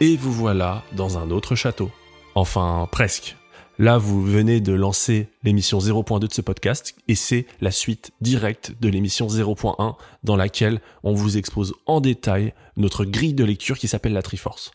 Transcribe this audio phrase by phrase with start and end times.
[0.00, 1.90] Et vous voilà dans un autre château.
[2.36, 3.36] Enfin, presque.
[3.80, 8.76] Là, vous venez de lancer l'émission 0.2 de ce podcast et c'est la suite directe
[8.80, 13.88] de l'émission 0.1 dans laquelle on vous expose en détail notre grille de lecture qui
[13.88, 14.70] s'appelle la Triforce.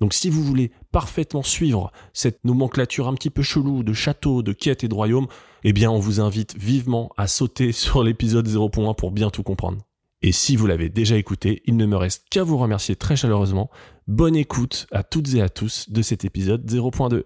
[0.00, 4.54] Donc si vous voulez parfaitement suivre cette nomenclature un petit peu chelou de château, de
[4.54, 5.26] quête et de royaume,
[5.64, 9.78] eh bien on vous invite vivement à sauter sur l'épisode 0.1 pour bien tout comprendre.
[10.22, 13.70] Et si vous l'avez déjà écouté, il ne me reste qu'à vous remercier très chaleureusement.
[14.06, 17.24] Bonne écoute à toutes et à tous de cet épisode 0.2.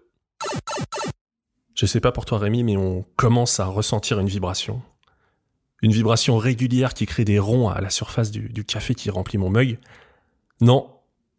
[1.75, 4.81] Je sais pas pour toi Rémi, mais on commence à ressentir une vibration.
[5.83, 9.51] Une vibration régulière qui crée des ronds à la surface du, café qui remplit mon
[9.51, 9.79] mug.
[10.63, 10.91] Non,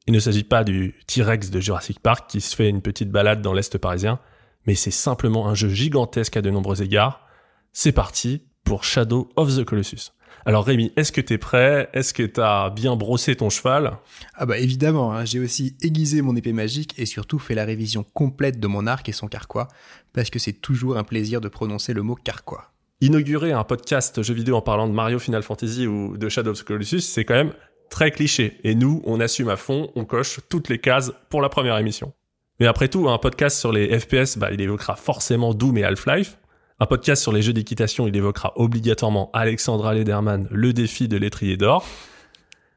[0.06, 3.42] il ne s'agit pas du T-Rex de Jurassic Park qui se fait une petite balade
[3.42, 4.20] dans l'Est parisien,
[4.68, 7.28] mais c'est simplement un jeu gigantesque à de nombreux égards.
[7.74, 10.12] C'est parti pour Shadow of the Colossus.
[10.48, 11.90] Alors Rémi, est-ce que t'es prêt?
[11.92, 13.98] Est-ce que t'as bien brossé ton cheval?
[14.34, 15.26] Ah bah évidemment, hein.
[15.26, 19.10] j'ai aussi aiguisé mon épée magique et surtout fait la révision complète de mon arc
[19.10, 19.68] et son carquois,
[20.14, 22.72] parce que c'est toujours un plaisir de prononcer le mot carquois.
[23.02, 26.60] Inaugurer un podcast jeu vidéo en parlant de Mario Final Fantasy ou de Shadow of
[26.60, 27.52] the Colossus, c'est quand même
[27.90, 28.58] très cliché.
[28.64, 32.14] Et nous, on assume à fond, on coche toutes les cases pour la première émission.
[32.62, 36.38] Mais après tout, un podcast sur les FPS, bah, il évoquera forcément Doom et Half-Life.
[36.80, 41.58] Un podcast sur les jeux d'équitation, il évoquera obligatoirement Alexandra Lederman, le défi de l'étrier
[41.58, 41.88] d'or.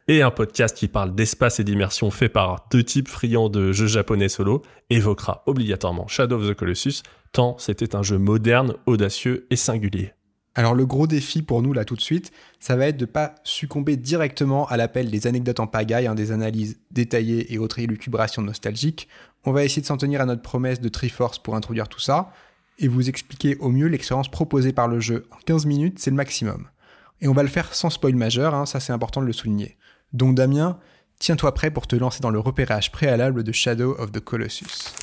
[0.09, 3.89] Et un podcast qui parle d'espace et d'immersion fait par deux types friands de jeux
[3.89, 9.57] japonais solo évoquera obligatoirement Shadow of the Colossus, tant c'était un jeu moderne, audacieux et
[9.57, 10.15] singulier.
[10.55, 13.35] Alors le gros défi pour nous là tout de suite, ça va être de pas
[13.45, 18.41] succomber directement à l'appel des anecdotes en pagaille, hein, des analyses détaillées et autres élucubrations
[18.41, 19.09] nostalgiques.
[19.45, 22.33] On va essayer de s'en tenir à notre promesse de Triforce pour introduire tout ça,
[22.81, 26.17] et vous expliquer au mieux l'expérience proposée par le jeu en 15 minutes, c'est le
[26.17, 26.69] maximum.
[27.21, 29.77] Et on va le faire sans spoil majeur, hein, ça c'est important de le souligner.
[30.13, 30.79] Donc Damien,
[31.19, 34.95] tiens-toi prêt pour te lancer dans le repérage préalable de Shadow of the Colossus.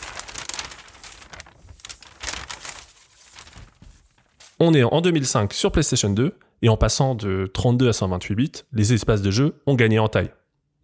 [4.59, 8.51] On est en 2005 sur PlayStation 2, et en passant de 32 à 128 bits,
[8.73, 10.31] les espaces de jeu ont gagné en taille.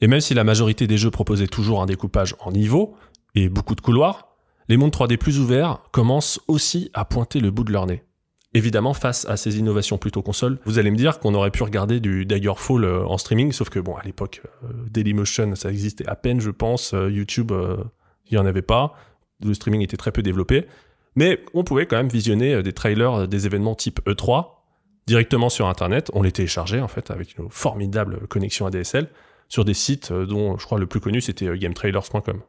[0.01, 2.95] Et même si la majorité des jeux proposaient toujours un découpage en niveau
[3.33, 4.32] et beaucoup de couloirs,
[4.69, 8.03] les mondes 3D plus ouverts commencent aussi à pointer le bout de leur nez.
[8.55, 11.99] Évidemment, face à ces innovations plutôt console, vous allez me dire qu'on aurait pu regarder
[11.99, 16.15] du Daggerfall euh, en streaming, sauf que bon, à l'époque, euh, Dailymotion, ça existait à
[16.15, 16.93] peine, je pense.
[16.93, 18.93] Euh, YouTube, il n'y en avait pas.
[19.43, 20.67] Le streaming était très peu développé.
[21.15, 24.47] Mais on pouvait quand même visionner des trailers des événements type E3
[25.05, 26.09] directement sur Internet.
[26.13, 29.09] On les téléchargeait en fait avec une formidable connexion ADSL
[29.47, 32.41] sur des sites dont je crois le plus connu c'était gametrailers.com.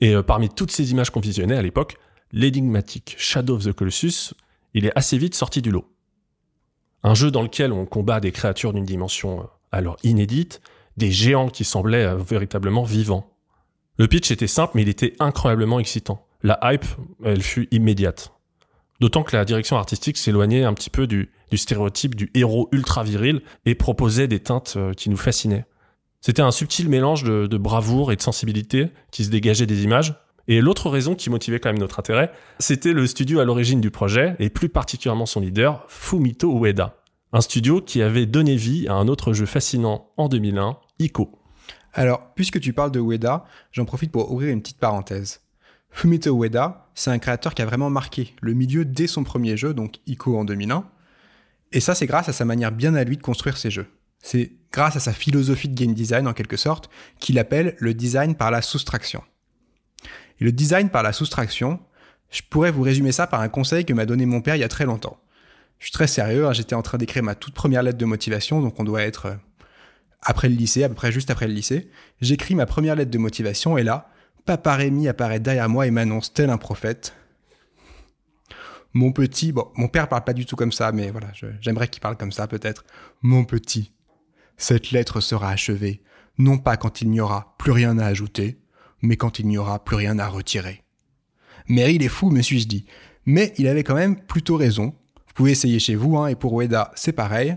[0.00, 1.96] Et euh, parmi toutes ces images qu'on visionnait à l'époque,
[2.32, 4.34] l'énigmatique Shadow of the Colossus,
[4.74, 5.86] il est assez vite sorti du lot.
[7.02, 10.60] Un jeu dans lequel on combat des créatures d'une dimension euh, alors inédite,
[10.96, 13.30] des géants qui semblaient euh, véritablement vivants.
[13.98, 16.26] Le pitch était simple, mais il était incroyablement excitant.
[16.42, 16.84] La hype,
[17.24, 18.32] elle fut immédiate.
[19.00, 23.04] D'autant que la direction artistique s'éloignait un petit peu du, du, stéréotype du héros ultra
[23.04, 25.66] viril et proposait des teintes qui nous fascinaient.
[26.26, 30.16] C'était un subtil mélange de, bravoure et de sensibilité qui se dégageait des images.
[30.48, 33.92] Et l'autre raison qui motivait quand même notre intérêt, c'était le studio à l'origine du
[33.92, 36.96] projet, et plus particulièrement son leader, Fumito Ueda.
[37.32, 41.30] Un studio qui avait donné vie à un autre jeu fascinant en 2001, Ico.
[41.92, 45.42] Alors, puisque tu parles de Ueda, j'en profite pour ouvrir une petite parenthèse.
[45.90, 49.74] Fumito Ueda, c'est un créateur qui a vraiment marqué le milieu dès son premier jeu,
[49.74, 50.88] donc Ico en 2001.
[51.70, 53.86] Et ça, c'est grâce à sa manière bien à lui de construire ses jeux.
[54.26, 58.34] C'est grâce à sa philosophie de game design, en quelque sorte, qu'il appelle le design
[58.34, 59.22] par la soustraction.
[60.40, 61.78] Et le design par la soustraction,
[62.32, 64.64] je pourrais vous résumer ça par un conseil que m'a donné mon père il y
[64.64, 65.20] a très longtemps.
[65.78, 68.60] Je suis très sérieux, hein, j'étais en train d'écrire ma toute première lettre de motivation,
[68.60, 69.34] donc on doit être euh,
[70.22, 71.88] après le lycée, à peu près juste après le lycée.
[72.20, 74.10] J'écris ma première lettre de motivation et là,
[74.44, 77.14] Papa Rémi apparaît derrière moi et m'annonce tel un prophète.
[78.92, 81.28] Mon petit, bon, mon père parle pas du tout comme ça, mais voilà,
[81.60, 82.84] j'aimerais qu'il parle comme ça peut-être.
[83.22, 83.92] Mon petit,
[84.56, 86.02] cette lettre sera achevée,
[86.38, 88.58] non pas quand il n'y aura plus rien à ajouter,
[89.02, 90.82] mais quand il n'y aura plus rien à retirer.
[91.68, 92.86] Mais il est fou, me suis-je dit.
[93.24, 94.94] Mais il avait quand même plutôt raison.
[95.16, 97.56] Vous pouvez essayer chez vous, hein, et pour Ueda, c'est pareil.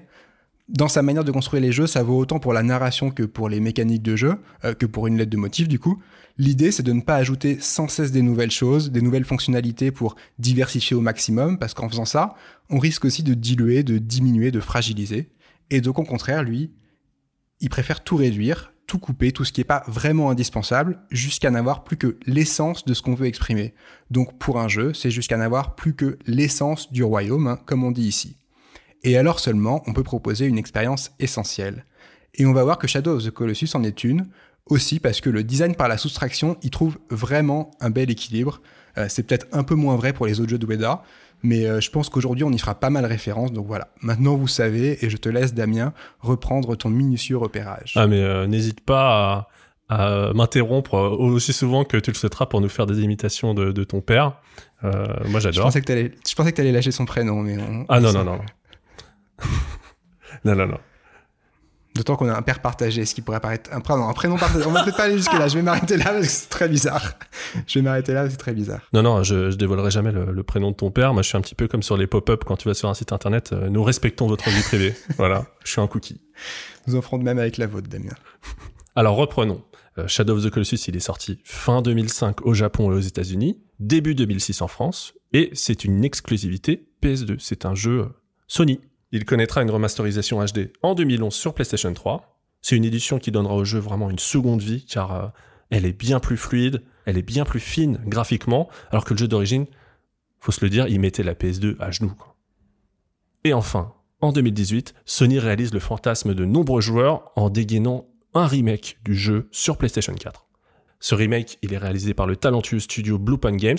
[0.68, 3.50] Dans sa manière de construire les jeux, ça vaut autant pour la narration que pour
[3.50, 4.36] les mécaniques de jeu,
[4.66, 6.00] euh, que pour une lettre de motif du coup.
[6.38, 10.16] L'idée, c'est de ne pas ajouter sans cesse des nouvelles choses, des nouvelles fonctionnalités pour
[10.38, 12.36] diversifier au maximum, parce qu'en faisant ça,
[12.70, 15.30] on risque aussi de diluer, de diminuer, de fragiliser.
[15.72, 16.72] Et donc au contraire, lui,
[17.62, 21.84] il préfère tout réduire, tout couper, tout ce qui n'est pas vraiment indispensable, jusqu'à n'avoir
[21.84, 23.74] plus que l'essence de ce qu'on veut exprimer.
[24.10, 27.92] Donc pour un jeu, c'est jusqu'à n'avoir plus que l'essence du royaume, hein, comme on
[27.92, 28.36] dit ici.
[29.04, 31.86] Et alors seulement, on peut proposer une expérience essentielle.
[32.34, 34.26] Et on va voir que Shadow of the Colossus en est une,
[34.66, 38.62] aussi parce que le design par la soustraction, il trouve vraiment un bel équilibre.
[38.98, 41.04] Euh, c'est peut-être un peu moins vrai pour les autres jeux de Weda,
[41.44, 43.52] mais euh, je pense qu'aujourd'hui on y fera pas mal référence.
[43.54, 47.94] Donc voilà, maintenant vous savez, et je te laisse Damien reprendre ton minutieux repérage.
[47.96, 49.50] Ah mais euh, n'hésite pas
[49.90, 54.02] à, m'interrompre aussi souvent que tu le souhaiteras pour nous faire des imitations de, ton
[54.02, 54.34] père.
[54.84, 55.54] moi j'adore.
[55.54, 57.58] Je pensais que tu allais lâcher son prénom, mais
[57.90, 58.40] ah non non non.
[60.46, 60.78] non non non.
[62.00, 64.66] D'autant qu'on a un père partagé, ce qui pourrait paraître un prénom, un prénom partagé.
[64.66, 65.50] On va peut-être pas aller jusque là.
[65.50, 67.16] Je vais m'arrêter là parce que c'est très bizarre.
[67.68, 68.80] Je vais m'arrêter là, c'est très bizarre.
[68.94, 71.14] Non, non, je, je dévoilerai jamais le, prénom de ton père.
[71.14, 72.94] Moi, je suis un petit peu comme sur les pop-up quand tu vas sur un
[72.94, 73.52] site internet.
[73.52, 74.96] Euh, nous respectons votre vie privée.
[75.18, 76.22] voilà, je suis un cookie.
[76.88, 78.16] Nous en ferons de même avec la vôtre, Damien.
[78.96, 79.62] Alors reprenons.
[79.98, 83.60] Euh, Shadow of the Colossus, il est sorti fin 2005 au Japon et aux États-Unis,
[83.82, 87.36] début 2006 en France, et c'est une exclusivité PS2.
[87.40, 88.06] C'est un jeu euh,
[88.48, 88.80] Sony.
[89.12, 92.40] Il connaîtra une remasterisation HD en 2011 sur PlayStation 3.
[92.62, 95.28] C'est une édition qui donnera au jeu vraiment une seconde vie car euh,
[95.70, 99.28] elle est bien plus fluide, elle est bien plus fine graphiquement, alors que le jeu
[99.28, 99.66] d'origine,
[100.40, 102.14] faut se le dire, il mettait la PS2 à genoux.
[103.44, 108.98] Et enfin, en 2018, Sony réalise le fantasme de nombreux joueurs en dégainant un remake
[109.04, 110.46] du jeu sur PlayStation 4.
[111.00, 113.78] Ce remake, il est réalisé par le talentueux studio Bluepoint Games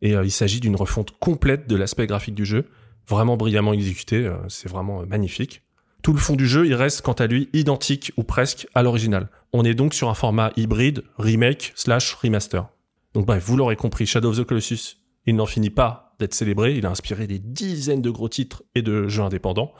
[0.00, 2.66] et euh, il s'agit d'une refonte complète de l'aspect graphique du jeu
[3.08, 5.62] vraiment brillamment exécuté, euh, c'est vraiment euh, magnifique.
[6.02, 9.28] Tout le fond du jeu, il reste quant à lui identique ou presque à l'original.
[9.52, 12.68] On est donc sur un format hybride, remake slash remaster.
[13.14, 16.76] Donc bref, vous l'aurez compris, Shadow of the Colossus, il n'en finit pas d'être célébré,
[16.76, 19.72] il a inspiré des dizaines de gros titres et de jeux indépendants,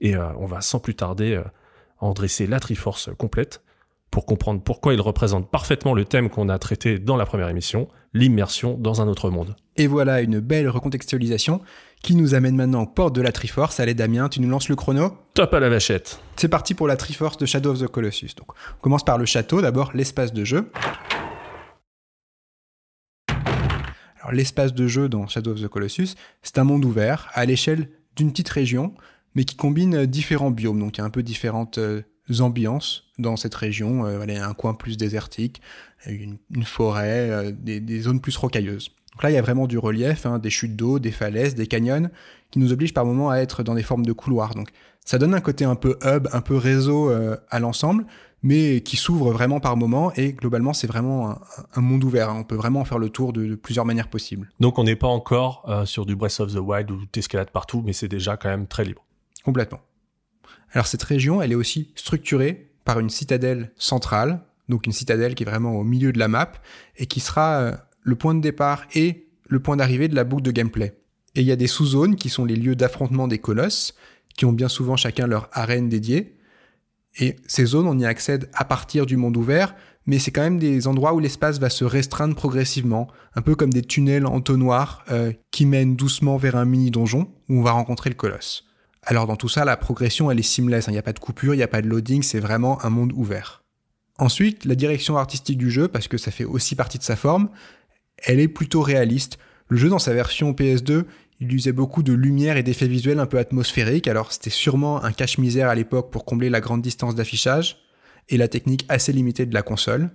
[0.00, 1.40] et euh, on va sans plus tarder
[1.98, 3.62] en dresser la Triforce complète
[4.10, 7.88] pour comprendre pourquoi il représente parfaitement le thème qu'on a traité dans la première émission,
[8.12, 9.54] l'immersion dans un autre monde.
[9.76, 11.60] Et voilà une belle recontextualisation
[12.02, 13.80] qui nous amène maintenant aux portes de la Triforce.
[13.80, 16.96] Allez Damien, tu nous lances le chrono Top à la vachette C'est parti pour la
[16.96, 18.34] Triforce de Shadow of the Colossus.
[18.36, 20.70] Donc, on commence par le château, d'abord l'espace de jeu.
[24.20, 27.88] Alors l'espace de jeu dans Shadow of the Colossus, c'est un monde ouvert à l'échelle
[28.16, 28.94] d'une petite région,
[29.34, 32.02] mais qui combine différents biomes, donc il y a un peu différentes euh,
[32.38, 34.06] ambiances dans cette région.
[34.06, 35.60] Euh, il y a un coin plus désertique,
[36.06, 38.90] une, forêt, euh, des, zones plus rocailleuses.
[39.12, 41.66] Donc là, il y a vraiment du relief, hein, des chutes d'eau, des falaises, des
[41.66, 42.10] canyons,
[42.50, 44.54] qui nous obligent par moments à être dans des formes de couloirs.
[44.54, 44.68] Donc
[45.04, 48.06] ça donne un côté un peu hub, un peu réseau euh, à l'ensemble,
[48.42, 50.12] mais qui s'ouvre vraiment par moments.
[50.14, 51.38] Et globalement, c'est vraiment
[51.74, 52.30] un, monde ouvert.
[52.30, 52.38] Hein.
[52.40, 54.50] On peut vraiment faire le tour de, plusieurs manières possibles.
[54.60, 57.82] Donc on n'est pas encore sur du Breath of the Wild où tu escalades partout,
[57.84, 59.04] mais c'est déjà quand même très libre.
[59.44, 59.80] Complètement.
[60.72, 65.42] Alors cette région, elle est aussi structurée par une citadelle centrale, donc une citadelle qui
[65.42, 66.52] est vraiment au milieu de la map,
[66.96, 70.42] et qui sera euh, le point de départ et le point d'arrivée de la boucle
[70.42, 70.94] de gameplay.
[71.34, 73.94] Et il y a des sous-zones qui sont les lieux d'affrontement des colosses,
[74.36, 76.36] qui ont bien souvent chacun leur arène dédiée.
[77.18, 79.74] Et ces zones, on y accède à partir du monde ouvert,
[80.06, 83.72] mais c'est quand même des endroits où l'espace va se restreindre progressivement, un peu comme
[83.72, 88.16] des tunnels entonnoirs euh, qui mènent doucement vers un mini-donjon où on va rencontrer le
[88.16, 88.64] colosse.
[89.02, 90.92] Alors dans tout ça, la progression, elle est seamless, hein.
[90.92, 92.90] il n'y a pas de coupure, il n'y a pas de loading, c'est vraiment un
[92.90, 93.62] monde ouvert.
[94.18, 97.48] Ensuite, la direction artistique du jeu, parce que ça fait aussi partie de sa forme,
[98.22, 99.38] elle est plutôt réaliste.
[99.68, 101.04] Le jeu dans sa version PS2,
[101.40, 105.12] il usait beaucoup de lumière et d'effets visuels un peu atmosphériques, alors c'était sûrement un
[105.12, 107.78] cache-misère à l'époque pour combler la grande distance d'affichage
[108.28, 110.10] et la technique assez limitée de la console.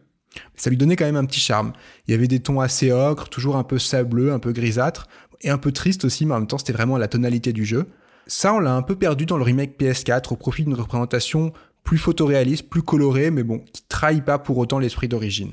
[0.56, 1.74] Ça lui donnait quand même un petit charme.
[2.08, 5.08] Il y avait des tons assez ocre, toujours un peu sableux, un peu grisâtre,
[5.42, 7.88] et un peu triste aussi, mais en même temps c'était vraiment la tonalité du jeu.
[8.28, 12.00] Ça, on l'a un peu perdu dans le remake PS4 au profit d'une représentation plus
[12.00, 15.52] photoréaliste, plus colorée, mais bon, qui trahit pas pour autant l'esprit d'origine.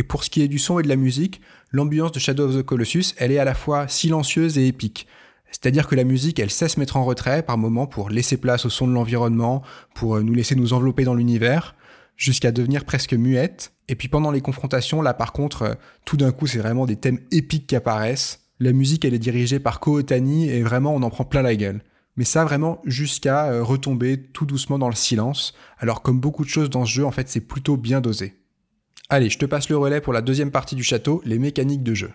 [0.00, 1.42] Et pour ce qui est du son et de la musique,
[1.72, 5.06] l'ambiance de Shadow of the Colossus, elle est à la fois silencieuse et épique.
[5.50, 8.70] C'est-à-dire que la musique, elle cesse mettre en retrait par moments pour laisser place au
[8.70, 9.60] son de l'environnement,
[9.94, 11.74] pour euh, nous laisser nous envelopper dans l'univers,
[12.16, 13.74] jusqu'à devenir presque muette.
[13.88, 15.74] Et puis pendant les confrontations, là par contre, euh,
[16.06, 18.40] tout d'un coup, c'est vraiment des thèmes épiques qui apparaissent.
[18.58, 21.56] La musique, elle est dirigée par Ko Otani et vraiment, on en prend plein la
[21.56, 21.82] gueule.
[22.16, 25.52] Mais ça, vraiment, jusqu'à euh, retomber tout doucement dans le silence.
[25.78, 28.39] Alors, comme beaucoup de choses dans ce jeu, en fait, c'est plutôt bien dosé.
[29.10, 31.94] Allez, je te passe le relais pour la deuxième partie du château, les mécaniques de
[31.94, 32.12] jeu.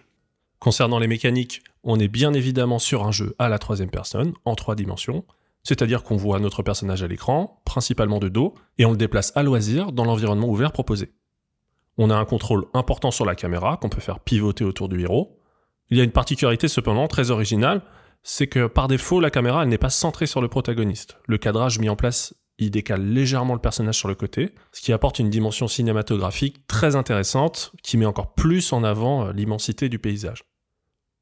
[0.60, 4.56] Concernant les mécaniques, on est bien évidemment sur un jeu à la troisième personne, en
[4.56, 5.26] trois dimensions.
[5.64, 9.44] C'est-à-dire qu'on voit notre personnage à l'écran, principalement de dos, et on le déplace à
[9.44, 11.12] loisir dans l'environnement ouvert proposé.
[11.98, 15.38] On a un contrôle important sur la caméra qu'on peut faire pivoter autour du héros,
[15.90, 17.82] il y a une particularité cependant très originale,
[18.24, 21.18] c'est que par défaut, la caméra n'est pas centrée sur le protagoniste.
[21.28, 24.94] Le cadrage mis en place y décale légèrement le personnage sur le côté, ce qui
[24.94, 30.00] apporte une dimension cinématographique très intéressante qui met encore plus en avant euh, l'immensité du
[30.00, 30.44] paysage.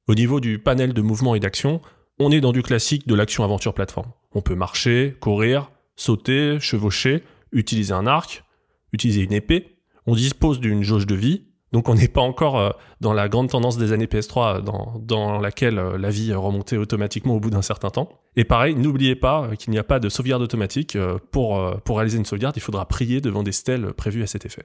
[0.08, 1.82] Au niveau du panel de mouvement et d'action,
[2.20, 4.12] on est dans du classique de l'action-aventure plateforme.
[4.34, 8.44] On peut marcher, courir, sauter, chevaucher, utiliser un arc,
[8.92, 12.70] utiliser une épée, on dispose d'une jauge de vie, donc on n'est pas encore euh,
[13.02, 17.36] dans la grande tendance des années PS3 dans, dans laquelle euh, la vie remontait automatiquement
[17.36, 18.22] au bout d'un certain temps.
[18.36, 20.98] Et pareil, n'oubliez pas qu'il n'y a pas de sauvegarde automatique.
[21.32, 24.64] Pour, pour réaliser une sauvegarde, il faudra prier devant des stèles prévues à cet effet.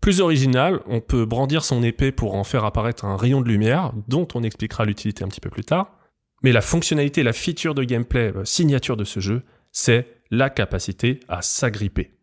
[0.00, 3.92] Plus original, on peut brandir son épée pour en faire apparaître un rayon de lumière,
[4.06, 5.98] dont on expliquera l'utilité un petit peu plus tard.
[6.42, 9.42] Mais la fonctionnalité, la feature de gameplay signature de ce jeu,
[9.72, 12.17] c'est la capacité à s'agripper.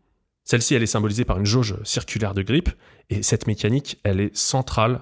[0.45, 2.69] Celle-ci, elle est symbolisée par une jauge circulaire de grippe,
[3.09, 5.01] et cette mécanique, elle est centrale,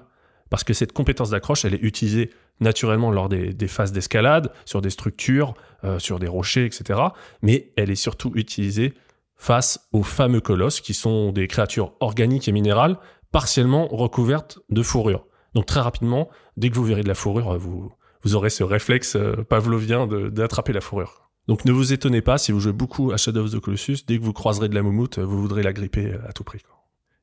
[0.49, 2.31] parce que cette compétence d'accroche, elle est utilisée
[2.61, 6.99] naturellement lors des, phases d'escalade, sur des structures, euh, sur des rochers, etc.
[7.41, 8.93] Mais elle est surtout utilisée
[9.35, 12.97] face aux fameux colosses, qui sont des créatures organiques et minérales,
[13.31, 15.25] partiellement recouvertes de fourrure.
[15.55, 19.17] Donc très rapidement, dès que vous verrez de la fourrure, vous, vous aurez ce réflexe
[19.17, 21.22] euh, pavlovien d'attraper la fourrure.
[21.47, 24.17] Donc ne vous étonnez pas si vous jouez beaucoup à Shadow of the Colossus, dès
[24.17, 26.61] que vous croiserez de la moumoute, vous voudrez la gripper à tout prix.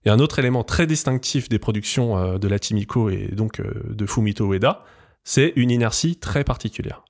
[0.04, 3.70] Et un autre élément très distinctif des productions euh, de la Timiko et donc euh,
[3.88, 4.84] de Fumito Ueda,
[5.24, 7.04] c'est une inertie très particulière.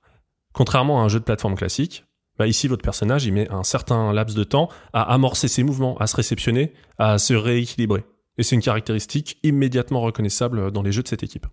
[0.53, 2.05] Contrairement à un jeu de plateforme classique,
[2.37, 5.97] bah ici votre personnage il met un certain laps de temps à amorcer ses mouvements,
[5.97, 8.03] à se réceptionner, à se rééquilibrer.
[8.37, 11.47] Et c'est une caractéristique immédiatement reconnaissable dans les jeux de cette équipe.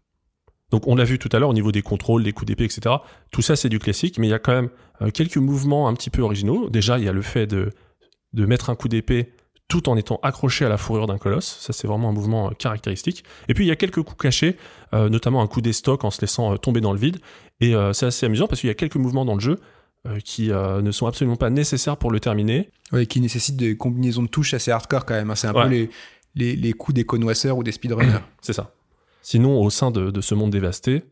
[0.71, 2.97] Donc on l'a vu tout à l'heure au niveau des contrôles, des coups d'épée, etc.
[3.31, 4.69] Tout ça c'est du classique, mais il y a quand même
[5.03, 6.69] euh, quelques mouvements un petit peu originaux.
[6.69, 7.71] Déjà il y a le fait de,
[8.35, 9.33] de mettre un coup d'épée
[9.69, 11.59] tout en étant accroché à la fourrure d'un colosse.
[11.61, 13.25] Ça c'est vraiment un mouvement euh, caractéristique.
[13.49, 14.57] Et puis il y a quelques coups cachés,
[14.93, 17.19] euh, notamment un coup d'estoc en se laissant tomber dans le vide.
[17.61, 19.59] Et c'est assez amusant parce qu'il y a quelques mouvements dans le jeu
[20.25, 22.71] qui ne sont absolument pas nécessaires pour le terminer.
[22.93, 25.29] Oui, qui nécessitent des combinaisons de touches assez hardcore quand même.
[25.29, 25.35] Hein.
[25.35, 25.91] C'est un peu les,
[26.37, 28.21] les, les coups des connoisseurs ou des speedrunners.
[28.41, 28.71] c'est ça.
[29.31, 31.05] Sinon, au sein de, ce monde dévasté,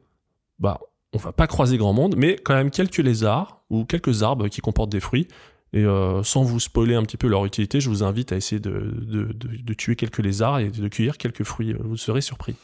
[0.58, 0.80] bah,
[1.12, 4.62] on va pas croiser grand monde, mais quand même quelques lézards ou quelques arbres qui
[4.62, 5.28] comportent des fruits.
[5.74, 8.58] Et euh, sans vous spoiler un petit peu leur utilité, je vous invite à essayer
[8.58, 11.74] de, tuer quelques lézards et de cueillir quelques fruits.
[11.78, 12.56] Vous serez surpris.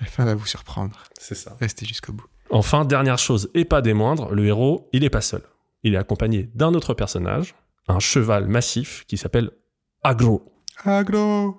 [0.00, 1.04] La fin va vous surprendre.
[1.20, 1.56] C'est ça.
[1.60, 2.26] Restez jusqu'au bout.
[2.50, 5.42] Enfin, dernière chose, et pas des moindres, le héros, il n'est pas seul.
[5.84, 7.54] Il est accompagné d'un autre personnage,
[7.86, 9.52] un cheval massif qui s'appelle
[10.02, 10.52] Agro.
[10.82, 11.58] Agro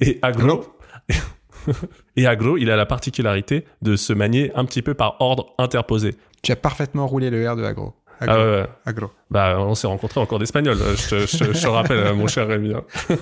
[0.00, 0.64] Et Agro,
[2.16, 6.14] et Agro, il a la particularité de se manier un petit peu par ordre interposé.
[6.42, 7.94] Tu as parfaitement roulé le R de Agro.
[8.20, 8.34] Agro.
[8.34, 9.10] Ah ouais, Agro.
[9.30, 12.74] Bah, on s'est rencontrés en cours d'espagnol, je, te rappelle, mon cher Rémi.
[12.74, 12.84] Hein.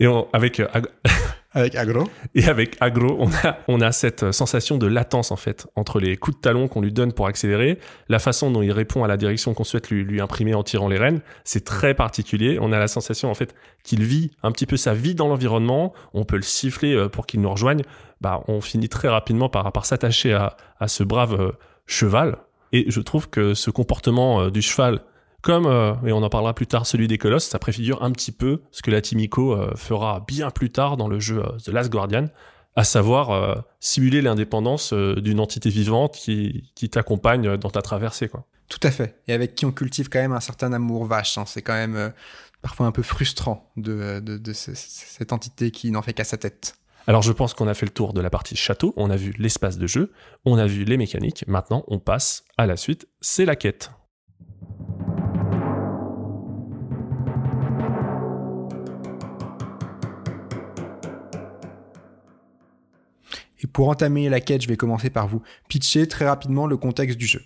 [0.00, 0.62] Et avec,
[1.52, 2.04] avec agro.
[2.34, 6.16] Et avec agro, on a, on a cette sensation de latence en fait entre les
[6.16, 7.78] coups de talon qu'on lui donne pour accélérer,
[8.08, 10.88] la façon dont il répond à la direction qu'on souhaite lui, lui imprimer en tirant
[10.88, 12.58] les rênes, c'est très particulier.
[12.60, 15.92] On a la sensation en fait qu'il vit un petit peu sa vie dans l'environnement.
[16.14, 17.82] On peut le siffler euh, pour qu'il nous rejoigne.
[18.20, 21.52] Bah, on finit très rapidement par, par s'attacher à, à ce brave euh,
[21.86, 22.36] cheval.
[22.72, 25.00] Et je trouve que ce comportement euh, du cheval
[25.42, 28.32] comme, euh, et on en parlera plus tard, celui des colosses, ça préfigure un petit
[28.32, 31.68] peu ce que la Timiko euh, fera bien plus tard dans le jeu euh, The
[31.68, 32.26] Last Guardian,
[32.76, 38.28] à savoir simuler l'indépendance d'une entité vivante qui, qui t'accompagne dans ta traversée.
[38.28, 38.46] Quoi.
[38.68, 39.20] Tout à fait.
[39.26, 41.36] Et avec qui on cultive quand même un certain amour vache.
[41.36, 41.44] Hein.
[41.46, 42.12] C'est quand même
[42.62, 46.76] parfois un peu frustrant de, de, de cette entité qui n'en fait qu'à sa tête.
[47.08, 49.34] Alors je pense qu'on a fait le tour de la partie château, on a vu
[49.36, 50.12] l'espace de jeu,
[50.44, 53.90] on a vu les mécaniques, maintenant on passe à la suite, c'est la quête.
[63.62, 67.18] Et pour entamer la quête, je vais commencer par vous pitcher très rapidement le contexte
[67.18, 67.42] du jeu.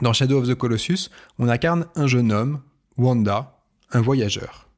[0.00, 2.60] Dans Shadow of the Colossus, on incarne un jeune homme,
[2.96, 3.62] Wanda,
[3.92, 4.68] un voyageur,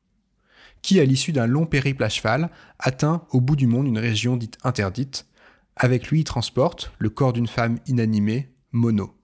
[0.83, 4.37] qui, à l'issue d'un long périple à cheval, atteint au bout du monde une région
[4.37, 5.27] dite interdite.
[5.77, 9.15] Avec lui, il transporte le corps d'une femme inanimée, Mono.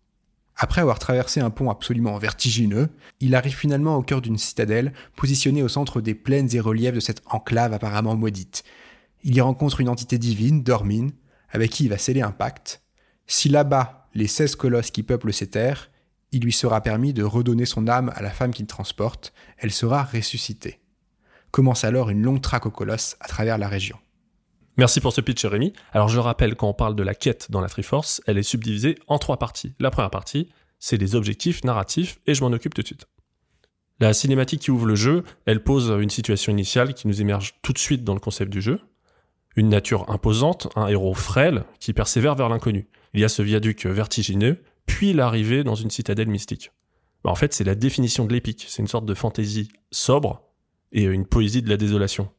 [0.56, 5.62] Après avoir traversé un pont absolument vertigineux, il arrive finalement au cœur d'une citadelle positionnée
[5.62, 8.62] au centre des plaines et reliefs de cette enclave apparemment maudite,
[9.22, 11.12] il y rencontre une entité divine, Dormine,
[11.50, 12.82] avec qui il va sceller un pacte.
[13.26, 15.90] Si là-bas les 16 colosses qui peuplent ces terres,
[16.32, 20.02] il lui sera permis de redonner son âme à la femme qu'il transporte, elle sera
[20.02, 20.80] ressuscitée.
[21.50, 23.98] Commence alors une longue traque aux colosses à travers la région.
[24.76, 25.72] Merci pour ce pitch, Rémi.
[25.92, 28.96] Alors je rappelle, quand on parle de la quête dans la Triforce, elle est subdivisée
[29.08, 29.74] en trois parties.
[29.80, 30.48] La première partie,
[30.78, 33.06] c'est les objectifs narratifs, et je m'en occupe tout de suite.
[33.98, 37.74] La cinématique qui ouvre le jeu, elle pose une situation initiale qui nous émerge tout
[37.74, 38.80] de suite dans le concept du jeu.
[39.56, 42.88] Une nature imposante, un héros frêle qui persévère vers l'inconnu.
[43.14, 46.72] Il y a ce viaduc vertigineux, puis l'arrivée dans une citadelle mystique.
[47.24, 48.66] Bah, en fait, c'est la définition de l'épique.
[48.68, 50.42] C'est une sorte de fantaisie sobre
[50.92, 52.30] et une poésie de la désolation.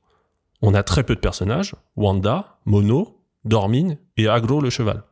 [0.61, 5.03] On a très peu de personnages, Wanda, Mono, Dormine et Agro le cheval.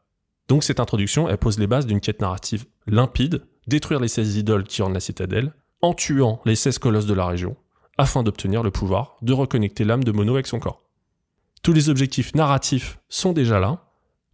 [0.48, 4.64] Donc cette introduction, elle pose les bases d'une quête narrative limpide, détruire les 16 idoles
[4.64, 7.56] qui ornent la citadelle, en tuant les 16 colosses de la région,
[7.98, 10.89] afin d'obtenir le pouvoir de reconnecter l'âme de Mono avec son corps.
[11.62, 13.86] Tous les objectifs narratifs sont déjà là,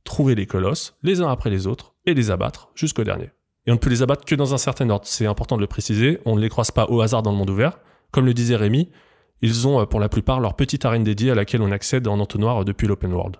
[0.03, 3.31] trouver les colosses les uns après les autres et les abattre jusqu'au dernier.
[3.65, 5.67] Et on ne peut les abattre que dans un certain ordre, c'est important de le
[5.67, 7.79] préciser, on ne les croise pas au hasard dans le monde ouvert.
[8.11, 8.91] Comme le disait Rémi,
[9.41, 12.19] ils ont euh, pour la plupart leur petite arène dédiée à laquelle on accède en
[12.19, 13.37] entonnoir depuis l'open world.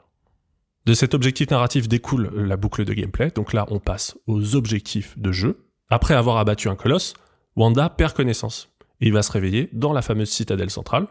[0.85, 5.17] De cet objectif narratif découle la boucle de gameplay, donc là on passe aux objectifs
[5.17, 5.67] de jeu.
[5.89, 7.13] Après avoir abattu un colosse,
[7.55, 11.07] Wanda perd connaissance, et il va se réveiller dans la fameuse citadelle centrale.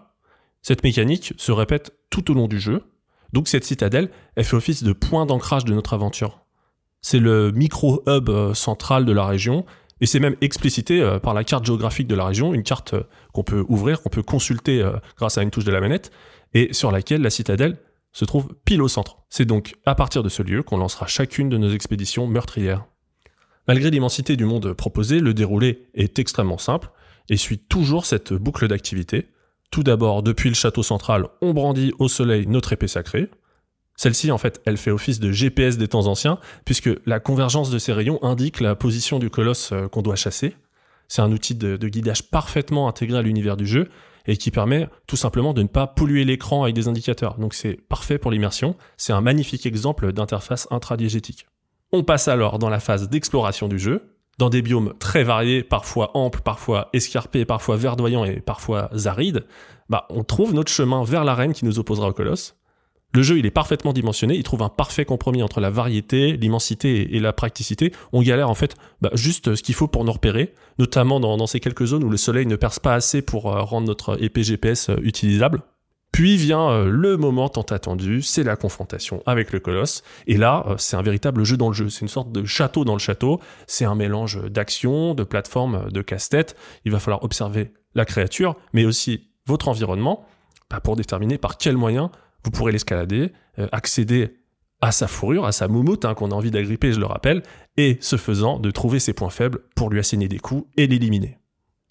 [0.64, 2.82] Cette mécanique se répète tout au long du jeu,
[3.34, 6.40] donc cette citadelle, elle fait office de point d'ancrage de notre aventure.
[7.02, 9.66] C'est le micro-hub euh, central de la région,
[10.00, 13.02] et c'est même explicité euh, par la carte géographique de la région, une carte euh,
[13.34, 14.82] qu'on peut ouvrir, qu'on peut consulter
[15.18, 16.10] grâce à une touche de la manette,
[16.54, 17.76] et sur laquelle la citadelle
[18.12, 19.18] se trouve pile au centre.
[19.28, 22.86] C'est donc à partir de ce lieu qu'on lancera chacune de nos expéditions meurtrières.
[23.68, 26.90] Malgré l'immensité du monde proposé, le déroulé est extrêmement simple
[27.28, 29.28] et suit toujours cette boucle d'activité.
[29.74, 33.28] Tout d'abord, depuis le château central, on brandit au soleil notre épée sacrée.
[33.96, 37.78] Celle-ci, en fait, elle fait office de GPS des temps anciens, puisque la convergence de
[37.80, 40.54] ces rayons indique la position du colosse euh, qu'on doit chasser.
[41.08, 43.88] C'est un outil de, de guidage parfaitement intégré à l'univers du jeu,
[44.28, 47.36] et qui permet tout simplement de ne pas polluer l'écran avec des indicateurs.
[47.40, 51.48] Donc c'est parfait pour l'immersion, c'est un magnifique exemple d'interface intradiégétique.
[51.90, 56.10] On passe alors dans la phase d'exploration du jeu, dans des biomes très variés, parfois
[56.14, 59.44] amples, parfois escarpés, parfois verdoyants et parfois arides,
[59.88, 62.56] bah, on trouve notre chemin vers l'arène qui nous opposera au colosse.
[63.14, 67.14] Le jeu, il est parfaitement dimensionné, il trouve un parfait compromis entre la variété, l'immensité
[67.14, 67.92] et la praticité.
[68.12, 71.60] On galère en fait bah, juste ce qu'il faut pour nous repérer, notamment dans, ces
[71.60, 74.90] quelques zones où le soleil ne perce pas assez pour euh, rendre notre épée GPS
[74.90, 75.62] euh, utilisable.
[76.14, 80.04] Puis vient euh, le moment tant attendu, c'est la confrontation avec le colosse.
[80.28, 81.88] Et là, c'est un véritable jeu dans le jeu.
[81.88, 83.40] C'est une sorte de château dans le château.
[83.66, 86.54] C'est un mélange d'action, de plateforme, de casse-tête.
[86.84, 90.24] Il va falloir observer la créature, mais aussi votre environnement,
[90.70, 92.10] bah, pour déterminer par quels moyens
[92.44, 94.36] vous pourrez l'escalader, euh, accéder
[94.80, 97.42] à sa fourrure, à sa moumoute hein, qu'on a envie d'agripper, je le rappelle,
[97.76, 101.38] et ce faisant, de trouver ses points faibles pour lui asséner des coups et l'éliminer.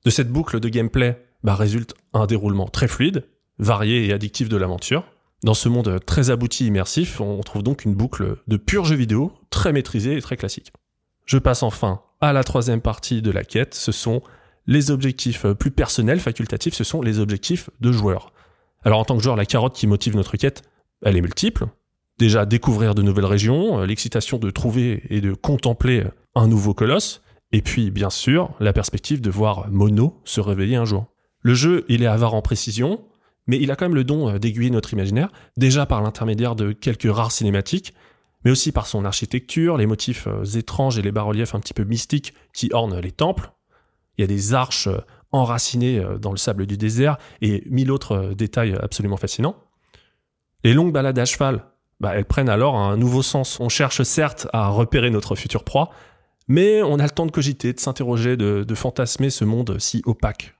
[0.05, 3.25] De cette boucle de gameplay bah, résulte un déroulement très fluide,
[3.59, 5.05] varié et addictif de l'aventure.
[5.43, 9.33] Dans ce monde très abouti immersif, on trouve donc une boucle de pur jeu vidéo,
[9.49, 10.71] très maîtrisée et très classique.
[11.25, 14.21] Je passe enfin à la troisième partie de la quête, ce sont
[14.65, 18.31] les objectifs plus personnels, facultatifs, ce sont les objectifs de joueurs.
[18.85, 20.63] Alors en tant que joueur, la carotte qui motive notre quête,
[21.03, 21.65] elle est multiple.
[22.19, 27.21] Déjà découvrir de nouvelles régions, euh, l'excitation de trouver et de contempler un nouveau colosse,
[27.51, 31.07] et puis bien sûr la perspective de voir Mono se réveiller un jour.
[31.41, 33.01] Le jeu, il est avare en précision,
[33.47, 36.71] mais il a quand même le don euh, d'aiguiller notre imaginaire, déjà par l'intermédiaire de
[36.71, 37.93] quelques rares cinématiques,
[38.45, 41.83] mais aussi par son architecture, les motifs euh, étranges et les bas-reliefs un petit peu
[41.83, 43.51] mystiques qui ornent les temples.
[44.17, 48.77] Il y a des arches euh, dans le sable du désert et mille autres détails
[48.79, 49.55] absolument fascinants.
[50.63, 51.65] Les longues balades à cheval,
[51.99, 53.59] bah, elles prennent alors un nouveau sens.
[53.59, 55.89] On cherche certes à repérer notre future proie,
[56.47, 60.55] mais on a le temps de cogiter, de s'interroger, de, fantasmer ce monde si opaque.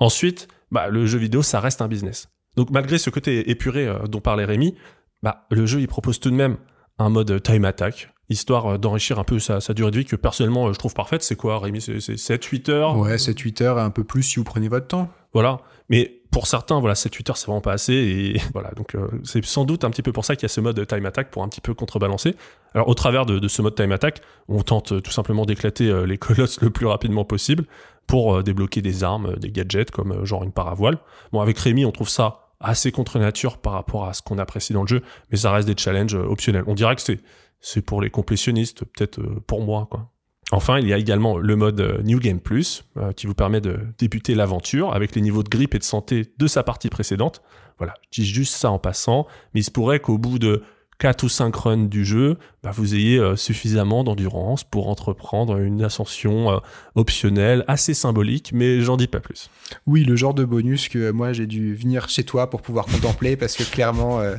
[0.00, 2.28] Ensuite, bah, le jeu vidéo, ça reste un business.
[2.56, 4.74] Donc malgré ce côté épuré euh, dont parlait Rémi,
[5.22, 6.56] bah, le jeu il propose tout de même
[6.98, 10.68] un mode time attack, histoire euh, d'enrichir un peu sa, durée de vie que personnellement
[10.68, 11.22] euh, je trouve parfaite.
[11.22, 11.80] C'est quoi, Rémi?
[11.80, 12.98] C'est 7-8 heures?
[12.98, 15.10] Ouais, 7-8 heures et un peu plus si vous prenez votre temps.
[15.32, 15.60] Voilà.
[15.88, 17.92] Mais pour certains, voilà, 7-8 heures, c'est vraiment pas assez.
[17.92, 20.48] Et voilà, donc euh, c'est sans doute un petit peu pour ça qu'il y a
[20.48, 22.34] ce mode time attack pour un petit peu contrebalancer.
[22.74, 26.60] Alors, au travers de, ce mode time attack, on tente tout simplement d'éclater les colosses
[26.60, 27.64] le plus rapidement possible
[28.06, 30.98] pour débloquer des armes, des gadgets comme genre une paravoile.
[31.32, 34.72] Bon, avec Rémi, on trouve ça assez contre nature par rapport à ce qu'on apprécie
[34.72, 36.64] dans le jeu, mais ça reste des challenges optionnels.
[36.66, 37.20] On dirait que c'est
[37.62, 40.10] c'est pour les complétionnistes, peut-être euh, pour moi, quoi.
[40.50, 43.62] Enfin, il y a également le mode euh, New Game Plus, euh, qui vous permet
[43.62, 47.40] de débuter l'aventure avec les niveaux de grippe et de santé de sa partie précédente.
[47.78, 50.62] Voilà, je dis juste ça en passant, mais il se pourrait qu'au bout de
[50.98, 55.82] 4 ou 5 runs du jeu, bah, vous ayez euh, suffisamment d'endurance pour entreprendre une
[55.82, 56.58] ascension euh,
[56.94, 59.50] optionnelle assez symbolique, mais j'en dis pas plus.
[59.86, 63.36] Oui, le genre de bonus que moi j'ai dû venir chez toi pour pouvoir contempler
[63.36, 64.36] parce que clairement, euh,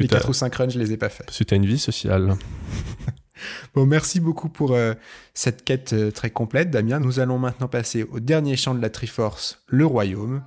[0.00, 1.24] les 4 ou 5 runs, je les ai pas fait.
[1.24, 2.34] Parce que tu as une vie sociale.
[3.74, 4.76] bon, merci beaucoup pour
[5.32, 7.00] cette quête très complète, Damien.
[7.00, 10.42] Nous allons maintenant passer au dernier champ de la Triforce, le Royaume.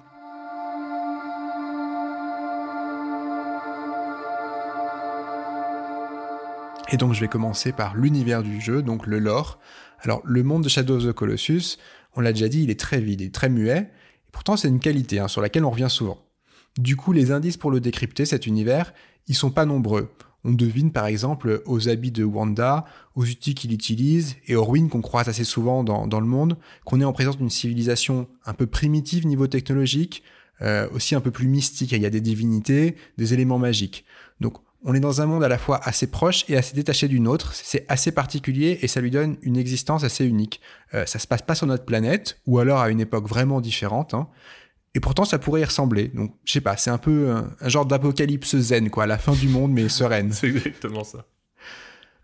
[6.92, 9.60] Et donc je vais commencer par l'univers du jeu, donc le lore.
[10.02, 11.78] Alors le monde de Shadow of the Colossus,
[12.16, 13.90] on l'a déjà dit, il est très vide et très muet,
[14.28, 16.20] et pourtant c'est une qualité hein, sur laquelle on revient souvent.
[16.78, 18.94] Du coup, les indices pour le décrypter, cet univers,
[19.28, 20.10] ils sont pas nombreux.
[20.44, 24.90] On devine par exemple aux habits de Wanda, aux outils qu'il utilise et aux ruines
[24.90, 28.54] qu'on croise assez souvent dans, dans le monde, qu'on est en présence d'une civilisation un
[28.54, 30.22] peu primitive niveau technologique,
[30.62, 31.94] euh, aussi un peu plus mystique.
[31.94, 34.06] Il y a des divinités, des éléments magiques.
[34.40, 37.28] Donc on est dans un monde à la fois assez proche et assez détaché d'une
[37.28, 37.54] autre.
[37.54, 40.62] C'est assez particulier et ça lui donne une existence assez unique.
[40.94, 44.14] Euh, ça se passe pas sur notre planète ou alors à une époque vraiment différente.
[44.14, 44.28] Hein.
[44.94, 46.10] Et pourtant, ça pourrait y ressembler.
[46.10, 49.50] Donc, je sais pas, c'est un peu un, genre d'apocalypse zen, quoi, la fin du
[49.50, 50.32] monde, mais sereine.
[50.34, 51.26] c'est exactement ça.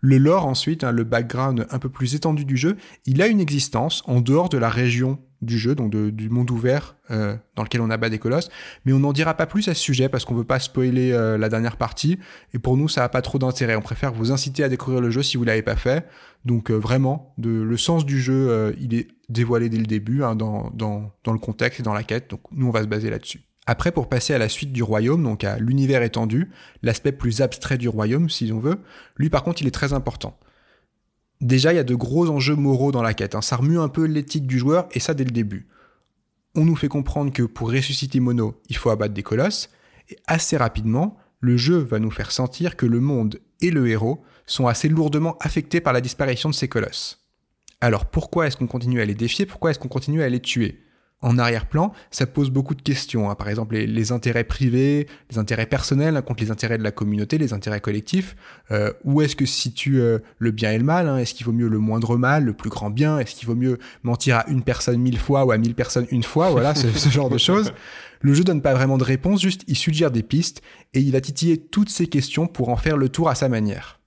[0.04, 3.38] Le lore, ensuite, hein, le background un peu plus étendu du jeu, il a une
[3.38, 7.80] existence en dehors de la région du jeu, donc du monde ouvert euh, dans lequel
[7.80, 8.48] on abat des colosses.
[8.84, 11.38] Mais on n'en dira pas plus à ce sujet parce qu'on veut pas spoiler euh,
[11.38, 12.18] la dernière partie.
[12.52, 13.76] Et pour nous, ça a pas trop d'intérêt.
[13.76, 16.04] On préfère vous inciter à découvrir le jeu si vous l'avez pas fait.
[16.44, 20.70] Donc euh, vraiment, le sens du jeu, il est dévoilé dès le début hein, dans,
[20.74, 22.28] dans, dans le contexte et dans la quête.
[22.28, 23.42] Donc nous, on va se baser là-dessus.
[23.66, 26.50] Après, pour passer à la suite du royaume, donc à l'univers étendu,
[26.82, 28.80] l'aspect plus abstrait du royaume, si on veut,
[29.16, 30.36] lui par contre, il est très important.
[31.40, 33.34] Déjà, il y a de gros enjeux moraux dans la quête.
[33.34, 33.42] Hein.
[33.42, 35.68] Ça remue un peu l'éthique du joueur, et ça dès le début.
[36.54, 39.70] On nous fait comprendre que pour ressusciter Mono, il faut abattre des colosses,
[40.10, 44.22] et assez rapidement, le jeu va nous faire sentir que le monde et le héros
[44.46, 47.20] sont assez lourdement affectés par la disparition de ces colosses.
[47.80, 49.46] Alors pourquoi est-ce qu'on continue à les défier?
[49.46, 50.84] Pourquoi est-ce qu'on continue à les tuer?
[51.22, 53.30] En arrière-plan, ça pose beaucoup de questions.
[53.30, 53.34] Hein.
[53.34, 57.38] Par exemple, les, intérêts privés, les intérêts personnels hein, contre les intérêts de la communauté,
[57.38, 58.36] les intérêts collectifs.
[58.70, 61.18] Euh, où est-ce que se situe euh, le bien et le mal hein?
[61.18, 63.18] Est-ce qu'il vaut mieux le moindre mal, le plus grand bien?
[63.18, 66.24] Est-ce qu'il vaut mieux mentir à une personne mille fois ou à mille personnes une
[66.24, 66.50] fois?
[66.50, 67.72] Voilà, ce, ce genre de choses.
[68.24, 70.62] Le jeu donne pas vraiment de réponse, juste il suggère des pistes
[70.94, 73.98] et il a titillé toutes ces questions pour en faire le tour à sa manière.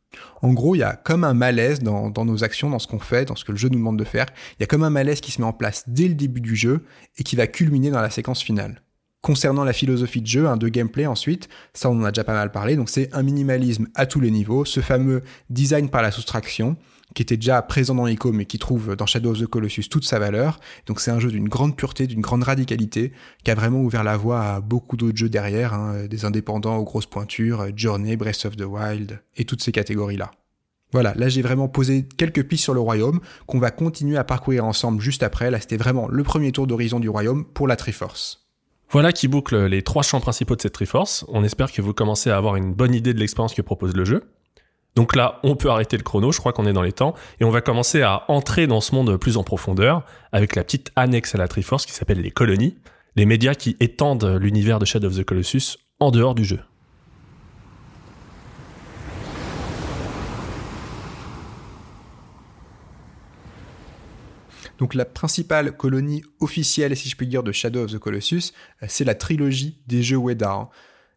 [0.41, 3.25] En gros, il y a comme un malaise dans, nos actions, dans ce qu'on fait,
[3.25, 4.25] dans ce que le jeu nous demande de faire.
[4.53, 6.55] Il y a comme un malaise qui se met en place dès le début du
[6.55, 6.85] jeu
[7.17, 8.81] et qui va culminer dans la séquence finale.
[9.21, 12.51] Concernant la philosophie de jeu, de gameplay ensuite, ça on en a déjà pas mal
[12.51, 16.77] parlé, donc c'est un minimalisme à tous les niveaux, ce fameux design par la soustraction,
[17.15, 20.05] qui était déjà présent dans Ico, mais qui trouve dans Shadow of the Colossus toute
[20.05, 20.59] sa valeur.
[20.85, 24.17] Donc c'est un jeu d'une grande pureté, d'une grande radicalité, qui a vraiment ouvert la
[24.17, 28.57] voie à beaucoup d'autres jeux derrière, hein, des indépendants aux grosses pointures, Journey, Breath of
[28.57, 30.31] the Wild, et toutes ces catégories-là.
[30.91, 34.65] Voilà, là j'ai vraiment posé quelques pistes sur le royaume qu'on va continuer à parcourir
[34.65, 35.49] ensemble juste après.
[35.49, 38.45] Là c'était vraiment le premier tour d'horizon du royaume pour la Triforce.
[38.91, 41.25] Voilà qui boucle les trois champs principaux de cette Triforce.
[41.27, 44.05] On espère que vous commencez à avoir une bonne idée de l'expérience que propose le
[44.05, 44.23] jeu.
[44.95, 47.43] Donc là, on peut arrêter le chrono, je crois qu'on est dans les temps, et
[47.43, 51.35] on va commencer à entrer dans ce monde plus en profondeur avec la petite annexe
[51.35, 52.77] à la Triforce qui s'appelle les colonies,
[53.17, 56.59] les médias qui étendent l'univers de Shadow of the Colossus en dehors du jeu.
[64.77, 68.51] Donc la principale colonie officielle, si je puis dire, de Shadow of the Colossus,
[68.83, 70.69] euh, c'est la trilogie des jeux Weda.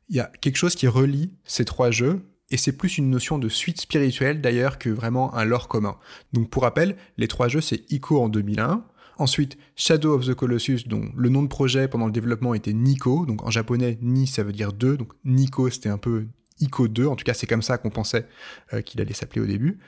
[0.09, 3.39] Il y a quelque chose qui relie ces trois jeux, et c'est plus une notion
[3.39, 5.97] de suite spirituelle d'ailleurs que vraiment un lore commun.
[6.33, 8.85] Donc pour rappel, les trois jeux c'est Ico en 2001,
[9.19, 13.27] ensuite Shadow of the Colossus dont le nom de projet pendant le développement était Nico,
[13.27, 16.27] donc en japonais Ni ça veut dire deux, donc Nico c'était un peu
[16.61, 18.27] Ico 2, en tout cas c'est comme ça qu'on pensait
[18.73, 19.79] euh, qu'il allait s'appeler au début.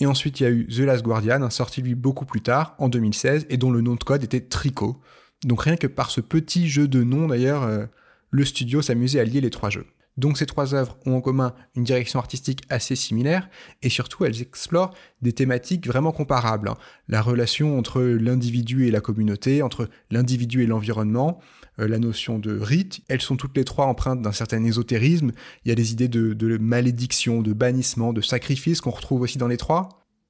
[0.00, 2.88] Et ensuite il y a eu The Last Guardian, sorti lui beaucoup plus tard, en
[2.88, 5.00] 2016, et dont le nom de code était Trico.
[5.44, 7.86] Donc rien que par ce petit jeu de nom d'ailleurs, euh,
[8.30, 9.86] le studio s'amusait à lier les trois jeux.
[10.20, 13.48] Donc ces trois œuvres ont en commun une direction artistique assez similaire
[13.82, 16.68] et surtout elles explorent des thématiques vraiment comparables.
[16.68, 16.76] Hein.
[17.08, 21.40] La relation entre l'individu et la communauté, entre l'individu et l'environnement,
[21.78, 25.32] euh, la notion de rite, elles sont toutes les trois empreintes d'un certain ésotérisme.
[25.64, 29.48] Il y a des idées de, malédiction, de bannissement, de sacrifice qu'on retrouve aussi dans
[29.48, 29.88] les trois.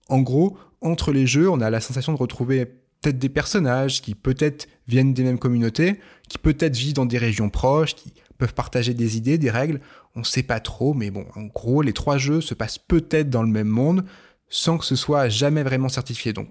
[0.08, 4.14] En gros, entre les jeux, on a la sensation de retrouver peut-être des personnages qui
[4.14, 5.98] peut-être viennent des mêmes communautés,
[6.28, 9.80] qui peut-être vivent dans des régions proches, qui peuvent partager des idées, des règles.
[10.16, 13.42] On sait pas trop, mais bon, en gros, les trois jeux se passent peut-être dans
[13.42, 14.04] le même monde
[14.48, 16.32] sans que ce soit jamais vraiment certifié.
[16.32, 16.48] Donc,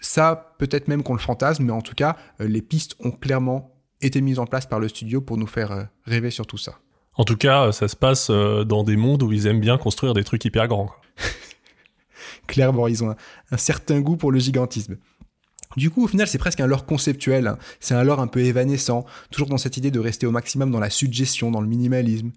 [0.00, 3.74] ça, peut-être même qu'on le fantasme, mais en tout cas, euh, les pistes ont clairement
[4.00, 6.78] été mises en place par le studio pour nous faire euh, rêver sur tout ça.
[7.14, 10.14] En tout cas, euh, ça se passe dans des mondes où ils aiment bien construire
[10.14, 10.90] des trucs hyper grands.
[12.46, 13.14] clairement, ils ont
[13.50, 14.96] un certain goût pour le gigantisme.
[15.78, 17.46] Du coup, au final, c'est presque un lore conceptuel.
[17.46, 17.58] Hein.
[17.78, 20.80] C'est un lore un peu évanescent, toujours dans cette idée de rester au maximum dans
[20.80, 22.32] la suggestion, dans le minimalisme.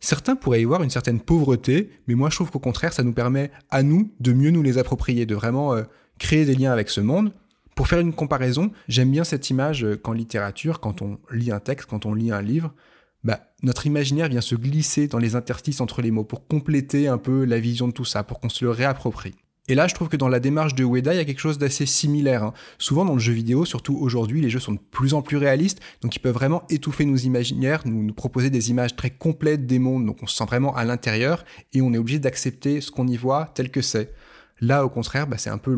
[0.00, 3.12] Certains pourraient y voir une certaine pauvreté, mais moi je trouve qu'au contraire, ça nous
[3.12, 5.82] permet à nous de mieux nous les approprier, de vraiment euh,
[6.18, 7.32] créer des liens avec ce monde.
[7.76, 11.60] Pour faire une comparaison, j'aime bien cette image euh, qu'en littérature, quand on lit un
[11.60, 12.74] texte, quand on lit un livre,
[13.22, 17.18] bah, notre imaginaire vient se glisser dans les interstices entre les mots pour compléter un
[17.18, 19.34] peu la vision de tout ça, pour qu'on se le réapproprie.
[19.68, 21.58] Et là, je trouve que dans la démarche de Ueda, il y a quelque chose
[21.58, 22.42] d'assez similaire.
[22.42, 22.52] Hein.
[22.78, 25.80] Souvent dans le jeu vidéo, surtout aujourd'hui, les jeux sont de plus en plus réalistes,
[26.00, 30.04] donc ils peuvent vraiment étouffer nos imaginaires, nous, proposer des images très complètes des mondes,
[30.04, 33.16] donc on se sent vraiment à l'intérieur, et on est obligé d'accepter ce qu'on y
[33.16, 34.12] voit tel que c'est.
[34.60, 35.76] Là, au contraire, bah, c'est un peu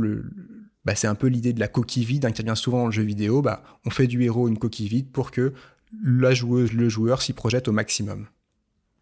[0.84, 0.94] bah,
[1.24, 3.42] l'idée de la coquille vide hein, qui revient souvent dans le jeu vidéo.
[3.42, 5.52] Bah, on fait du héros une coquille vide pour que
[6.02, 8.26] la joueuse, le joueur s'y projette au maximum.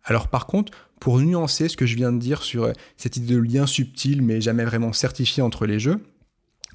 [0.05, 3.35] Alors par contre, pour nuancer ce que je viens de dire sur euh, cette idée
[3.35, 6.01] de lien subtil mais jamais vraiment certifié entre les jeux,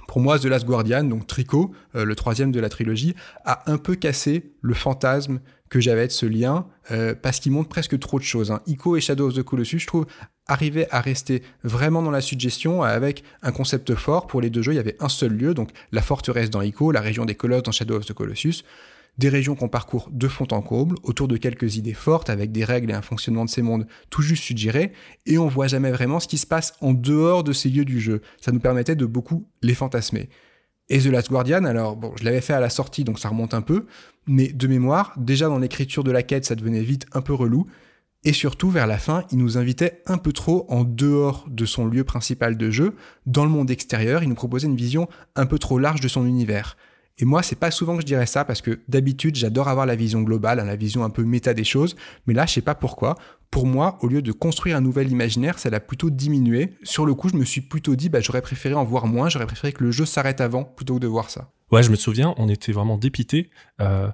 [0.05, 3.77] pour moi, The Last Guardian, donc Tricot, euh, le troisième de la trilogie, a un
[3.77, 8.19] peu cassé le fantasme que j'avais de ce lien, euh, parce qu'il montre presque trop
[8.19, 8.51] de choses.
[8.51, 8.59] Hein.
[8.67, 10.07] Ico et Shadow of the Colossus, je trouve,
[10.45, 14.27] arrivaient à rester vraiment dans la suggestion avec un concept fort.
[14.27, 16.91] Pour les deux jeux, il y avait un seul lieu, donc la forteresse dans Ico,
[16.91, 18.63] la région des Colosses dans Shadow of the Colossus
[19.17, 22.63] des régions qu'on parcourt de fond en comble, autour de quelques idées fortes, avec des
[22.63, 24.93] règles et un fonctionnement de ces mondes tout juste suggérés,
[25.25, 27.99] et on voit jamais vraiment ce qui se passe en dehors de ces lieux du
[27.99, 28.21] jeu.
[28.39, 30.30] Ça nous permettait de beaucoup les fantasmer.
[30.89, 33.53] Et The Last Guardian, alors bon, je l'avais fait à la sortie, donc ça remonte
[33.53, 33.88] un peu,
[34.25, 37.67] mais de mémoire, déjà dans l'écriture de la quête, ça devenait vite un peu relou,
[38.23, 41.86] et surtout, vers la fin, il nous invitait un peu trop en dehors de son
[41.88, 45.60] lieu principal de jeu, dans le monde extérieur, il nous proposait une vision un peu
[45.60, 46.77] trop large de son univers.
[47.19, 49.95] Et moi, c'est pas souvent que je dirais ça parce que d'habitude, j'adore avoir la
[49.95, 51.95] vision globale, hein, la vision un peu méta des choses.
[52.27, 53.15] Mais là, je sais pas pourquoi.
[53.49, 56.73] Pour moi, au lieu de construire un nouvel imaginaire, ça l'a plutôt diminué.
[56.84, 59.30] Sur le coup, je me suis plutôt dit, bah, j'aurais préféré en voir moins.
[59.30, 61.49] J'aurais préféré que le jeu s'arrête avant plutôt que de voir ça.
[61.71, 63.49] Ouais, je me souviens, on était vraiment dépité.
[63.82, 64.10] Euh,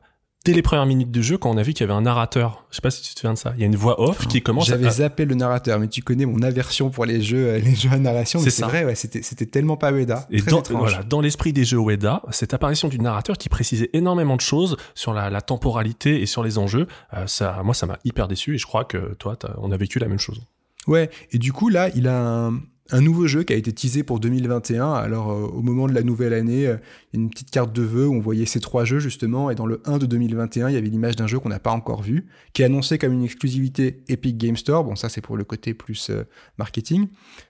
[0.46, 2.66] dès les premières minutes de jeu, quand on a vu qu'il y avait un narrateur,
[2.70, 4.28] je sais pas si tu te souviens de ça, il y a une voix off
[4.28, 4.68] qui commence.
[4.68, 7.92] J'avais zappé le narrateur, mais tu connais mon aversion pour les jeux, euh, les jeux
[7.92, 8.40] à narration.
[8.40, 10.28] C'est vrai, ouais, c'était, c'était tellement pas Ueda.
[10.30, 14.36] Et dans, voilà, dans l'esprit des jeux Ueda, cette apparition du narrateur qui précisait énormément
[14.36, 17.98] de choses sur la, la temporalité et sur les enjeux, euh, ça, moi, ça m'a
[18.04, 20.42] hyper déçu et je crois que toi, on a vécu la même chose.
[20.88, 22.60] Ouais, et du coup là, il a un,
[22.92, 24.94] un nouveau jeu qui a été teasé pour 2021.
[24.94, 26.78] Alors, euh, au moment de la nouvelle année, euh,
[27.14, 29.50] une petite carte de vœux où on voyait ces trois jeux, justement.
[29.50, 31.72] Et dans le 1 de 2021, il y avait l'image d'un jeu qu'on n'a pas
[31.72, 34.84] encore vu, qui est annoncé comme une exclusivité Epic Game Store.
[34.84, 36.24] Bon, ça, c'est pour le côté plus euh,
[36.58, 37.08] marketing.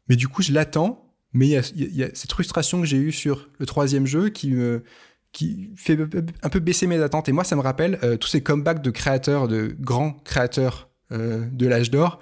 [0.07, 0.99] Mais du coup, je l'attends.
[1.35, 4.83] Mais il y, a, cette frustration que j'ai eue sur le troisième jeu qui me
[5.31, 5.97] qui fait
[6.43, 7.27] un peu baisser mes attentes.
[7.27, 11.89] Et moi, ça me rappelle tous ces comebacks de créateurs, de grands créateurs de l'âge
[11.89, 12.19] d'or,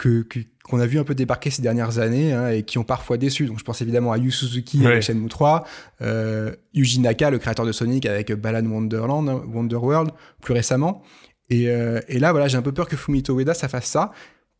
[0.00, 0.24] que,
[0.70, 3.46] qu'on a vu un peu débarquer ces dernières années hein, et qui ont parfois déçu.
[3.46, 5.64] Donc je pense évidemment à Yu Suzuki avec Shenmue 3,
[6.02, 11.02] euh, Yuji Naka, le créateur de Sonic avec Balan Wonderland, Wonderworld plus récemment.
[11.50, 14.12] Et, euh, et là voilà, j'ai un peu peur que Fumito Ueda ça fasse ça.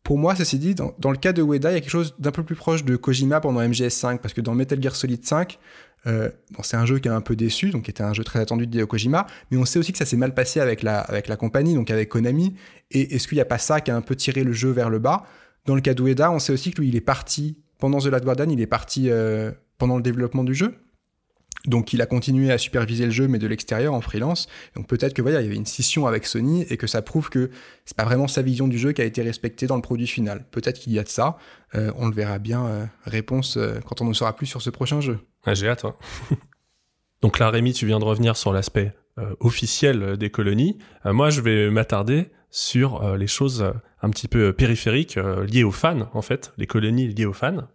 [0.03, 2.15] Pour moi, ceci dit, dans, dans le cas de Ueda, il y a quelque chose
[2.17, 5.59] d'un peu plus proche de Kojima pendant MGS5 parce que dans Metal Gear Solid 5,
[6.07, 8.23] euh, bon, c'est un jeu qui a un peu déçu, donc qui était un jeu
[8.23, 10.99] très attendu de Kojima, mais on sait aussi que ça s'est mal passé avec la,
[10.99, 12.55] avec la compagnie, donc avec Konami.
[12.89, 14.89] Et est-ce qu'il n'y a pas ça qui a un peu tiré le jeu vers
[14.89, 15.23] le bas?
[15.65, 18.23] Dans le cas d'Ueda, on sait aussi que lui, il est parti, pendant The Last
[18.23, 20.75] Guardian, il est parti euh, pendant le développement du jeu.
[21.65, 24.47] Donc il a continué à superviser le jeu, mais de l'extérieur, en freelance.
[24.75, 27.29] Donc peut-être que voilà, il y avait une scission avec Sony et que ça prouve
[27.29, 27.51] que
[27.85, 30.45] c'est pas vraiment sa vision du jeu qui a été respectée dans le produit final.
[30.49, 31.37] Peut-être qu'il y a de ça.
[31.75, 32.65] Euh, on le verra bien.
[32.65, 35.19] Euh, réponse quand on ne saura plus sur ce prochain jeu.
[35.45, 35.85] Ah, j'ai hâte.
[35.85, 35.95] Hein.
[37.21, 38.93] Donc là, Rémi, tu viens de revenir sur l'aspect
[39.39, 40.77] officiel des colonies.
[41.05, 45.17] moi, je vais m'attarder sur euh, les choses euh, un petit peu euh, périphériques
[45.49, 47.67] liées aux fans, en fait, les colonies liées aux fans.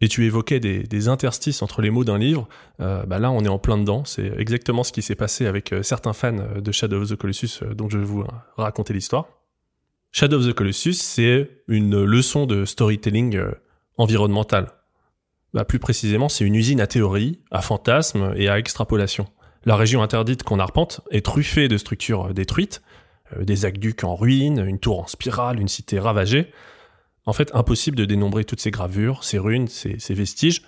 [0.00, 2.46] Et tu évoquais des, interstices entre les mots d'un livre.
[2.78, 4.04] bah là, on est en plein dedans.
[4.04, 7.88] C'est exactement ce qui s'est passé avec certains fans de Shadow of the Colossus, dont
[7.88, 8.24] je vais vous
[8.58, 9.28] raconter l'histoire.
[10.10, 13.40] Shadow of the Colossus, c'est une leçon de storytelling
[13.96, 14.72] environnemental.
[15.54, 19.26] Bah, plus précisément, c'est une usine à théorie, à fantasmes et à extrapolation.
[19.64, 22.82] La région interdite qu'on arpente est truffée de structures détruites,
[23.36, 26.52] euh, des aqueducs en ruine, une tour en spirale, une cité ravagée.
[27.26, 30.62] En fait, impossible de dénombrer toutes ces gravures, ces ruines, ces, vestiges.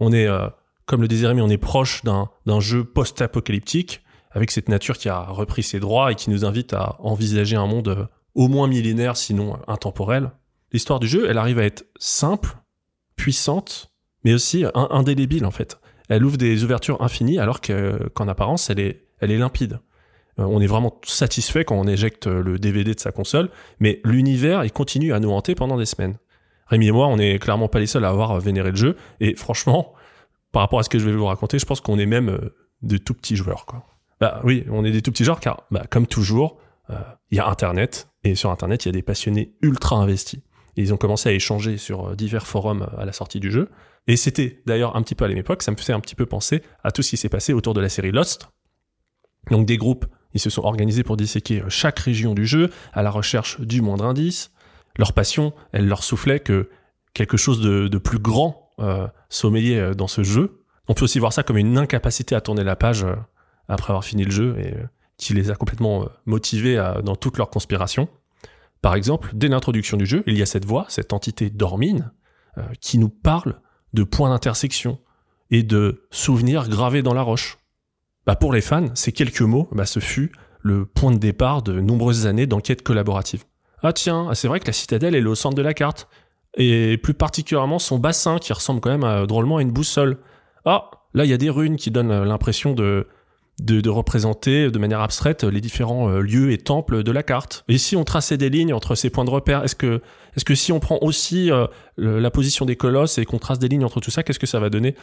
[0.00, 0.48] On est, euh,
[0.86, 5.62] comme le désir on est proche d'un jeu post-apocalyptique, avec cette nature qui a repris
[5.62, 9.58] ses droits et qui nous invite à envisager un monde euh, au moins millénaire, sinon
[9.68, 10.32] intemporel.
[10.72, 12.56] L'histoire du jeu, elle arrive à être simple,
[13.16, 13.92] puissante,
[14.24, 15.79] mais aussi indélébile en fait.
[16.10, 19.78] Elle ouvre des ouvertures infinies alors qu'en apparence, elle est, limpide.
[20.38, 24.64] Euh, on est vraiment satisfait quand on éjecte le DVD de sa console, mais l'univers,
[24.64, 26.16] il continue à nous hanter pendant des semaines.
[26.66, 29.36] Rémi et moi, on n'est clairement pas les seuls à avoir vénéré le jeu, et
[29.36, 29.94] franchement,
[30.50, 32.54] par rapport à ce que je vais vous raconter, je pense qu'on est même euh,
[32.82, 33.64] de tout petits joueurs.
[34.20, 36.58] Bah oui, on est des tout petits joueurs, car, bah, comme toujours,
[36.90, 36.98] euh,
[37.30, 40.40] il y a Internet, et sur Internet, il y a des passionnés ultra investis.
[40.74, 43.68] ils ont commencé à échanger sur divers forums à la sortie du jeu.
[44.06, 46.62] Et c'était d'ailleurs un petit peu à l'époque, ça me faisait un petit peu penser
[46.82, 48.48] à tout ce qui s'est passé autour de la série Lost.
[49.50, 53.10] Donc des groupes ils se sont organisés pour disséquer chaque région du jeu à la
[53.10, 54.52] recherche du moindre indice.
[54.96, 56.68] Leur passion, elle leur soufflait que
[57.14, 60.62] quelque chose de, plus grand euh, sommeillait euh, dans ce jeu.
[60.88, 63.14] On peut aussi voir ça comme une incapacité à tourner la page euh,
[63.68, 64.74] après avoir fini le jeu et
[65.16, 68.08] qui les a complètement motivés dans toute leur conspiration.
[68.80, 72.10] Par exemple, dès l'introduction du jeu, il y a cette voix, cette entité dormine,
[72.80, 73.60] qui nous parle
[73.92, 74.98] de points d'intersection
[75.50, 77.58] et de souvenirs gravés dans la roche.
[78.26, 81.80] Bah pour les fans, ces quelques mots, bah ce fut le point de départ de
[81.80, 83.44] nombreuses années d'enquête collaborative.
[83.82, 86.08] Ah tiens, c'est vrai que la citadelle est au centre de la carte.
[86.56, 90.18] Et plus particulièrement son bassin qui ressemble quand même drôlement à une boussole.
[90.64, 93.06] Ah, là il y a des runes qui donnent l'impression de,
[93.60, 97.64] de, représenter de manière abstraite les différents euh, lieux et temples de la carte.
[97.68, 100.02] Et si on traçait des lignes entre ces points de repère, est-ce que,
[100.36, 101.66] est-ce que si on prend aussi euh,
[101.96, 104.60] la position des colosses et qu'on trace des lignes entre tout ça, qu'est-ce que ça
[104.60, 104.94] va donner?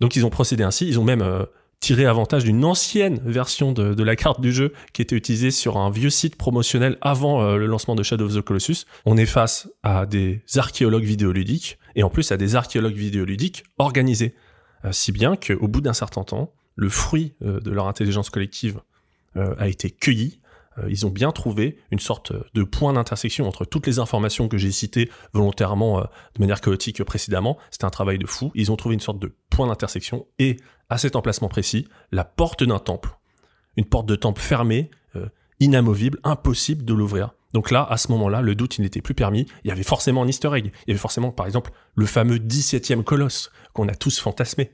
[0.00, 1.44] Donc ils ont procédé ainsi, ils ont même euh,
[1.80, 5.90] tiré avantage d'une ancienne version de, la carte du jeu qui était utilisée sur un
[5.90, 8.86] vieux site promotionnel avant le lancement de Shadow of the Colossus.
[9.04, 14.34] On est face à des archéologues vidéoludiques et en plus à des archéologues vidéoludiques organisés.
[14.90, 18.80] si bien qu'au bout d'un certain temps, le fruit euh, de leur intelligence collective
[19.36, 20.40] euh, a été cueilli.
[20.78, 24.58] Euh, ils ont bien trouvé une sorte de point d'intersection entre toutes les informations que
[24.58, 27.58] j'ai citées volontairement de manière chaotique précédemment.
[27.70, 28.50] C'était un travail de fou.
[28.54, 30.56] Ils ont trouvé une sorte de point d'intersection et
[30.88, 33.10] à cet emplacement précis, la porte d'un temple.
[33.76, 34.90] Une porte de temple fermée,
[35.60, 37.30] inamovible, impossible de l'ouvrir.
[37.52, 39.46] Donc là, à ce moment-là, le doute, n'était plus permis.
[39.64, 40.72] Il y avait forcément un easter egg.
[40.86, 44.72] Il y avait forcément, par exemple, le fameux 17e colosse qu'on a tous fantasmé.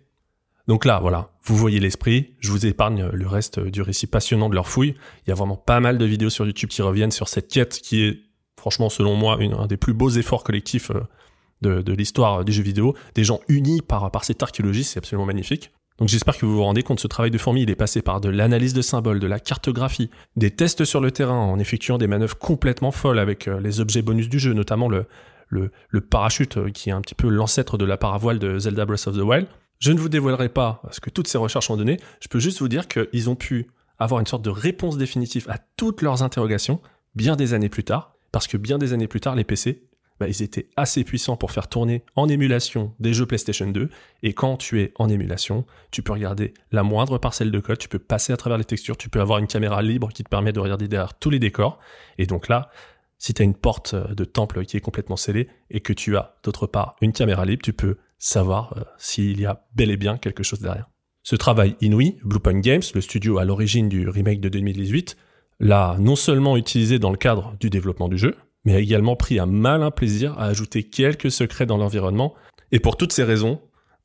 [0.68, 4.54] Donc là, voilà, vous voyez l'esprit, je vous épargne le reste du récit passionnant de
[4.54, 4.94] leur fouille.
[5.26, 7.80] Il y a vraiment pas mal de vidéos sur YouTube qui reviennent sur cette quête
[7.80, 8.20] qui est,
[8.56, 12.94] franchement, selon moi, un des plus beaux efforts collectifs euh, de, l'histoire des jeux vidéo.
[13.14, 15.72] Des gens unis par, par cette archéologie, c'est absolument magnifique.
[15.98, 18.20] Donc j'espère que vous vous rendez compte, ce travail de fourmi, il est passé par
[18.20, 22.06] de l'analyse de symboles, de la cartographie, des tests sur le terrain, en effectuant des
[22.06, 25.06] manœuvres complètement folles avec euh, les objets bonus du jeu, notamment le,
[25.48, 29.06] le, parachute euh, qui est un petit peu l'ancêtre de la paravoile de Zelda Breath
[29.06, 29.46] of the Wild.
[29.82, 32.60] Je ne vous dévoilerai pas ce que toutes ces recherches ont donné, je peux juste
[32.60, 33.66] vous dire qu'ils ont pu
[33.98, 36.80] avoir une sorte de réponse définitive à toutes leurs interrogations
[37.16, 39.82] bien des années plus tard, parce que bien des années plus tard, les PC,
[40.20, 43.90] bah, ils étaient assez puissants pour faire tourner en émulation des jeux PlayStation 2,
[44.22, 47.88] et quand tu es en émulation, tu peux regarder la moindre parcelle de code, tu
[47.88, 50.52] peux passer à travers les textures, tu peux avoir une caméra libre qui te permet
[50.52, 51.80] de regarder derrière tous les décors,
[52.18, 52.70] et donc là,
[53.18, 56.36] si tu as une porte de temple qui est complètement scellée, et que tu as
[56.44, 60.16] d'autre part une caméra libre, tu peux savoir euh, s'il y a bel et bien
[60.16, 60.88] quelque chose derrière.
[61.24, 65.16] Ce travail inouï, Bluepoint Games, le studio à l'origine du remake de 2018,
[65.58, 69.40] l'a non seulement utilisé dans le cadre du développement du jeu, mais a également pris
[69.40, 72.34] un malin plaisir à ajouter quelques secrets dans l'environnement.
[72.70, 73.60] Et pour toutes ces raisons,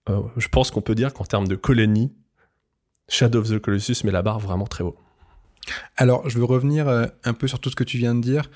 [0.09, 2.11] euh, je pense qu'on peut dire qu'en termes de colonie,
[3.09, 4.97] Shadow of the Colossus met la barre vraiment très haut.
[5.95, 8.49] Alors, je veux revenir euh, un peu sur tout ce que tu viens de dire,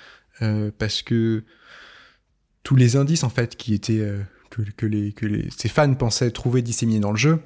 [0.80, 1.44] parce que
[2.64, 4.04] tous les indices en fait qui étaient
[4.78, 7.40] que, les, que les, ces fans pensaient trouver disséminés dans le jeu.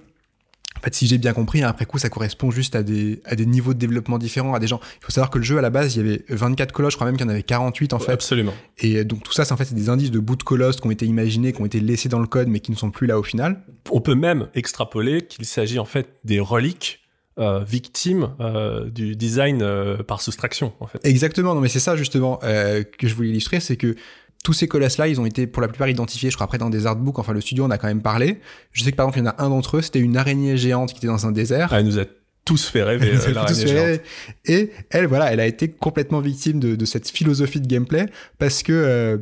[0.78, 3.36] En fait, si j'ai bien compris, hein, après coup, ça correspond juste à des, à
[3.36, 4.82] des niveaux de développement différents, à des gens.
[5.02, 6.98] Il faut savoir que le jeu, à la base, il y avait 24 colosses, je
[6.98, 8.12] crois même qu'il y en avait 48 en fait.
[8.12, 8.54] Absolument.
[8.80, 10.92] Et donc tout ça, c'est en fait des indices de bouts de colosses qui ont
[10.92, 13.18] été imaginés, qui ont été laissés dans le code, mais qui ne sont plus là
[13.18, 13.62] au final.
[13.90, 17.00] On peut même extrapoler qu'il s'agit en fait des reliques
[17.38, 21.00] euh, victimes euh, du design euh, par soustraction en fait.
[21.04, 23.96] Exactement, non mais c'est ça justement que je voulais illustrer, c'est que
[24.46, 26.86] tous ces colosses-là, ils ont été pour la plupart identifiés, je crois, après dans des
[26.86, 27.18] artbooks.
[27.18, 28.40] Enfin, le studio en a quand même parlé.
[28.74, 30.56] Je sais que par exemple, il y en a un d'entre eux, c'était une araignée
[30.56, 31.70] géante qui était dans un désert.
[31.72, 32.04] Ah, elle nous a
[32.46, 34.02] tous fait rêver, euh, géante.
[34.46, 38.06] Et elle, voilà, elle a été complètement victime de, de cette philosophie de gameplay
[38.38, 39.18] parce que euh,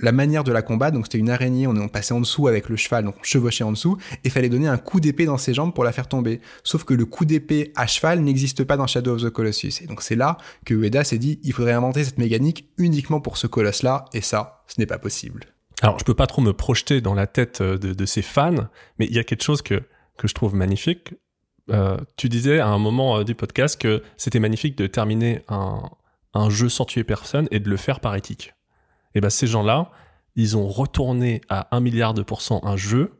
[0.00, 2.76] la manière de la combattre, donc c'était une araignée, on, passait en dessous avec le
[2.76, 5.72] cheval, donc on chevauchait en dessous, et fallait donner un coup d'épée dans ses jambes
[5.72, 6.40] pour la faire tomber.
[6.64, 9.82] Sauf que le coup d'épée à cheval n'existe pas dans Shadow of the Colossus.
[9.82, 13.36] Et donc c'est là que Ueda s'est dit, il faudrait inventer cette mécanique uniquement pour
[13.36, 15.44] ce colosse-là, et ça, ce n'est pas possible.
[15.82, 18.68] Alors je peux pas trop me projeter dans la tête euh, de, de ces fans,
[18.98, 19.82] mais il y a quelque chose que,
[20.16, 21.14] que je trouve magnifique.
[21.70, 25.82] Euh, tu disais à un moment euh, du podcast que c'était magnifique de terminer un,
[26.34, 28.54] un jeu sans tuer personne et de le faire par éthique
[29.14, 29.90] et ben ces gens-là,
[30.36, 33.12] ils ont retourné à 1 milliard de pourcents un jeu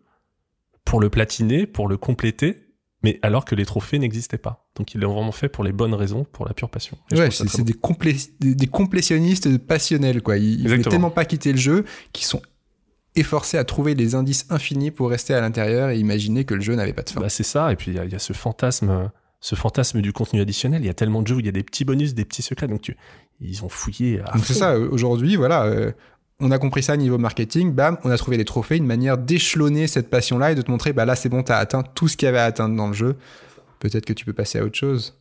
[0.84, 2.64] pour le platiner, pour le compléter,
[3.03, 4.66] mais alors que les trophées n'existaient pas.
[4.76, 6.99] Donc ils l'ont vraiment fait pour les bonnes raisons, pour la pure passion.
[7.12, 10.38] ouais, c'est des, des, complétionnistes passionnels, quoi.
[10.38, 12.42] Ils, ne tellement pas quitter le jeu qu'ils sont
[13.14, 16.74] efforcés à trouver des indices infinis pour rester à l'intérieur et imaginer que le jeu
[16.74, 17.20] n'avait pas de fin.
[17.20, 19.11] Bah c'est ça, et puis il y, a ce fantasme
[19.45, 20.82] ce fantasme du contenu additionnel.
[20.82, 22.40] Il y a tellement de jeux où il y a des petits bonus, des petits
[22.40, 22.66] secrets.
[22.66, 22.97] Donc, tu,
[23.42, 24.22] ils ont fouillé.
[24.42, 24.78] C'est ça.
[24.78, 25.64] Aujourd'hui, voilà.
[25.64, 25.92] Euh,
[26.40, 27.74] on a compris ça au niveau marketing.
[27.74, 30.95] Bam, on a trouvé les trophées, une manière d'échelonner cette passion-là et de te montrer,
[30.95, 32.95] bah là, c'est bon, t'as atteint tout ce qu'il y avait à atteindre dans le
[32.95, 33.16] jeu.
[33.80, 35.20] Peut-être que tu peux passer à autre chose.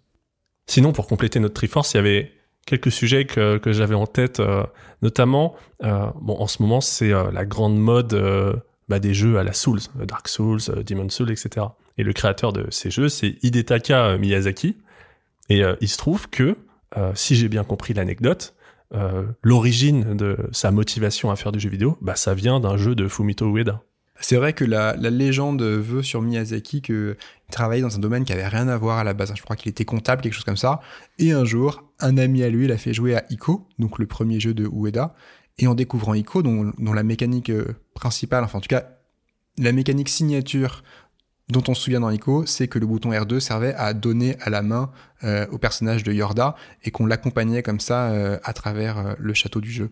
[0.67, 2.31] Sinon, pour compléter notre Triforce, il y avait
[2.65, 4.63] quelques sujets que, que j'avais en tête, euh,
[5.01, 5.53] notamment,
[5.83, 9.81] euh, bon, en ce moment, c'est la grande mode bah, des jeux à la Souls,
[9.95, 11.65] Dark Souls, Demon Souls, etc.
[11.97, 14.77] Et le créateur de ces jeux, c'est Hidetaka Miyazaki.
[15.49, 16.57] Et euh, il se trouve que,
[16.97, 18.55] euh, si j'ai bien compris l'anecdote,
[18.93, 22.95] euh, l'origine de sa motivation à faire du jeu vidéo, bah, ça vient d'un jeu
[22.95, 23.81] de Fumito Ueda.
[24.19, 27.17] C'est vrai que la, la, légende veut sur Miyazaki qu'il
[27.51, 29.33] travaillait dans un domaine qui avait rien à voir à la base.
[29.35, 30.79] Je crois qu'il était comptable, quelque chose comme ça.
[31.17, 34.39] Et un jour, un ami à lui l'a fait jouer à Ico, donc le premier
[34.39, 35.15] jeu de Ueda.
[35.57, 37.51] Et en découvrant Ico, dont, dont la mécanique
[37.95, 38.87] principale, enfin en tout cas
[39.57, 40.83] la mécanique signature
[41.49, 44.49] dont on se souvient dans Ico, c'est que le bouton R2 servait à donner à
[44.49, 44.91] la main
[45.23, 49.33] euh, au personnage de Yorda et qu'on l'accompagnait comme ça euh, à travers euh, le
[49.33, 49.91] château du jeu.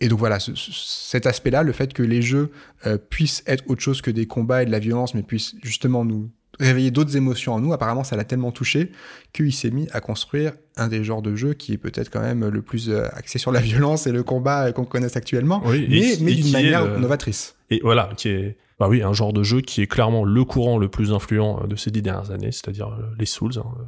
[0.00, 2.50] Et donc voilà, cet aspect-là, le fait que les jeux
[2.86, 6.04] euh, puissent être autre chose que des combats et de la violence, mais puissent justement
[6.04, 8.90] nous réveiller d'autres émotions en nous, apparemment ça l'a tellement touché
[9.32, 12.46] qu'il s'est mis à construire un des genres de jeux qui est peut-être quand même
[12.48, 16.16] le plus euh, axé sur la violence et le combat qu'on connaisse actuellement, Oui, mais,
[16.20, 17.55] mais d'une manière le- novatrice.
[17.70, 20.78] Et voilà, qui est, bah oui, un genre de jeu qui est clairement le courant
[20.78, 23.84] le plus influent euh, de ces dix dernières années, c'est-à-dire euh, les Souls, hein, euh,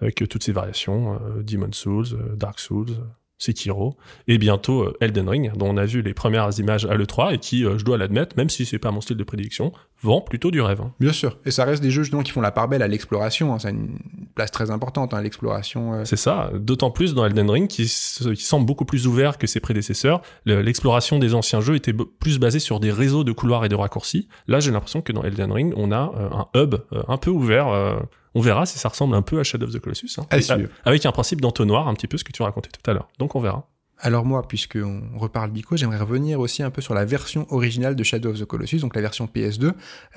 [0.00, 2.96] avec toutes ces variations, Demon Souls, Dark Souls,
[3.40, 3.96] Sekiro,
[4.28, 7.38] et bientôt euh, Elden Ring, dont on a vu les premières images à l'E3, et
[7.38, 9.72] qui, euh, je dois l'admettre, même si c'est pas mon style de prédiction,
[10.02, 10.80] vend plutôt du rêve.
[10.82, 10.92] hein.
[11.00, 11.38] Bien sûr.
[11.46, 13.54] Et ça reste des jeux justement qui font la part belle à l'exploration.
[13.54, 13.58] hein.
[13.58, 13.98] Ça a une
[14.34, 15.94] place très importante, hein, l'exploration.
[15.94, 16.04] euh.
[16.04, 20.20] C'est ça, d'autant plus dans Elden Ring, qui, semble beaucoup plus ouvert que ses prédécesseurs.
[20.44, 23.74] Le- L'exploration des anciens jeux était plus basée sur des réseaux de couloirs et de
[23.74, 24.28] raccourcis.
[24.48, 26.12] Là, j'ai l'impression que dans Elden Ring, on a
[26.54, 26.74] un hub
[27.08, 27.68] un peu ouvert.
[27.68, 27.96] euh,
[28.34, 30.08] on verra si ça ressemble un peu à Shadow of the Colossus.
[30.18, 30.26] hein.
[30.30, 30.68] À suivre.
[30.84, 33.08] avec un principe d'entonnoir, un petit peu ce que tu racontais tout à l'heure.
[33.18, 33.68] Donc on verra.
[34.02, 38.02] Alors moi, puisqu'on reparle d'Ico, j'aimerais revenir aussi un peu sur la version originale de
[38.02, 39.64] Shadow of the Colossus, donc la version PS2.
[39.66, 39.72] Euh,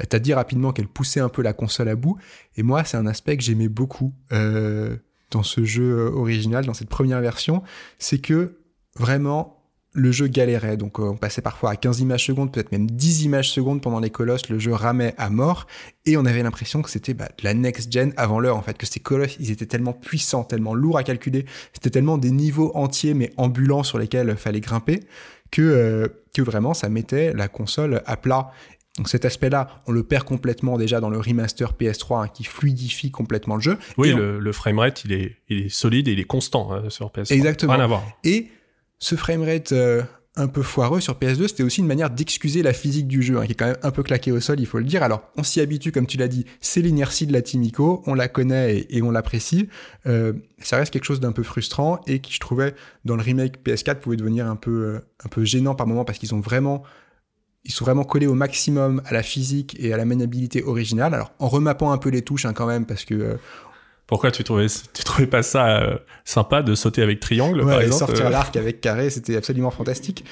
[0.08, 2.18] T'as dit rapidement qu'elle poussait un peu la console à bout,
[2.56, 4.96] et moi, c'est un aspect que j'aimais beaucoup euh,
[5.32, 7.62] dans ce jeu euh, original, dans cette première version,
[8.00, 8.60] c'est que
[8.96, 9.63] vraiment
[9.94, 10.76] le jeu galérait.
[10.78, 14.00] Donc euh, on passait parfois à 15 images secondes, peut-être même 10 images secondes pendant
[14.00, 15.68] les colosses, le jeu ramait à mort,
[16.06, 18.86] et on avait l'impression que c'était bah, de la next-gen avant l'heure, en fait, que
[18.86, 23.14] ces colosses, ils étaient tellement puissants, tellement lourds à calculer, c'était tellement des niveaux entiers
[23.14, 25.02] mais ambulants sur lesquels fallait grimper
[25.52, 28.52] que, euh, que vraiment ça mettait la console à plat.
[28.98, 33.10] Donc cet aspect-là, on le perd complètement déjà dans le remaster PS3 hein, qui fluidifie
[33.10, 33.78] complètement le jeu.
[33.98, 36.90] Oui, Et on- le, framerate, il est, il est solide et il est constant hein,
[36.90, 37.32] sur PS.
[37.32, 37.74] Exactement.
[37.74, 38.04] Rien à voir.
[38.24, 38.50] Et
[39.00, 40.04] ce framerate euh,
[40.36, 43.46] un peu foireux sur PS2, c'était aussi une manière d'excuser la physique du jeu, hein,
[43.46, 45.04] qui est quand même un peu claqué au sol, il faut le dire.
[45.04, 48.16] Alors, on s'y habitue, comme tu l'as dit, c'est l'inertie de la Team Ico, on
[48.16, 49.70] la connaît et, on l'apprécie.
[50.08, 52.74] Euh, ça reste quelque chose d'un peu frustrant et qui, je trouvais,
[53.06, 56.18] dans le remake PS4, pouvait devenir un peu, euh, un peu gênant par moment parce
[56.18, 56.84] qu'ils vraiment
[57.66, 61.14] ils sont vraiment collés au maximum à la physique et à la maniabilité originale.
[61.14, 63.38] Alors, en remappant un peu les touches, hein, quand même, parce que
[64.08, 67.84] Pourquoi tu trouvais, tu trouvais pas ça euh, sympa de sauter avec triangle, par Ouais,
[67.84, 70.26] et exemple sortir euh, l'arc avec carré, c'était absolument fantastique.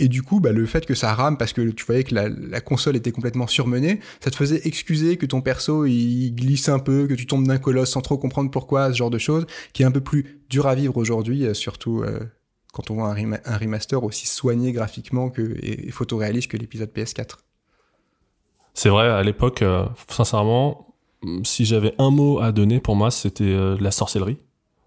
[0.00, 2.28] Et du coup, bah, le fait que ça rame parce que tu voyais que la,
[2.28, 6.80] la console était complètement surmenée, ça te faisait excuser que ton perso il glisse un
[6.80, 9.82] peu, que tu tombes d'un colosse sans trop comprendre pourquoi, ce genre de choses, qui
[9.82, 12.18] est un peu plus dur à vivre aujourd'hui, euh, surtout euh,
[12.72, 16.56] quand on voit un, rema- un remaster aussi soigné graphiquement que, et, et photoréaliste que
[16.56, 17.36] l'épisode PS4.
[18.74, 20.83] C'est vrai, à l'époque, euh, sincèrement,
[21.44, 24.38] si j'avais un mot à donner, pour moi, c'était euh, de la sorcellerie.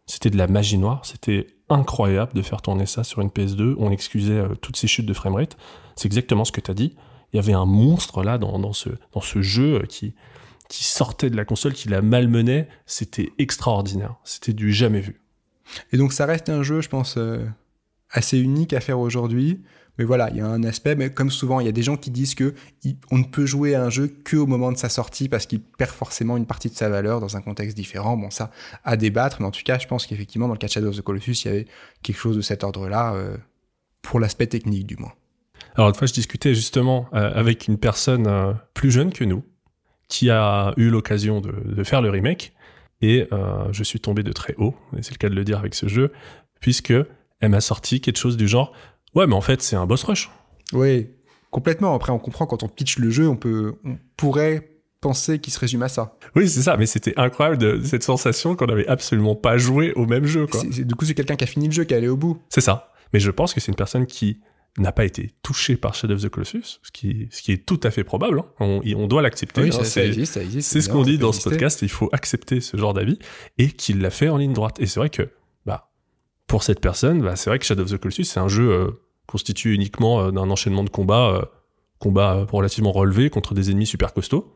[0.06, 1.06] C'était de la magie noire.
[1.06, 3.76] C'était incroyable de faire tourner ça sur une PS2.
[3.78, 5.58] On excusait euh, toutes ces chutes de framerate.
[5.96, 6.96] C'est exactement ce que tu as dit.
[7.34, 8.90] Il y avait un monstre là dans, dans ce,
[9.42, 10.14] jeu euh, qui,
[10.70, 12.70] qui sortait de la console, qui la malmenait.
[12.86, 14.16] C'était extraordinaire.
[14.24, 15.22] C'était du jamais vu.
[15.92, 17.20] Et donc ça reste un jeu, je pense,
[18.10, 19.62] assez unique à faire aujourd'hui.
[19.98, 21.98] Mais voilà, il y a un aspect, mais comme souvent, il y a des gens
[21.98, 22.54] qui disent que
[23.12, 25.62] on ne peut jouer à un jeu que au moment de sa sortie parce qu'il
[25.62, 28.16] perd forcément une partie de sa valeur dans un contexte différent.
[28.16, 28.52] Bon, ça,
[28.84, 30.98] à débattre, mais en tout cas, je pense qu'effectivement, dans le cas de Shadow of
[30.98, 31.66] the Colossus, il y avait
[32.04, 33.38] quelque chose de cet ordre-là, euh,
[34.02, 35.14] pour l'aspect technique du moins.
[35.76, 39.44] Alors, une fois, je discutais justement euh, avec une personne euh, plus jeune que nous,
[40.08, 42.54] qui a eu l'occasion de, faire le remake,
[43.02, 43.28] et
[43.72, 45.88] je suis tombé de très haut, et c'est le cas de le dire avec ce
[45.88, 46.14] jeu,
[46.62, 46.94] puisque
[47.42, 48.72] elle m'a sorti quelque chose du genre
[49.16, 50.30] Ouais, mais en fait, c'est un boss rush.
[50.74, 51.08] Oui,
[51.52, 51.96] complètement.
[51.96, 55.60] Après, on comprend quand on pitch le jeu, on peut, on pourrait penser qu'il se
[55.60, 56.18] résume à ça.
[56.36, 60.06] Oui, c'est ça, mais c'était incroyable de, cette sensation qu'on n'avait absolument pas joué au
[60.06, 60.48] même jeu.
[60.48, 60.64] quoi.
[60.64, 62.42] Du coup, c'est quelqu'un qui a fini le jeu, qui est allé au bout.
[62.50, 62.92] C'est ça.
[63.14, 64.42] Mais je pense que c'est une personne qui
[64.78, 67.80] n'a pas été touchée par Shadow of the Colossus, ce qui, ce qui est tout
[67.84, 68.40] à fait probable.
[68.60, 68.80] hein.
[68.96, 69.62] On, doit l'accepter.
[69.62, 69.84] Oui, hein.
[69.84, 70.70] C'est- existe, ça existe.
[70.70, 73.18] C'est ce qu'on dit dans ce podcast, il faut accepter ce genre d'avis,
[73.58, 74.80] et qu'il l'a fait en ligne droite.
[74.80, 75.30] Et c'est vrai que,
[76.48, 78.92] pour cette personne, bah, c'est vrai que Shadow of the Colossus, c'est un jeu euh,
[79.28, 81.42] constitué uniquement euh, d'un enchaînement de combats, euh,
[82.00, 84.54] combats euh, relativement relevés contre des ennemis super costauds,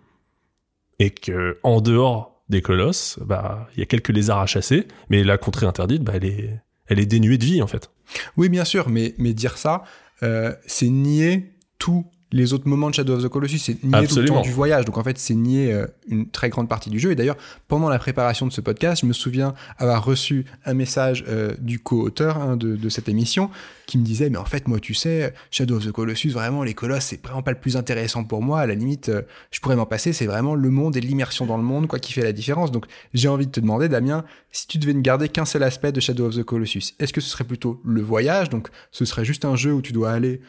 [1.00, 5.24] et que en dehors des colosses, bah, il y a quelques lézards à chasser, mais
[5.24, 7.90] la contrée interdite, bah, elle est, elle est dénuée de vie en fait.
[8.38, 9.84] Oui, bien sûr, mais, mais dire ça,
[10.24, 14.16] euh, c'est nier tous les autres moments de Shadow of the Colossus, c'est nier tout
[14.16, 14.86] le temps du voyage.
[14.86, 17.12] Donc en fait, c'est nier euh, une très grande partie du jeu.
[17.12, 17.36] Et d'ailleurs,
[17.68, 21.80] pendant la préparation de ce podcast, je me souviens avoir reçu un message euh, du
[21.80, 23.50] co-auteur hein, de, cette émission
[23.86, 26.74] qui me disait, mais en fait, moi, tu sais, Shadow of the Colossus, vraiment, les
[26.74, 28.62] colosses, c'est vraiment pas le plus intéressant pour moi.
[28.62, 30.14] À la limite, euh, je pourrais m'en passer.
[30.14, 32.72] C'est vraiment le monde et l'immersion dans le monde, quoi, qui fait la différence.
[32.72, 35.92] Donc j'ai envie de te demander, Damien, si tu devais ne garder qu'un seul aspect
[35.92, 38.50] de Shadow of the Colossus, est-ce que ce serait plutôt le voyage?
[38.50, 40.40] Donc ce serait juste un jeu où tu dois aller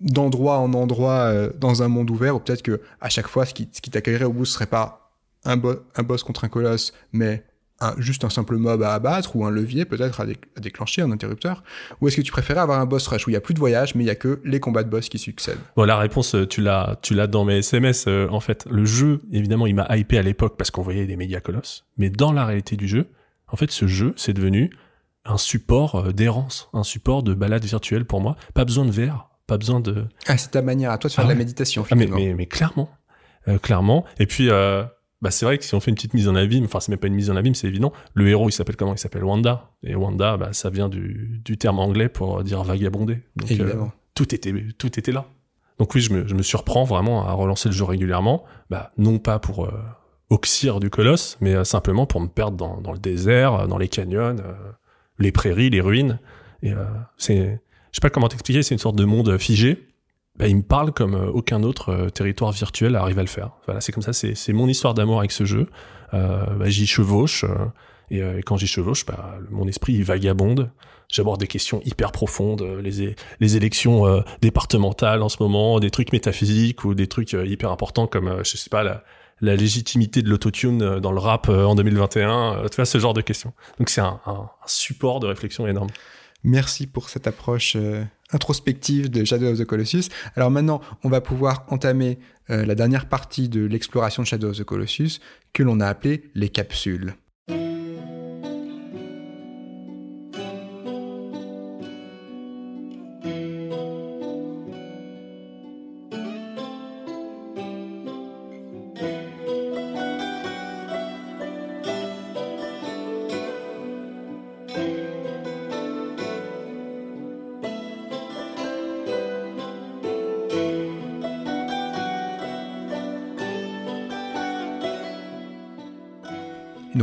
[0.00, 3.54] d'endroit en endroit euh, dans un monde ouvert, ou peut-être que à chaque fois, ce
[3.54, 5.12] qui, ce qui t'accueillerait au bout, ce serait pas
[5.44, 5.60] un,
[5.96, 7.44] un boss contre un colosse, mais
[7.80, 10.26] un, juste un simple mob à abattre, ou un levier peut-être à,
[10.60, 11.62] déclencher, un interrupteur
[12.00, 13.58] Ou est-ce que tu préférais avoir un boss rush où il y a plus de
[13.58, 15.58] voyage, mais il y a que les combats de boss qui succèdent?
[15.76, 18.06] Bon, la réponse, euh, tu l'as, tu l'as dans mes SMS.
[18.08, 21.16] Euh, en fait, le jeu, évidemment, il m'a hypé à l'époque parce qu'on voyait des
[21.16, 23.06] médias colosses, mais dans la réalité du jeu,
[23.50, 24.70] en fait, ce jeu, c'est devenu
[25.24, 28.36] un support d'errance, un support de balade virtuelle pour moi.
[28.54, 30.04] Pas besoin de verre, pas besoin de.
[30.28, 32.16] Ah, c'est ta manière à toi de faire de la ah méditation, ah, finalement.
[32.16, 32.88] mais, mais, clairement.
[33.48, 34.04] Euh, clairement.
[34.20, 34.84] Et puis, euh,
[35.22, 36.98] bah, c'est vrai que si on fait une petite mise en abîme, enfin, c'est même
[36.98, 37.92] pas une mise en abîme, c'est évident.
[38.14, 38.94] Le héros, il s'appelle comment?
[38.94, 39.70] Il s'appelle Wanda.
[39.82, 43.22] Et Wanda, bah, ça vient du, du terme anglais pour dire vagabonder.
[43.36, 43.86] Donc, Évidemment.
[43.86, 45.26] Euh, tout, était, tout était là.
[45.78, 48.44] Donc oui, je me, je me surprends vraiment à relancer le jeu régulièrement.
[48.68, 49.72] Bah, non pas pour euh,
[50.28, 54.36] oxyre du colosse, mais simplement pour me perdre dans, dans, le désert, dans les canyons,
[55.18, 56.18] les prairies, les ruines.
[56.62, 56.72] Et
[57.16, 57.60] c'est
[57.92, 59.88] je sais pas comment t'expliquer, c'est une sorte de monde figé.
[60.38, 63.50] Bah, il me parle comme euh, aucun autre euh, territoire virtuel arrive à le faire.
[63.66, 65.66] Voilà, c'est comme ça, c'est mon histoire d'amour avec ce jeu.
[66.14, 67.44] Euh, bah, j'y chevauche,
[68.10, 70.70] et, quand j'y chevauche, bah, mon esprit il vagabonde.
[71.10, 76.94] J'aborde des questions hyper profondes, les, élections départementales en ce moment, des trucs métaphysiques ou
[76.94, 79.02] des trucs hyper importants comme, je sais pas, la,
[79.40, 83.54] légitimité de l'autotune dans le rap en 2021, tu vois, ce genre de questions.
[83.78, 84.20] Donc c'est un
[84.66, 85.88] support de réflexion énorme.
[86.44, 90.08] Merci pour cette approche euh, introspective de Shadow of the Colossus.
[90.36, 92.18] Alors maintenant, on va pouvoir entamer
[92.50, 95.20] euh, la dernière partie de l'exploration de Shadow of the Colossus
[95.52, 97.14] que l'on a appelée les capsules.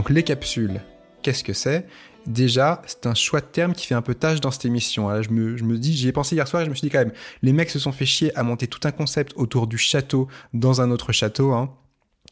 [0.06, 0.82] Donc les capsules,
[1.24, 1.88] qu'est-ce que c'est?
[2.28, 5.10] Déjà, c'est un choix de terme qui fait un peu tâche dans cette émission.
[5.24, 6.92] je, me, je me dis, j'y ai pensé hier soir et je me suis dit
[6.92, 9.80] quand même, les mecs se sont fait chier à monter tout un concept autour du
[9.80, 11.54] château dans un autre château.
[11.54, 11.74] Hein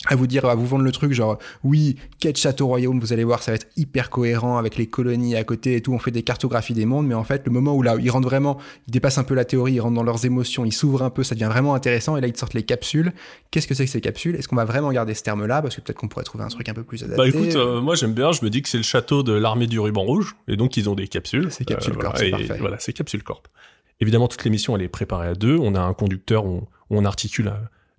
[0.08, 3.24] à vous dire, à vous vendre le truc, genre, oui, quête château royaume, vous allez
[3.24, 6.12] voir, ça va être hyper cohérent avec les colonies à côté et tout, on fait
[6.12, 8.92] des cartographies des mondes, mais en fait, le moment où là, ils rentrent vraiment, ils
[8.92, 11.36] dépassent un peu la théorie, ils rentrent dans leurs émotions, ils s'ouvrent un peu, ça
[11.36, 13.14] devient vraiment intéressant, et là, ils sortent les capsules.
[13.50, 14.36] Qu'est-ce que c'est que ces capsules?
[14.36, 15.62] Est-ce qu'on va vraiment garder ce terme-là?
[15.62, 17.18] Parce que peut-être qu'on pourrait trouver un truc un peu plus adapté.
[17.18, 19.68] Bah écoute, euh, moi j'aime bien, je me dis que c'est le château de l'armée
[19.68, 21.48] du ruban rouge, et donc ils ont des capsules.
[21.50, 22.58] C'est capsules euh, corp, c'est parfait.
[22.60, 23.48] Voilà, c'est capsules corp.
[24.02, 27.54] Évidemment, toute l'émission, elle est préparée à deux, on a un conducteur où on articule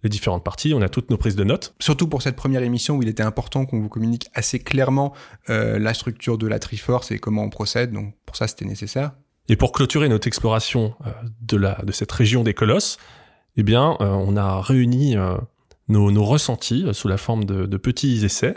[0.04, 1.74] les différentes parties, on a toutes nos prises de notes.
[1.80, 5.14] Surtout pour cette première émission où il était important qu'on vous communique assez clairement
[5.50, 9.12] euh, la structure de la Triforce et comment on procède, donc pour ça c'était nécessaire.
[9.48, 12.98] Et pour clôturer notre exploration euh, de, la, de cette région des colosses,
[13.56, 15.16] eh bien, euh, on a réuni
[15.88, 18.56] nos, nos, ressentis sous la forme de, de petits essais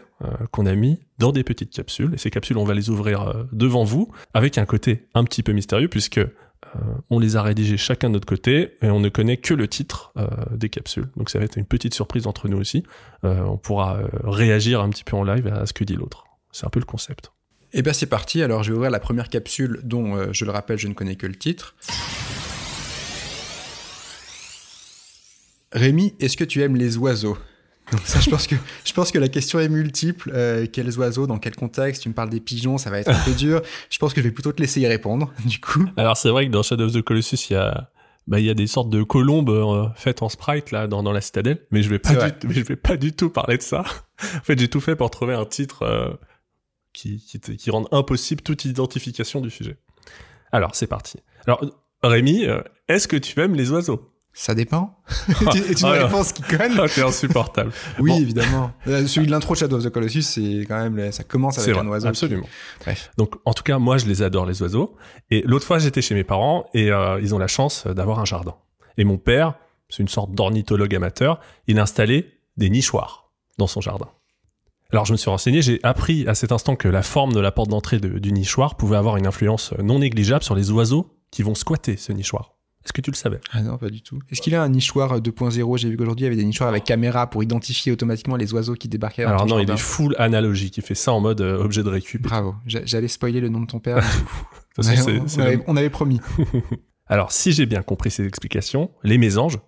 [0.51, 2.13] qu'on a mis dans des petites capsules.
[2.15, 5.51] Et ces capsules, on va les ouvrir devant vous, avec un côté un petit peu
[5.51, 6.33] mystérieux, puisque euh,
[7.09, 10.11] on les a rédigés chacun de notre côté et on ne connaît que le titre
[10.17, 11.07] euh, des capsules.
[11.17, 12.84] Donc ça va être une petite surprise entre nous aussi.
[13.23, 16.25] Euh, on pourra réagir un petit peu en live à ce que dit l'autre.
[16.51, 17.32] C'est un peu le concept.
[17.73, 20.78] Eh bien c'est parti, alors je vais ouvrir la première capsule dont, je le rappelle,
[20.78, 21.75] je ne connais que le titre.
[25.73, 27.38] Rémi, est-ce que tu aimes les oiseaux?
[27.91, 30.31] Donc ça, je pense que je pense que la question est multiple.
[30.33, 33.23] Euh, quels oiseaux, dans quel contexte Tu me parles des pigeons, ça va être un
[33.23, 33.61] peu dur.
[33.89, 35.85] Je pense que je vais plutôt te laisser y répondre, du coup.
[35.95, 37.91] Alors c'est vrai que dans Shadow of the Colossus, il y a
[38.27, 41.13] bah il y a des sortes de colombes euh, faites en sprite là dans, dans
[41.13, 43.63] la citadelle, mais je vais pas du, mais je vais pas du tout parler de
[43.63, 43.85] ça.
[44.19, 46.13] en fait, j'ai tout fait pour trouver un titre euh,
[46.91, 49.77] qui qui, qui rende impossible toute identification du sujet.
[50.51, 51.19] Alors c'est parti.
[51.45, 51.61] Alors
[52.03, 52.45] Rémi,
[52.89, 54.13] est-ce que tu aimes les oiseaux?
[54.38, 54.95] Ça dépend.
[55.51, 56.79] C'est une réponse qui conne.
[56.79, 57.71] Ah, t'es insupportable.
[57.99, 58.69] oui, évidemment.
[58.85, 61.75] Euh, celui de l'intro de Shadow of the Colossus, c'est quand même, ça commence avec
[61.75, 62.07] un oiseau.
[62.07, 62.47] Absolument.
[62.81, 63.09] Bref.
[63.17, 64.95] Donc, en tout cas, moi, je les adore, les oiseaux.
[65.31, 68.25] Et l'autre fois, j'étais chez mes parents et euh, ils ont la chance d'avoir un
[68.25, 68.53] jardin.
[68.99, 69.55] Et mon père,
[69.89, 74.09] c'est une sorte d'ornithologue amateur, il a installé des nichoirs dans son jardin.
[74.91, 77.51] Alors je me suis renseigné, j'ai appris à cet instant que la forme de la
[77.51, 81.55] porte d'entrée du nichoir pouvait avoir une influence non négligeable sur les oiseaux qui vont
[81.55, 82.56] squatter ce nichoir.
[82.88, 83.41] Est-ce que tu le savais?
[83.51, 84.17] Ah non, pas du tout.
[84.31, 86.85] Est-ce qu'il a un nichoir 2.0 J'ai vu qu'aujourd'hui, il y avait des nichoirs avec
[86.85, 89.25] caméra pour identifier automatiquement les oiseaux qui débarquaient.
[89.25, 90.77] Alors non, il est full analogique.
[90.77, 92.21] Il fait ça en mode euh, objet de récup.
[92.21, 92.55] Bravo.
[92.65, 93.97] J'a- J'allais spoiler le nom de ton père.
[93.97, 96.21] De toute façon, Ouais, c'est- on, avait, on avait promis.
[97.07, 99.59] Alors, si j'ai bien compris ces explications, les mésanges,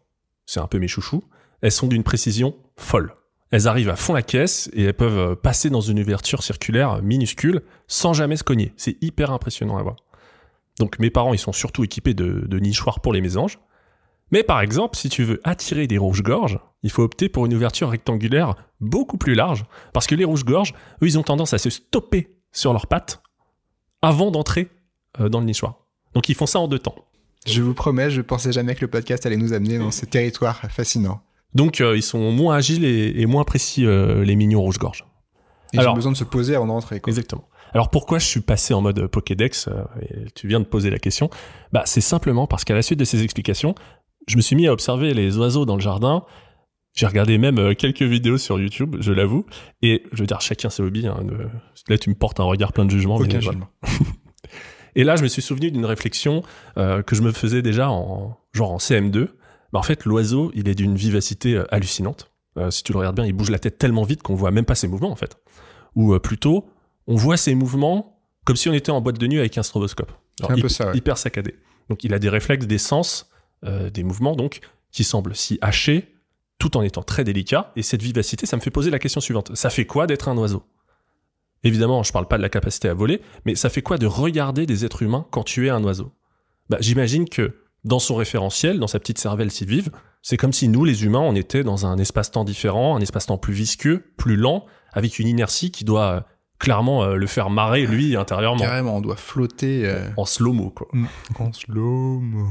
[0.45, 1.23] c'est un peu mes chouchous,
[1.61, 3.15] elles sont d'une précision folle.
[3.51, 7.01] Elles arrivent à fond la caisse et elles peuvent euh, passer dans une ouverture circulaire
[7.01, 8.71] minuscule sans jamais se cogner.
[8.77, 9.95] C'est hyper impressionnant à voir.
[10.79, 13.59] Donc mes parents, ils sont surtout équipés de, de nichoirs pour les mésanges.
[14.31, 17.89] Mais par exemple, si tu veux attirer des rouges-gorges, il faut opter pour une ouverture
[17.89, 22.35] rectangulaire beaucoup plus large, parce que les rouges-gorges, eux, ils ont tendance à se stopper
[22.51, 23.21] sur leurs pattes
[24.01, 24.69] avant d'entrer
[25.19, 25.79] euh, dans le nichoir.
[26.13, 26.95] Donc ils font ça en deux temps.
[27.45, 30.61] Je vous promets, je pensais jamais que le podcast allait nous amener dans ces territoires
[30.69, 31.21] fascinants.
[31.55, 35.05] Donc euh, ils sont moins agiles et, et moins précis, euh, les mignons rouge-gorge.
[35.73, 37.01] Et ils Alors- ont besoin de se poser avant d'entrer.
[37.07, 37.48] Exactement.
[37.73, 40.99] Alors pourquoi je suis passé en mode Pokédex euh, et Tu viens de poser la
[40.99, 41.29] question?
[41.71, 43.75] Bah c'est simplement parce qu'à la suite de ces explications,
[44.27, 46.23] je me suis mis à observer les oiseaux dans le jardin.
[46.95, 49.45] J'ai regardé même euh, quelques vidéos sur YouTube, je l'avoue.
[49.83, 51.07] Et je veux dire, chacun ses hobbies.
[51.07, 51.47] hein, de-
[51.87, 53.19] Là, tu me portes un regard plein de jugement.
[53.19, 53.51] mais Aucun voilà.
[53.51, 53.67] jugement.
[54.95, 56.41] Et là, je me suis souvenu d'une réflexion
[56.77, 59.27] euh, que je me faisais déjà en genre en CM2.
[59.71, 62.31] Bah, en fait, l'oiseau, il est d'une vivacité hallucinante.
[62.57, 64.65] Euh, si tu le regardes bien, il bouge la tête tellement vite qu'on voit même
[64.65, 65.37] pas ses mouvements en fait.
[65.95, 66.65] Ou plutôt,
[67.09, 70.11] on voit ses mouvements comme si on était en boîte de nuit avec un stroboscope.
[70.41, 70.97] Un peu ça, ouais.
[70.97, 71.55] Hyper saccadé.
[71.89, 73.29] Donc, il a des réflexes, des sens,
[73.65, 76.15] euh, des mouvements donc qui semblent si hachés,
[76.57, 77.71] tout en étant très délicats.
[77.75, 80.37] Et cette vivacité, ça me fait poser la question suivante ça fait quoi d'être un
[80.37, 80.63] oiseau?
[81.63, 84.65] Évidemment, je parle pas de la capacité à voler, mais ça fait quoi de regarder
[84.65, 86.13] des êtres humains quand tu es un oiseau?
[86.69, 89.91] Bah, J'imagine que dans son référentiel, dans sa petite cervelle si vive,
[90.21, 93.53] c'est comme si nous, les humains, on était dans un espace-temps différent, un espace-temps plus
[93.53, 96.25] visqueux, plus lent, avec une inertie qui doit
[96.59, 98.59] clairement euh, le faire marrer, lui, intérieurement.
[98.59, 100.87] Carrément, on doit flotter euh, En slow-mo, quoi.
[101.39, 102.47] en slow-mo.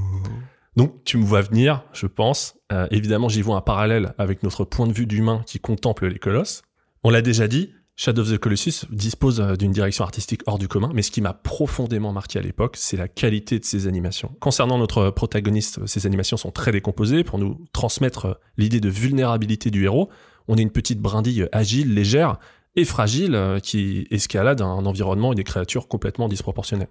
[0.77, 2.57] Donc, tu me vois venir, je pense.
[2.73, 6.19] Euh, évidemment, j'y vois un parallèle avec notre point de vue d'humain qui contemple les
[6.19, 6.63] colosses.
[7.05, 10.91] On l'a déjà dit, Shadow of the Colossus dispose d'une direction artistique hors du commun,
[10.95, 14.37] mais ce qui m'a profondément marqué à l'époque, c'est la qualité de ses animations.
[14.39, 19.85] Concernant notre protagoniste, ces animations sont très décomposées pour nous transmettre l'idée de vulnérabilité du
[19.85, 20.11] héros.
[20.47, 22.39] On est une petite brindille agile, légère
[22.79, 26.87] et fragile euh, qui escalade un environnement et des créatures complètement disproportionnées.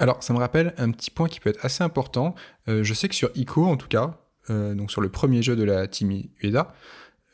[0.00, 2.34] Alors, ça me rappelle un petit point qui peut être assez important.
[2.68, 4.18] Euh, je sais que sur ICO, en tout cas,
[4.50, 6.74] euh, donc sur le premier jeu de la team Ueda,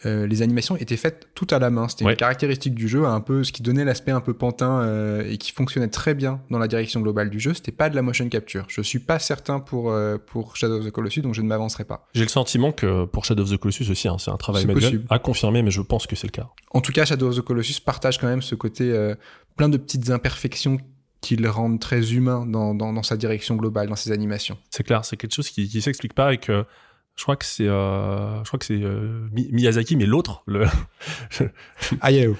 [0.04, 1.88] euh, les animations étaient faites tout à la main.
[1.88, 2.12] C'était Ouais.
[2.12, 5.38] une caractéristique du jeu, un peu ce qui donnait l'aspect un peu pantin euh, et
[5.38, 7.54] qui fonctionnait très bien dans la direction globale du jeu.
[7.54, 8.66] C'était pas de la motion capture.
[8.68, 11.84] Je suis pas certain pour euh, pour Shadow of the Colossus, donc je ne m'avancerai
[11.84, 12.06] pas.
[12.14, 15.02] J'ai le sentiment que pour Shadow of the Colossus aussi, hein, c'est un travail manuel
[15.08, 16.48] à confirmer, mais je pense que c'est le cas.
[16.72, 19.14] En tout cas, Shadow of the Colossus partage quand même ce côté euh,
[19.56, 20.76] plein de petites imperfections
[21.22, 24.58] qui le rendent très humain dans, dans, dans sa direction globale, dans ses animations.
[24.70, 26.64] C'est clair, c'est quelque chose qui, qui s'explique pas et que
[27.16, 30.66] je crois que c'est, euh, je crois que c'est euh, Mi- Miyazaki, mais l'autre, le
[32.00, 32.36] Hayao.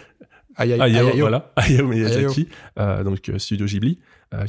[0.56, 0.80] Hayao.
[0.82, 2.48] Hayao, voilà, Hayao Miyazaki,
[2.78, 3.98] euh, donc Studio Ghibli,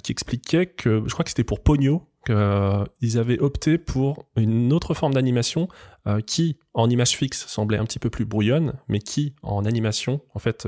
[0.04, 4.94] qui expliquait que, je crois que c'était pour Pogno, qu'ils avaient opté pour une autre
[4.94, 5.68] forme d'animation
[6.26, 10.40] qui, en image fixe, semblait un petit peu plus brouillonne, mais qui, en animation, en
[10.40, 10.68] fait,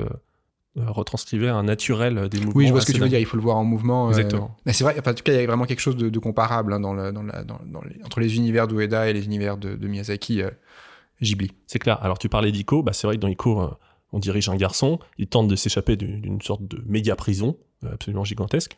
[0.88, 2.54] retranscrivait un naturel des mouvements.
[2.56, 3.20] Oui, je vois ce que tu veux dire.
[3.20, 4.08] Il faut le voir en mouvement.
[4.08, 4.56] euh, Exactement.
[4.66, 4.96] Mais c'est vrai.
[5.00, 6.94] Enfin, en tout cas, il y a vraiment quelque chose de, de comparable hein, dans
[6.94, 9.88] le, dans la- dans- dans les- entre les univers d'Ueda et les univers de, de
[9.88, 10.50] Miyazaki euh,
[11.22, 11.52] Ghibli.
[11.68, 11.98] C'est clair.
[12.04, 13.70] Alors tu parlais d'Ico, bah, c'est vrai que dans Ico, euh,
[14.12, 18.24] on dirige un garçon, il tente de s'échapper d'une sorte de méga prison euh, absolument
[18.24, 18.78] gigantesque.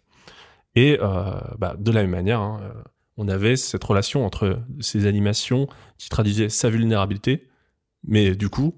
[0.75, 2.71] Et euh, bah, de la même manière, hein, euh,
[3.17, 7.47] on avait cette relation entre ces animations qui traduisaient sa vulnérabilité,
[8.03, 8.73] mais du coup,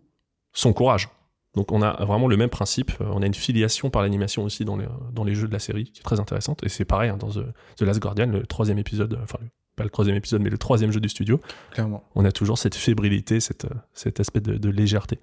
[0.54, 1.10] son courage.
[1.56, 4.66] Donc on a vraiment le même principe, euh, on a une filiation par l'animation aussi
[4.66, 6.64] dans les, dans les jeux de la série, qui est très intéressante.
[6.64, 7.46] Et c'est pareil hein, dans The,
[7.78, 10.92] The Last Guardian, le troisième épisode, enfin le- pas le troisième épisode, mais le troisième
[10.92, 11.40] jeu du studio
[11.72, 12.04] Clairement.
[12.16, 15.20] on a toujours cette fébrilité, cette, euh, cet aspect de, de légèreté.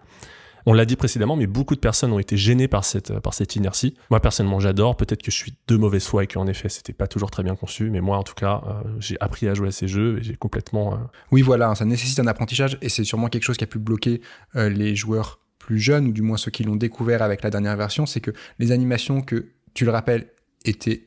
[0.67, 3.33] On l'a dit précédemment, mais beaucoup de personnes ont été gênées par cette, euh, par
[3.33, 3.95] cette inertie.
[4.11, 4.95] Moi, personnellement, j'adore.
[4.97, 7.55] Peut-être que je suis de mauvaise foi et qu'en effet, c'était pas toujours très bien
[7.57, 7.89] conçu.
[7.91, 10.35] Mais moi, en tout cas, euh, j'ai appris à jouer à ces jeux et j'ai
[10.35, 10.95] complètement.
[10.95, 10.97] euh,
[11.33, 13.79] Oui, voilà, hein, ça nécessite un apprentissage et c'est sûrement quelque chose qui a pu
[13.79, 14.21] bloquer
[14.57, 15.41] euh, les joueurs
[15.71, 18.33] plus jeunes ou du moins ceux qui l'ont découvert avec la dernière version, c'est que
[18.59, 20.27] les animations que, tu le rappelles,
[20.65, 21.07] étaient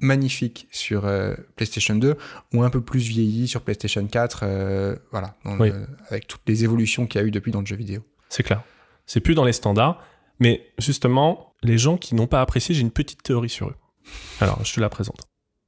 [0.00, 2.16] magnifiques sur euh, PlayStation 2
[2.54, 5.70] ont un peu plus vieilli sur PlayStation 4, euh, voilà, dans le- Oui.
[6.08, 8.00] avec toutes les évolutions qu'il y a eu depuis dans le jeu vidéo.
[8.28, 8.62] C'est clair.
[9.06, 10.02] C'est plus dans les standards.
[10.40, 13.76] Mais justement, les gens qui n'ont pas apprécié, j'ai une petite théorie sur eux.
[14.40, 15.20] Alors, je te la présente.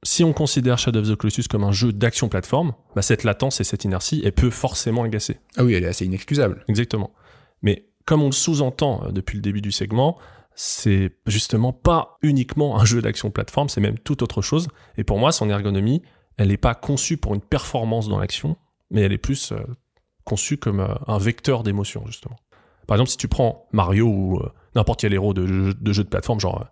[0.05, 3.61] Si on considère Shadow of the Colossus comme un jeu d'action plateforme, bah, cette latence
[3.61, 5.37] et cette inertie, elle peut forcément agacer.
[5.55, 6.65] Ah oui, elle est assez inexcusable.
[6.67, 7.13] Exactement.
[7.61, 10.17] Mais comme on le sous-entend euh, depuis le début du segment,
[10.55, 14.67] c'est justement pas uniquement un jeu d'action plateforme, c'est même tout autre chose.
[14.97, 16.03] Et pour moi, son ergonomie,
[16.37, 18.57] elle n'est pas conçue pour une performance dans l'action,
[18.91, 19.57] mais elle est plus euh,
[20.23, 22.35] conçue comme euh, un vecteur d'émotion, justement.
[22.87, 24.41] Par exemple, si tu prends Mario ou
[24.75, 26.67] n'importe quel héros de, jeu- de plateforme, genre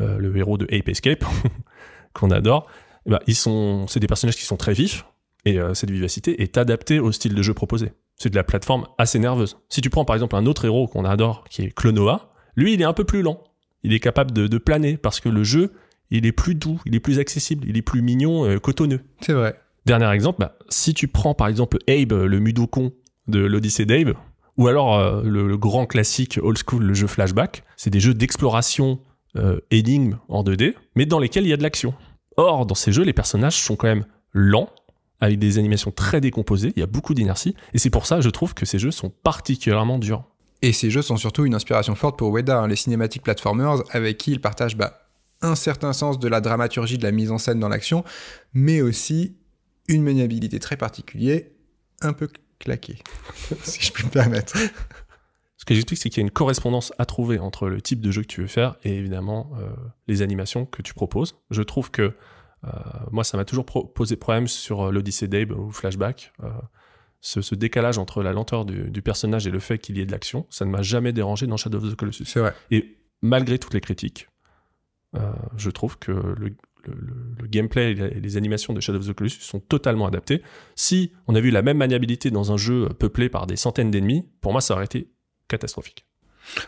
[0.00, 1.24] le héros de Ape Escape,
[2.12, 2.66] qu'on adore,
[3.06, 5.06] eh ben, ils sont, c'est des personnages qui sont très vifs,
[5.44, 7.92] et cette vivacité est adaptée au style de jeu proposé.
[8.16, 9.58] C'est de la plateforme assez nerveuse.
[9.68, 12.80] Si tu prends par exemple un autre héros qu'on adore, qui est Clonoa, lui, il
[12.80, 13.42] est un peu plus lent.
[13.82, 15.72] Il est capable de, de planer, parce que le jeu,
[16.10, 19.00] il est plus doux, il est plus accessible, il est plus mignon, euh, cotonneux.
[19.20, 19.58] C'est vrai.
[19.84, 22.92] Dernier exemple, bah, si tu prends par exemple Abe, le Mudokon
[23.26, 24.14] de l'Odyssée d'Abe,
[24.56, 28.14] ou alors euh, le, le grand classique old school, le jeu Flashback, c'est des jeux
[28.14, 29.00] d'exploration
[29.36, 31.92] euh, énigmes en 2D, mais dans lesquels il y a de l'action.
[32.36, 34.70] Or, dans ces jeux, les personnages sont quand même lents,
[35.24, 38.28] avec des animations très décomposées, il y a beaucoup d'inertie, et c'est pour ça, je
[38.28, 40.22] trouve que ces jeux sont particulièrement durs.
[40.60, 44.18] Et ces jeux sont surtout une inspiration forte pour Ueda, hein, les cinématiques platformers, avec
[44.18, 45.08] qui il partage bah,
[45.40, 48.04] un certain sens de la dramaturgie, de la mise en scène dans l'action,
[48.52, 49.34] mais aussi
[49.88, 51.40] une maniabilité très particulière,
[52.02, 52.98] un peu claquée,
[53.62, 54.58] si je puis me permettre.
[55.56, 58.10] Ce que j'explique, c'est qu'il y a une correspondance à trouver entre le type de
[58.10, 59.70] jeu que tu veux faire et évidemment euh,
[60.06, 61.36] les animations que tu proposes.
[61.50, 62.12] Je trouve que
[63.10, 66.32] moi, ça m'a toujours posé problème sur euh, l'Odyssée d'Abe ou Flashback.
[66.42, 66.48] euh,
[67.20, 70.06] ce, ce décalage entre la lenteur du, du personnage et le fait qu'il y ait
[70.06, 72.26] de l'action, ça ne m'a jamais dérangé dans Shadow of the Colossus.
[72.26, 72.52] C'est vrai.
[72.70, 74.28] Et malgré toutes les critiques,
[75.16, 76.54] euh, je trouve que le,
[76.84, 80.42] le- gameplay et les animations de Shadow of the Colossus sont totalement adaptés.
[80.74, 84.28] Si on a vu la même maniabilité dans un jeu peuplé par des centaines d'ennemis,
[84.42, 85.10] pour moi, ça aurait été
[85.48, 86.04] catastrophique.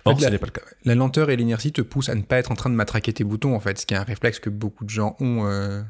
[0.04, 0.62] En fait, la- n'est pas le cas.
[0.84, 3.24] La lenteur et l'inertie te poussent à ne pas être en train de matraquer tes
[3.24, 5.82] boutons, en fait, ce qui est un réflexe que beaucoup de gens ont euh,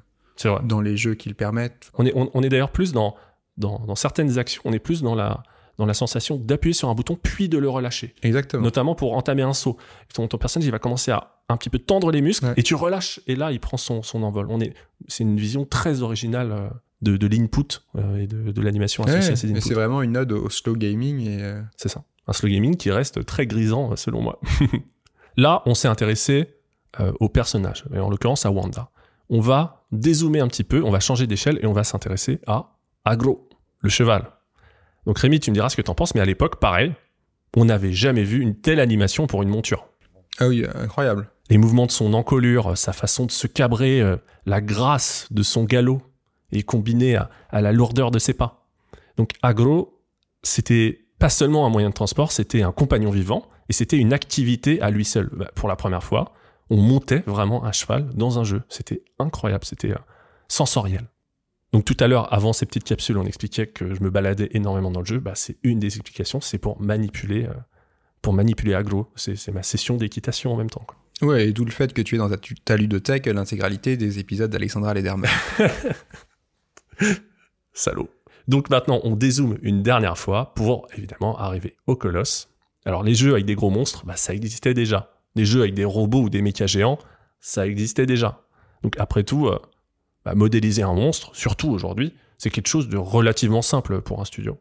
[0.45, 0.59] vrai.
[0.65, 1.91] dans les jeux qu'ils permettent.
[1.95, 3.15] On est, on, on est d'ailleurs plus dans,
[3.57, 5.43] dans, dans certaines actions, on est plus dans la,
[5.79, 8.15] dans la sensation d'appuyer sur un bouton puis de le relâcher.
[8.23, 8.63] Exactement.
[8.63, 9.77] Notamment pour entamer un saut.
[10.15, 12.55] Ton, ton personnage, il va commencer à un petit peu tendre les muscles Ouais.
[12.57, 14.47] et tu relâches et là, il prend son, son envol.
[14.51, 14.75] On est,
[15.07, 16.69] c'est une vision très originale euh,
[17.03, 19.61] de, de l'input euh, et de, de l'animation associée Ouais, à ces inputs.
[19.61, 22.03] c'est vraiment une ode au slow gaming et C'est ça.
[22.27, 24.41] Un slow gaming qui reste très grisant, selon moi.
[25.37, 26.55] Là, on s'est intéressé
[27.01, 28.91] euh, au personnage, et en l'occurrence à Wanda.
[29.29, 32.79] On va dézoomer un petit peu, on va changer d'échelle et on va s'intéresser à
[33.05, 33.49] Agro,
[33.81, 34.31] le cheval.
[35.05, 36.93] Donc Rémi, tu me diras ce que t'en penses, mais à l'époque, pareil,
[37.57, 39.87] on n'avait jamais vu une telle animation pour une monture.
[40.39, 41.31] ah oui, incroyable.
[41.51, 44.17] Les mouvements de son encolure, sa façon de se cabrer, euh,
[44.47, 46.03] la grâce de son galop,
[46.53, 48.67] et combiné à, à la lourdeur de ses pas.
[49.17, 50.01] Donc Agro,
[50.43, 54.81] c'était pas seulement un moyen de transport, c'était un compagnon vivant, et c'était une activité
[54.81, 55.31] à lui seul.
[55.33, 56.33] Bah, pour la première fois,
[56.71, 58.63] on montait vraiment un cheval dans un jeu.
[58.69, 59.99] C'était incroyable, c'était euh,
[60.49, 61.07] sensoriel.
[61.73, 64.91] Donc tout à l'heure, avant ces petites capsules, on expliquait que je me baladais énormément
[64.91, 65.19] dans le jeu.
[65.19, 67.55] Bah, c'est une des explications, c'est pour manipuler, euh,
[68.23, 69.09] pour manipuler Agro.
[69.17, 70.85] C'est ma session d'équitation en même temps.
[70.87, 70.97] quoi.
[71.23, 74.51] Ouais, et d'où le fait que tu es dans ta, ta ludothèque l'intégralité des épisodes
[74.51, 75.31] d'Alexandra Lederman.
[77.73, 78.09] Salaud.
[78.49, 82.49] Donc maintenant, on dézoome une dernière fois pour évidemment arriver au colosse.
[82.85, 85.11] Alors les jeux avec des gros monstres, bah, ça existait déjà.
[85.35, 86.99] Les jeux avec des robots ou des mechas géants,
[87.41, 88.43] ça existait déjà.
[88.83, 89.59] Donc après tout, euh,
[90.25, 94.59] bah, modéliser un monstre, surtout aujourd'hui, c'est quelque chose de relativement simple pour un studio.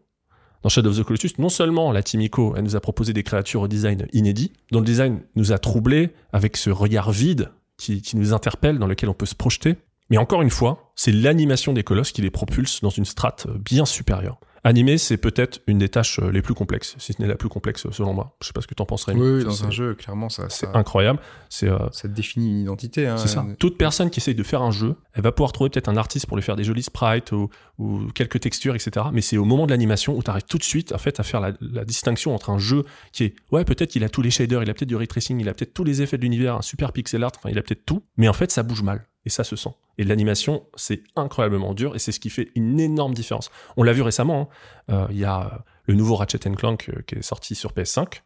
[0.63, 3.61] Dans Shadow of the Colossus, non seulement la Team elle nous a proposé des créatures
[3.61, 8.33] au design inédit, dont le design nous a troublés avec ce regard vide qui nous
[8.33, 9.75] interpelle, dans lequel on peut se projeter,
[10.09, 13.57] mais encore une fois, c'est l'animation des colosses qui les propulse dans une strate euh,
[13.57, 14.39] bien supérieure.
[14.63, 17.49] Animer, c'est peut-être une des tâches euh, les plus complexes, si ce n'est la plus
[17.49, 18.35] complexe selon moi.
[18.41, 19.21] Je sais pas ce que t'en penses, Rémi.
[19.21, 21.19] oui, oui, dans un jeu, clairement, ça, C'est ça, incroyable.
[21.49, 23.05] C'est euh, ça définit une identité.
[23.05, 23.45] Hein, c'est ça.
[23.59, 26.25] Toute personne qui essaye de faire un jeu, elle va pouvoir trouver peut-être un artiste
[26.25, 29.05] pour lui faire des jolis sprites ou, ou quelques textures, etc.
[29.13, 31.23] Mais c'est au moment de l'animation où tu arrives tout de suite en fait, à
[31.23, 34.31] faire la, la distinction entre un jeu qui est, ouais, peut-être il a tous les
[34.31, 36.55] shaders, il a peut-être du ray tracing, il a peut-être tous les effets de l'univers,
[36.55, 38.01] un super pixel art, enfin, il a peut-être tout.
[38.17, 39.05] Mais en fait, ça bouge mal.
[39.25, 39.71] Et ça se sent.
[39.97, 43.49] Et l'animation, c'est incroyablement dur et c'est ce qui fait une énorme différence.
[43.75, 44.49] On l'a vu récemment.
[44.89, 44.93] hein.
[44.93, 48.21] Euh, Il y a euh, le nouveau Ratchet Clank euh, qui est sorti sur PS5.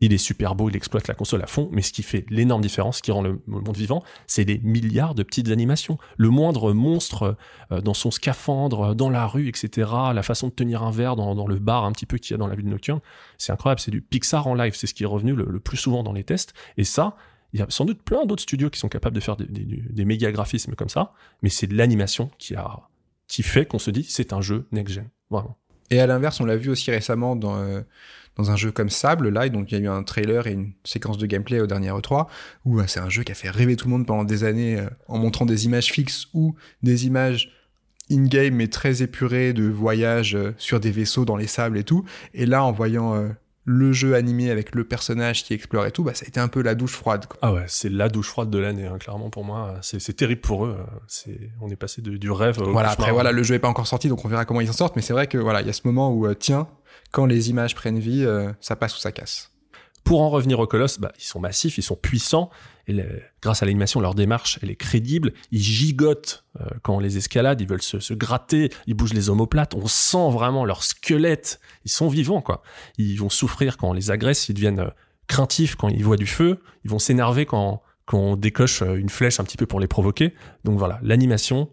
[0.00, 2.60] Il est super beau, il exploite la console à fond, mais ce qui fait l'énorme
[2.60, 5.96] différence, ce qui rend le monde vivant, c'est des milliards de petites animations.
[6.18, 7.34] Le moindre monstre
[7.70, 11.58] dans son scaphandre, dans la rue, etc., la façon de tenir un verre dans, le
[11.58, 13.00] bar un petit peu qu'il y a dans la ville nocturne,
[13.38, 16.02] c'est incroyable, c'est du Pixar en live, c'est ce qui est revenu le plus souvent
[16.02, 16.52] dans les tests.
[16.76, 17.16] Et ça,
[17.56, 20.30] il y a sans doute plein d'autres studios qui sont capables de faire des, méga
[20.30, 22.80] graphismes comme ça, mais c'est de l'animation qui, a,
[23.28, 25.56] qui fait qu'on se dit c'est un jeu next-gen, vraiment.
[25.90, 27.80] Et à l'inverse, on l'a vu aussi récemment dans, euh,
[28.36, 30.52] dans un jeu comme Sable, là, et donc il y a eu un trailer et
[30.52, 32.26] une séquence de gameplay au dernier E3,
[32.66, 34.78] où euh, c'est un jeu qui a fait rêver tout le monde pendant des années
[34.78, 37.52] euh, en montrant des images fixes ou des images
[38.10, 42.04] in-game mais très épurées de voyages sur des vaisseaux dans les sables et tout.
[42.34, 43.34] Et là, en voyant
[43.68, 46.46] le jeu animé avec le personnage qui explore et tout, bah, ça a été un
[46.46, 47.26] peu la douche froide.
[47.42, 49.74] Ah ouais, c'est la douche froide de l'année, hein, clairement pour moi.
[49.82, 50.78] C'est terrible pour eux.
[51.08, 52.60] C'est, on est passé du rêve.
[52.60, 54.70] Au voilà, après voilà, le jeu est pas encore sorti, donc on verra comment ils
[54.70, 54.94] en sortent.
[54.94, 56.68] Mais c'est vrai que voilà, il y a ce moment où euh, tiens,
[57.10, 59.50] quand les images prennent vie, euh, ça passe ou ça casse.
[60.04, 62.50] Pour en revenir au Colosse, bah, ils sont massifs, ils sont puissants.
[63.42, 65.32] Grâce à l'animation, leur démarche, elle est crédible.
[65.50, 69.74] Ils gigotent euh, quand on les escalade, ils veulent se, gratter, ils bougent les omoplates.
[69.74, 71.60] On sent vraiment leur squelette.
[71.84, 72.62] Ils sont vivants, quoi.
[72.96, 74.90] Ils vont souffrir quand on les agresse, ils deviennent euh,
[75.26, 79.08] craintifs quand ils voient du feu, ils vont s'énerver quand, quand on décoche euh, une
[79.08, 80.34] flèche un petit peu pour les provoquer.
[80.64, 81.70] Donc voilà, l'animation,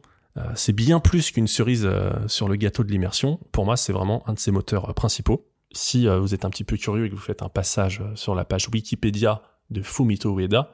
[0.55, 1.88] c'est bien plus qu'une cerise
[2.26, 3.39] sur le gâteau de l'immersion.
[3.51, 6.76] Pour moi, c'est vraiment un de ces moteurs principaux si vous êtes un petit peu
[6.76, 10.72] curieux et que vous faites un passage sur la page Wikipédia de Fumito Ueda,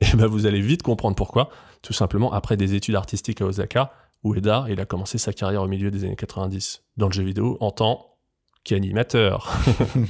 [0.00, 1.48] et eh ben vous allez vite comprendre pourquoi.
[1.82, 3.92] Tout simplement, après des études artistiques à Osaka,
[4.24, 7.56] Ueda, il a commencé sa carrière au milieu des années 90 dans le jeu vidéo
[7.60, 8.18] en tant
[8.64, 9.50] qu'animateur.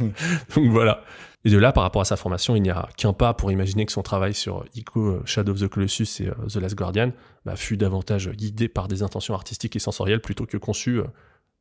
[0.55, 1.03] Donc voilà.
[1.45, 3.87] Et de là, par rapport à sa formation, il n'y a qu'un pas pour imaginer
[3.87, 7.13] que son travail sur Ico, Shadow of the Colossus et euh, The Last Guardian
[7.45, 11.01] bah, fut davantage guidé par des intentions artistiques et sensorielles plutôt que conçu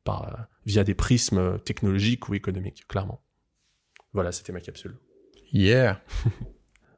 [0.02, 3.20] par, euh, via des prismes technologiques ou économiques, clairement.
[4.12, 4.96] Voilà, c'était ma capsule.
[5.52, 6.00] Yeah.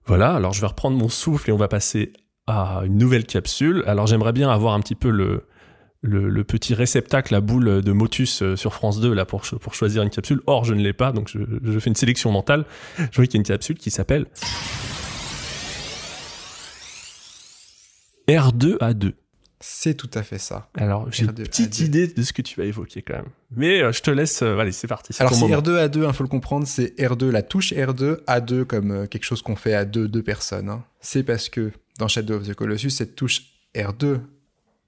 [0.09, 2.14] voilà, alors je vais reprendre mon souffle et on va passer
[2.46, 3.84] à une nouvelle capsule.
[3.86, 5.44] Alors j'aimerais bien avoir un petit peu le,
[6.44, 10.09] petit réceptacle à boule de Motus euh, sur France 2 là pour, pour choisir une
[10.09, 10.40] capsule.
[10.46, 12.64] Or, je ne l'ai pas, donc je, je, fais une sélection mentale.
[12.96, 14.24] Je vois qu'il y a une capsule qui s'appelle
[18.28, 19.12] R2A2.
[19.61, 20.68] C'est tout à fait ça.
[20.76, 23.28] Alors, j'ai une petite idée de ce que tu vas évoquer quand même.
[23.50, 25.12] Mais euh, je te laisse, euh, allez, c'est parti.
[25.18, 28.90] Alors, c'est R2A2, il hein, faut le comprendre, c'est R2, la touche R2, A2 comme
[28.92, 30.68] euh, quelque chose qu'on fait à deux, deux personnes.
[30.68, 30.84] Hein.
[31.00, 34.20] C'est parce que dans Shadow of the Colossus, cette touche R2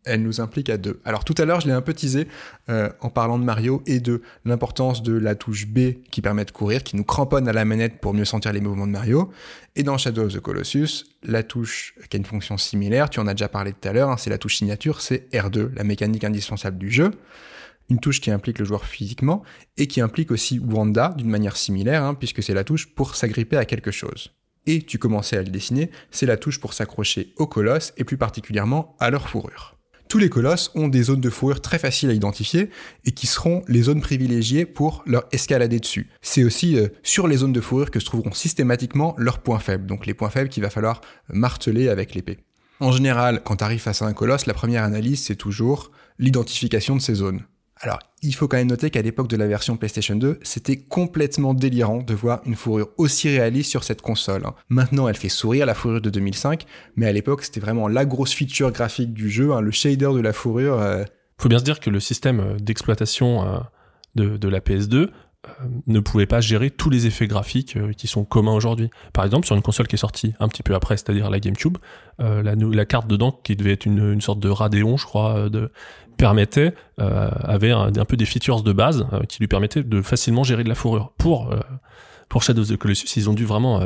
[0.04, 1.00] elle nous implique à deux.
[1.04, 2.26] Alors tout à l'heure, je l'ai un peu teasé
[2.68, 6.50] euh, en parlant de Mario et de l'importance de la touche B qui permet de
[6.50, 9.30] courir, qui nous cramponne à la manette pour mieux sentir les mouvements de Mario.
[9.76, 13.26] Et dans Shadow of the Colossus, la touche qui a une fonction similaire, tu en
[13.26, 16.24] as déjà parlé tout à l'heure, hein, c'est la touche signature, c'est R2, la mécanique
[16.24, 17.10] indispensable du jeu.
[17.88, 19.42] Une touche qui implique le joueur physiquement
[19.76, 23.56] et qui implique aussi Wanda d'une manière similaire, hein, puisque c'est la touche pour s'agripper
[23.56, 24.30] à quelque chose
[24.66, 28.18] et tu commençais à le dessiner, c'est la touche pour s'accrocher aux colosses et plus
[28.18, 29.79] particulièrement à leur fourrure.
[30.10, 32.68] Tous les colosses ont des zones de fourrure très faciles à identifier
[33.04, 36.10] et qui seront les zones privilégiées pour leur escalader dessus.
[36.20, 39.86] C'est aussi euh, sur les zones de fourrure que se trouveront systématiquement leurs points faibles,
[39.86, 41.00] donc les points faibles qu'il va falloir
[41.32, 42.38] marteler avec l'épée.
[42.80, 46.96] En général, quand tu arrives face à un colosse, la première analyse, c'est toujours l'identification
[46.96, 47.42] de ces zones.
[47.82, 51.54] Alors, il faut quand même noter qu'à l'époque de la version PlayStation 2, c'était complètement
[51.54, 54.42] délirant de voir une fourrure aussi réaliste sur cette console.
[54.44, 54.54] Hein.
[54.68, 56.66] Maintenant, elle fait sourire la fourrure de 2005,
[56.96, 60.20] mais à l'époque, c'était vraiment la grosse feature graphique du jeu, hein, le shader de
[60.20, 60.78] la fourrure.
[60.78, 61.04] Euh.
[61.38, 63.58] Faut bien se dire que le système euh, d'exploitation euh,
[64.14, 65.08] de, la PS2
[65.86, 68.90] ne pouvait pas gérer tous les effets graphiques qui sont communs aujourd'hui.
[69.14, 71.78] Par exemple, sur une console qui est sortie un petit peu après, c'est-à-dire la GameCube,
[72.18, 75.72] la, carte dedans, qui devait être une, une sorte de Radeon, je crois, de,
[76.20, 80.44] permettait, euh, avait un, peu des features de base euh, qui lui permettaient de facilement
[80.44, 81.12] gérer de la fourrure.
[81.16, 81.58] Pour, euh,
[82.28, 83.80] pour Shadow of the Colossus, ils ont dû vraiment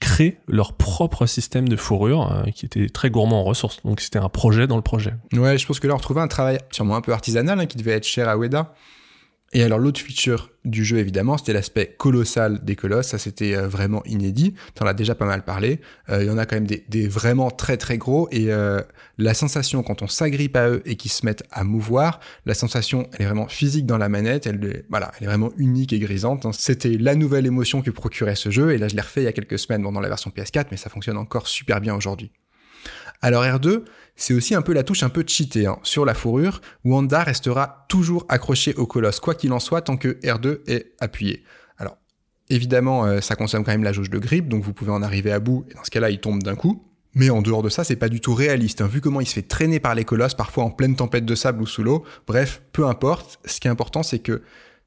[0.00, 3.82] créer leur propre système de fourrure qui était très gourmand en ressources.
[3.84, 5.14] Donc c'était un projet dans le projet.
[5.32, 7.76] Ouais, je pense que là on retrouvait un travail sûrement un peu artisanal hein, qui
[7.76, 8.74] devait être cher à Ueda.
[9.54, 13.68] Et alors l'autre feature du jeu évidemment, c'était l'aspect colossal des colosses, ça c'était euh,
[13.68, 16.66] vraiment inédit, t'en as déjà pas mal parlé, euh, il y en a quand même
[16.66, 18.80] des, des, vraiment très très gros, et euh,
[19.18, 23.08] la sensation quand on s'agrippe à eux et qu'ils se mettent à mouvoir, la sensation
[23.12, 25.98] elle est vraiment physique dans la manette, elle est, voilà, elle est vraiment unique et
[25.98, 26.52] grisante, hein.
[26.52, 29.28] c'était la nouvelle émotion que procurait ce jeu, et là je l'ai refait il y
[29.28, 32.30] a quelques semaines dans la version PS4, mais ça fonctionne encore super bien aujourd'hui.
[33.20, 33.84] Alors R2,
[34.16, 35.66] c'est aussi un peu la touche un peu cheatée.
[35.66, 35.78] Hein.
[35.82, 40.20] Sur la fourrure, Wanda restera toujours accroché au colosse, quoi qu'il en soit, tant que
[40.22, 41.42] R2 est appuyé.
[41.78, 41.96] Alors,
[42.48, 45.32] évidemment, euh, ça consomme quand même la jauge de grippe, donc vous pouvez en arriver
[45.32, 46.84] à bout, et dans ce cas-là, il tombe d'un coup.
[47.14, 48.80] Mais en dehors de ça, c'est pas du tout réaliste.
[48.80, 48.86] Hein.
[48.86, 51.60] Vu comment il se fait traîner par les colosses, parfois en pleine tempête de sable
[51.62, 53.38] ou sous l'eau, bref, peu importe.
[53.44, 54.42] Ce qui est important, c'est que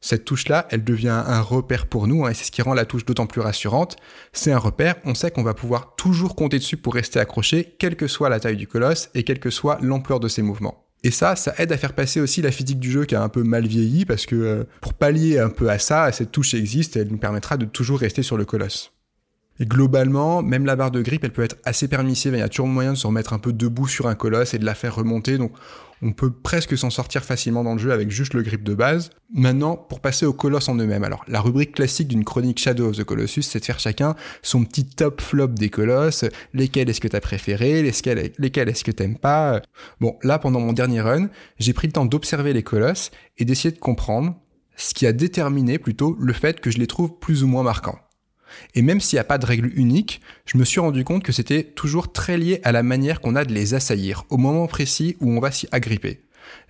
[0.05, 2.85] cette touche-là, elle devient un repère pour nous, hein, et c'est ce qui rend la
[2.85, 3.95] touche d'autant plus rassurante.
[4.33, 7.95] C'est un repère, on sait qu'on va pouvoir toujours compter dessus pour rester accroché, quelle
[7.95, 10.85] que soit la taille du colosse et quelle que soit l'ampleur de ses mouvements.
[11.03, 13.29] Et ça, ça aide à faire passer aussi la physique du jeu qui a un
[13.29, 16.97] peu mal vieilli, parce que euh, pour pallier un peu à ça, cette touche existe
[16.97, 18.94] elle nous permettra de toujours rester sur le colosse.
[19.59, 22.33] Et globalement, même la barre de grip, elle peut être assez permissive.
[22.33, 24.59] Il y a toujours moyen de se remettre un peu debout sur un colosse et
[24.59, 25.37] de la faire remonter.
[25.37, 25.53] Donc,
[26.01, 29.11] on peut presque s'en sortir facilement dans le jeu avec juste le grip de base.
[29.33, 31.05] Maintenant, pour passer aux colosses en eux-mêmes.
[31.05, 34.65] Alors, la rubrique classique d'une chronique Shadow of the Colossus, c'est de faire chacun son
[34.65, 36.25] petit top flop des colosses.
[36.53, 37.81] Lesquels est-ce que t'as préféré?
[37.81, 39.61] Lesquels, lesquels est-ce que t'aimes pas?
[40.01, 41.29] Bon, là, pendant mon dernier run,
[41.59, 44.35] j'ai pris le temps d'observer les colosses et d'essayer de comprendre
[44.75, 47.99] ce qui a déterminé plutôt le fait que je les trouve plus ou moins marquants.
[48.73, 51.31] Et même s'il n'y a pas de règle unique, je me suis rendu compte que
[51.31, 55.17] c'était toujours très lié à la manière qu'on a de les assaillir, au moment précis
[55.19, 56.21] où on va s'y agripper.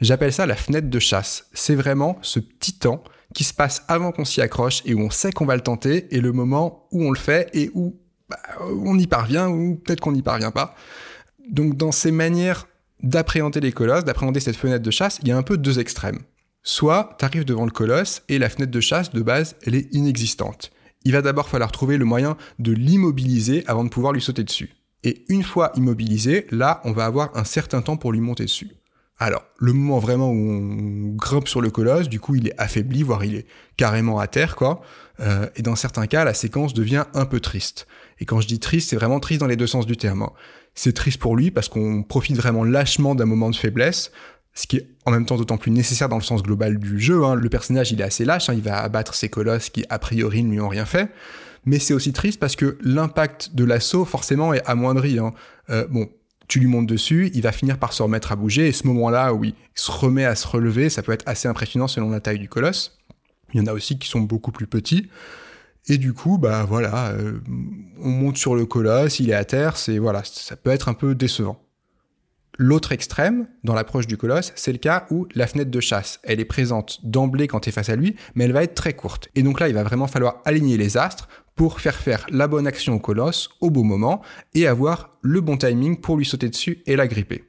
[0.01, 1.47] J'appelle ça la fenêtre de chasse.
[1.53, 5.09] C'est vraiment ce petit temps qui se passe avant qu'on s'y accroche et où on
[5.09, 7.97] sait qu'on va le tenter et le moment où on le fait et où
[8.29, 10.75] bah, on y parvient ou peut-être qu'on n'y parvient pas.
[11.49, 12.67] Donc dans ces manières
[13.03, 16.19] d'appréhender les colosses, d'appréhender cette fenêtre de chasse, il y a un peu deux extrêmes.
[16.63, 19.93] Soit tu arrives devant le colosse et la fenêtre de chasse de base, elle est
[19.93, 20.71] inexistante.
[21.05, 24.71] Il va d'abord falloir trouver le moyen de l'immobiliser avant de pouvoir lui sauter dessus.
[25.03, 28.71] Et une fois immobilisé, là, on va avoir un certain temps pour lui monter dessus.
[29.17, 33.01] Alors, le moment vraiment où on grimpe sur le colosse, du coup, il est affaibli,
[33.01, 33.45] voire il est
[33.77, 34.81] carrément à terre, quoi.
[35.21, 37.87] Euh, et dans certains cas, la séquence devient un peu triste.
[38.19, 40.23] Et quand je dis triste, c'est vraiment triste dans les deux sens du terme.
[40.23, 40.31] Hein.
[40.73, 44.11] C'est triste pour lui parce qu'on profite vraiment lâchement d'un moment de faiblesse,
[44.55, 47.23] ce qui est en même temps d'autant plus nécessaire dans le sens global du jeu.
[47.25, 47.35] Hein.
[47.35, 48.53] Le personnage, il est assez lâche, hein.
[48.53, 51.11] il va abattre ses colosses qui, a priori, ne lui ont rien fait.
[51.65, 55.19] Mais c'est aussi triste parce que l'impact de l'assaut, forcément, est amoindri.
[55.19, 55.33] Hein.
[55.69, 56.09] Euh, bon,
[56.47, 59.33] tu lui montes dessus, il va finir par se remettre à bouger, et ce moment-là
[59.33, 62.39] où il se remet à se relever, ça peut être assez impressionnant selon la taille
[62.39, 62.99] du colosse.
[63.53, 65.09] Il y en a aussi qui sont beaucoup plus petits.
[65.87, 67.39] Et du coup, bah voilà, euh,
[67.99, 70.93] on monte sur le colosse, il est à terre, c'est voilà, ça peut être un
[70.93, 71.61] peu décevant.
[72.57, 76.39] L'autre extrême, dans l'approche du colosse, c'est le cas où la fenêtre de chasse, elle
[76.39, 79.29] est présente d'emblée quand tu es face à lui, mais elle va être très courte.
[79.35, 82.67] Et donc là, il va vraiment falloir aligner les astres pour faire faire la bonne
[82.67, 84.21] action au colosse au bon moment
[84.53, 87.43] et avoir le bon timing pour lui sauter dessus et la gripper.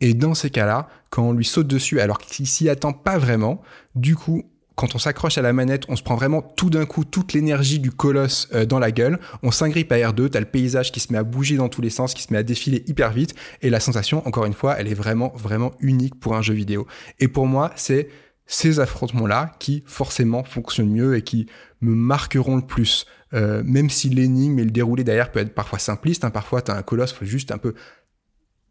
[0.00, 3.60] Et dans ces cas-là, quand on lui saute dessus alors qu'il s'y attend pas vraiment,
[3.94, 4.44] du coup,
[4.78, 7.80] quand on s'accroche à la manette, on se prend vraiment tout d'un coup toute l'énergie
[7.80, 9.18] du colosse euh, dans la gueule.
[9.42, 11.90] On s'ingrippe à R2, t'as le paysage qui se met à bouger dans tous les
[11.90, 13.34] sens, qui se met à défiler hyper vite.
[13.60, 16.86] Et la sensation, encore une fois, elle est vraiment, vraiment unique pour un jeu vidéo.
[17.18, 18.08] Et pour moi, c'est
[18.46, 21.46] ces affrontements-là qui forcément fonctionnent mieux et qui
[21.80, 23.04] me marqueront le plus.
[23.34, 26.76] Euh, même si l'énigme et le déroulé derrière peut être parfois simpliste, hein, parfois t'as
[26.76, 27.74] un colosse, faut juste un peu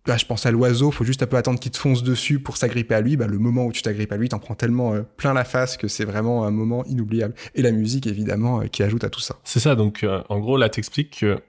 [0.08, 2.58] Là, je pense à l'oiseau, faut juste un peu attendre qu'il te fonce dessus pour
[2.58, 3.18] s'agripper à lui.
[3.18, 5.76] Bah, le moment où tu t'agrippes à lui, t'en prends tellement euh, plein la face
[5.76, 7.34] que c'est vraiment un moment inoubliable.
[7.56, 9.36] Et la musique, évidemment, euh, qui ajoute à tout ça.
[9.44, 9.76] C'est ça.
[9.76, 11.40] Donc, en gros, là, t'expliques que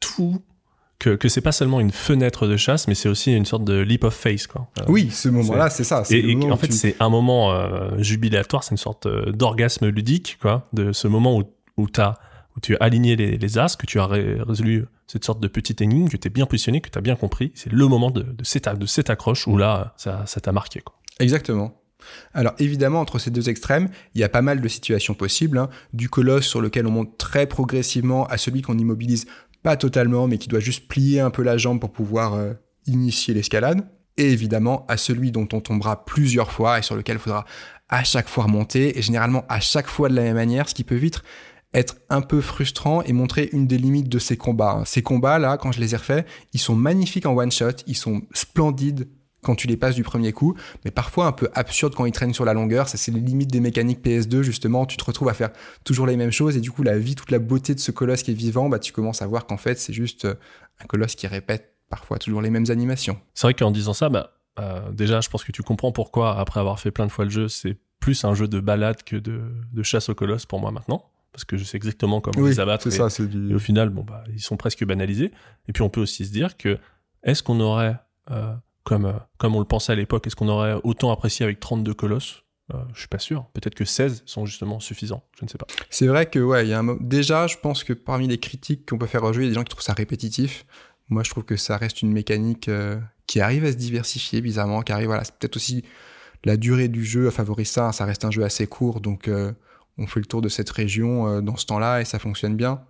[0.00, 0.42] tout
[0.98, 3.78] que, que c'est pas seulement une fenêtre de chasse, mais c'est aussi une sorte de
[3.78, 4.68] leap of faith, quoi.
[4.88, 6.02] oui, ce moment-là, c'est ça.
[6.10, 7.52] Et, en fait, c'est un moment
[7.98, 11.44] jubilatoire, c'est une sorte d'orgasme ludique, quoi, de ce moment où,
[11.76, 12.16] où t'as
[12.56, 16.08] où tu as aligné les, as, que tu as résolu cette sorte de petite énigme,
[16.08, 17.52] que tu es bien positionné, que tu as bien compris.
[17.54, 20.82] C'est le moment de, de, cette, accroche où là, ça t'a marqué.
[21.20, 21.80] Exactement.
[22.34, 25.58] Alors évidemment, entre ces deux extrêmes, il y a pas mal de situations possibles.
[25.58, 25.68] Hein.
[25.92, 29.26] Du colosse sur lequel on monte très progressivement à celui qu'on immobilise
[29.62, 32.52] pas totalement, mais qui doit juste plier un peu la jambe pour pouvoir euh,
[32.86, 33.86] initier l'escalade.
[34.16, 37.44] Et évidemment à celui dont on tombera plusieurs fois et sur lequel il faudra
[37.88, 40.84] à chaque fois remonter, et généralement à chaque fois de la même manière, ce qui
[40.84, 41.22] peut vite
[41.76, 44.82] être un peu frustrant et montrer une des limites de ces combats.
[44.86, 49.08] Ces combats-là, quand je les ai refaits, ils sont magnifiques en one-shot, ils sont splendides
[49.42, 52.34] quand tu les passes du premier coup, mais parfois un peu absurdes quand ils traînent
[52.34, 52.88] sur la longueur.
[52.88, 54.86] Ça, c'est les limites des mécaniques PS2, justement.
[54.86, 55.50] Tu te retrouves à faire
[55.84, 58.22] toujours les mêmes choses et du coup, la vie, toute la beauté de ce colosse
[58.22, 60.34] qui est vivant, bah, tu commences à voir qu'en fait, c'est juste euh,
[60.80, 63.20] un colosse qui répète parfois toujours les mêmes animations.
[63.34, 66.58] C'est vrai qu'en disant ça, bah, euh, déjà, je pense que tu comprends pourquoi, après
[66.58, 69.82] avoir fait plein de fois le jeu, c'est plus un jeu de balade que de
[69.82, 71.04] chasse au colosse pour moi maintenant
[71.36, 72.88] parce que je sais exactement comment les abattre.
[72.88, 75.32] ça, et, au final, bon, bah, ils sont presque banalisés.
[75.68, 76.78] Et puis on peut aussi se dire que
[77.22, 77.94] est-ce qu'on aurait,
[78.30, 81.60] euh, comme, euh, comme on le pensait à l'époque, est-ce qu'on aurait autant apprécié avec
[81.60, 82.44] 32 colosses?
[82.72, 83.44] Euh, je suis pas sûr.
[83.52, 85.24] Peut-être que 16 sont justement suffisants.
[85.38, 85.66] Je ne sais pas.
[85.90, 86.96] C'est vrai que, ouais, il y a un...
[87.02, 89.50] déjà, je pense que parmi les critiques qu'on peut faire au jeu, il y a
[89.50, 90.64] des gens qui trouvent ça répétitif.
[91.10, 92.70] Moi, je trouve que ça reste une mécanique
[93.26, 95.84] qui arrive à se diversifier bizarrement, qui arrive, voilà, c'est peut-être aussi
[96.44, 97.92] la durée du jeu favorise ça.
[97.92, 99.28] Ça reste un jeu assez court, donc
[99.98, 102.82] on fait le tour de cette région euh, dans ce temps-là et ça fonctionne bien.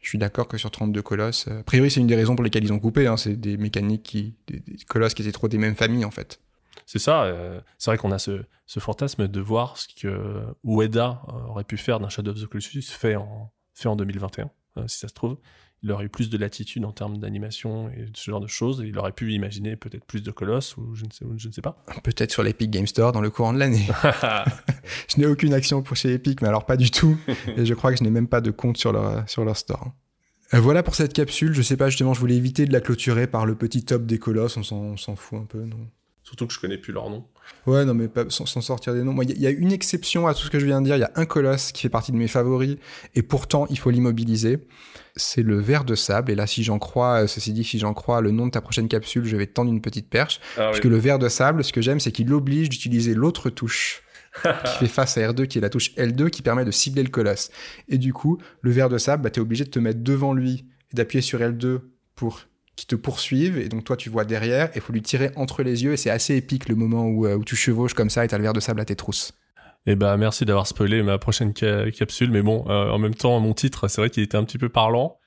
[0.00, 2.44] Je suis d'accord que sur 32 colosses, euh, a priori c'est une des raisons pour
[2.44, 5.58] lesquelles ils ont coupé, hein, c'est des mécaniques qui, des, colosses qui étaient trop des
[5.58, 6.40] mêmes familles en fait.
[6.86, 11.64] C'est ça, euh, c'est vrai qu'on a ce, fantasme de voir ce que Ueda aurait
[11.64, 14.50] pu faire d'un Shadow of the Colossus fait en, fait en 2021,
[14.86, 15.38] si ça se trouve
[15.84, 18.80] il aurait eu plus de latitude en termes d'animation et ce genre de choses.
[18.80, 21.52] Et il aurait pu imaginer peut-être plus de colosses ou je ne sais, je ne
[21.52, 21.84] sais pas.
[22.02, 23.86] Peut-être sur l'Epic Game Store dans le courant de l'année.
[25.08, 27.18] je n'ai aucune action pour chez Epic, mais alors pas du tout.
[27.56, 29.92] et je crois que je n'ai même pas de compte sur leur, sur leur store.
[30.54, 31.52] Euh, voilà pour cette capsule.
[31.52, 34.18] Je sais pas, justement, je voulais éviter de la clôturer par le petit top des
[34.18, 34.56] colosses.
[34.56, 35.86] On s'en fout un peu, non?
[36.24, 37.26] Surtout que je connais plus leur nom.
[37.66, 39.20] Ouais, non, mais pas, sans, sortir des noms.
[39.20, 40.96] Il y, a une exception à tout ce que je viens de dire.
[40.96, 42.78] Il y a un colosse qui fait partie de mes favoris,
[43.14, 44.66] et pourtant, il faut l'immobiliser.
[45.16, 46.32] C'est le ver de sable.
[46.32, 48.62] Et là, si j'en crois, euh, ceci dit, si j'en crois le nom de ta
[48.62, 50.40] prochaine capsule, je vais te tendre une petite perche.
[50.56, 53.50] Ah parce que le ver de sable, ce que j'aime, c'est qu'il oblige d'utiliser l'autre
[53.50, 54.02] touche
[54.42, 57.10] qui fait face à R2, qui est la touche L2, qui permet de cibler le
[57.10, 57.50] colosse.
[57.88, 60.32] Et du coup, le ver de sable, bah, tu es obligé de te mettre devant
[60.32, 61.80] lui et d'appuyer sur L2
[62.14, 62.40] pour
[62.76, 63.58] qu'il te poursuive.
[63.58, 65.92] Et donc, toi, tu vois derrière, et il faut lui tirer entre les yeux.
[65.92, 68.34] Et c'est assez épique le moment où, euh, où tu chevauches comme ça et tu
[68.34, 69.32] as le ver de sable à tes trousses.
[69.86, 72.30] Eh ben, merci d'avoir spoilé ma prochaine capsule.
[72.30, 74.68] Mais bon, euh, en même temps, mon titre, c'est vrai qu'il était un petit peu
[74.68, 75.18] parlant.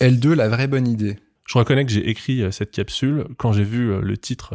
[0.00, 1.18] L2, la vraie bonne idée.
[1.46, 4.54] Je reconnais que j'ai écrit euh, cette capsule quand j'ai vu le titre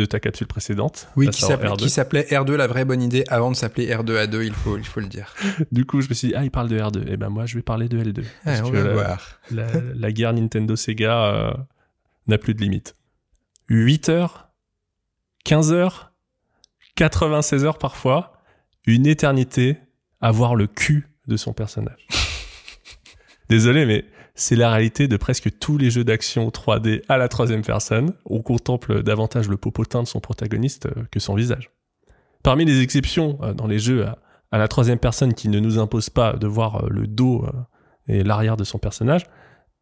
[0.00, 1.08] de ta capsule précédente.
[1.16, 4.84] Oui, qui s'appelait R2, la vraie bonne idée, avant de s'appeler R2A2, il faut, il
[4.84, 5.34] faut le dire.
[5.72, 7.04] du coup, je me suis dit, ah, il parle de R2.
[7.06, 8.24] Eh ben, moi, je vais parler de L2.
[8.44, 9.40] Ah, on va la, voir.
[9.50, 11.66] La, guerre Nintendo-Sega
[12.26, 12.96] n'a plus de limite.
[13.68, 14.50] 8 heures,
[15.44, 16.12] 15 heures,
[16.96, 18.32] 96 heures parfois,
[18.86, 19.78] une éternité
[20.20, 22.06] à voir le cul de son personnage.
[23.48, 24.04] Désolé, mais
[24.40, 28.14] c'est la réalité de presque tous les jeux d'action 3D à la troisième personne.
[28.24, 31.70] On contemple davantage le popotin de son protagoniste euh, que son visage.
[32.42, 36.08] Parmi les exceptions euh, dans les jeux à, la troisième personne qui ne nous imposent
[36.08, 37.46] pas de voir euh, le dos
[38.06, 39.26] et l'arrière de son personnage,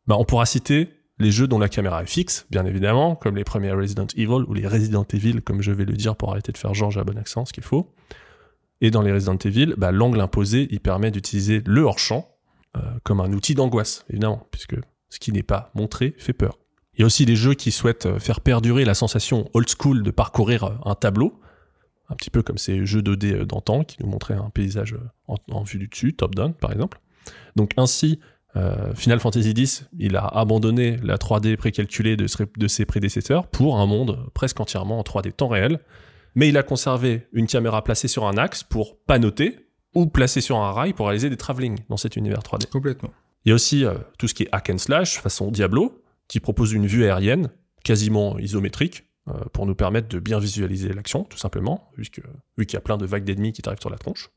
[0.09, 0.90] bah, on pourra citer
[1.20, 4.54] les jeux dont la caméra est fixe, bien évidemment, comme les premiers Resident Evil ou
[4.54, 7.16] les Resident Evil, comme je vais le dire pour arrêter de faire Georges à bon
[7.16, 7.92] accent, ce qu'il faut.
[8.80, 12.28] Et dans les Resident Evil, bah, l'angle imposé, il permet d'utiliser le hors-champ,
[13.03, 14.77] comme un outil d'angoisse, évidemment, puisque
[15.09, 16.59] ce qui n'est pas montré fait peur.
[16.95, 20.03] Il y a aussi des jeux qui souhaitent euh, faire perdurer la sensation old school
[20.03, 21.41] de parcourir euh, un tableau,
[22.09, 24.97] un petit peu comme ces jeux 2D d'antan qui nous montraient un paysage
[25.29, 27.01] en, vue du dessus, top-down par exemple.
[27.55, 28.19] Donc ainsi,
[28.95, 33.85] Final Fantasy X, il a abandonné la 3D précalculée de, de ses prédécesseurs pour un
[33.85, 35.81] monde presque entièrement en 3D temps réel,
[36.35, 39.68] mais il a conservé une caméra placée sur un axe pour pas noter,
[39.99, 42.68] ou placé sur un rail pour réaliser des travelling dans cet univers 3D.
[42.68, 43.11] Complètement.
[43.44, 46.40] Il y a aussi euh, tout ce qui est hack and slash façon Diablo, qui
[46.40, 47.51] propose une vue aérienne
[47.82, 52.76] quasiment isométrique euh, pour nous permettre de bien visualiser l'action, tout simplement, vu qu'il y
[52.76, 54.30] a plein de vagues d'ennemis qui t'arrivent sur la tronche.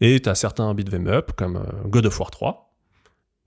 [0.00, 2.74] Et tu as certains beat'em up comme euh, God of War 3,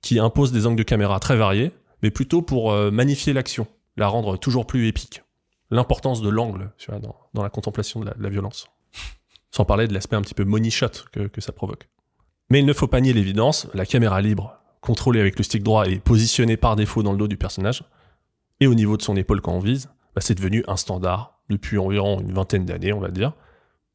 [0.01, 1.71] qui imposent des angles de caméra très variés,
[2.01, 3.65] mais plutôt pour magnifier l'action,
[3.97, 5.23] la rendre toujours plus épique.
[5.71, 8.67] L'importance de l'angle dans, dans, la contemplation de la violence
[9.55, 11.87] sans parler de l'aspect un petit peu money shot que, ça provoque.
[12.49, 15.87] Mais il ne faut pas nier l'évidence, la caméra libre, contrôlée avec le stick droit
[15.87, 17.85] et positionnée par défaut dans le dos du personnage,
[18.59, 21.77] et au niveau de son épaule quand on vise, bah, c'est devenu un standard depuis
[21.77, 23.31] environ une vingtaine d'années, on va dire.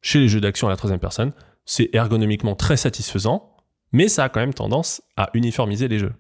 [0.01, 1.33] Chez les jeux d'action à la troisième personne,
[1.67, 3.55] c'est ergonomiquement très satisfaisant,
[3.93, 6.15] mais ça a quand même tendance à uniformiser les jeux.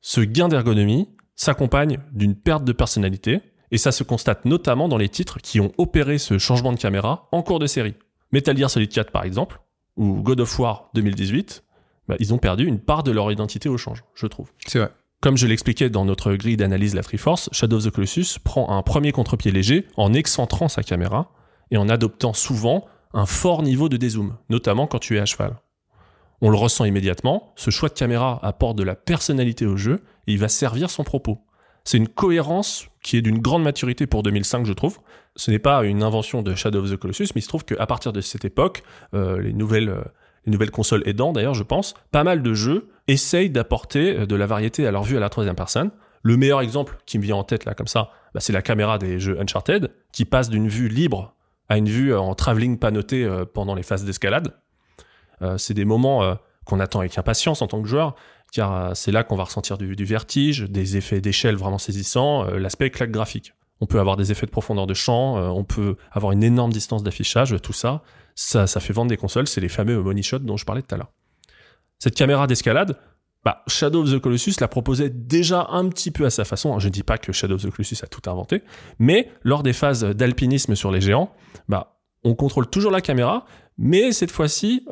[0.00, 5.08] Ce gain d'ergonomie s'accompagne d'une perte de personnalité, et ça se constate notamment dans les
[5.08, 7.94] titres qui ont opéré ce changement de caméra en cours de série.
[8.32, 9.60] Metal Gear Solid 4 par exemple,
[9.96, 11.64] ou God of War 2018,
[12.08, 14.50] bah, ils ont perdu une part de leur identité au change, je trouve.
[14.66, 14.90] C'est vrai.
[15.20, 18.82] Comme je l'expliquais dans notre grille d'analyse La Triforce, Shadow of the Colossus prend un
[18.82, 21.30] premier contre-pied léger en excentrant sa caméra
[21.70, 25.56] et en adoptant souvent un fort niveau de dézoom, notamment quand tu es à cheval.
[26.40, 30.32] On le ressent immédiatement, ce choix de caméra apporte de la personnalité au jeu et
[30.32, 31.38] il va servir son propos.
[31.84, 34.98] C'est une cohérence qui est d'une grande maturité pour 2005, je trouve.
[35.36, 37.86] Ce n'est pas une invention de Shadow of the Colossus, mais il se trouve qu'à
[37.86, 38.82] partir de cette époque,
[39.14, 40.02] euh, les nouvelles euh,
[40.44, 44.34] les nouvelles consoles aidant d'ailleurs, je pense, pas mal de jeux essayent d'apporter euh, de
[44.34, 45.90] la variété à leur vue à la troisième personne.
[46.22, 48.98] Le meilleur exemple qui me vient en tête là comme ça, bah, c'est la caméra
[48.98, 51.34] des jeux Uncharted, qui passe d'une vue libre
[51.68, 54.52] à une vue en travelling pas notée pendant les phases d'escalade.
[55.56, 56.36] c'est des moments
[56.66, 58.14] qu'on attend avec impatience en tant que joueur,
[58.52, 63.10] car c'est là qu'on va ressentir du, vertige, des effets d'échelle vraiment saisissants, l'aspect claque
[63.10, 63.54] graphique.
[63.82, 66.72] On peut avoir des effets de profondeur de champ, euh, on peut avoir une énorme
[66.72, 68.04] distance d'affichage, tout ça,
[68.36, 70.98] ça, fait vendre des consoles, c'est les fameux money shots dont je parlais tout à
[70.98, 71.10] l'heure.
[71.98, 72.96] Cette caméra d'escalade,
[73.44, 76.78] bah, Shadow of the Colossus la proposait déjà un petit peu à sa façon.
[76.78, 78.62] Je ne dis pas que Shadow of the Colossus a tout inventé,
[79.00, 81.32] mais lors des phases d'alpinisme sur les géants,
[81.68, 83.46] bah, on contrôle toujours la caméra,
[83.78, 84.86] mais cette fois-ci,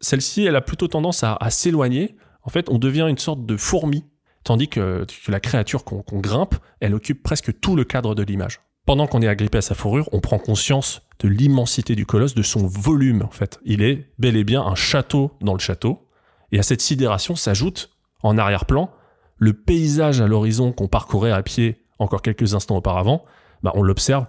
[0.00, 4.04] celle-ci, elle a plutôt tendance à s'éloigner en fait, on devient une sorte de fourmi,
[4.44, 8.60] tandis que, la créature qu'on grimpe, elle occupe presque tout le cadre de l'image.
[8.86, 12.42] Pendant qu'on est agrippé à sa fourrure, on prend conscience de l'immensité du colosse, de
[12.42, 13.60] son volume, en fait.
[13.64, 16.08] Il est bel et bien un château dans le château.
[16.50, 17.90] Et à cette sidération s'ajoute,
[18.22, 18.90] en arrière-plan,
[19.36, 23.24] le paysage à l'horizon qu'on parcourait à pied encore quelques instants auparavant,
[23.62, 24.26] bah on l'observe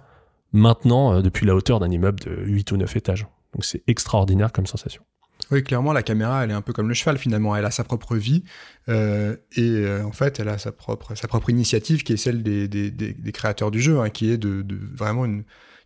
[0.52, 3.26] maintenant euh, depuis la hauteur d'un immeuble de 8 ou 9 étages.
[3.54, 5.02] Donc c'est extraordinaire comme sensation.
[5.50, 7.54] Oui, clairement, la caméra, elle est un peu comme le cheval finalement.
[7.56, 8.44] Elle a sa propre vie
[8.88, 12.42] euh, et euh, en fait, elle a sa propre, sa propre initiative qui est celle
[12.42, 15.44] des, des, des, créateurs du jeu, hein, qui est de, de vraiment une,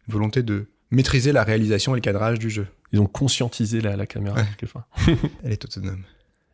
[0.08, 2.68] volonté de maîtriser la réalisation et le cadrage du jeu.
[2.92, 4.86] Ils ont conscientisé la, la caméra quelquefois.
[5.42, 6.04] elle est autonome.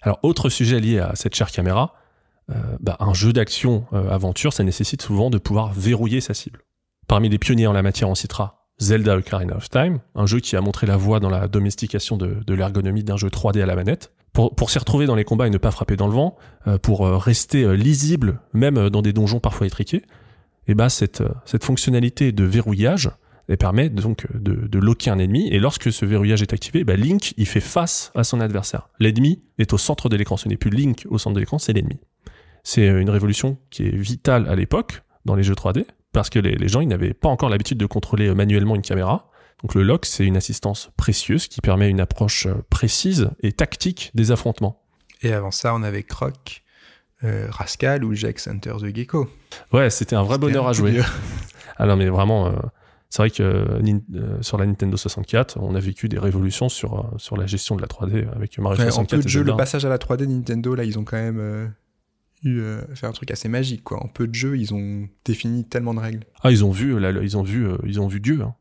[0.01, 1.95] Alors, autre sujet lié à cette chère caméra,
[2.51, 6.61] euh, bah, un jeu d'action aventure, ça nécessite souvent de pouvoir verrouiller sa cible.
[7.09, 10.57] Parmi les pionniers en la matière, on citera Zelda Ocarina of Time, un jeu qui
[10.57, 14.13] a montré la voie dans la domestication de, l'ergonomie d'un jeu 3D à la manette.
[14.33, 16.37] Pour, s'y retrouver dans les combats et ne pas frapper dans le vent,
[16.67, 20.03] euh, pour euh, rester euh, lisible, même dans des donjons parfois étriqués,
[20.67, 21.23] et bah cette,
[21.63, 23.11] fonctionnalité de verrouillage
[23.59, 27.35] permet donc de, de locker un ennemi, et lorsque ce verrouillage est activé, bah Link
[27.37, 28.89] il fait face à son adversaire.
[28.99, 31.75] L'ennemi est au centre de l'écran, ce n'est plus Link au centre de l'écran, c'est
[31.75, 31.99] l'ennemi.
[32.65, 36.55] C'est une révolution qui est vitale à l'époque dans les jeux 3D, parce que les,
[36.55, 39.31] les gens ils n'avaient pas encore l'habitude de contrôler euh, manuellement une caméra.
[39.63, 44.11] Donc le lock, c'est une assistance précieuse qui permet une approche euh, précise et tactique
[44.15, 44.83] des affrontements.
[45.23, 46.63] Et avant ça, on avait Croc,
[47.25, 49.29] euh, Rascal ou Jax Hunter the Gecko.
[49.73, 51.01] Ouais, c'était un vrai bonheur un à jouer.
[51.79, 52.53] Ah non, mais vraiment, euh,
[53.09, 57.37] c'est vrai que euh, sur la Nintendo 64, on a vécu des révolutions sur, sur
[57.37, 59.85] la gestion de la 3D avec Mario Ouais, en 64 peu de jeux, le passage
[59.87, 61.73] à la 3D Nintendo, là, ils ont quand même
[62.43, 64.03] eu euh, fait un truc assez magique, quoi.
[64.03, 66.25] En peu de jeux, ils ont défini tellement de règles.
[66.43, 68.41] Ah, ils ont vu, là, là, ils ont vu, euh, ils ont vu Dieu.
[68.43, 68.55] Hein.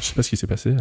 [0.00, 0.74] Je sais pas ce qui s'est passé.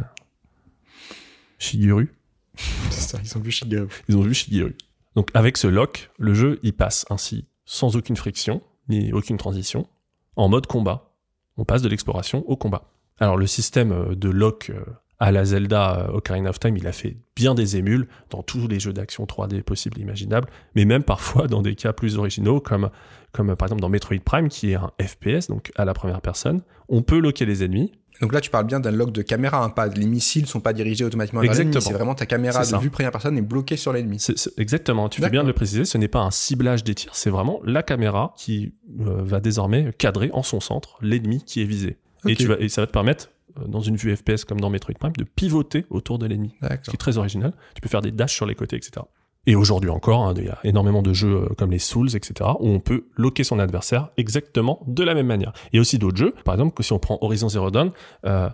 [1.57, 2.13] Shigeru.
[2.89, 3.87] C'est ça, ils ont vu Shigeru.
[4.09, 4.75] Ils ont vu Shigeru.
[5.15, 9.87] Donc avec ce lock, le jeu il passe ainsi sans aucune friction ni aucune transition
[10.35, 11.13] en mode combat.
[11.57, 12.91] On passe de l'exploration au combat.
[13.19, 14.83] Alors le système euh, de lock euh,
[15.21, 18.67] à la Zelda euh, Ocarina of Time, il a fait bien des émules dans tous
[18.67, 22.59] les jeux d'action 3D possibles et imaginables, mais même parfois dans des cas plus originaux
[22.59, 22.89] comme
[23.31, 26.21] comme euh, par exemple dans Metroid Prime qui est un FPS donc à la première
[26.21, 29.63] personne, on peut locker les ennemis Donc là, tu parles bien d'un lock de caméra,
[29.63, 31.67] hein, pas les missiles sont pas dirigés automatiquement vers l'ennemi.
[31.67, 31.87] Exactement.
[31.87, 34.25] C'est vraiment ta caméra de vue première personne est bloquée sur l'ennemi.
[34.57, 37.29] Exactement, tu fais bien de le préciser, ce n'est pas un ciblage des tirs, c'est
[37.29, 41.97] vraiment la caméra qui euh, va désormais cadrer en son centre l'ennemi qui est visé.
[42.27, 43.29] Et, tu vas, et ça va te permettre,
[43.67, 46.55] dans une vue FPS comme dans Metroid Prime, de pivoter autour de l'ennemi.
[46.61, 47.53] Ce qui est très original.
[47.75, 49.05] Tu peux faire des dashs sur les côtés, etc.
[49.47, 52.51] Et aujourd'hui encore, hein, il y a énormément de jeux euh, comme les Souls, etc.,
[52.59, 55.51] où on peut locker son adversaire exactement de la même manière.
[55.73, 57.91] Il y a aussi d'autres jeux, par exemple, que si on prend Horizon Zero Dawn,
[58.27, 58.49] euh,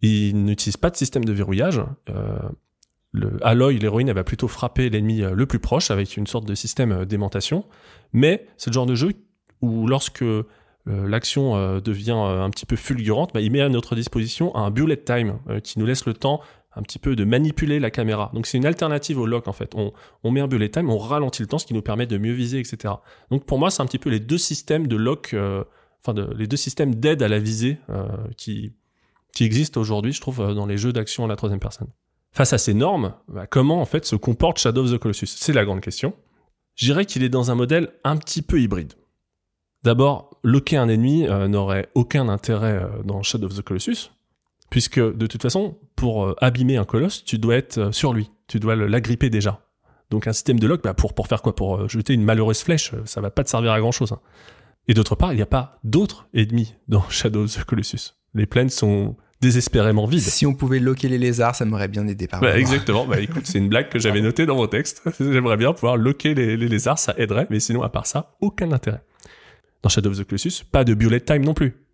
[0.00, 1.80] il n'utilise pas de système de verrouillage.
[2.08, 2.38] Euh,
[3.12, 6.46] le Aloy, l'héroïne, elle va plutôt frapper l'ennemi euh, le plus proche avec une sorte
[6.46, 7.64] de système euh, d'aimantation.
[8.12, 9.12] Mais c'est le genre de jeu
[9.60, 10.46] où lorsque euh,
[10.86, 14.70] l'action euh, devient euh, un petit peu fulgurante, bah, il met à notre disposition un
[14.70, 16.40] bullet time euh, qui nous laisse le temps
[16.74, 18.30] un petit peu de manipuler la caméra.
[18.34, 19.74] Donc c'est une alternative au lock en fait.
[19.74, 22.32] On, met un bullet time, on ralentit le temps, ce qui nous permet de mieux
[22.32, 22.94] viser, etc.
[23.30, 25.64] Donc pour moi, c'est un petit peu les deux systèmes de lock, euh,
[26.04, 28.06] enfin les deux systèmes d'aide à la visée euh,
[28.36, 28.72] qui,
[29.34, 31.88] qui existent aujourd'hui, je trouve, euh, dans les jeux d'action à la troisième personne.
[32.32, 35.26] Face à ces normes, bah, comment en fait se comporte Shadow of the Colossus?
[35.26, 36.14] C'est la grande question.
[36.74, 38.94] Je dirais qu'il est dans un modèle un petit peu hybride.
[39.82, 44.12] D'abord, locker un ennemi euh, n'aurait aucun intérêt euh, dans Shadow of the Colossus,
[44.70, 48.58] puisque de toute façon, pour euh, abîmer un colosse, tu dois être sur lui, tu
[48.60, 49.60] dois l'agripper déjà.
[50.10, 51.54] Donc un système de lock, bah, pour, pour faire quoi?
[51.54, 54.14] Pour jeter une malheureuse flèche, ça va pas te servir à grand chose.
[54.88, 58.14] Et d'autre part, il n'y a pas d'autres ennemis dans Shadow of the Colossus.
[58.34, 60.20] Les plaines sont désespérément vides.
[60.20, 63.06] Si on pouvait loquer les lézards, ça m'aurait bien aidé par Bah, exactement.
[63.06, 65.02] Bah, écoute, c'est une blague que j'avais notée dans mon texte.
[65.20, 68.70] J'aimerais bien pouvoir loquer les, les lézards, ça aiderait, mais sinon, à part ça, aucun
[68.72, 69.02] intérêt.
[69.82, 71.84] Dans Shadow of the Colossus, pas de bullet time non plus.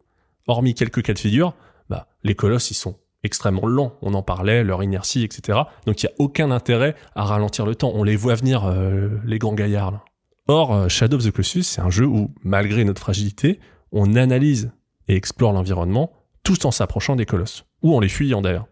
[0.46, 1.54] Hormis quelques cas de figure,
[1.88, 3.96] bah, les colosses, ils sont extrêmement lents.
[4.02, 5.58] On en parlait, leur inertie, etc.
[5.86, 7.92] Donc, il n'y a aucun intérêt à ralentir le temps.
[7.94, 10.04] On les voit venir, euh, les grands gaillards.
[10.46, 13.60] Or, euh, Shadow of the Colossus, c'est un jeu où, malgré notre fragilité,
[13.92, 14.70] on analyse
[15.08, 16.12] et explore l'environnement
[16.42, 17.64] tout en s'approchant des colosses.
[17.82, 18.66] Ou en les fuyant d'ailleurs.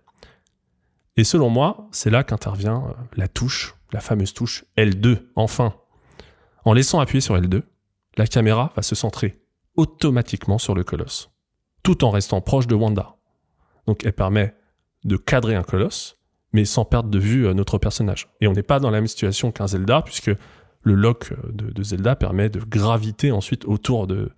[1.16, 5.74] Et selon moi, c'est là qu'intervient euh, la touche, la fameuse touche L2, enfin.
[6.64, 7.62] En laissant appuyer sur L2,
[8.16, 9.40] la caméra va se centrer
[9.76, 11.30] automatiquement sur le colosse,
[11.82, 13.16] tout en restant proche de Wanda.
[13.86, 14.54] Donc elle permet
[15.04, 16.18] de cadrer un colosse,
[16.52, 18.28] mais sans perdre de vue euh, notre personnage.
[18.40, 20.30] Et on n'est pas dans la même situation qu'un Zelda, puisque
[20.82, 24.32] le lock euh, de, Zelda permet de graviter ensuite autour de,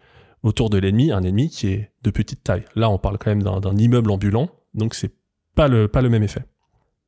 [0.78, 2.64] l'ennemi, un ennemi qui est de petite taille.
[2.74, 5.12] Là, on parle quand même d'un d'un immeuble ambulant, donc c'est
[5.54, 6.44] pas le, pas le même effet.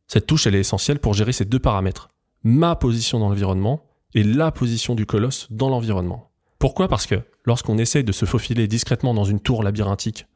[0.06, 2.08] Cette touche, elle est essentielle pour gérer ces deux paramètres.
[2.42, 3.84] Ma position dans l'environnement
[4.14, 6.29] et la position du colosse dans l'environnement.
[6.60, 6.88] Pourquoi?
[6.88, 10.26] Parce que lorsqu'on essaye de se faufiler discrètement dans une tour labyrinthique,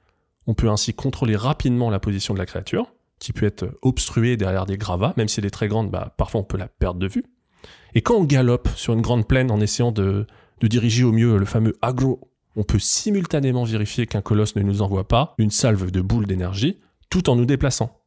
[0.46, 4.64] on peut ainsi contrôler rapidement la position de la créature, qui peut être obstruée derrière
[4.64, 7.06] des gravats, même si elle est très grande, bah, parfois on peut la perdre de
[7.06, 7.24] vue.
[7.94, 10.26] Et quand on galope sur une grande plaine en essayant de,
[10.60, 14.80] de diriger au mieux le fameux agro, on peut simultanément vérifier qu'un colosse ne nous
[14.80, 16.80] envoie pas une salve de boules d'énergie,
[17.10, 18.01] tout en nous déplaçant.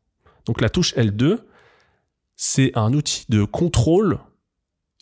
[0.48, 1.38] Donc la touche L2,
[2.36, 4.20] c'est un outil de contrôle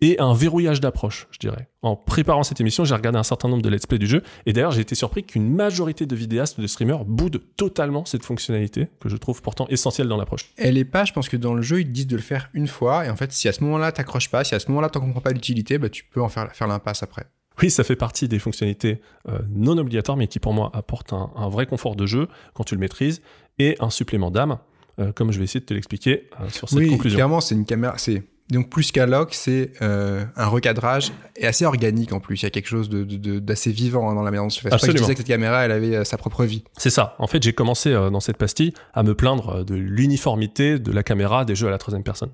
[0.02, 1.70] et un verrouillage d'approche, je dirais.
[1.82, 4.54] En préparant cette émission, j'ai regardé un certain nombre de let's play du jeu, et
[4.54, 9.10] d'ailleurs j'ai été surpris qu'une majorité de vidéastes, de streamers, boudent totalement cette fonctionnalité, que
[9.10, 10.52] je trouve pourtant essentielle dans l'approche.
[10.58, 12.50] Elle est pas, je pense que dans le jeu, ils te disent de le faire
[12.54, 14.90] une fois, et en fait, si à ce moment-là, t'accroches pas, si à ce moment-là,
[14.90, 17.26] t'en comprends pas l'utilité, bah, tu peux en faire, faire l'impasse après.
[17.62, 19.00] Oui, ça fait partie des fonctionnalités
[19.30, 22.66] euh, non obligatoires, mais qui pour moi apportent un, un, vrai confort de jeu quand
[22.66, 23.22] tu le maîtrises
[23.60, 24.58] et un supplément d'âme,
[25.00, 27.18] euh, comme je vais essayer de te l'expliquer euh, sur cette oui, conclusion.
[27.18, 27.98] clairement, c'est une caméra.
[27.98, 32.42] C'est donc plus qu'un lock, c'est euh, un recadrage et assez organique en plus.
[32.42, 34.62] Il y a quelque chose de, de, d'assez vivant hein, dans la manière dont tu
[34.62, 34.70] fais.
[34.70, 36.64] C'est pas que je disais que cette caméra, elle avait euh, sa propre vie.
[36.78, 37.16] C'est ça.
[37.18, 41.02] En fait, j'ai commencé euh, dans cette pastille à me plaindre de l'uniformité de la
[41.02, 42.32] caméra des jeux à la troisième personne,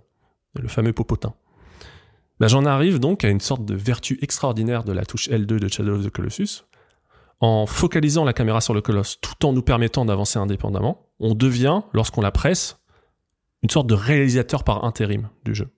[0.55, 1.33] le fameux popotin.
[2.41, 5.67] Ben, j'en arrive donc à une sorte de vertu extraordinaire de la touche L2 de
[5.69, 6.65] Shadow of the Colossus.
[7.39, 11.81] En focalisant la caméra sur le colosse tout en nous permettant d'avancer indépendamment, on devient,
[11.93, 12.79] lorsqu'on la presse,
[13.63, 15.69] une sorte de réalisateur par intérim du jeu.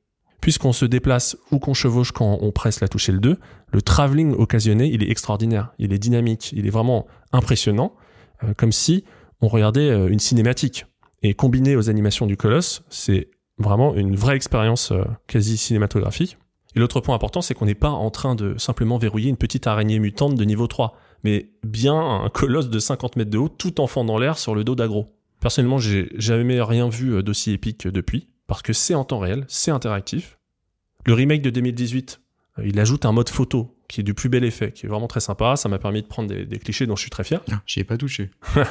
[0.44, 3.38] Puisqu'on se déplace ou qu'on chevauche quand on presse la touche L2,
[3.72, 7.95] le travelling occasionné, il est extraordinaire, il est dynamique, il est vraiment impressionnant,
[8.44, 9.06] euh, comme si
[9.40, 10.86] on regardait euh, une cinématique.
[11.22, 16.38] Et combiné aux animations du colosse, c'est vraiment une vraie expérience euh, quasi cinématographique.
[16.76, 19.65] Et l'autre point important, c'est qu'on n'est pas en train de simplement verrouiller une petite
[19.65, 23.80] araignée mutante de niveau 3, mais bien un colosse de 50 mètres de haut, tout
[23.80, 25.15] enfant dans l'air sur le dos d'agro.
[25.40, 29.72] Personnellement, j'ai jamais rien vu d'aussi épique depuis, parce que c'est en temps réel, c'est
[29.72, 30.38] interactif.
[31.06, 32.22] Le remake de 2018,
[32.60, 35.07] euh, il ajoute un mode photo qui est du plus bel effet, qui est vraiment
[35.07, 35.56] très sympa.
[35.56, 37.41] Ça m'a permis de prendre des, des, clichés dont je suis très fier.
[37.52, 38.32] Ah, J'y ai pas touché.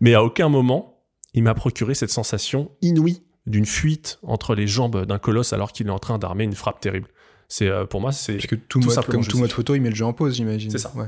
[0.00, 1.02] Mais à aucun moment,
[1.34, 5.86] il m'a procuré cette sensation inouïe d'une fuite entre les jambes d'un colosse alors qu'il
[5.86, 7.08] est en train d'armer une frappe terrible.
[7.48, 9.80] C'est euh, pour moi, c'est parce que tout, tout mode, comme tout mode photo, il
[9.80, 10.70] met le jeu en pause, j'imagine.
[10.70, 10.92] C'est ça.
[10.96, 11.06] Ouais.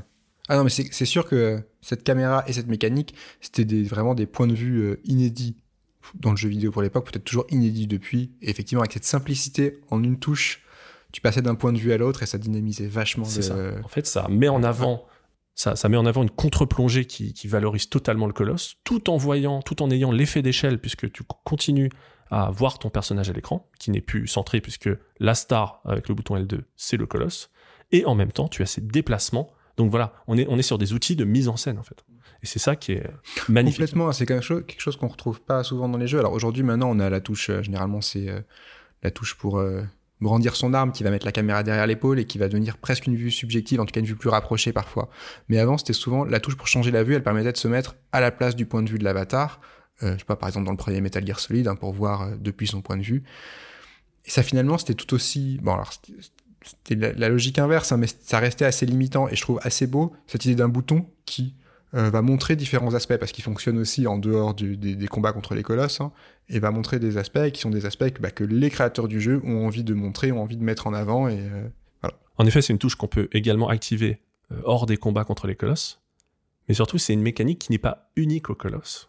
[0.49, 4.27] Ah non, mais c'est sûr que cette caméra et cette mécanique, c'était des, vraiment des
[4.27, 5.57] points de vue euh, inédits
[6.15, 8.33] dans le jeu vidéo pour l'époque, peut-être toujours inédits depuis.
[8.43, 10.63] Et effectivement, avec cette simplicité en une touche,
[11.13, 13.25] tu passais d'un point de vue à l'autre et ça dynamisait vachement.
[13.25, 13.57] C'est ça.
[13.83, 15.07] En fait, ça met en avant,
[15.55, 19.17] ça, ça met en avant une contre-plongée qui, qui, valorise totalement le colosse, tout en
[19.17, 21.91] voyant, tout en ayant l'effet d'échelle, puisque tu continues
[22.31, 26.15] à voir ton personnage à l'écran, qui n'est plus centré, puisque la star avec le
[26.15, 27.51] bouton L2, c'est le colosse.
[27.91, 29.51] Et en même temps, tu as ces déplacements.
[29.79, 32.05] Donc voilà, on est, on est sur des outils de mise en scène, en fait.
[32.43, 33.07] Et c'est ça qui est
[33.49, 33.81] magnifique.
[33.81, 36.19] Complètement, c'est quelque chose, quelque qu'on retrouve pas souvent dans les jeux.
[36.19, 38.41] Alors aujourd'hui, maintenant, on a la touche, euh, généralement, c'est euh,
[39.03, 39.83] la touche pour euh,
[40.21, 43.07] brandir son arme qui va mettre la caméra derrière l'épaule et qui va devenir presque
[43.07, 45.09] une vue subjective, en tout cas une vue plus rapprochée parfois.
[45.49, 47.97] Mais avant, c'était souvent la touche pour changer la vue, elle permettait de se mettre
[48.13, 49.61] à la place du point de vue de l'avatar.
[50.03, 52.37] Euh, je sais pas, par exemple, dans le premier Metal Gear Solid, hein, pour voir
[52.39, 53.25] depuis son point de vue.
[54.25, 55.59] Et ça, finalement, c'était tout aussi.
[55.63, 55.93] Bon, alors,
[56.65, 59.87] c'était la, la, logique inverse, hein, mais ça restait assez limitant et je trouve assez
[59.87, 61.55] beau cette idée d'un bouton qui
[61.95, 65.63] euh, va montrer différents aspects parce qu'il fonctionne aussi en dehors des, combats contre les
[65.63, 66.13] colosses hein,
[66.49, 69.21] et va montrer des aspects qui sont des aspects que, bah, que, les créateurs du
[69.21, 71.67] jeu ont envie de montrer, ont envie de mettre en avant et euh,
[72.03, 72.19] voilà.
[72.37, 74.21] En effet, c'est une touche qu'on peut également activer
[74.53, 76.03] euh, hors des combats contre les colosses,
[76.69, 79.09] mais surtout c'est une mécanique qui n'est pas unique aux colosses,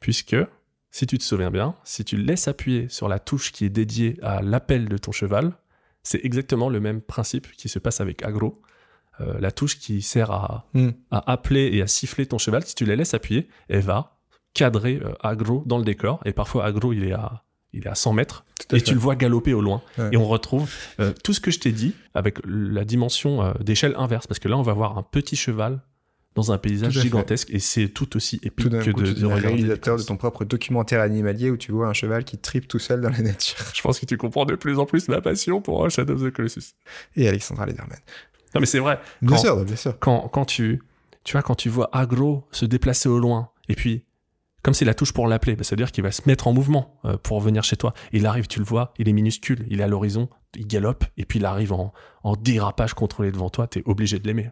[0.00, 0.36] puisque
[0.90, 4.18] si tu te souviens bien, si tu laisses appuyer sur la touche qui est dédiée
[4.20, 5.54] à l'appel de ton cheval,
[6.02, 8.60] c'est exactement le même principe qui se passe avec Agro.
[9.20, 10.88] Euh, la touche qui sert à, mm.
[11.10, 14.16] à, appeler et à siffler ton cheval, si tu la laisses appuyer, elle va
[14.54, 16.20] cadrer euh, Agro dans le décor.
[16.24, 18.84] Et parfois, Agro, il est à, il est à 100 mètres et fait.
[18.84, 19.82] tu le vois galoper au loin.
[19.98, 20.10] Ouais.
[20.12, 20.70] Et on retrouve
[21.00, 24.26] euh, tout ce que je t'ai dit avec la dimension euh, d'échelle inverse.
[24.26, 25.80] Parce que là, on va voir un petit cheval
[26.34, 29.98] dans un paysage gigantesque et c'est tout aussi épique tout que coup, de, de réalisateur
[29.98, 33.10] de ton propre documentaire animalier où tu vois un cheval qui tripe tout seul dans
[33.10, 33.58] la nature.
[33.74, 36.30] Je pense que tu comprends de plus en plus ma passion pour Shadow of the
[36.30, 36.72] Colossus.
[37.16, 37.98] Et Alexandra Lederman.
[38.54, 39.00] Non, mais c'est vrai.
[39.20, 39.98] Bien quand, sûr, bien sûr.
[39.98, 40.82] Quand, quand tu,
[41.24, 44.04] tu vois, quand tu vois Agro se déplacer au loin, et puis,
[44.62, 46.52] comme c'est la touche pour l'appeler, bah, ça veut dire qu'il va se mettre en
[46.52, 47.94] mouvement euh, pour venir chez toi.
[48.12, 51.24] Il arrive, tu le vois, il est minuscule, il est à l'horizon, il galope, et
[51.24, 51.92] puis il arrive en,
[52.22, 54.50] en dérapage contrôlé devant toi, t'es obligé de l'aimer.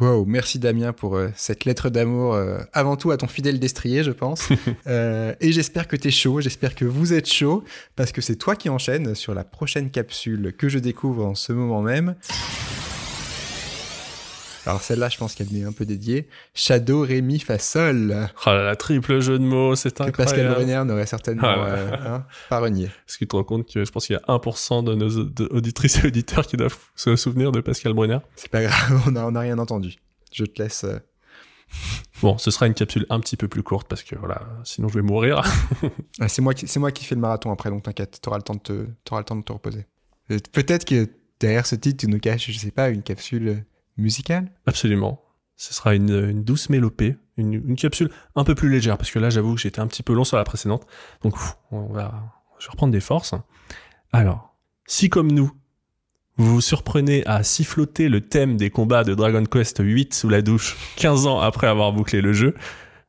[0.00, 4.02] Wow, merci Damien pour euh, cette lettre d'amour, euh, avant tout à ton fidèle destrier,
[4.02, 4.48] je pense.
[4.86, 7.64] euh, et j'espère que t'es chaud, j'espère que vous êtes chaud,
[7.94, 11.52] parce que c'est toi qui enchaînes sur la prochaine capsule que je découvre en ce
[11.52, 12.14] moment même.
[14.66, 16.28] Alors celle-là, je pense qu'elle m'est un peu dédiée.
[16.52, 18.28] Shadow, Ré, Mi, Fa, Sol.
[18.46, 20.16] Oh là là, triple jeu de mots, c'est incroyable.
[20.16, 22.86] Que Pascal Brunner n'aurait certainement ah euh, hein, pas renié.
[22.86, 25.18] Est-ce que tu te rends compte que je pense qu'il y a 1% de nos
[25.50, 29.26] auditrices et auditeurs qui doivent se souvenir de Pascal Brunner C'est pas grave, on n'a
[29.26, 29.94] on a rien entendu.
[30.32, 30.82] Je te laisse...
[30.82, 30.98] Euh...
[32.22, 34.94] Bon, ce sera une capsule un petit peu plus courte parce que voilà, sinon je
[34.94, 35.42] vais mourir.
[36.20, 38.44] ah, c'est moi qui c'est moi qui fais le marathon après, donc t'inquiète, t'auras le
[38.44, 39.84] temps de te t'auras le temps de te reposer.
[40.28, 41.08] Peut-être que
[41.40, 43.64] derrière ce titre, tu nous caches, je sais pas, une capsule
[43.96, 44.50] musicale?
[44.66, 45.22] Absolument.
[45.56, 49.54] Ce sera une, douce mélopée, une, capsule un peu plus légère, parce que là, j'avoue
[49.54, 50.86] que j'étais un petit peu long sur la précédente.
[51.22, 51.34] Donc,
[51.70, 52.12] on va,
[52.58, 53.34] je vais reprendre des forces.
[54.12, 54.54] Alors,
[54.86, 55.50] si comme nous,
[56.36, 60.42] vous vous surprenez à siffloter le thème des combats de Dragon Quest 8 sous la
[60.42, 62.54] douche 15 ans après avoir bouclé le jeu,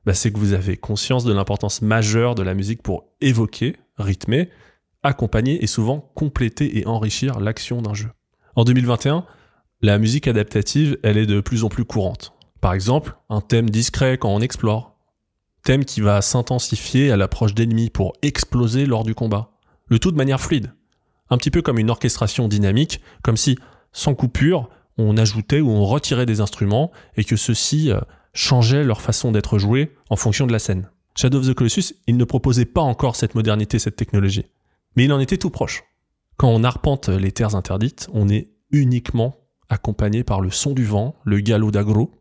[0.05, 4.49] bah c'est que vous avez conscience de l'importance majeure de la musique pour évoquer, rythmer,
[5.03, 8.09] accompagner et souvent compléter et enrichir l'action d'un jeu.
[8.55, 9.26] En 2021,
[9.81, 12.33] la musique adaptative, elle est de plus en plus courante.
[12.61, 14.97] Par exemple, un thème discret quand on explore.
[15.63, 19.51] Thème qui va s'intensifier à l'approche d'ennemis pour exploser lors du combat.
[19.85, 20.73] Le tout de manière fluide.
[21.29, 23.57] Un petit peu comme une orchestration dynamique, comme si,
[23.91, 27.99] sans coupure, on ajoutait ou on retirait des instruments et que ceux-ci euh,
[28.33, 30.89] changeaient leur façon d'être joués en fonction de la scène.
[31.15, 34.45] Shadow of the Colossus, il ne proposait pas encore cette modernité, cette technologie.
[34.95, 35.83] Mais il en était tout proche.
[36.37, 39.35] Quand on arpente les terres interdites, on est uniquement
[39.69, 42.11] accompagné par le son du vent, le galop d'agro,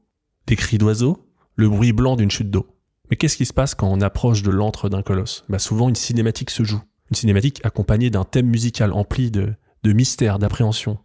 [0.47, 2.67] des cris d'oiseaux, le bruit blanc d'une chute d'eau.
[3.11, 5.45] Mais qu'est-ce qui se passe quand on approche de l'antre d'un colosse?
[5.49, 6.83] Bah Souvent une cinématique se joue.
[7.11, 9.55] Une cinématique accompagnée d'un thème musical empli de,
[9.85, 10.99] de mystère, d'appréhension.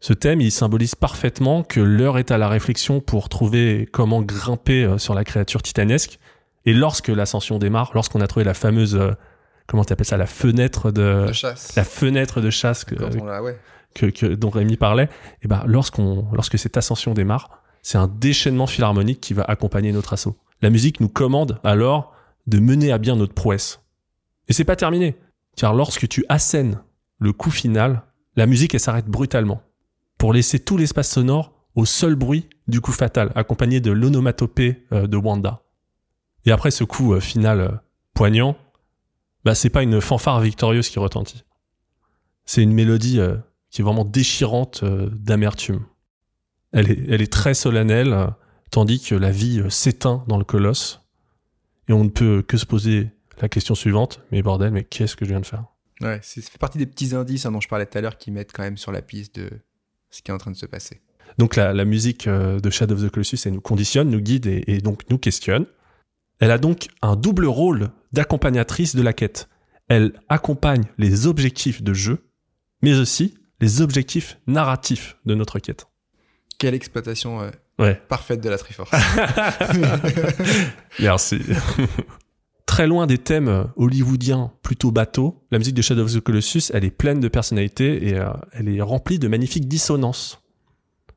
[0.00, 4.84] Ce thème, il symbolise parfaitement que l'heure est à la réflexion pour trouver comment grimper
[4.84, 6.20] euh, sur la créature titanesque.
[6.64, 9.10] Et lorsque l'ascension démarre, lorsqu'on a trouvé la fameuse, euh,
[9.66, 11.74] comment t'appelles ça, la fenêtre de, De chasse.
[11.74, 13.58] la fenêtre de chasse que, l'a, ouais.
[13.94, 15.08] Que, dont Rémi parlait,
[15.42, 20.12] et ben lorsqu'on, lorsque cette ascension démarre, c'est un déchaînement philharmonique qui va accompagner notre
[20.12, 20.36] assaut.
[20.62, 22.12] La musique nous commande alors
[22.46, 23.80] de mener à bien notre prouesse.
[24.48, 25.16] Et c'est pas terminé,
[25.56, 26.80] car lorsque tu assènes
[27.18, 28.02] le coup final,
[28.36, 29.62] la musique elle s'arrête brutalement
[30.16, 35.06] pour laisser tout l'espace sonore au seul bruit du coup fatal, accompagné de l'onomatopée euh,
[35.06, 35.62] de Wanda.
[36.44, 37.70] Et après ce coup euh, final euh,
[38.14, 38.56] poignant,
[39.44, 41.44] bah c'est pas une fanfare victorieuse qui retentit.
[42.44, 43.20] C'est une mélodie
[43.70, 45.84] qui est vraiment déchirante euh, d'amertume.
[46.72, 48.26] Elle est, elle est très solennelle, euh,
[48.70, 51.02] tandis que la vie euh, s'éteint dans le colosse.
[51.88, 55.24] Et on ne peut que se poser la question suivante, mais bordel, mais qu'est-ce que
[55.24, 55.64] je viens de faire?
[56.00, 58.18] Ouais, c'est- ça fait partie des petits indices hein, dont je parlais tout à l'heure
[58.18, 59.50] qui mettent quand même sur la piste de
[60.10, 61.00] ce qui est en train de se passer.
[61.38, 64.46] Donc la, la musique euh, de Shadow of the Colossus, elle nous conditionne, nous guide
[64.46, 65.66] et, et donc nous questionne.
[66.40, 69.48] Elle a donc un double rôle d'accompagnatrice de la quête.
[69.88, 72.28] Elle accompagne les objectifs de jeu,
[72.82, 75.86] mais aussi les objectifs narratifs de notre quête.
[76.58, 78.00] Quelle exploitation euh, Ouais.
[78.08, 78.90] parfaite de la Triforce.
[81.00, 81.40] Merci.
[82.66, 86.70] Très loin des thèmes euh, hollywoodiens plutôt bateaux, la musique de Shadow of the Colossus,
[86.74, 90.42] elle est pleine de personnalité et euh, elle est remplie de magnifiques dissonances.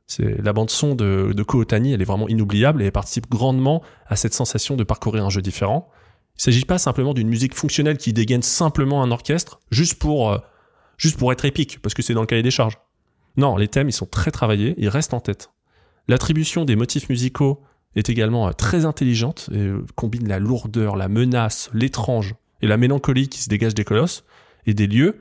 [0.07, 3.29] C'est la bande son de, de Ko Otani, elle est vraiment inoubliable et elle participe
[3.29, 5.89] grandement à cette sensation de parcourir un jeu différent.
[6.37, 10.37] Il s'agit pas simplement d'une musique fonctionnelle qui dégaine simplement un orchestre juste pour euh,
[11.01, 12.77] juste pour être épique parce que c'est dans le cahier des charges.
[13.35, 15.51] Non, les thèmes ils sont très travaillés, ils restent en tête.
[16.07, 17.61] L'attribution des motifs musicaux
[17.95, 22.77] est également euh, très intelligente et euh, combine la lourdeur, la menace, l'étrange et la
[22.77, 24.23] mélancolie qui se dégage des colosses
[24.65, 25.19] et des lieux,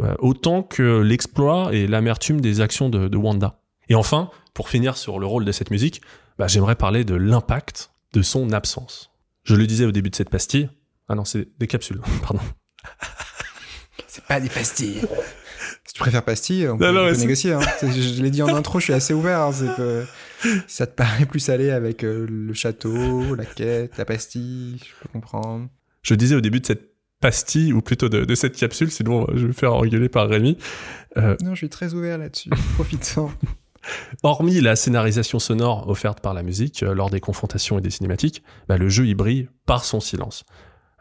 [0.00, 3.60] euh, autant que l'exploit et l'amertume des actions de, de Wanda.
[3.90, 6.00] Et enfin, pour finir sur le rôle de cette musique,
[6.38, 9.10] bah, j'aimerais parler de l'impact de son absence.
[9.44, 10.70] Je le disais au début de cette pastille.
[11.08, 12.40] Ah non, c'est des capsules, pardon.
[14.18, 15.00] C'est pas des pastilles.
[15.84, 17.52] Si tu préfères pastilles, on peut, Non, non, on peut négocier.
[17.52, 17.60] hein.
[17.82, 19.40] Je, je l'ai dit en intro, je suis assez ouvert.
[19.40, 19.52] hein.
[19.52, 20.04] C'est que
[20.42, 24.92] si ça te paraît plus aller avec euh, le château, la quête, la pastille, je
[25.02, 25.68] peux comprendre.
[26.02, 26.90] Je disais au début de cette
[27.20, 30.28] pastille, ou plutôt de, de cette capsule, sinon euh, je vais me faire engueuler par
[30.28, 30.56] Rémi.
[31.16, 32.50] Non, je suis très ouvert là-dessus.
[32.74, 33.30] Profites-en.
[34.22, 38.42] Hormis la scénarisation sonore offerte par la musique euh, lors des confrontations et des cinématiques,
[38.68, 40.44] bah, le jeu y brille par son silence.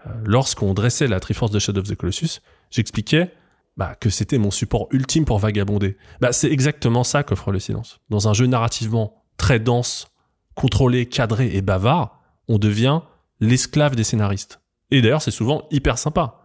[0.06, 2.40] Euh, Lorsqu'on dressait la Triforce de Shadow of the Colossus,
[2.70, 3.32] j'expliquais
[3.78, 5.98] bah, que c'était mon support ultime pour vagabonder.
[6.20, 8.00] Bah, c'est exactement ça qu'offre le silence.
[8.10, 10.08] Dans un jeu narrativement très dense,
[10.56, 13.02] contrôlé, cadré et bavard, on devient
[13.40, 14.62] l'esclave des scénaristes.
[14.90, 16.42] Et d'ailleurs, c'est souvent hyper sympa.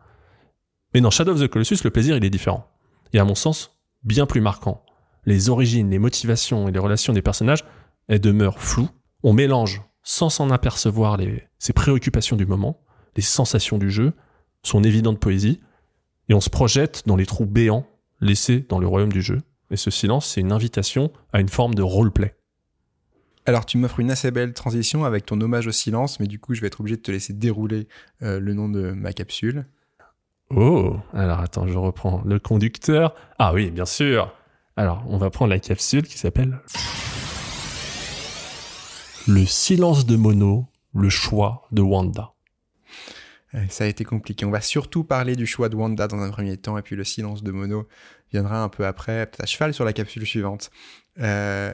[0.95, 2.67] Mais dans Shadow of the Colossus, le plaisir, il est différent.
[3.15, 4.85] Et à mon sens, bien plus marquant
[5.25, 7.65] les origines, les motivations et les relations des personnages,
[8.09, 8.89] elles demeurent floues.
[9.23, 11.19] On mélange, sans s'en apercevoir,
[11.59, 12.81] ses préoccupations du moment,
[13.17, 14.15] les sensations du jeu,
[14.63, 15.61] son évidente poésie,
[16.29, 17.87] et on se projette dans les trous béants
[18.21, 19.43] laissés dans le royaume du jeu.
[19.71, 22.35] Et ce silence, c'est une invitation à une forme de roleplay.
[23.45, 26.55] Alors, tu m'offres une assez belle transition avec ton hommage au silence, mais du coup,
[26.55, 27.89] je vais être obligé de te laisser dérouler
[28.23, 29.67] euh, le nom de ma capsule.
[30.51, 33.15] Oh, alors attends, je reprends le conducteur.
[33.39, 34.33] Ah oui, bien sûr.
[34.77, 36.61] Alors, on va prendre la capsule qui s'appelle
[39.27, 42.35] Le silence de Mono, le choix de Wanda.
[43.55, 44.45] Euh, Ça a été compliqué.
[44.45, 47.05] On va surtout parler du choix de Wanda dans un premier temps, et puis le
[47.05, 47.87] silence de Mono
[48.31, 50.71] viendra un peu après, peut-être à cheval sur la capsule suivante.
[51.21, 51.73] Euh,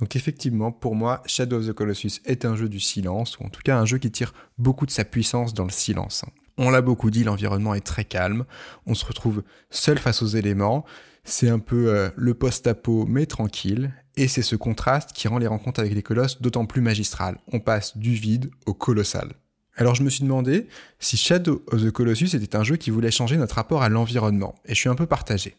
[0.00, 3.48] Donc effectivement, pour moi, Shadow of the Colossus est un jeu du silence, ou en
[3.48, 6.24] tout cas un jeu qui tire beaucoup de sa puissance dans le silence.
[6.56, 8.44] On l'a beaucoup dit, l'environnement est très calme,
[8.86, 10.84] on se retrouve seul face aux éléments,
[11.24, 15.46] c'est un peu euh, le post-apo mais tranquille, et c'est ce contraste qui rend les
[15.46, 17.38] rencontres avec les colosses d'autant plus magistrales.
[17.52, 19.32] On passe du vide au colossal.
[19.78, 20.66] Alors je me suis demandé
[20.98, 24.56] si Shadow of the Colossus était un jeu qui voulait changer notre rapport à l'environnement,
[24.66, 25.54] et je suis un peu partagé.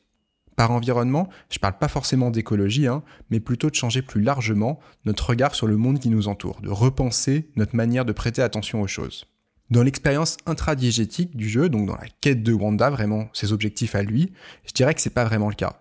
[0.58, 5.30] Par environnement, je parle pas forcément d'écologie, hein, mais plutôt de changer plus largement notre
[5.30, 8.88] regard sur le monde qui nous entoure, de repenser notre manière de prêter attention aux
[8.88, 9.26] choses.
[9.70, 14.04] Dans l'expérience intradiégétique du jeu, donc dans la quête de Wanda, vraiment ses objectifs à
[14.04, 14.34] lui,
[14.66, 15.80] je dirais que c'est pas vraiment le cas.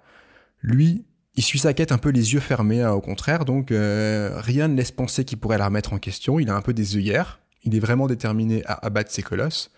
[0.62, 1.04] Lui,
[1.34, 4.68] il suit sa quête un peu les yeux fermés, hein, au contraire, donc euh, rien
[4.68, 6.38] ne laisse penser qu'il pourrait la remettre en question.
[6.38, 9.70] Il a un peu des œillères, il est vraiment déterminé à abattre ses colosses.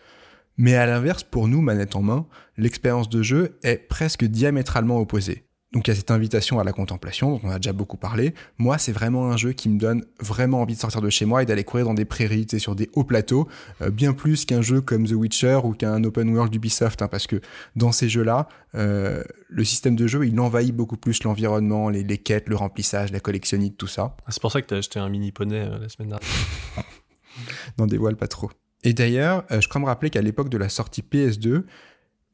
[0.57, 2.27] Mais à l'inverse, pour nous, manette en main,
[2.57, 5.45] l'expérience de jeu est presque diamétralement opposée.
[5.73, 8.35] Donc il y a cette invitation à la contemplation, dont on a déjà beaucoup parlé.
[8.59, 11.45] Moi, c'est vraiment un jeu qui me donne vraiment envie de sortir de chez moi
[11.45, 13.47] et d'aller courir dans des prairies, sur des hauts plateaux,
[13.81, 17.29] euh, bien plus qu'un jeu comme The Witcher ou qu'un open world d'Ubisoft, hein, parce
[17.29, 17.41] que
[17.77, 22.49] dans ces jeux-là, euh, le système de jeu, il envahit beaucoup plus l'environnement, les, quêtes,
[22.49, 24.17] le remplissage, la collectionnite, tout ça.
[24.27, 26.29] Ah, c'est pour ça que tu as acheté un mini poney euh, la semaine dernière.
[27.79, 28.51] N'en dévoile pas trop.
[28.83, 31.65] Et d'ailleurs, je crois me rappeler qu'à l'époque de la sortie PS2,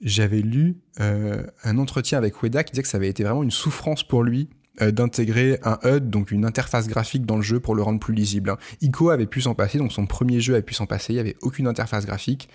[0.01, 3.51] j'avais lu euh, un entretien avec Ueda qui disait que ça avait été vraiment une
[3.51, 4.49] souffrance pour lui
[4.83, 8.15] euh, d'intégrer un HUD, donc une interface graphique dans le jeu pour le rendre plus
[8.15, 8.51] lisible.
[8.51, 8.59] Hein.
[8.83, 11.21] Ico avait pu s'en passer, donc son premier jeu avait pu s'en passer, il n'y
[11.21, 12.49] avait aucune interface graphique.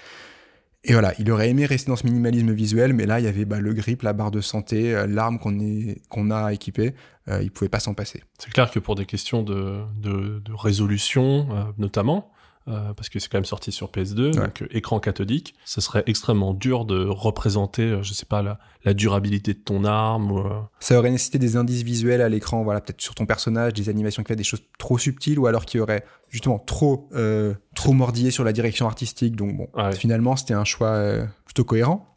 [0.84, 3.45] Et voilà, il aurait aimé rester dans ce minimalisme visuel, mais là, il y avait
[3.45, 6.95] bah, le grip, la barre de santé, euh, l'arme qu'on a équipée.
[7.28, 8.23] Euh, il pouvait pas s'en passer.
[8.40, 11.48] C'est clair que pour des questions de, de résolution,
[11.78, 12.32] notamment,
[12.67, 16.03] euh, parce que c'est quand même sorti sur PS2, donc euh, écran cathodique, ce serait
[16.05, 20.31] extrêmement dur de représenter, euh, je sais pas, la, la, durabilité de ton arme.
[20.31, 20.43] Ou,
[20.79, 24.21] Ça aurait nécessité des indices visuels à l'écran, voilà, peut-être sur ton personnage, des animations
[24.21, 27.09] qui fait des choses trop subtiles, ou alors qui auraient justement trop,
[27.75, 29.35] trop mordillé sur la direction artistique.
[29.35, 31.03] Donc bon, finalement, c'était un choix
[31.45, 32.11] plutôt cohérent.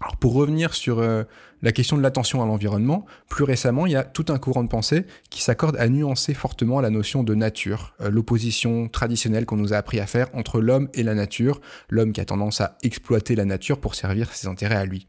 [0.00, 1.24] Alors pour revenir sur euh,
[1.64, 4.68] la question de l'attention à l'environnement, plus récemment, il y a tout un courant de
[4.68, 9.72] pensée qui s'accorde à nuancer fortement la notion de nature, euh, l'opposition traditionnelle qu'on nous
[9.72, 13.34] a appris à faire entre l'homme et la nature, l'homme qui a tendance à exploiter
[13.34, 15.08] la nature pour servir ses intérêts à lui.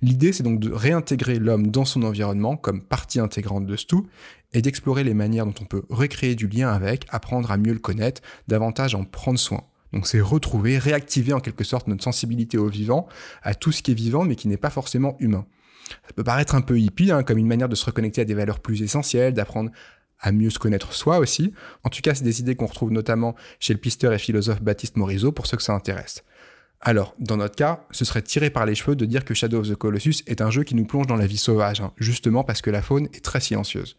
[0.00, 4.08] L'idée, c'est donc de réintégrer l'homme dans son environnement comme partie intégrante de ce tout,
[4.54, 7.78] et d'explorer les manières dont on peut recréer du lien avec, apprendre à mieux le
[7.78, 9.64] connaître, davantage en prendre soin.
[9.92, 13.06] Donc c'est retrouver, réactiver en quelque sorte notre sensibilité au vivant,
[13.42, 15.44] à tout ce qui est vivant mais qui n'est pas forcément humain.
[15.88, 18.34] Ça peut paraître un peu hippie, hein, comme une manière de se reconnecter à des
[18.34, 19.70] valeurs plus essentielles, d'apprendre
[20.20, 21.52] à mieux se connaître soi aussi.
[21.84, 24.96] En tout cas, c'est des idées qu'on retrouve notamment chez le pisteur et philosophe Baptiste
[24.96, 26.22] Morisot pour ceux que ça intéresse.
[26.84, 29.68] Alors, dans notre cas, ce serait tiré par les cheveux de dire que Shadow of
[29.68, 32.60] the Colossus est un jeu qui nous plonge dans la vie sauvage, hein, justement parce
[32.60, 33.96] que la faune est très silencieuse.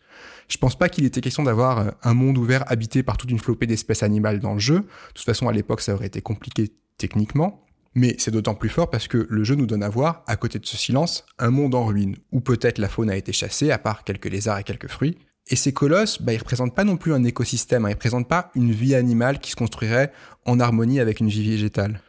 [0.49, 3.39] Je pense pas qu'il était question d'avoir euh, un monde ouvert habité par toute une
[3.39, 4.80] flopée d'espèces animales dans le jeu.
[4.80, 7.62] De toute façon, à l'époque, ça aurait été compliqué techniquement.
[7.95, 10.60] Mais c'est d'autant plus fort parce que le jeu nous donne à voir, à côté
[10.60, 13.78] de ce silence, un monde en ruine, où peut-être la faune a été chassée, à
[13.78, 15.18] part quelques lézards et quelques fruits.
[15.49, 18.49] Et ces colosses, bah, ils représentent pas non plus un écosystème, hein, ils représentent pas
[18.56, 20.11] une vie animale qui se construirait
[20.45, 22.02] en harmonie avec une vie végétale.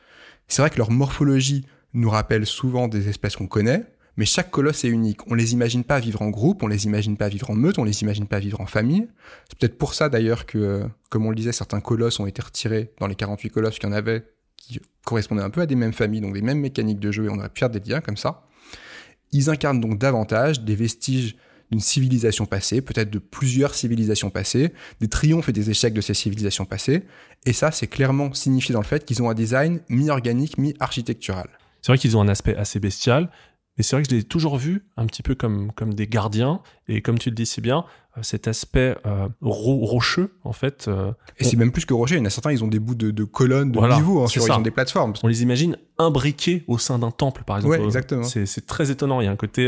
[0.48, 3.84] C'est vrai que leur morphologie nous rappelle souvent des espèces qu'on connaît,
[4.16, 5.28] mais chaque colosse est unique.
[5.28, 7.84] On les imagine pas vivre en groupe, on les imagine pas vivre en meute, on
[7.84, 9.08] les imagine pas vivre en famille.
[9.48, 12.40] C'est peut-être pour ça d'ailleurs que, euh, comme on le disait, certains colosses ont été
[12.40, 14.24] retirés dans les 48 colosses qu'il y en avait
[14.66, 17.28] qui correspondaient un peu à des mêmes familles, donc des mêmes mécaniques de jeu, et
[17.28, 18.46] on aurait pu faire des liens comme ça.
[19.32, 21.36] Ils incarnent donc davantage des vestiges
[21.70, 26.14] d'une civilisation passée, peut-être de plusieurs civilisations passées, des triomphes et des échecs de ces
[26.14, 27.04] civilisations passées,
[27.46, 31.48] et ça c'est clairement signifié dans le fait qu'ils ont un design mi-organique, mi-architectural.
[31.82, 33.30] C'est vrai qu'ils ont un aspect assez bestial,
[33.76, 36.60] mais c'est vrai que je l'ai toujours vu un petit peu comme, comme des gardiens,
[36.88, 37.84] et comme tu le dis si bien,
[38.16, 40.86] euh, cet aspect euh, rocheux, en fait.
[40.86, 42.78] Euh, et c'est même plus que rocher, il y en a certains, ils ont des
[42.78, 45.14] bouts de, colonnes, de niveau, hein, sur, ils ont des plateformes.
[45.22, 47.78] On les imagine imbriqués au sein d'un temple, par exemple.
[47.78, 48.24] Ouais, exactement.
[48.24, 49.64] C'est très étonnant, il y a un côté...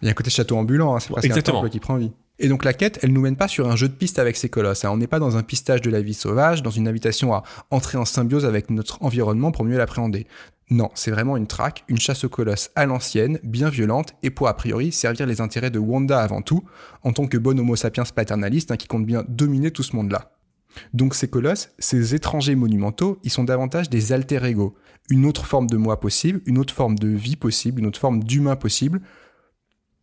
[0.00, 2.12] Il y a un côté château ambulant, hein, c'est presque un temple qui prend vie.
[2.38, 4.48] Et donc la quête, elle nous mène pas sur un jeu de piste avec ces
[4.48, 4.84] colosses.
[4.84, 4.90] Hein.
[4.92, 7.98] On n'est pas dans un pistage de la vie sauvage, dans une invitation à entrer
[7.98, 10.26] en symbiose avec notre environnement pour mieux l'appréhender.
[10.70, 14.48] Non, c'est vraiment une traque, une chasse aux colosses à l'ancienne, bien violente, et pour
[14.48, 16.62] a priori servir les intérêts de Wanda avant tout,
[17.02, 20.32] en tant que bon homo sapiens paternaliste hein, qui compte bien dominer tout ce monde-là.
[20.92, 24.76] Donc ces colosses, ces étrangers monumentaux, ils sont davantage des alter ego,
[25.08, 28.22] une autre forme de moi possible, une autre forme de vie possible, une autre forme
[28.22, 29.00] d'humain possible,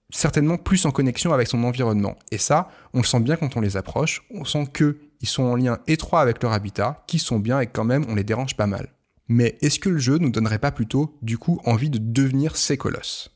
[0.10, 2.16] certainement plus en connexion avec son environnement.
[2.32, 5.56] Et ça, on le sent bien quand on les approche, on sent qu'ils sont en
[5.56, 8.68] lien étroit avec leur habitat, qu'ils sont bien et quand même on les dérange pas
[8.68, 8.95] mal.
[9.28, 12.78] Mais est-ce que le jeu nous donnerait pas plutôt, du coup, envie de devenir ces
[12.78, 13.32] colosses?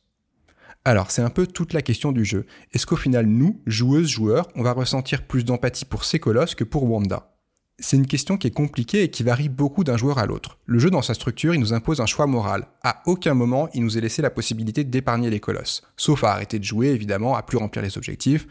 [0.86, 2.45] Alors, c'est un peu toute la question du jeu.
[2.74, 6.64] Est-ce qu'au final, nous, joueuses, joueurs, on va ressentir plus d'empathie pour ces colosses que
[6.64, 7.36] pour Wanda?
[7.80, 10.57] C'est une question qui est compliquée et qui varie beaucoup d'un joueur à l'autre.
[10.66, 12.68] Le jeu dans sa structure, il nous impose un choix moral.
[12.84, 15.84] À aucun moment, il nous est laissé la possibilité d'épargner les colosses.
[15.95, 18.48] Sauf à arrêter de jouer, évidemment, à plus remplir les objectifs,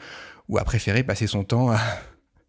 [0.49, 1.79] ou à préférer passer son temps à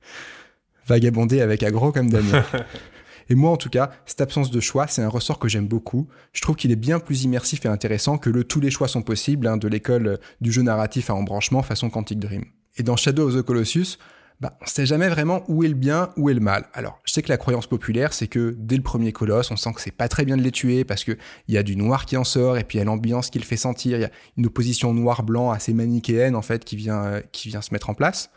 [0.88, 2.46] vagabonder avec Agro comme Damien.
[3.30, 6.08] Et moi, en tout cas, cette absence de choix, c'est un ressort que j'aime beaucoup.
[6.34, 9.04] Je trouve qu'il est bien plus immersif et intéressant que le tous les choix sont
[9.04, 12.46] possibles hein, de l'école du jeu narratif à embranchement façon Quantic Dream.
[12.78, 13.98] Et dans Shadow of the Colossus,
[14.40, 16.68] bah, on sait jamais vraiment où est le bien, où est le mal.
[16.74, 19.74] Alors, je sais que la croyance populaire, c'est que dès le premier colosse, on sent
[19.74, 21.18] que c'est pas très bien de les tuer parce qu'il
[21.50, 23.44] y a du noir qui en sort et puis il y a l'ambiance qui le
[23.44, 23.98] fait sentir.
[23.98, 27.62] Il y a une opposition noir-blanc assez manichéenne, en fait, qui vient, euh, qui vient
[27.62, 28.32] se mettre en place.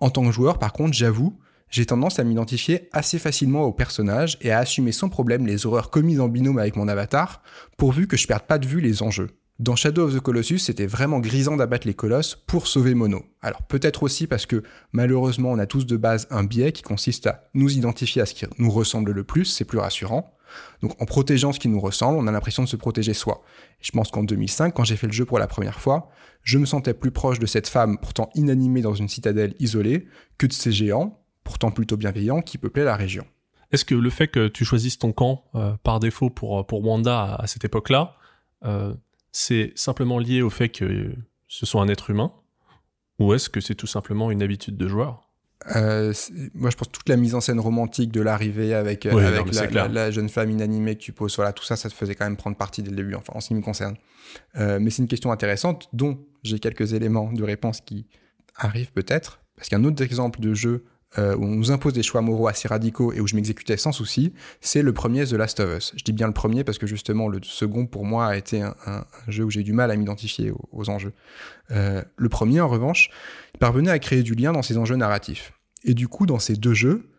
[0.00, 1.38] En tant que joueur, par contre, j'avoue,
[1.72, 5.90] j'ai tendance à m'identifier assez facilement au personnage et à assumer sans problème les horreurs
[5.90, 7.42] commises en binôme avec mon avatar,
[7.78, 9.30] pourvu que je perde pas de vue les enjeux.
[9.58, 13.24] Dans Shadow of the Colossus, c'était vraiment grisant d'abattre les colosses pour sauver Mono.
[13.40, 14.62] Alors peut-être aussi parce que
[14.92, 18.34] malheureusement on a tous de base un biais qui consiste à nous identifier à ce
[18.34, 20.36] qui nous ressemble le plus, c'est plus rassurant.
[20.82, 23.42] Donc en protégeant ce qui nous ressemble, on a l'impression de se protéger soi.
[23.80, 26.10] je pense qu'en 2005, quand j'ai fait le jeu pour la première fois,
[26.42, 30.46] je me sentais plus proche de cette femme pourtant inanimée dans une citadelle isolée que
[30.46, 33.26] de ces géants, pourtant plutôt bienveillants, qui peuplaient la région.
[33.70, 37.36] Est-ce que le fait que tu choisisses ton camp euh, par défaut pour, pour Wanda
[37.36, 38.16] à, cette époque-là,
[38.64, 38.94] euh,
[39.32, 41.14] c'est simplement lié au fait que
[41.48, 42.32] ce soit un être humain
[43.18, 45.32] Ou est-ce que c'est tout simplement une habitude de joueur?
[45.76, 46.12] Euh,
[46.54, 50.50] moi, je pense toute la mise en scène romantique de l'arrivée avec, la, jeune femme
[50.50, 52.90] inanimée que tu poses, voilà, tout ça, ça te faisait quand même prendre parti dès
[52.90, 53.96] le début, enfin, en ce qui me concerne.
[54.56, 58.06] Euh, mais c'est une question intéressante dont j'ai quelques éléments de réponse qui
[58.56, 59.40] arrivent peut-être.
[59.56, 60.84] Parce qu'un autre exemple de jeu
[61.18, 63.92] euh, où on nous impose des choix moraux assez radicaux et où je m'exécutais sans
[63.92, 65.92] souci, c'est le premier The Last of Us.
[65.96, 69.04] Je dis bien le premier parce que justement le second pour moi a été un,
[69.28, 71.12] jeu où j'ai eu du mal à m'identifier aux, enjeux.
[71.70, 73.10] Euh, le premier en revanche
[73.58, 75.52] parvenait à créer du lien dans ses enjeux narratifs.
[75.84, 77.11] Et du coup dans ces deux jeux,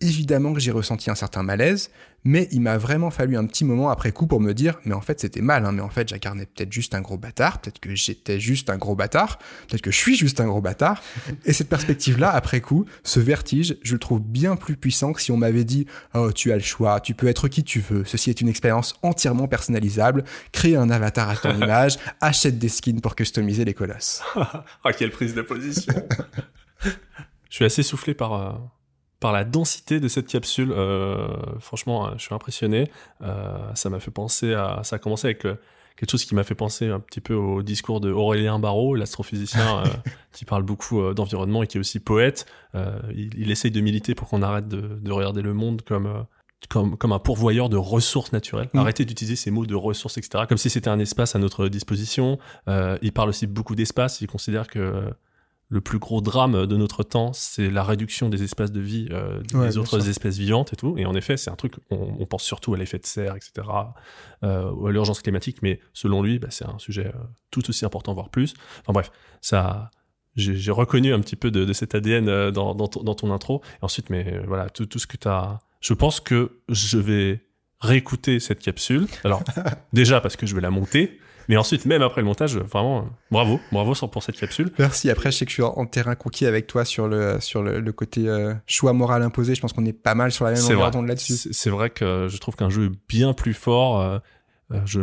[0.00, 1.90] évidemment que j'ai ressenti un certain malaise,
[2.24, 5.00] mais il m'a vraiment fallu un petit moment après coup pour me dire, mais en
[5.00, 7.94] fait c'était mal, hein, mais en fait j'incarnais peut-être juste un gros bâtard, peut-être que
[7.94, 11.02] j'étais juste un gros bâtard, peut-être que je suis juste un gros bâtard.
[11.44, 15.32] Et cette perspective-là, après coup, ce vertige, je le trouve bien plus puissant que si
[15.32, 18.30] on m'avait dit, oh tu as le choix, tu peux être qui tu veux, ceci
[18.30, 23.16] est une expérience entièrement personnalisable, crée un avatar à ton image, achète des skins pour
[23.16, 24.22] customiser les colosses.
[24.36, 25.94] ah quelle prise de position
[26.82, 28.32] Je suis assez soufflé par...
[28.34, 28.52] Euh,
[29.20, 30.72] par la densité de cette capsule.
[30.72, 31.28] Euh,
[31.60, 32.90] franchement, euh, je suis impressionné.
[33.22, 34.80] Euh, ça m'a fait penser à.
[34.82, 38.00] Ça a commencé avec quelque chose qui m'a fait penser un petit peu au discours
[38.00, 39.84] de Aurélien Barraud, l'astrophysicien
[40.32, 42.46] qui parle beaucoup d'environnement et qui est aussi poète.
[43.14, 46.26] Il, essaye de militer pour qu'on arrête de, regarder le monde comme.
[46.68, 48.68] Comme, comme un pourvoyeur de ressources naturelles.
[48.74, 48.78] Mmh.
[48.80, 50.44] Arrêtez d'utiliser ces mots de ressources, etc.
[50.46, 52.38] Comme si c'était un espace à notre disposition.
[52.68, 54.20] il parle aussi beaucoup d'espace.
[54.20, 55.10] Il considère que
[55.70, 59.40] le plus gros drame de notre temps, c'est la réduction des espaces de vie euh,
[59.40, 60.98] des autres espèces vivantes et tout.
[60.98, 63.68] Et en effet, c'est un truc, on, pense surtout à l'effet de serre, etc.,
[64.42, 67.18] euh, ou à l'urgence climatique, mais selon lui, bah, c'est un sujet euh,
[67.52, 68.54] tout aussi important, voire plus.
[68.80, 69.92] Enfin bref, ça,
[70.34, 73.62] j'ai reconnu un petit peu de, cet ADN dans, ton, intro.
[73.80, 75.60] Et ensuite, mais voilà, tout, tout ce que tu as...
[75.80, 77.44] Je pense que je vais
[77.80, 79.06] réécouter cette capsule.
[79.22, 79.44] Alors,
[79.92, 83.60] déjà parce que je vais la monter, mais ensuite, même après le montage, vraiment, bravo,
[83.72, 84.70] bravo pour cette capsule.
[84.78, 85.10] Merci.
[85.10, 87.92] Après, je sais que je suis en terrain conquis avec toi sur le, sur le,
[87.92, 89.54] côté euh, choix moral imposé.
[89.54, 91.34] Je pense qu'on est pas mal sur la même longueur d'onde là-dessus.
[91.52, 94.00] C'est vrai que je trouve qu'un jeu est bien plus fort.
[94.00, 94.18] Euh,
[94.72, 95.00] euh, je,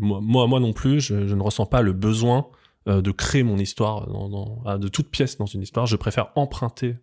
[0.00, 2.46] moi, moi non plus, je, ne ressens pas le besoin
[2.86, 5.86] de créer mon histoire dans, de toute pièce dans une histoire.
[5.86, 6.96] Je préfère emprunter.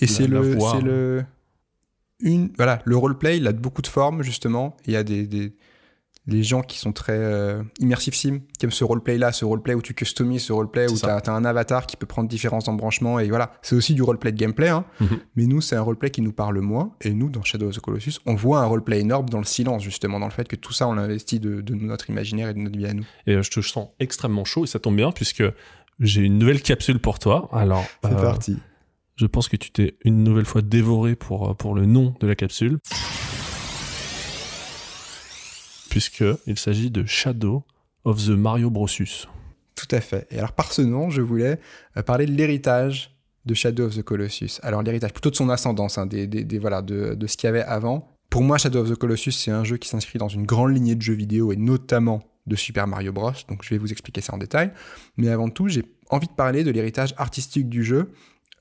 [0.00, 1.24] Et c'est le, c'est le,
[2.20, 4.76] une, voilà, le roleplay, il a beaucoup de formes justement.
[4.86, 5.54] Il y a des, des
[6.26, 9.82] les gens qui sont très euh, immersifs sim, qui aiment ce roleplay-là, ce roleplay où
[9.82, 13.28] tu customises, ce roleplay où tu as, un avatar qui peut prendre différents embranchements, et
[13.28, 13.52] voilà.
[13.62, 14.84] C'est aussi du roleplay de gameplay, hein.
[15.00, 15.18] Mhm.
[15.36, 17.80] mais nous, c'est un roleplay qui nous parle moins, et nous, dans Shadow of the
[17.80, 20.72] Colossus, on voit un roleplay énorme dans le silence, justement, dans le fait que tout
[20.72, 23.06] ça, on l'investit de, de notre imaginaire et de notre vie à nous.
[23.26, 25.44] Et euh, je te sens extrêmement chaud, et ça tombe bien, puisque
[26.00, 27.48] j'ai une nouvelle capsule pour toi.
[27.52, 28.56] Alors, c'est euh, parti.
[29.14, 32.34] Je pense que tu t'es une nouvelle fois dévoré pour, pour le nom de la
[32.34, 32.78] capsule
[35.96, 37.64] puisqu'il s'agit de Shadow
[38.04, 39.26] of the Mario Brosus.
[39.74, 40.26] Tout à fait.
[40.30, 41.58] Et alors par ce nom, je voulais
[41.96, 43.16] euh, parler de l'héritage
[43.46, 44.60] de Shadow of the Colossus.
[44.62, 47.62] Alors l'héritage plutôt de son ascendance, hein, des, voilà, de, de ce qu'il y avait
[47.62, 48.12] avant.
[48.28, 50.96] Pour moi, Shadow of the Colossus, c'est un jeu qui s'inscrit dans une grande lignée
[50.96, 53.32] de jeux vidéo et notamment de Super Mario Bros.
[53.48, 54.72] Donc je vais vous expliquer ça en détail.
[55.16, 58.12] Mais avant tout, j'ai envie de parler de l'héritage artistique du jeu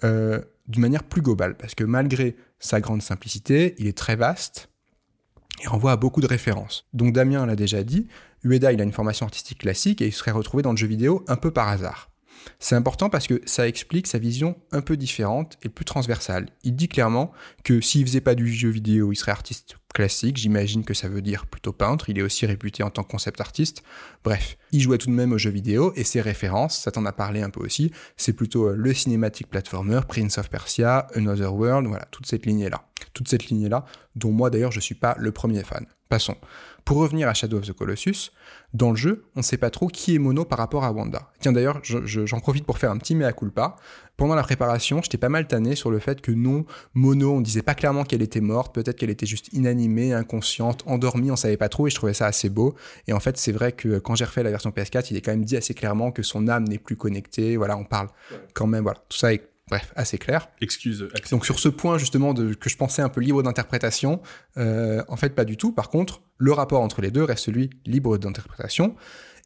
[0.06, 0.40] euh,
[0.70, 1.58] d'une manière plus globale.
[1.58, 4.70] Parce que malgré sa grande simplicité, il est très vaste,
[5.62, 6.88] il renvoie à beaucoup de références.
[6.94, 8.08] Donc Damien l'a déjà dit,
[8.44, 11.24] Ueda il a une formation artistique classique et il serait retrouvé dans le jeu vidéo
[11.28, 12.10] un peu par hasard.
[12.60, 16.48] C'est important parce que ça explique sa vision un peu différente et plus transversale.
[16.64, 17.32] Il dit clairement
[17.64, 20.38] que s'il faisait pas du jeu vidéo, il serait artiste classique.
[20.38, 22.10] J'imagine que ça veut dire plutôt peintre.
[22.10, 23.82] Il est aussi réputé en tant que concept artiste.
[24.24, 27.14] Bref, il jouait tout de même aux jeux vidéo et ses références, ça t'en a
[27.14, 31.88] parlé un peu aussi, c'est plutôt euh, le cinématique platformer, Prince of Persia, Another World,
[31.88, 32.84] voilà, toute cette lignée-là.
[33.14, 33.86] Toute cette lignée-là,
[34.16, 35.86] dont moi d'ailleurs je suis pas le premier fan.
[36.10, 36.36] Passons.
[36.86, 38.32] Pour revenir à Shadow of the Colossus,
[38.76, 41.32] dans le jeu, on ne sait pas trop qui est Mono par rapport à Wanda.
[41.40, 43.76] Tiens d'ailleurs, j'en profite pour faire un petit mea culpa.
[44.18, 46.64] Pendant la préparation, j'étais pas mal tanné sur le fait que non,
[46.94, 51.32] Mono, on disait pas clairement qu'elle était morte, peut-être qu'elle était juste inanimée, inconsciente, endormie,
[51.32, 52.76] on savait pas trop et je trouvais ça assez beau.
[53.08, 55.32] Et en fait, c'est vrai que quand j'ai refait la version PS4, il est quand
[55.32, 57.58] même dit assez clairement que son âme n'est plus connectée.
[57.58, 58.10] Voilà, on parle
[58.54, 60.48] quand même, voilà, tout ça est Bref, assez clair.
[60.62, 61.08] Excuse.
[61.32, 64.22] Donc sur ce point justement de, que je pensais un peu libre d'interprétation,
[64.58, 65.72] euh, en fait pas du tout.
[65.72, 68.96] Par contre, le rapport entre les deux reste celui libre d'interprétation.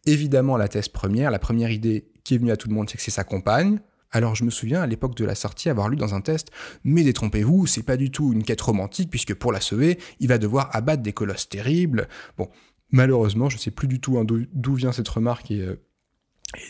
[0.05, 2.97] Évidemment, la thèse première, la première idée qui est venue à tout le monde, c'est
[2.97, 3.79] que c'est sa compagne.
[4.11, 6.49] Alors je me souviens à l'époque de la sortie avoir lu dans un test,
[6.83, 10.37] mais détrompez-vous, c'est pas du tout une quête romantique puisque pour la sauver, il va
[10.37, 12.07] devoir abattre des colosses terribles.
[12.37, 12.49] Bon,
[12.91, 15.79] malheureusement, je sais plus du tout hein, d'où vient cette remarque et euh,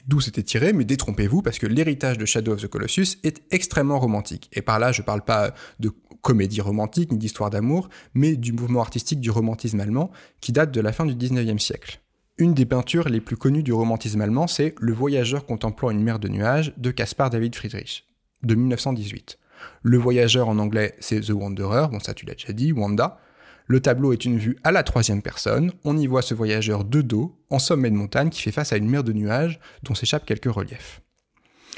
[0.07, 3.99] d'où c'était tiré, mais détrompez-vous parce que l'héritage de Shadow of the Colossus est extrêmement
[3.99, 4.49] romantique.
[4.53, 5.91] Et par là, je parle pas de
[6.21, 10.81] comédie romantique ni d'histoire d'amour, mais du mouvement artistique du romantisme allemand qui date de
[10.81, 12.01] la fin du 19e siècle.
[12.37, 16.19] Une des peintures les plus connues du romantisme allemand, c'est Le voyageur contemplant une mer
[16.19, 18.05] de nuages de Caspar David Friedrich,
[18.43, 19.37] de 1918.
[19.83, 23.19] Le voyageur en anglais, c'est The Wanderer, bon ça tu l'as déjà dit, Wanda,
[23.67, 27.01] le tableau est une vue à la troisième personne, on y voit ce voyageur de
[27.01, 30.25] dos, en sommet de montagne, qui fait face à une mer de nuages dont s'échappent
[30.25, 31.01] quelques reliefs.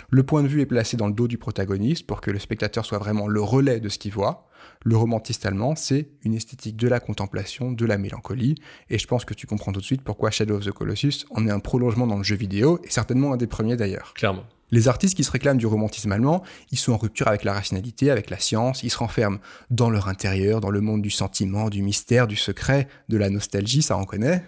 [0.09, 2.85] Le point de vue est placé dans le dos du protagoniste pour que le spectateur
[2.85, 4.47] soit vraiment le relais de ce qu'il voit.
[4.83, 8.55] Le romantiste allemand, c'est une esthétique de la contemplation, de la mélancolie,
[8.89, 11.47] et je pense que tu comprends tout de suite pourquoi Shadow of the Colossus en
[11.47, 14.13] est un prolongement dans le jeu vidéo, et certainement un des premiers d'ailleurs.
[14.15, 14.43] Clairement.
[14.71, 18.09] Les artistes qui se réclament du romantisme allemand, ils sont en rupture avec la rationalité,
[18.09, 21.81] avec la science, ils se renferment dans leur intérieur, dans le monde du sentiment, du
[21.81, 24.43] mystère, du secret, de la nostalgie, ça on connaît.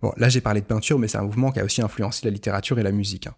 [0.00, 2.30] Bon, là j'ai parlé de peinture, mais c'est un mouvement qui a aussi influencé la
[2.30, 3.26] littérature et la musique.
[3.26, 3.34] Hein.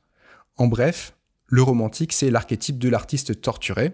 [0.56, 1.16] En bref,
[1.52, 3.92] le romantique, c'est l'archétype de l'artiste torturé,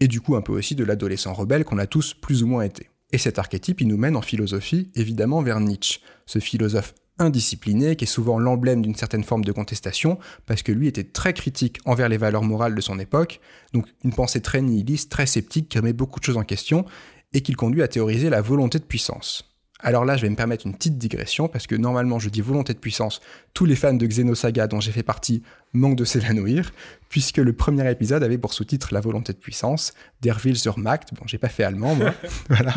[0.00, 2.64] et du coup un peu aussi de l'adolescent rebelle qu'on a tous plus ou moins
[2.64, 2.90] été.
[3.12, 8.04] Et cet archétype, il nous mène en philosophie, évidemment, vers Nietzsche, ce philosophe indiscipliné, qui
[8.04, 12.10] est souvent l'emblème d'une certaine forme de contestation, parce que lui était très critique envers
[12.10, 13.40] les valeurs morales de son époque,
[13.72, 16.84] donc une pensée très nihiliste, très sceptique, qui remet beaucoup de choses en question,
[17.32, 19.48] et qui le conduit à théoriser la volonté de puissance.
[19.84, 22.72] Alors là, je vais me permettre une petite digression, parce que normalement, je dis volonté
[22.72, 23.20] de puissance.
[23.54, 25.42] Tous les fans de Xenosaga dont j'ai fait partie
[25.74, 26.72] manquent de s'évanouir,
[27.08, 31.14] puisque le premier épisode avait pour sous-titre La volonté de puissance, Der Will zur Macht.
[31.14, 32.14] Bon, j'ai pas fait allemand, moi.
[32.48, 32.74] voilà.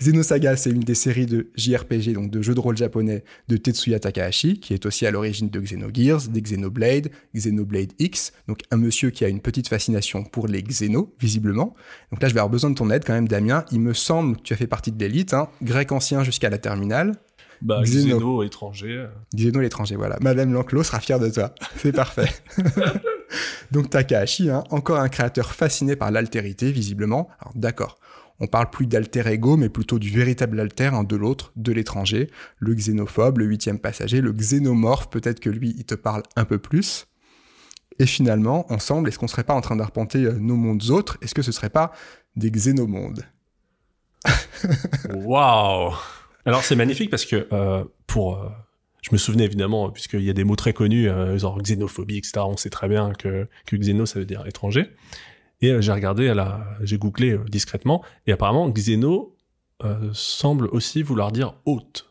[0.00, 4.00] Xenosaga, c'est une des séries de JRPG, donc de jeux de rôle japonais de Tetsuya
[4.00, 9.10] Takahashi, qui est aussi à l'origine de Xenogears, des Xenoblade, Xenoblade X, donc un monsieur
[9.10, 11.74] qui a une petite fascination pour les Xeno, visiblement.
[12.10, 13.64] Donc là, je vais avoir besoin de ton aide quand même, Damien.
[13.70, 16.58] Il me semble que tu as fait partie de l'élite, hein, grec ancien jusqu'à la
[16.58, 17.14] terminale.
[17.62, 19.06] Bah, Xeno, étranger.
[19.34, 20.16] Xeno l'étranger, voilà.
[20.20, 21.54] Madame Lanclos sera fière de toi.
[21.76, 22.28] C'est parfait.
[23.70, 27.28] Donc Takahashi, hein, encore un créateur fasciné par l'altérité, visiblement.
[27.40, 27.98] Alors d'accord,
[28.40, 32.30] on parle plus d'alter ego, mais plutôt du véritable alter, hein, de l'autre, de l'étranger,
[32.58, 36.58] le xénophobe, le huitième passager, le xénomorphe, peut-être que lui, il te parle un peu
[36.58, 37.06] plus.
[37.98, 41.18] Et finalement, ensemble, est-ce qu'on serait pas en train d'arpenter euh, nos mondes autres?
[41.20, 41.92] Est-ce que ce serait pas
[42.34, 43.26] des xénomondes?
[45.14, 45.92] Waouh
[46.46, 48.48] alors c'est magnifique parce que euh, pour euh,
[49.02, 52.40] je me souvenais évidemment, puisqu'il y a des mots très connus, euh, genre xénophobie, etc.
[52.40, 54.90] On sait très bien que, que xéno, ça veut dire étranger.
[55.62, 59.36] Et j'ai regardé, à la, j'ai googlé discrètement, et apparemment, xéno
[60.12, 62.10] semble aussi vouloir dire hôte.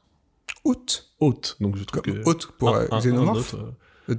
[0.64, 1.12] Hôte?
[1.20, 1.58] Hôte.
[1.60, 2.24] Donc je trouve que.
[2.26, 3.56] Hôte pour xénomorphe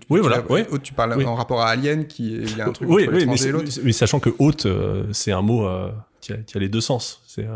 [0.09, 0.45] oui, voilà.
[0.49, 0.61] Oui.
[0.71, 3.27] Hôte, tu parles en rapport à alien, qui il y a un truc oui, oui,
[3.27, 4.69] mais, mais, sachant que hôte,
[5.13, 5.69] c'est un mot
[6.21, 7.23] qui a, qui, a, les deux sens.
[7.27, 7.47] C'est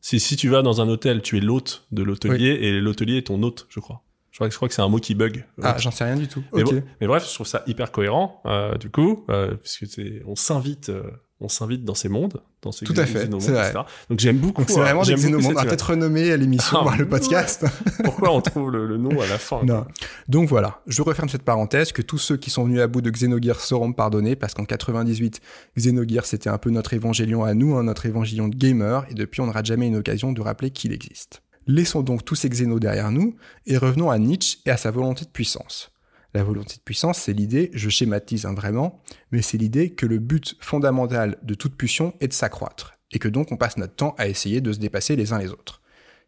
[0.00, 3.26] si, si tu vas dans un hôtel, tu es l'hôte de l'hôtelier et l'hôtelier est
[3.26, 4.02] ton hôte, je crois.
[4.30, 5.44] Je crois, je crois que c'est un mot qui bug.
[5.62, 6.42] Ah, j'en sais rien du tout.
[6.52, 6.62] Mais,
[7.00, 10.88] mais, bref, je trouve ça hyper cohérent, euh, du coup, euh, puisque c'est, on s'invite,
[10.88, 11.10] euh,
[11.40, 13.72] on s'invite dans ces mondes, dans Tout à fait, c'est vrai.
[14.08, 14.64] Donc j'aime beaucoup.
[14.66, 15.52] C'est vraiment des xénomondes.
[15.52, 17.64] On va peut-être renommer l'émission, ah, le podcast.
[18.04, 19.86] Pourquoi on trouve le, nom à la fin non.
[20.28, 23.10] Donc voilà, je referme cette parenthèse, que tous ceux qui sont venus à bout de
[23.10, 25.40] Xenogears seront pardonnés, parce qu'en 98,
[25.76, 29.40] Xenogears c'était un peu notre évangélion à nous, hein, notre évangélion de gamer, et depuis
[29.40, 31.42] on n'aura jamais une occasion de rappeler qu'il existe.
[31.66, 35.24] Laissons donc tous ces xénos derrière nous et revenons à Nietzsche et à sa volonté
[35.24, 35.89] de puissance.
[36.32, 39.02] La volonté de puissance, c'est l'idée, je schématise hein, vraiment,
[39.32, 43.28] mais c'est l'idée que le but fondamental de toute pulsion est de s'accroître, et que
[43.28, 45.80] donc on passe notre temps à essayer de se dépasser les uns les autres.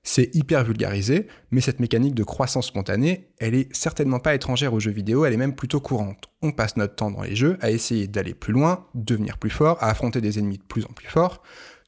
[0.03, 4.81] C'est hyper vulgarisé, mais cette mécanique de croissance spontanée, elle est certainement pas étrangère aux
[4.81, 6.29] jeux vidéo, elle est même plutôt courante.
[6.43, 9.79] on passe notre temps dans les jeux à essayer d'aller plus loin, devenir plus fort,
[9.81, 11.43] à affronter des ennemis de plus en plus forts.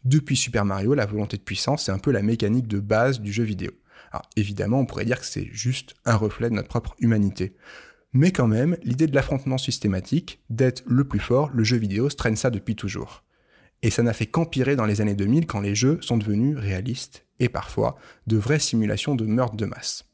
[0.04, 3.32] Depuis Super Mario, la volonté de puissance, c'est un peu la mécanique de base du
[3.32, 3.72] jeu vidéo.
[4.12, 7.56] Alors évidemment, on pourrait dire que c'est juste un reflet de notre propre humanité.
[8.14, 12.16] Mais quand même, l'idée de l'affrontement systématique, d'être le plus fort, le jeu vidéo se
[12.16, 13.24] traîne ça depuis toujours.
[13.82, 17.26] Et ça n'a fait qu'empirer dans les années 2000 quand les jeux sont devenus réalistes
[17.40, 17.96] et parfois
[18.28, 20.04] de vraies simulations de meurtre de masse.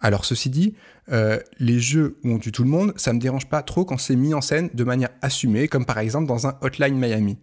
[0.00, 0.74] Alors ceci dit,
[1.10, 3.96] euh, les jeux où on tue tout le monde, ça me dérange pas trop quand
[3.96, 7.38] c'est mis en scène de manière assumée, comme par exemple dans un Hotline Miami.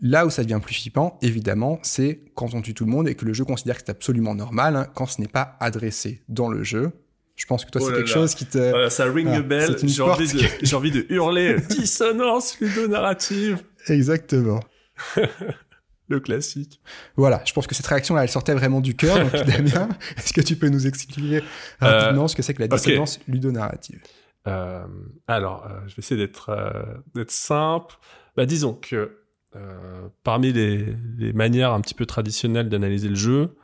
[0.00, 3.16] Là où ça devient plus flippant, évidemment, c'est quand on tue tout le monde et
[3.16, 6.48] que le jeu considère que c'est absolument normal, hein, quand ce n'est pas adressé dans
[6.48, 6.92] le jeu,
[7.36, 8.14] je pense que toi, Oh c'est là quelque là.
[8.14, 8.58] chose qui te...
[8.58, 9.76] Voilà, ça ring Ah, a bell.
[9.84, 13.62] J'ai envie, envie de hurler dissonance ludonarrative.
[13.88, 14.60] Exactement.
[16.08, 16.80] Le classique.
[17.16, 19.18] Voilà, je pense que cette réaction-là, elle sortait vraiment du cœur.
[19.18, 21.42] Donc, Damien, est-ce que tu peux nous expliquer
[21.80, 24.00] rapidement ce que c'est que la dissonance ludonarrative?
[24.46, 24.86] Euh,
[25.26, 27.96] alors, euh, je vais essayer d'être euh, simple.
[28.36, 29.18] Bah, disons que
[29.56, 30.86] euh, parmi les,
[31.18, 33.56] les manières un petit peu traditionnelles d'analyser le jeu,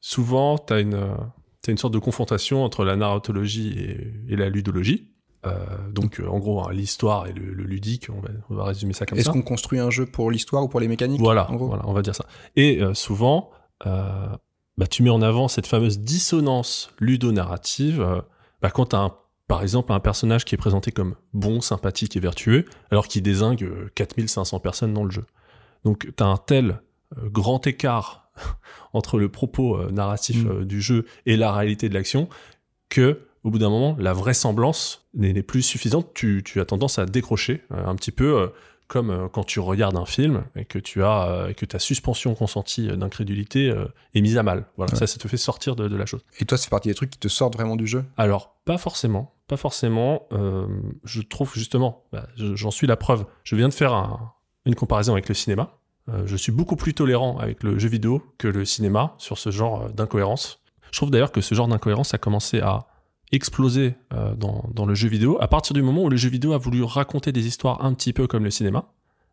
[0.00, 1.06] souvent, tu as une,
[1.62, 5.10] t'as une sorte de confrontation entre la narratologie et, et la ludologie.
[5.46, 5.54] Euh,
[5.90, 8.92] donc, euh, en gros, hein, l'histoire et le, le ludique, on va, on va résumer
[8.92, 9.32] ça comme Est-ce ça.
[9.32, 12.14] qu'on construit un jeu pour l'histoire ou pour les mécaniques Voilà, voilà, on va dire
[12.14, 12.26] ça.
[12.56, 13.50] Et euh, souvent,
[13.84, 18.22] bah, tu mets en avant cette fameuse dissonance ludonarrative
[18.60, 19.14] bah, quand tu as, un,
[19.48, 23.62] par exemple, un personnage qui est présenté comme bon, sympathique et vertueux, alors qu'il désingue
[23.64, 25.24] euh, 4500 personnes dans le jeu.
[25.84, 26.82] Donc, tu as un tel
[27.24, 28.29] grand écart
[28.92, 30.48] entre le propos euh, narratif Mm.
[30.50, 32.28] euh, du jeu et la réalité de l'action
[32.88, 36.12] que au bout d'un moment, la vraisemblance n'est plus suffisante.
[36.12, 38.50] Tu, tu as tendance à décrocher euh, un petit peu
[38.86, 42.88] comme quand tu regardes un film et que tu as et que ta suspension consentie
[42.88, 43.72] d'incrédulité
[44.14, 44.66] est mise à mal.
[44.76, 44.98] Voilà, Ouais.
[44.98, 46.20] ça, ça te fait sortir de, de la chose.
[46.40, 48.04] Et toi, c'est partie des trucs qui te sortent vraiment du jeu?
[48.16, 50.26] Alors, pas forcément, pas forcément.
[50.32, 50.66] euh,
[51.04, 53.24] je trouve justement, bah, je- j'en suis la preuve.
[53.44, 54.32] Je viens de faire un-
[54.66, 55.78] une comparaison avec le cinéma.
[56.12, 59.50] Euh, je suis beaucoup plus tolérant avec le jeu vidéo que le cinéma sur ce
[59.50, 60.60] genre euh, d'incohérence.
[60.90, 62.86] Je trouve d'ailleurs que ce genre d'incohérence a commencé à
[63.32, 66.52] exploser euh, dans, dans le jeu vidéo à partir du moment où le jeu vidéo
[66.52, 68.86] a voulu raconter des histoires un petit peu comme le cinéma.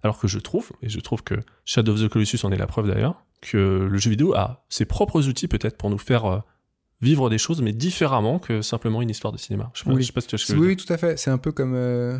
[0.03, 1.35] Alors que je trouve, et je trouve que
[1.65, 4.85] Shadow of the Colossus en est la preuve d'ailleurs, que le jeu vidéo a ses
[4.85, 6.43] propres outils peut-être pour nous faire
[7.01, 9.71] vivre des choses, mais différemment que simplement une histoire de cinéma.
[9.73, 10.01] Je sais pas, Oui.
[10.03, 11.17] je sais pas si tu vois ce que je veux Oui, tout à fait.
[11.17, 12.19] C'est un peu comme euh,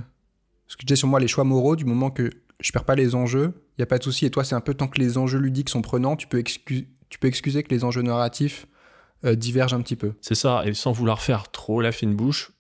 [0.68, 2.30] ce que je disais sur moi, les choix moraux, du moment que
[2.60, 4.26] je perds pas les enjeux, il y a pas de souci.
[4.26, 6.88] Et toi, c'est un peu tant que les enjeux ludiques sont prenants, tu peux, excu-
[7.10, 8.68] tu peux excuser que les enjeux narratifs
[9.26, 10.14] euh, divergent un petit peu.
[10.22, 12.52] C'est ça, et sans vouloir faire trop la fine bouche,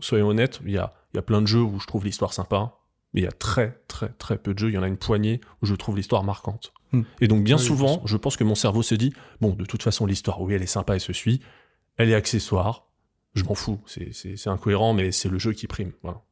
[0.00, 2.32] soyons honnêtes, il y a, il y a plein de jeux où je trouve l'histoire
[2.32, 2.74] sympa,
[3.12, 4.96] mais il y a très très très peu de jeux, il y en a une
[4.96, 6.72] poignée où je trouve l'histoire marquante.
[6.92, 7.02] Hmm.
[7.20, 9.82] Et donc bien Oui, souvent, je pense que mon cerveau se dit, bon, de toute
[9.82, 11.40] façon, l'histoire, oui, elle est sympa, elle se suit,
[11.96, 12.86] elle est accessoire,
[13.34, 15.92] je m'en fous, c'est- c'est c'est incohérent, mais c'est le jeu qui prime.
[16.02, 16.22] Voilà.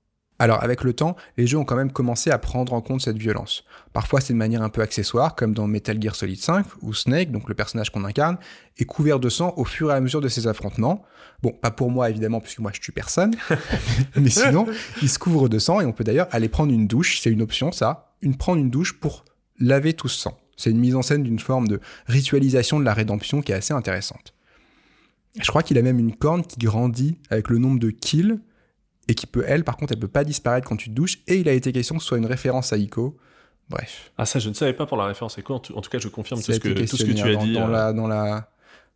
[0.42, 3.16] Alors, avec le temps, les jeux ont quand même commencé à prendre en compte cette
[3.16, 3.62] violence.
[3.92, 7.30] Parfois, c'est de manière un peu accessoire, comme dans Metal Gear Solid 5, où Snake,
[7.30, 8.38] donc le personnage qu'on incarne,
[8.76, 11.04] est couvert de sang au fur et à mesure de ses affrontements.
[11.44, 13.36] Bon, pas pour moi, évidemment, puisque moi, je tue personne.
[14.16, 14.66] Mais sinon,
[15.00, 17.42] il se couvre de sang, et on peut d'ailleurs aller prendre une douche, c'est une
[17.42, 19.24] option, ça, une prendre une douche pour
[19.60, 20.36] laver tout ce sang.
[20.56, 21.78] C'est une mise en scène d'une forme de
[22.08, 24.34] ritualisation de la rédemption qui est assez intéressante.
[25.40, 28.40] Je crois qu'il a même une corne qui grandit avec le nombre de kills,
[29.08, 31.36] et qui peut, elle, par contre, elle peut pas disparaître quand tu te douches, et
[31.36, 33.16] il a été question que ce soit une référence à Ico.
[33.68, 34.12] Bref.
[34.18, 35.98] Ah ça, je ne savais pas pour la référence, quoi, en tout, en tout cas,
[35.98, 37.54] je confirme tout ce, que, tout ce que tu as dit.
[37.54, 38.50] Dans, euh, la, dans, la,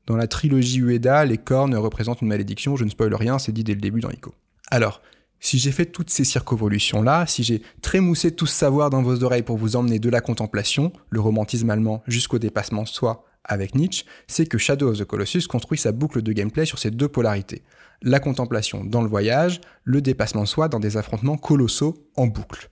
[0.06, 2.76] dans la trilogie Ueda, les cornes représentent une malédiction.
[2.76, 4.34] Je ne spoil rien, c'est dit dès le début dans Ico.
[4.70, 5.00] Alors,
[5.40, 9.42] si j'ai fait toutes ces circonvolutions-là, si j'ai trémoussé tout ce savoir dans vos oreilles
[9.42, 14.04] pour vous emmener de la contemplation, le romantisme allemand jusqu'au dépassement de soi avec Nietzsche,
[14.26, 17.62] c'est que Shadow of the Colossus construit sa boucle de gameplay sur ces deux polarités.
[18.02, 22.70] La contemplation dans le voyage, le dépassement de soi dans des affrontements colossaux en boucle.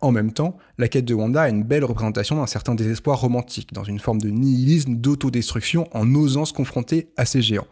[0.00, 3.72] En même temps, la quête de Wanda a une belle représentation d'un certain désespoir romantique,
[3.72, 7.66] dans une forme de nihilisme d'autodestruction en osant se confronter à ces géants.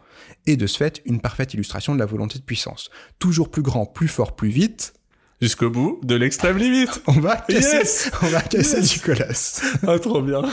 [0.45, 2.89] Et de ce fait, une parfaite illustration de la volonté de puissance.
[3.19, 4.93] Toujours plus grand, plus fort, plus vite,
[5.41, 7.01] Jusqu'au bout de l'extrême limite.
[7.05, 9.61] on va casser, Yes on va casser Yes du colosse.
[9.85, 10.41] Ah, trop bien.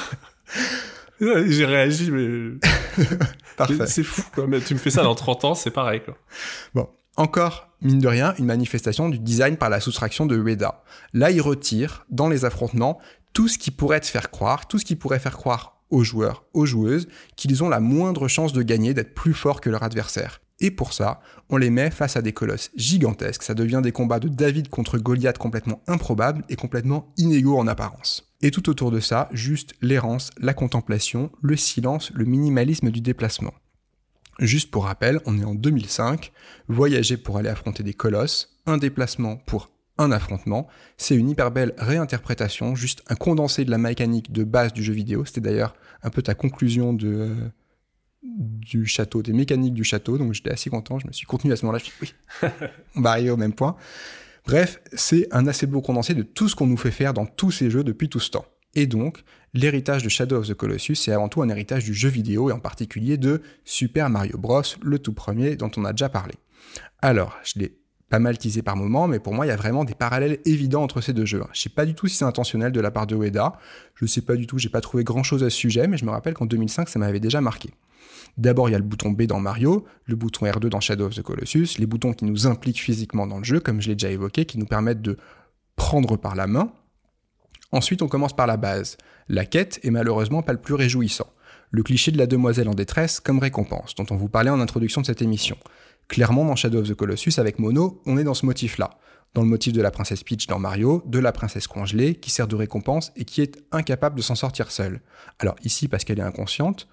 [1.46, 2.58] J'ai réagi, mais
[3.56, 3.86] Parfait.
[3.86, 4.46] c'est fou, quoi.
[4.46, 6.16] Mais tu me fais ça dans 30 ans, c'est pareil, quoi.
[6.74, 10.82] Bon, encore, mine de rien, une manifestation du design par la soustraction de Ueda.
[11.12, 12.98] Là, il retire, dans les affrontements,
[13.32, 16.44] tout ce qui pourrait te faire croire, tout ce qui pourrait faire croire aux joueurs,
[16.54, 20.40] aux joueuses, qu'ils ont la moindre chance de gagner, d'être plus forts que leur adversaire.
[20.60, 24.20] Et pour ça, on les met face à des colosses gigantesques, ça devient des combats
[24.20, 28.29] de David contre Goliath complètement improbables et complètement inégaux en apparence.
[28.42, 33.52] Et tout autour de ça, juste l'errance, la contemplation, le silence, le minimalisme du déplacement.
[34.38, 36.32] Juste pour rappel, on est en 2005,
[36.68, 40.66] voyager pour aller affronter des colosses, un déplacement pour un affrontement.
[40.96, 44.94] C'est une hyper belle réinterprétation, juste un condensé de la mécanique de base du jeu
[44.94, 45.26] vidéo.
[45.26, 47.34] C'était d'ailleurs un peu ta conclusion de, euh,
[48.22, 50.16] du château, des mécaniques du château.
[50.16, 51.78] Donc j'étais assez content, je me suis contenu à ce moment-là.
[51.84, 52.48] Je me suis dit, oui,
[52.96, 53.76] on va arriver au même point.
[54.46, 57.50] Bref, c'est un assez beau condensé de tout ce qu'on nous fait faire dans tous
[57.50, 58.46] ces jeux depuis tout ce temps.
[58.74, 62.08] Et donc, l'héritage de Shadow of the Colossus, c'est avant tout un héritage du jeu
[62.08, 66.08] vidéo et en particulier de Super Mario Bros, le tout premier dont on a déjà
[66.08, 66.34] parlé.
[67.02, 67.76] Alors, je l'ai
[68.08, 70.82] pas mal teasé par moment, mais pour moi, il y a vraiment des parallèles évidents
[70.82, 71.42] entre ces deux jeux.
[71.52, 73.54] Je sais pas du tout si c'est intentionnel de la part de Ueda,
[73.94, 76.04] je sais pas du tout, j'ai pas trouvé grand chose à ce sujet, mais je
[76.04, 77.70] me rappelle qu'en 2005, ça m'avait déjà marqué.
[78.36, 81.14] D'abord, il y a le bouton B dans Mario, le bouton R2 dans Shadow of
[81.14, 84.10] the Colossus, les boutons qui nous impliquent physiquement dans le jeu, comme je l'ai déjà
[84.10, 85.16] évoqué, qui nous permettent de
[85.76, 86.72] prendre par la main.
[87.72, 88.96] Ensuite, on commence par la base.
[89.28, 91.26] La quête est malheureusement pas le plus réjouissant.
[91.70, 95.00] Le cliché de la demoiselle en détresse comme récompense, dont on vous parlait en introduction
[95.00, 95.56] de cette émission.
[96.08, 98.90] Clairement, dans Shadow of the Colossus, avec Mono, on est dans ce motif-là.
[99.34, 102.48] Dans le motif de la princesse Peach dans Mario, de la princesse congelée, qui sert
[102.48, 105.00] de récompense et qui est incapable de s'en sortir seule.
[105.38, 106.88] Alors ici, parce qu'elle est inconsciente,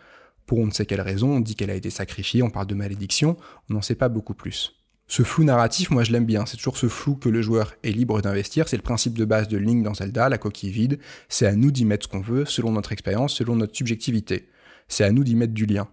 [0.47, 2.73] pour on ne sait quelle raison, on dit qu'elle a été sacrifiée, on parle de
[2.73, 3.37] malédiction,
[3.69, 4.73] on n'en sait pas beaucoup plus.
[5.09, 7.91] Ce flou narratif, moi je l'aime bien, c'est toujours ce flou que le joueur est
[7.91, 10.99] libre d'investir, c'est le principe de base de Link dans Zelda, la coquille vide,
[11.29, 14.49] c'est à nous d'y mettre ce qu'on veut, selon notre expérience, selon notre subjectivité.
[14.87, 15.87] C'est à nous d'y mettre du lien.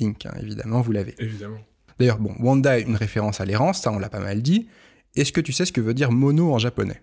[0.00, 1.14] Link, hein, évidemment, vous l'avez.
[1.18, 1.58] Évidemment.
[1.98, 4.68] D'ailleurs, bon, Wanda est une référence à l'errance, ça on l'a pas mal dit.
[5.16, 7.02] Est-ce que tu sais ce que veut dire mono en japonais?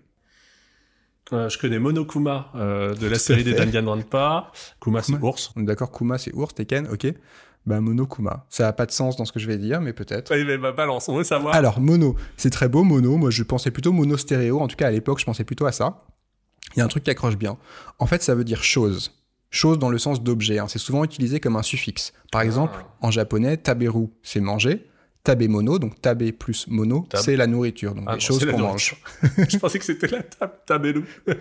[1.32, 4.52] Euh, je connais Monokuma euh, de la série des Danganronpa.
[4.80, 5.52] Kuma c'est ours.
[5.56, 7.12] On est d'accord, Kuma c'est ours, Tekken, ok.
[7.66, 8.46] Bah Monokuma.
[8.48, 10.32] Ça a pas de sens dans ce que je vais dire, mais peut-être.
[10.34, 11.54] Oui, mais bah, balance, on veut savoir.
[11.54, 13.16] Alors, mono, c'est très beau, mono.
[13.16, 14.60] Moi, je pensais plutôt mono stéréo.
[14.60, 16.04] En tout cas, à l'époque, je pensais plutôt à ça.
[16.74, 17.58] Il y a un truc qui accroche bien.
[17.98, 19.12] En fait, ça veut dire chose.
[19.50, 20.58] Chose dans le sens d'objet.
[20.60, 20.66] Hein.
[20.68, 22.12] C'est souvent utilisé comme un suffixe.
[22.30, 24.86] Par exemple, en japonais, taberu, c'est manger.
[25.26, 27.20] Tabe mono, donc tabe plus mono, Tab.
[27.20, 28.94] c'est la nourriture, donc Ah des choses qu'on mange.
[29.48, 31.04] je pensais que c'était la table tabelou.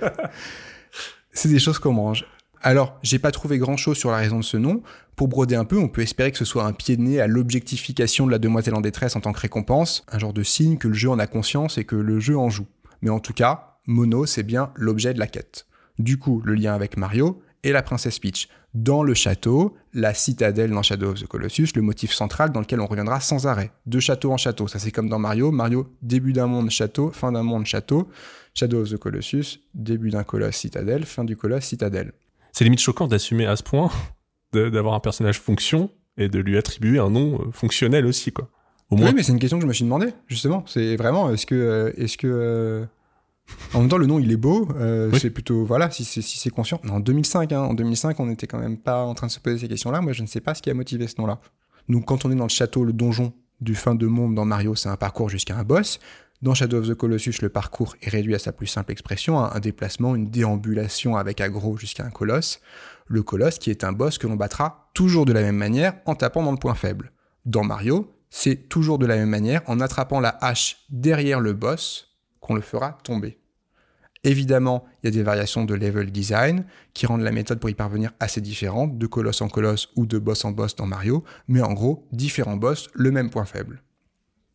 [1.32, 2.26] C'est des choses qu'on mange.
[2.62, 4.82] Alors, j'ai pas trouvé grand chose sur la raison de ce nom.
[5.18, 7.28] Pour broder un peu, on peut espérer que ce soit un pied de nez à
[7.28, 10.88] l'objectification de la demoiselle en détresse en tant que récompense, un genre de signe que
[10.88, 12.68] le jeu en a conscience et que le jeu en joue.
[13.02, 15.68] Mais en tout cas, Mono, c'est bien l'objet de la quête.
[16.00, 18.48] Du coup, le lien avec Mario et la princesse Peach.
[18.76, 22.82] Dans le château, la citadelle dans Shadow of the Colossus, le motif central dans lequel
[22.82, 23.72] on reviendra sans arrêt.
[23.86, 25.50] De château en château, ça c'est comme dans Mario.
[25.50, 28.10] Mario, début d'un monde château, fin d'un monde château.
[28.54, 32.12] Shadow of the Colossus, début d'un colosse citadelle, fin du colosse citadelle.
[32.52, 33.90] C'est limite choquant d'assumer à ce point
[34.54, 38.50] d'avoir un personnage fonction et de lui attribuer un nom euh, fonctionnel aussi, quoi.
[38.90, 40.64] Au moins, Oui, mais c'est une question que je me suis demandé, justement.
[40.68, 41.56] C'est vraiment, est-ce que.
[41.56, 42.86] euh, est-ce que euh,
[43.74, 44.68] En même temps, le nom, il est beau.
[44.78, 45.20] euh, Oui.
[45.20, 45.66] C'est plutôt.
[45.66, 46.80] Voilà, si c'est si c'est conscient.
[46.90, 49.58] En 2005, hein, en 2005, on n'était quand même pas en train de se poser
[49.60, 50.02] ces questions-là.
[50.02, 51.40] Moi, je ne sais pas ce qui a motivé ce nom-là.
[51.90, 54.76] Donc, quand on est dans le château, le donjon du fin de monde dans Mario,
[54.76, 56.00] c'est un parcours jusqu'à un boss.
[56.42, 59.52] Dans Shadow of the Colossus, le parcours est réduit à sa plus simple expression, hein,
[59.54, 62.60] un déplacement, une déambulation avec aggro jusqu'à un colosse.
[63.08, 66.16] Le colosse qui est un boss que l'on battra toujours de la même manière en
[66.16, 67.12] tapant dans le point faible.
[67.46, 72.15] Dans Mario, c'est toujours de la même manière en attrapant la hache derrière le boss
[72.46, 73.40] qu'on le fera tomber.
[74.24, 77.76] Évidemment, il y a des variations de level design qui rendent la méthode pour y
[77.76, 81.62] parvenir assez différente, de colosse en colosse ou de boss en boss dans Mario, mais
[81.62, 83.84] en gros, différents boss, le même point faible.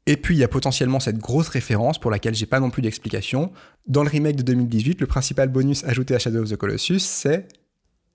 [0.07, 2.83] Et puis il y a potentiellement cette grosse référence pour laquelle j'ai pas non plus
[2.83, 3.53] d'explication.
[3.87, 7.47] Dans le remake de 2018, le principal bonus ajouté à Shadow of the Colossus, c'est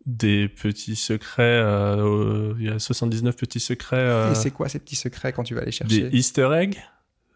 [0.06, 4.70] des petits secrets, euh, euh, il y a 79 petits secrets, euh, et c'est quoi
[4.70, 6.10] ces petits secrets quand tu vas les chercher?
[6.10, 6.78] Des easter eggs,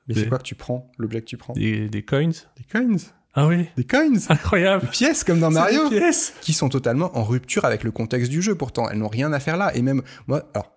[0.10, 2.30] Mais c'est quoi que tu prends L'objet que tu prends des, des coins.
[2.58, 2.98] Des coins
[3.36, 4.86] Ah oui, Des coins incroyable.
[4.86, 6.34] Des pièces comme dans Mario des pièces.
[6.42, 8.90] qui sont totalement en rupture avec le contexte du jeu pourtant.
[8.90, 9.76] Elles n'ont rien à faire là.
[9.76, 10.72] Et même, moi, alors,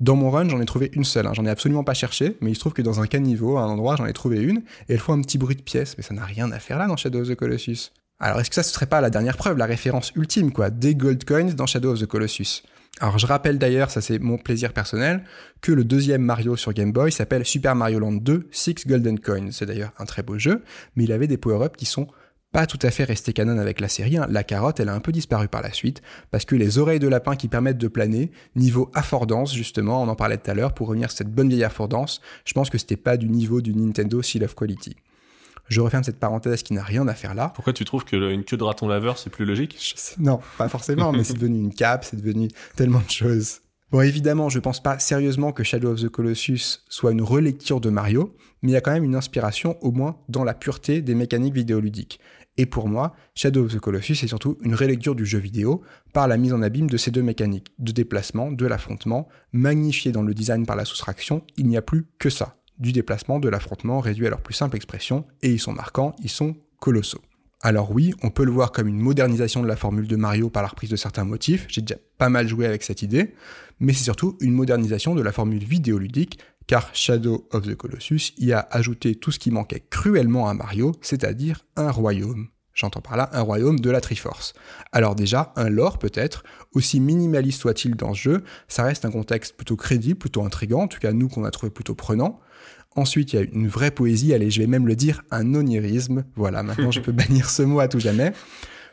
[0.00, 1.26] dans mon run, j'en ai trouvé une seule.
[1.26, 1.32] hein.
[1.34, 3.66] J'en ai absolument pas cherché, mais il se trouve que dans un caniveau, à un
[3.68, 4.58] endroit, j'en ai trouvé une,
[4.88, 5.94] et elle fait un petit bruit de pièce.
[5.96, 7.92] Mais ça n'a rien à faire là dans Shadow of the Colossus.
[8.20, 10.94] Alors, est-ce que ça, ce serait pas la dernière preuve, la référence ultime, quoi, des
[10.94, 12.62] gold coins dans Shadow of the Colossus
[13.00, 15.22] alors je rappelle d'ailleurs, ça c'est mon plaisir personnel,
[15.60, 19.50] que le deuxième Mario sur Game Boy s'appelle Super Mario Land 2 Six Golden Coins.
[19.50, 20.62] C'est d'ailleurs un très beau jeu,
[20.94, 22.06] mais il avait des power-ups qui sont
[22.52, 24.16] pas tout à fait restés canon avec la série.
[24.16, 24.26] hein.
[24.30, 26.00] La carotte, elle a un peu disparu par la suite,
[26.30, 30.16] parce que les oreilles de lapin qui permettent de planer, niveau affordance justement, on en
[30.16, 32.96] parlait tout à l'heure, pour revenir sur cette bonne vieille affordance, je pense que c'était
[32.96, 34.96] pas du niveau du Nintendo Seal of Quality.
[35.68, 37.50] Je referme cette parenthèse qui n'a rien à faire là.
[37.54, 39.76] Pourquoi tu trouves que le- une queue de raton laveur c'est plus logique?
[40.18, 43.60] Non, pas forcément, mais c'est devenu une cape, c'est devenu tellement de choses.
[43.92, 47.88] Bon, évidemment, je pense pas sérieusement que Shadow of the Colossus soit une relecture de
[47.88, 51.14] Mario, mais il y a quand même une inspiration, au moins dans la pureté des
[51.14, 52.18] mécaniques vidéoludiques.
[52.58, 55.82] Et pour moi, Shadow of the Colossus est surtout une relecture du jeu vidéo
[56.12, 60.22] par la mise en abîme de ces deux mécaniques, de déplacement, de l'affrontement, magnifié dans
[60.22, 62.56] le design par la soustraction, il n'y a plus que ça.
[62.78, 66.30] Du déplacement, de l'affrontement réduit à leur plus simple expression, et ils sont marquants, ils
[66.30, 67.22] sont colossaux.
[67.62, 70.62] Alors oui, on peut le voir comme une modernisation de la formule de Mario par
[70.62, 73.34] la reprise de certains motifs, j'ai déjà pas mal joué avec cette idée,
[73.80, 78.52] mais c'est surtout une modernisation de la formule vidéoludique, car Shadow of the Colossus y
[78.52, 82.48] a ajouté tout ce qui manquait cruellement à Mario, c'est-à-dire un royaume.
[82.74, 84.52] J'entends par là un royaume de la Triforce.
[84.92, 86.44] Alors déjà, un lore peut-être,
[86.74, 90.88] aussi minimaliste soit-il dans ce jeu, ça reste un contexte plutôt crédible, plutôt intrigant, en
[90.88, 92.38] tout cas nous qu'on a trouvé plutôt prenant.
[92.96, 96.24] Ensuite, il y a une vraie poésie, allez, je vais même le dire, un onirisme.
[96.34, 98.32] Voilà, maintenant je peux bannir ce mot à tout jamais.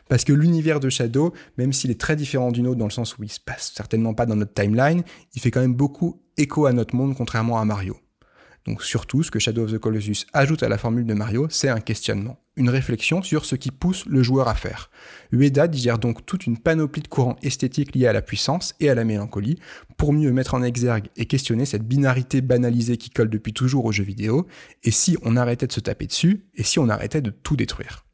[0.08, 3.16] Parce que l'univers de Shadow, même s'il est très différent du nôtre dans le sens
[3.16, 5.02] où il se passe certainement pas dans notre timeline,
[5.34, 7.96] il fait quand même beaucoup écho à notre monde, contrairement à Mario.
[8.66, 11.68] Donc surtout, ce que Shadow of the Colossus ajoute à la formule de Mario, c'est
[11.68, 14.90] un questionnement, une réflexion sur ce qui pousse le joueur à faire.
[15.32, 18.94] Ueda digère donc toute une panoplie de courants esthétiques liés à la puissance et à
[18.94, 19.58] la mélancolie,
[19.98, 23.92] pour mieux mettre en exergue et questionner cette binarité banalisée qui colle depuis toujours aux
[23.92, 24.46] jeux vidéo,
[24.82, 28.06] et si on arrêtait de se taper dessus, et si on arrêtait de tout détruire.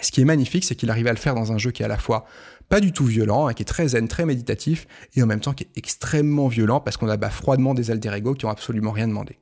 [0.00, 1.84] ce qui est magnifique, c'est qu'il arrive à le faire dans un jeu qui est
[1.84, 2.24] à la fois
[2.68, 5.52] pas du tout violent, hein, qui est très zen, très méditatif, et en même temps
[5.52, 9.06] qui est extrêmement violent parce qu'on abat froidement des alter ego qui ont absolument rien
[9.06, 9.38] demandé.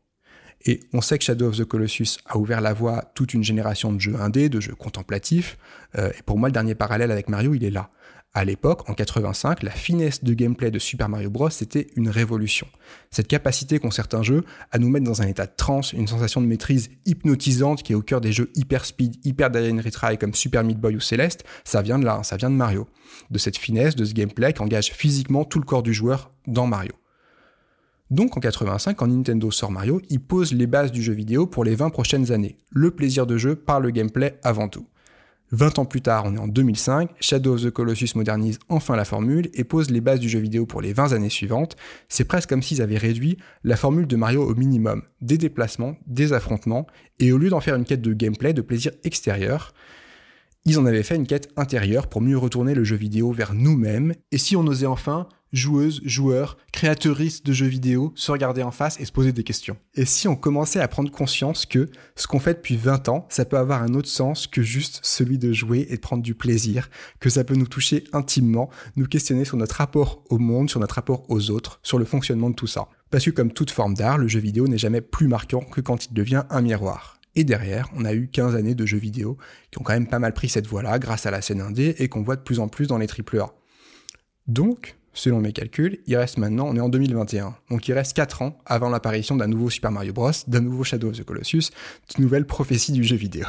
[0.65, 3.45] Et on sait que Shadow of the Colossus a ouvert la voie à toute une
[3.45, 5.57] génération de jeux indés, de jeux contemplatifs.
[5.97, 7.91] Euh, et pour moi, le dernier parallèle avec Mario, il est là.
[8.35, 11.49] À l'époque, en 85, la finesse de gameplay de Super Mario Bros.
[11.49, 12.69] c'était une révolution.
[13.11, 16.43] Cette capacité qu'ont certains jeux à nous mettre dans un état de transe, une sensation
[16.43, 20.35] de maîtrise hypnotisante qui est au cœur des jeux hyper speed, hyper die retry comme
[20.35, 22.87] Super Meat Boy ou Celeste, ça vient de là, hein, ça vient de Mario.
[23.31, 26.67] De cette finesse, de ce gameplay qui engage physiquement tout le corps du joueur dans
[26.67, 26.93] Mario.
[28.11, 31.65] Donc en 85, quand Nintendo sort Mario, il pose les bases du jeu vidéo pour
[31.65, 32.57] les 20 prochaines années.
[32.71, 34.87] Le plaisir de jeu par le gameplay avant tout.
[35.51, 39.07] 20 ans plus tard, on est en 2005, Shadow of the Colossus modernise enfin la
[39.07, 41.77] formule et pose les bases du jeu vidéo pour les 20 années suivantes.
[42.09, 45.03] C'est presque comme s'ils avaient réduit la formule de Mario au minimum.
[45.23, 46.87] Des déplacements, des affrontements,
[47.19, 49.73] et au lieu d'en faire une quête de gameplay, de plaisir extérieur,
[50.67, 54.15] ils en avaient fait une quête intérieure pour mieux retourner le jeu vidéo vers nous-mêmes.
[54.33, 59.01] Et si on osait enfin joueuses, joueurs, créateuristes de jeux vidéo se regarder en face
[59.01, 59.77] et se poser des questions.
[59.95, 63.45] Et si on commençait à prendre conscience que ce qu'on fait depuis 20 ans, ça
[63.45, 66.91] peut avoir un autre sens que juste celui de jouer et de prendre du plaisir,
[67.21, 70.97] que ça peut nous toucher intimement, nous questionner sur notre rapport au monde, sur notre
[70.97, 72.89] rapport aux autres, sur le fonctionnement de tout ça.
[73.11, 76.07] Parce que comme toute forme d'art, le jeu vidéo n'est jamais plus marquant que quand
[76.07, 77.19] il devient un miroir.
[77.35, 79.39] Et derrière, on a eu 15 années de jeux vidéo
[79.71, 82.09] qui ont quand même pas mal pris cette voie-là grâce à la scène indé et
[82.09, 83.55] qu'on voit de plus en plus dans les AAA.
[84.49, 88.43] Donc, selon mes calculs, il reste maintenant, on est en 2021, donc il reste 4
[88.43, 91.71] ans avant l'apparition d'un nouveau Super Mario Bros, d'un nouveau Shadow of the Colossus,
[92.15, 93.47] d'une nouvelle prophétie du jeu vidéo.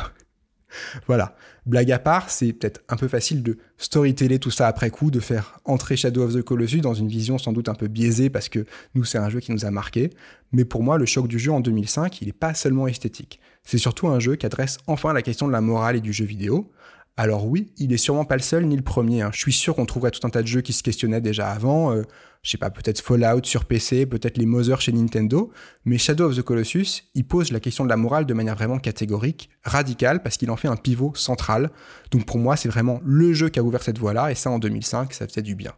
[1.07, 1.35] voilà.
[1.65, 5.19] Blague à part, c'est peut-être un peu facile de storyteller tout ça après coup, de
[5.19, 8.49] faire entrer Shadow of the Colossus dans une vision sans doute un peu biaisée parce
[8.49, 8.65] que
[8.95, 10.09] nous, c'est un jeu qui nous a marqué.
[10.51, 13.39] Mais pour moi, le choc du jeu en 2005, il n'est pas seulement esthétique.
[13.63, 16.25] C'est surtout un jeu qui adresse enfin la question de la morale et du jeu
[16.25, 16.71] vidéo,
[17.17, 19.21] alors oui, il est sûrement pas le seul ni le premier.
[19.21, 19.31] Hein.
[19.33, 21.91] Je suis sûr qu'on trouverait tout un tas de jeux qui se questionnaient déjà avant.
[21.93, 22.03] Euh,
[22.43, 25.51] je sais pas, peut-être Fallout sur PC, peut-être les Mother chez Nintendo.
[25.83, 28.79] Mais Shadow of the Colossus, il pose la question de la morale de manière vraiment
[28.79, 31.71] catégorique, radicale, parce qu'il en fait un pivot central.
[32.11, 34.31] Donc pour moi, c'est vraiment le jeu qui a ouvert cette voie-là.
[34.31, 35.73] Et ça, en 2005, ça faisait du bien.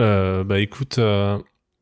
[0.00, 1.38] Euh, bah écoute, euh,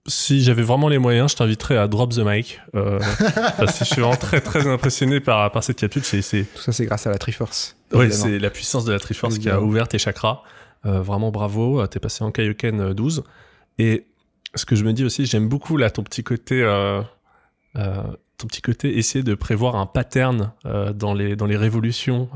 [0.06, 2.60] si j'avais vraiment les moyens, je t'inviterais à drop the mic.
[2.74, 2.98] Euh,
[3.58, 6.02] parce que je suis vraiment très très impressionné par, par cette capsule.
[6.04, 7.76] C'est, Tout ça, c'est grâce à la Triforce.
[7.92, 10.42] Oui, c'est la puissance de la Triforce qui a ouvert tes chakras.
[10.86, 13.18] Euh, vraiment bravo, t'es passé en Kaioken 12.
[13.18, 13.22] Euh,
[13.78, 14.06] Et
[14.54, 17.02] ce que je me dis aussi, j'aime beaucoup là ton petit côté, euh,
[17.76, 18.02] euh,
[18.38, 22.28] ton petit côté essayer de prévoir un pattern euh, dans les dans les révolutions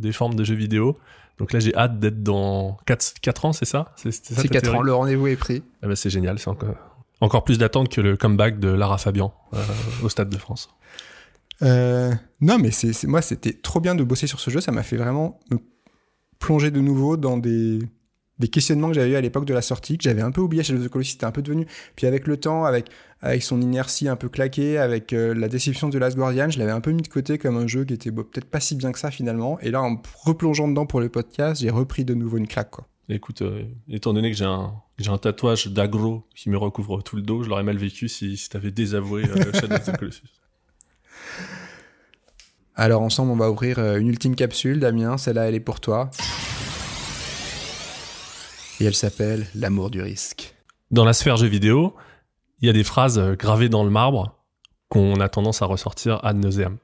[0.00, 0.98] des formes de jeux vidéo.
[1.38, 3.92] Donc là, j'ai hâte d'être dans 4, 4 ans, c'est ça?
[3.96, 5.62] C'est 4 ans, le rendez-vous est pris.
[5.82, 6.74] Ah bah c'est génial, c'est encore,
[7.22, 9.58] encore plus d'attente que le comeback de Lara Fabian euh,
[10.02, 10.68] au Stade de France.
[11.62, 14.60] Euh, non, mais c'est moi, c'était trop bien de bosser sur ce jeu.
[14.60, 15.58] Ça m'a fait vraiment me
[16.40, 17.78] plonger de nouveau dans des,
[18.40, 20.64] des questionnements que j'avais eu à l'époque de la sortie, que j'avais un peu oublié
[20.64, 21.66] chez The Colossus, c'était un peu devenu.
[21.94, 22.90] Puis avec le temps, avec,
[23.40, 26.80] son inertie un peu claquée, avec euh, la déception de Last Guardian, je l'avais un
[26.80, 29.12] peu mis de côté comme un jeu qui était peut-être pas si bien que ça
[29.12, 29.60] finalement.
[29.60, 32.70] Et là, en replongeant dedans pour le podcast, j'ai repris de nouveau une claque.
[32.72, 32.88] Quoi.
[33.08, 37.16] Écoute, euh, étant donné que j'ai un, j'ai un tatouage d'agro qui me recouvre tout
[37.16, 40.30] le dos, je l'aurais mal vécu si, si t'avais désavoué euh, Shadow of the Colossus.
[42.74, 45.18] Alors ensemble, on va ouvrir euh, une ultime capsule, Damien.
[45.18, 46.10] Celle-là, elle est pour toi.
[48.80, 50.54] Et elle s'appelle L'amour du risque.
[50.90, 51.94] Dans la sphère jeux vidéo,
[52.60, 54.38] il y a des phrases euh, gravées dans le marbre
[54.88, 56.78] qu'on a tendance à ressortir ad nauseam.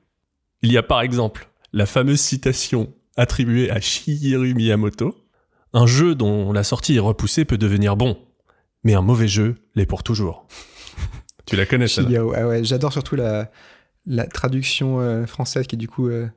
[0.63, 5.15] Il y a par exemple la fameuse citation attribuée à Shigeru Miyamoto
[5.73, 8.19] un jeu dont la sortie est repoussée peut devenir bon,
[8.85, 10.47] mais un mauvais jeu l'est pour toujours.
[11.47, 13.51] tu la connais, ça ah ouais, J'adore surtout la,
[14.07, 16.29] la traduction euh, française qui est du coup euh,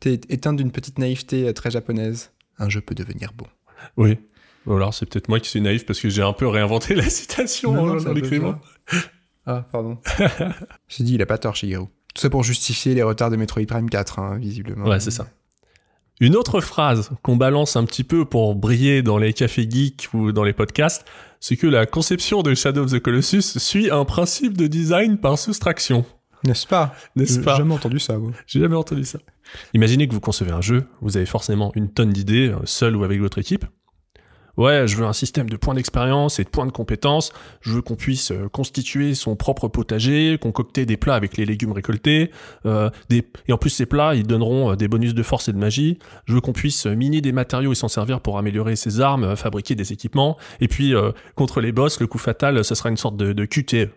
[0.00, 2.32] T'es éteint d'une petite naïveté euh, très japonaise.
[2.58, 3.46] Un jeu peut devenir bon.
[3.98, 4.18] Oui.
[4.64, 7.08] Bon, alors c'est peut-être moi qui suis naïf parce que j'ai un peu réinventé la
[7.08, 8.58] citation Non, en- l'écrivant.
[9.46, 9.98] Ah, pardon.
[10.88, 11.86] J'ai dit, il a pas tort, Shigeru.
[12.14, 14.86] Tout ça pour justifier les retards de Metroid Prime 4, hein, visiblement.
[14.86, 15.28] Ouais, c'est ça.
[16.20, 20.32] Une autre phrase qu'on balance un petit peu pour briller dans les cafés geeks ou
[20.32, 21.06] dans les podcasts,
[21.40, 25.38] c'est que la conception de Shadow of the Colossus suit un principe de design par
[25.38, 26.04] soustraction.
[26.44, 26.94] N'est-ce pas?
[27.16, 27.56] N'est-ce J'ai pas?
[27.56, 28.16] jamais entendu ça.
[28.46, 29.18] J'ai jamais entendu ça.
[29.72, 33.04] Imaginez que vous concevez un jeu, vous avez forcément une tonne d'idées, euh, seul ou
[33.04, 33.64] avec votre équipe.
[34.60, 37.32] Ouais, je veux un système de points d'expérience et de points de compétences.
[37.62, 41.72] Je veux qu'on puisse euh, constituer son propre potager, concocter des plats avec les légumes
[41.72, 42.30] récoltés.
[42.66, 43.26] euh, des...
[43.48, 45.98] Et en plus, ces plats, ils donneront euh, des bonus de force et de magie.
[46.26, 49.34] Je veux qu'on puisse euh, miner des matériaux et s'en servir pour améliorer ses armes,
[49.34, 50.36] fabriquer des équipements.
[50.60, 53.44] Et puis, euh, contre les boss, le coup fatal, ce sera une sorte de, de
[53.46, 53.88] QTE.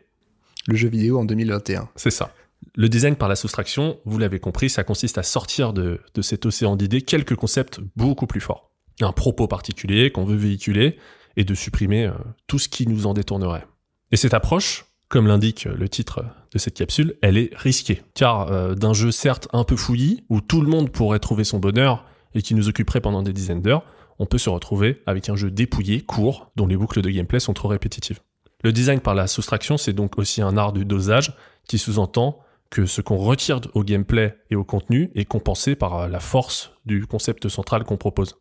[0.70, 1.90] Le jeu vidéo en 2021.
[1.98, 2.32] C'est ça.
[2.76, 6.46] Le design par la soustraction, vous l'avez compris, ça consiste à sortir de, de cet
[6.46, 8.73] océan d'idées quelques concepts beaucoup plus forts.
[9.02, 10.98] Un propos particulier qu'on veut véhiculer
[11.36, 12.14] et de supprimer euh,
[12.48, 13.66] tout ce qui nous en détournerait.
[14.12, 18.02] Et cette approche, comme l'indique le titre de cette capsule, elle est risquée.
[18.14, 21.60] Car euh, d'un jeu certes un peu fouillis, où tout le monde pourrait trouver son
[21.60, 22.06] bonheur
[22.36, 23.84] et qui nous occuperait pendant des dizaines d'heures,
[24.20, 27.54] on peut se retrouver avec un jeu dépouillé, court, dont les boucles de gameplay sont
[27.54, 28.20] trop répétitives.
[28.64, 31.34] Le design par la soustraction, c'est donc aussi un art du dosage
[31.68, 32.40] qui sous-entend
[32.70, 36.72] que ce qu'on retire au gameplay et au contenu est compensé par euh, la force
[36.86, 38.38] du concept central qu'on propose.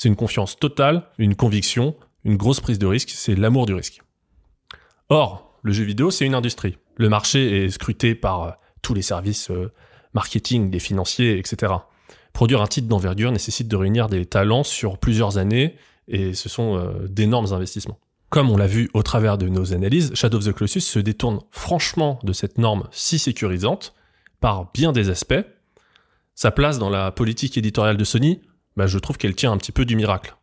[0.00, 1.94] C'est une confiance totale, une conviction,
[2.24, 4.00] une grosse prise de risque, c'est l'amour du risque.
[5.10, 6.78] Or, le jeu vidéo, c'est une industrie.
[6.96, 8.50] Le marché est scruté par euh,
[8.80, 9.70] tous les services euh,
[10.14, 11.74] marketing, des financiers, etc.
[12.32, 15.76] Produire un titre d'envergure nécessite de réunir des talents sur plusieurs années
[16.08, 17.98] et ce sont euh, d'énormes investissements.
[18.30, 21.40] Comme on l'a vu au travers de nos analyses, Shadow of the Colossus se détourne
[21.50, 23.92] franchement de cette norme si sécurisante
[24.40, 25.44] par bien des aspects.
[26.34, 28.40] Sa place dans la politique éditoriale de Sony,
[28.80, 30.34] bah, je trouve qu'elle tient un petit peu du miracle.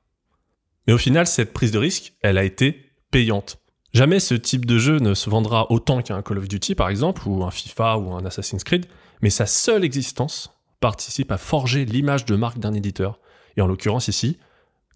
[0.85, 3.57] Mais au final, cette prise de risque, elle a été payante.
[3.93, 7.27] Jamais ce type de jeu ne se vendra autant qu'un Call of Duty par exemple,
[7.27, 8.85] ou un FIFA ou un Assassin's Creed,
[9.23, 10.51] mais sa seule existence
[10.81, 13.17] participe à forger l'image de marque d'un éditeur,
[13.55, 14.37] et en l'occurrence ici,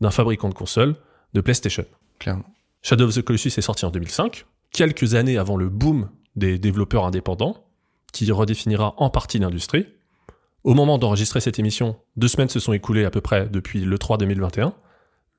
[0.01, 0.95] d'un fabricant de consoles,
[1.33, 1.85] de PlayStation.
[2.19, 2.45] Clairement.
[2.83, 7.05] Shadow of the Colossus est sorti en 2005, quelques années avant le boom des développeurs
[7.05, 7.65] indépendants,
[8.13, 9.87] qui redéfinira en partie l'industrie.
[10.63, 13.97] Au moment d'enregistrer cette émission, deux semaines se sont écoulées à peu près depuis le
[13.97, 14.73] 3 2021.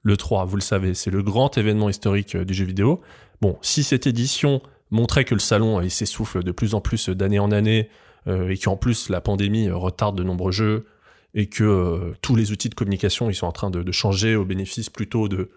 [0.02, 3.00] Le 3, vous le savez, c'est le grand événement historique euh, du jeu vidéo.
[3.40, 7.38] Bon, si cette édition montrait que le salon euh, s'essouffle de plus en plus d'année
[7.38, 7.88] en année,
[8.26, 10.86] euh, et qu'en plus la pandémie euh, retarde de nombreux jeux,
[11.34, 14.44] et que euh, tous les outils de communication ils sont en train de, changer au
[14.44, 15.50] bénéfice plutôt de,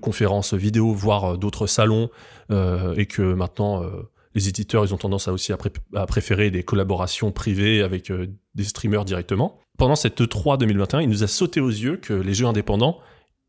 [0.00, 2.10] conférences vidéo, voire euh, d'autres salons,
[2.50, 3.88] euh, et que maintenant euh,
[4.34, 8.10] les éditeurs ils ont tendance à aussi à, pré- à préférer des collaborations privées avec
[8.10, 9.58] euh, des streamers directement.
[9.78, 12.98] Pendant cette E E3 2021, il nous a sauté aux yeux que les jeux indépendants,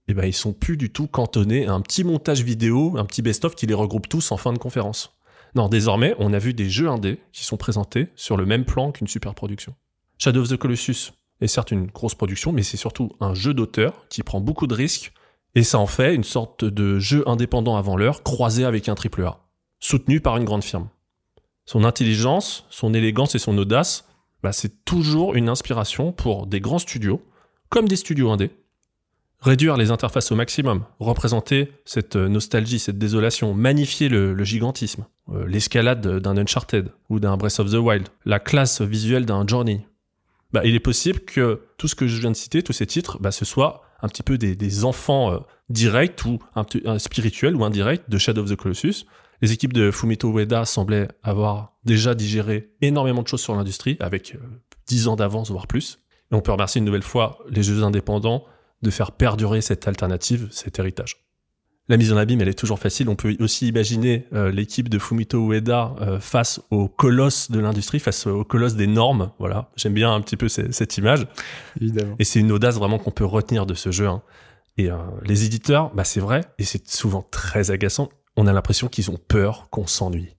[0.08, 3.22] eh ben, ils sont plus du tout cantonnés à un petit montage vidéo, un petit
[3.22, 5.16] best-of qui les regroupe tous en fin de conférence.
[5.56, 8.92] Non, désormais, on a vu des jeux indés qui sont présentés sur le même plan
[8.92, 9.76] qu'une super production.
[10.18, 11.12] Shadow of the Colossus
[11.42, 14.74] est certes une grosse production, mais c'est surtout un jeu d'auteur qui prend beaucoup de
[14.74, 15.14] risques,
[15.56, 19.24] et ça en fait une sorte de jeu indépendant avant l'heure, croisé avec un triple
[19.26, 19.43] A,
[19.84, 20.88] soutenu par une grande firme.
[21.66, 24.08] Son intelligence, son élégance et son audace,
[24.42, 27.22] bah, c'est toujours une inspiration pour des grands studios,
[27.70, 28.52] comme des studios indés.
[29.42, 35.46] Réduire les interfaces au maximum, représenter cette euh, nostalgie, cette désolation, magnifier le, gigantisme, euh,
[35.48, 39.86] l'escalade d'un Uncharted ou d'un Breath of the Wild, la classe visuelle d'un Journey.
[40.54, 43.18] Bah, il est possible que tout ce que je viens de citer, tous ces titres,
[43.20, 47.56] bah, ce soit un petit peu des, enfants euh, directs ou un, petit- un spirituel
[47.56, 49.06] ou indirect de Shadow of the Colossus.
[49.44, 54.36] Les équipes de Fumito Ueda semblaient avoir déjà digéré énormément de choses sur l'industrie avec
[54.36, 54.40] euh,
[54.88, 56.00] 10 ans d'avance, voire plus.
[56.32, 58.46] Et on peut remercier une nouvelle fois les jeux indépendants
[58.82, 61.18] de faire perdurer cette alternative, cet héritage.
[61.90, 63.10] La mise en abîme, elle est toujours facile.
[63.10, 68.00] On peut aussi imaginer euh, l'équipe de Fumito Ueda euh, face au colosse de l'industrie,
[68.00, 69.32] face au colosse des normes.
[69.40, 71.28] Voilà, j'aime bien un petit peu ce- cette image.
[71.82, 72.16] Évidemment.
[72.18, 74.08] Et c'est une audace vraiment qu'on peut retenir de ce jeu.
[74.08, 74.22] hein.
[74.78, 74.96] Et euh,
[75.26, 78.08] les éditeurs, bah c'est vrai, et c'est souvent très agaçant.
[78.36, 80.36] On a l'impression qu'ils ont peur qu'on s'ennuie.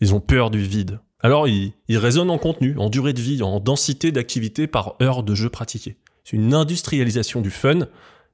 [0.00, 1.00] Ils ont peur du vide.
[1.20, 5.22] Alors ils, ils raisonnent en contenu, en durée de vie, en densité d'activité par heure
[5.22, 5.96] de jeu pratiqué.
[6.24, 7.86] C'est une industrialisation du fun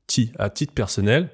[0.07, 1.31] qui, à titre personnel,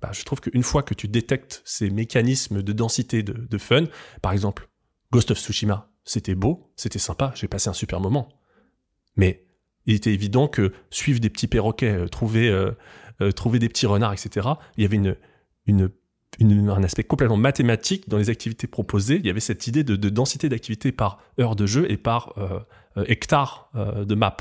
[0.00, 3.84] bah, je trouve qu'une fois que tu détectes ces mécanismes de densité de, de fun,
[4.22, 4.68] par exemple,
[5.12, 8.28] Ghost of Tsushima, c'était beau, c'était sympa, j'ai passé un super moment.
[9.16, 9.44] Mais
[9.86, 12.72] il était évident que suivre des petits perroquets, euh, trouver, euh,
[13.20, 15.16] euh, trouver des petits renards, etc., il y avait une,
[15.66, 15.90] une,
[16.38, 19.16] une- un aspect complètement mathématique dans les activités proposées.
[19.16, 22.32] Il y avait cette idée de, de densité d'activité par heure de jeu et par
[22.38, 22.60] euh,
[22.96, 24.36] euh, hectare euh, de map.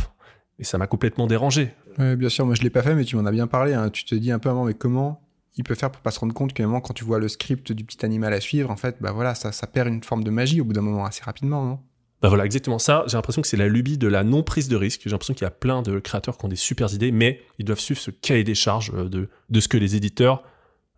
[0.60, 1.74] Et ça m'a complètement dérangé.
[1.98, 3.74] Bien sûr, moi je l'ai pas fait, mais tu m'en as bien parlé.
[3.74, 3.90] hein.
[3.90, 5.22] Tu te dis un peu avant, mais comment
[5.56, 7.28] il peut faire pour pas se rendre compte qu'à un moment, quand tu vois le
[7.28, 10.24] script du petit animal à suivre, en fait, bah voilà, ça, ça perd une forme
[10.24, 11.80] de magie au bout d'un moment assez rapidement, non?
[12.22, 13.04] Bah voilà, exactement ça.
[13.08, 15.02] J'ai l'impression que c'est la lubie de la non-prise de risque.
[15.06, 17.66] J'ai l'impression qu'il y a plein de créateurs qui ont des super idées, mais ils
[17.66, 20.44] doivent suivre ce cahier des charges de, de ce que les éditeurs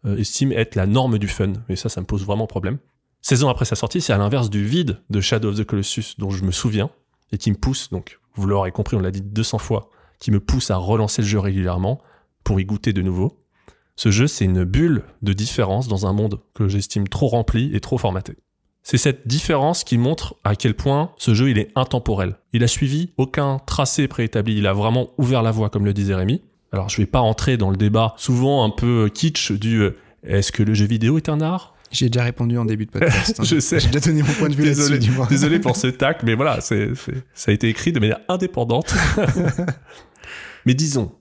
[0.06, 1.54] euh, estiment être la norme du fun.
[1.68, 2.78] Et ça, ça me pose vraiment problème.
[3.22, 6.16] 16 ans après sa sortie, c'est à l'inverse du vide de Shadow of the Colossus
[6.18, 6.90] dont je me souviens
[7.32, 9.90] et qui me pousse, donc vous l'aurez compris, on l'a dit 200 fois,
[10.20, 12.02] qui me pousse à relancer le jeu régulièrement
[12.44, 13.44] pour y goûter de nouveau.
[13.96, 17.82] Ce jeu, c'est une bulle de différence dans un monde que j'estime trop rempli et
[17.82, 18.38] trop formaté.
[18.82, 22.38] C'est cette différence qui montre à quel point ce jeu il est intemporel.
[22.54, 26.16] Il a suivi aucun tracé préétabli, il a vraiment ouvert la voie comme le disait
[26.16, 26.42] Rémi.
[26.72, 30.52] Alors je vais pas entrer dans le débat souvent un peu kitsch du euh, est-ce
[30.52, 31.76] que le jeu vidéo est un art?
[31.92, 33.40] J'ai déjà répondu en début de podcast.
[33.40, 33.44] hein.
[33.46, 33.80] Je sais.
[33.80, 35.26] J'ai déjà donné mon point de vue là-dessus, Désolé, du moins.
[35.26, 38.94] désolé pour ce tac, mais voilà, c'est, c'est- ça a été écrit de manière indépendante.
[40.66, 41.12] mais disons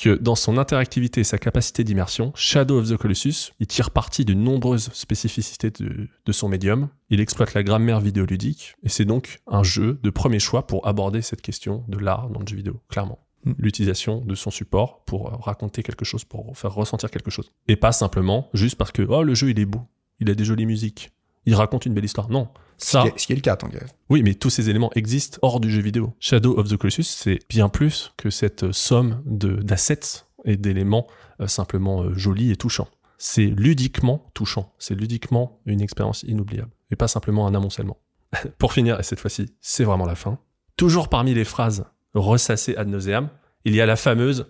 [0.00, 4.24] que dans son interactivité et sa capacité d'immersion, Shadow of the Colossus, il tire parti
[4.24, 6.88] de nombreuses spécificités de, de son médium.
[7.10, 11.20] Il exploite la grammaire vidéoludique, et c'est donc un jeu de premier choix pour aborder
[11.22, 13.18] cette question de l'art dans le jeu vidéo, clairement.
[13.56, 17.50] L'utilisation de son support pour euh, raconter quelque chose, pour faire ressentir quelque chose.
[17.68, 19.80] Et pas simplement juste parce que, oh, le jeu il est beau,
[20.20, 21.12] il a des jolies musiques,
[21.46, 22.28] il raconte une belle histoire.
[22.30, 22.48] Non.
[22.76, 23.78] Ça, Ce qui est- ce qui est le cas, Tanguy.
[24.10, 26.14] oui, mais tous ces éléments existent hors du jeu vidéo.
[26.20, 31.06] Shadow of the Colossus, c'est bien plus que cette euh, somme de d'assets et d'éléments
[31.40, 32.88] euh, simplement euh, jolis et touchants.
[33.18, 34.72] C'est ludiquement touchant.
[34.78, 36.70] C'est ludiquement une expérience inoubliable.
[36.92, 37.96] Et pas simplement un amoncellement.
[38.58, 40.38] Pour finir, et cette fois-ci, c'est vraiment la fin.
[40.76, 43.28] Toujours parmi les phrases ressassées ad nauseam,
[43.64, 44.46] il y a la fameuse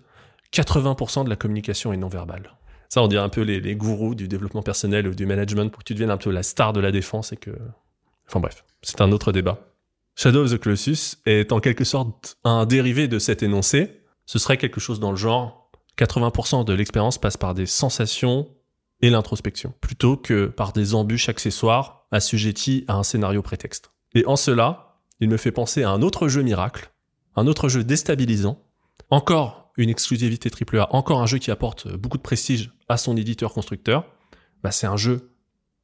[0.53, 2.55] 80% de la communication est non verbale.
[2.89, 5.81] Ça, on dirait un peu les, les gourous du développement personnel ou du management pour
[5.81, 7.51] que tu deviennes un peu la star de la défense et que
[8.29, 9.59] Enfin bref, c'est un autre débat.
[10.15, 14.03] Shadow of the Colossus est en quelque sorte un dérivé de cet énoncé.
[14.27, 18.49] Ce serait quelque chose dans le genre 80% de l'expérience passe par des sensations
[19.01, 23.93] et l'introspection, plutôt que par des embûches accessoires assujetties à un scénario prétexte.
[24.15, 26.91] Et en cela, il me fait penser à un autre jeu miracle,
[27.39, 28.63] un autre jeu déstabilisant,
[29.11, 33.53] encore une exclusivité AAA, encore un jeu qui apporte beaucoup de prestige à son éditeur
[33.55, 34.05] constructeur.
[34.63, 35.31] Bah, c'est un jeu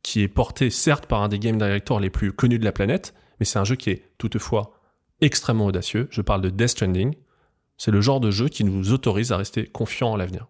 [0.03, 3.15] qui est porté certes par un des game directors les plus connus de la planète,
[3.39, 4.75] mais c'est un jeu qui est toutefois
[5.21, 6.09] extrêmement audacieux.
[6.11, 7.15] Je parle de Death Stranding.
[7.79, 10.49] C'est le genre de jeu qui nous autorise à rester confiants en l'avenir.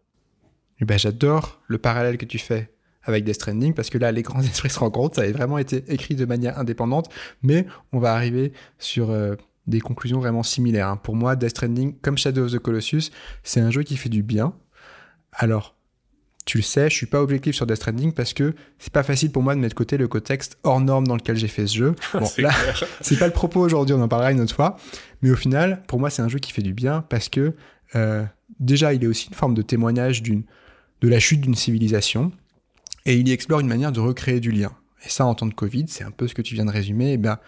[0.80, 4.22] Eh ben, J'adore le parallèle que tu fais avec Death Stranding parce que là, les
[4.22, 5.16] grands esprits se rencontrent.
[5.16, 7.10] Ça a vraiment été écrit de manière indépendante,
[7.42, 10.88] mais on va arriver sur euh, des conclusions vraiment similaires.
[10.88, 10.96] hein.
[10.96, 13.10] Pour moi, Death Stranding, comme Shadow of the Colossus,
[13.42, 14.54] c'est un jeu qui fait du bien.
[15.32, 15.74] Alors,
[16.44, 19.32] tu le sais, je suis pas objectif sur Death Stranding parce que c'est pas facile
[19.32, 21.74] pour moi de mettre de côté le contexte hors norme dans lequel j'ai fait ce
[21.76, 21.94] jeu.
[22.12, 22.50] Bon, C'est là,
[23.00, 24.76] c'est pas le propos aujourd'hui, on en parlera une autre fois.
[25.22, 27.54] Mais au final, pour moi, c'est un jeu qui fait du bien parce que
[27.94, 28.24] euh,
[28.60, 30.42] déjà, il est aussi une forme de témoignage d'une,
[31.00, 32.32] de la chute d'une civilisation
[33.06, 34.72] et il y explore une manière de recréer du lien.
[35.06, 37.12] Et ça, en temps de Covid, c'est un peu ce que tu viens de résumer.
[37.12, 37.38] Eh bien,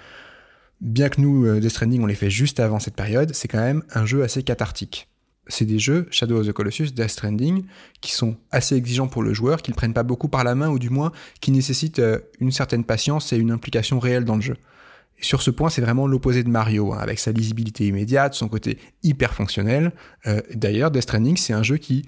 [0.81, 3.59] bien que nous, euh, Death Stranding, on les fait juste avant cette période, c'est quand
[3.61, 5.09] même un jeu assez cathartique.
[5.49, 7.65] C'est des jeux, Shadow of the Colossus, Death Stranding,
[8.01, 10.69] qui sont assez exigeants pour le joueur, qui le prennent pas beaucoup par la main,
[10.71, 14.43] ou du moins qui nécessitent euh, une certaine patience et une implication réelle dans le
[14.43, 14.57] jeu.
[15.19, 18.49] Et sur ce point, c'est vraiment l'opposé de Mario, hein, avec sa lisibilité immédiate, son
[18.49, 19.93] côté hyper fonctionnel.
[20.27, 22.07] Euh, D'ailleurs, Death Stranding, c'est un jeu qui,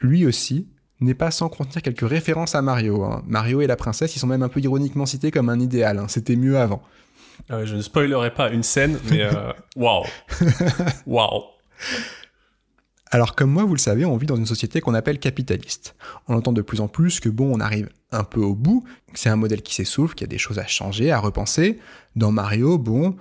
[0.00, 0.66] lui aussi,
[1.00, 3.04] n'est pas sans contenir quelques références à Mario.
[3.04, 3.22] hein.
[3.28, 5.98] Mario et la princesse, ils sont même un peu ironiquement cités comme un idéal.
[5.98, 6.06] hein.
[6.08, 6.82] C'était mieux avant.
[7.50, 10.04] Euh, je ne spoilerai pas une scène, mais euh, waouh,
[11.06, 11.44] waouh.
[13.10, 15.94] Alors comme moi, vous le savez, on vit dans une société qu'on appelle capitaliste.
[16.28, 19.18] On entend de plus en plus que bon, on arrive un peu au bout, que
[19.18, 21.78] c'est un modèle qui s'essouffle, qu'il y a des choses à changer, à repenser.
[22.16, 23.16] Dans Mario, bon,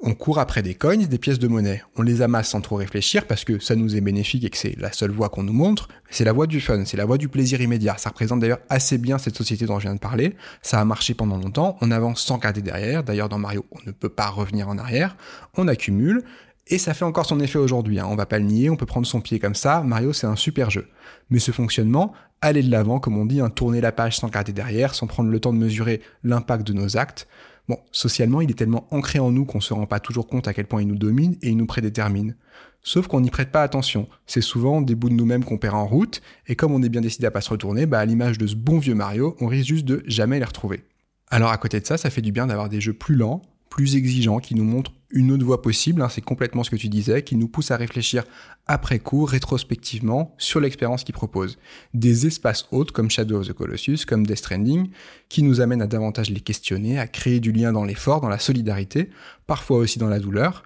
[0.00, 1.82] on court après des coins, des pièces de monnaie.
[1.96, 4.78] On les amasse sans trop réfléchir parce que ça nous est bénéfique et que c'est
[4.78, 5.88] la seule voie qu'on nous montre.
[6.08, 7.96] C'est la voie du fun, c'est la voie du plaisir immédiat.
[7.98, 10.36] Ça représente d'ailleurs assez bien cette société dont je viens de parler.
[10.62, 13.02] Ça a marché pendant longtemps, on avance sans garder derrière.
[13.02, 15.16] D'ailleurs, dans Mario, on ne peut pas revenir en arrière.
[15.56, 16.22] On accumule.
[16.70, 18.06] Et ça fait encore son effet aujourd'hui, hein.
[18.10, 20.36] on va pas le nier, on peut prendre son pied comme ça, Mario c'est un
[20.36, 20.86] super jeu.
[21.30, 22.12] Mais ce fonctionnement,
[22.42, 25.30] aller de l'avant, comme on dit, hein, tourner la page sans garder derrière, sans prendre
[25.30, 27.26] le temps de mesurer l'impact de nos actes,
[27.68, 30.54] bon, socialement il est tellement ancré en nous qu'on se rend pas toujours compte à
[30.54, 32.34] quel point il nous domine et il nous prédétermine.
[32.82, 34.08] Sauf qu'on n'y prête pas attention.
[34.26, 37.00] C'est souvent des bouts de nous-mêmes qu'on perd en route, et comme on est bien
[37.00, 39.68] décidé à pas se retourner, bah à l'image de ce bon vieux Mario, on risque
[39.68, 40.84] juste de jamais les retrouver.
[41.28, 43.42] Alors à côté de ça, ça fait du bien d'avoir des jeux plus lents,
[43.78, 46.88] plus exigeants, qui nous montrent une autre voie possible, hein, c'est complètement ce que tu
[46.88, 48.24] disais, qui nous pousse à réfléchir
[48.66, 51.58] après coup, rétrospectivement, sur l'expérience qu'ils proposent.
[51.94, 54.90] Des espaces autres comme Shadow of the Colossus, comme Death Stranding,
[55.28, 58.40] qui nous amènent à davantage les questionner, à créer du lien dans l'effort, dans la
[58.40, 59.10] solidarité,
[59.46, 60.64] parfois aussi dans la douleur.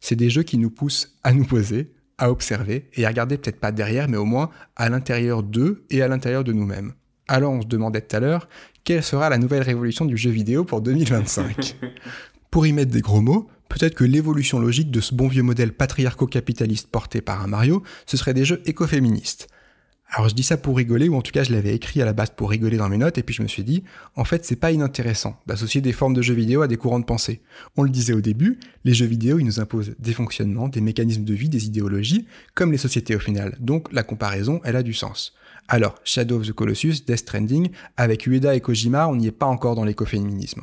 [0.00, 3.60] C'est des jeux qui nous poussent à nous poser, à observer et à regarder peut-être
[3.60, 6.94] pas derrière, mais au moins à l'intérieur d'eux et à l'intérieur de nous-mêmes.
[7.28, 8.48] Alors on se demandait tout à l'heure,
[8.82, 11.76] quelle sera la nouvelle révolution du jeu vidéo pour 2025
[12.50, 15.72] Pour y mettre des gros mots, peut-être que l'évolution logique de ce bon vieux modèle
[15.72, 19.48] patriarco-capitaliste porté par un Mario, ce serait des jeux écoféministes.
[20.08, 22.12] Alors je dis ça pour rigoler, ou en tout cas je l'avais écrit à la
[22.12, 23.82] base pour rigoler dans mes notes, et puis je me suis dit,
[24.14, 27.04] en fait c'est pas inintéressant d'associer des formes de jeux vidéo à des courants de
[27.04, 27.42] pensée.
[27.76, 31.24] On le disait au début, les jeux vidéo ils nous imposent des fonctionnements, des mécanismes
[31.24, 34.94] de vie, des idéologies, comme les sociétés au final, donc la comparaison elle a du
[34.94, 35.34] sens.
[35.68, 39.46] Alors, Shadow of the Colossus, Death Stranding, avec Ueda et Kojima, on n'y est pas
[39.46, 40.62] encore dans l'écoféminisme.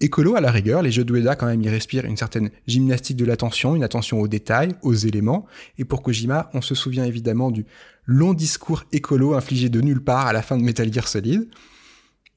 [0.00, 3.24] Écolo, à la rigueur, les jeux d'Ueda, quand même, y respirent une certaine gymnastique de
[3.24, 5.46] l'attention, une attention aux détails, aux éléments.
[5.78, 7.66] Et pour Kojima, on se souvient évidemment du
[8.06, 11.48] long discours écolo infligé de nulle part à la fin de Metal Gear Solid.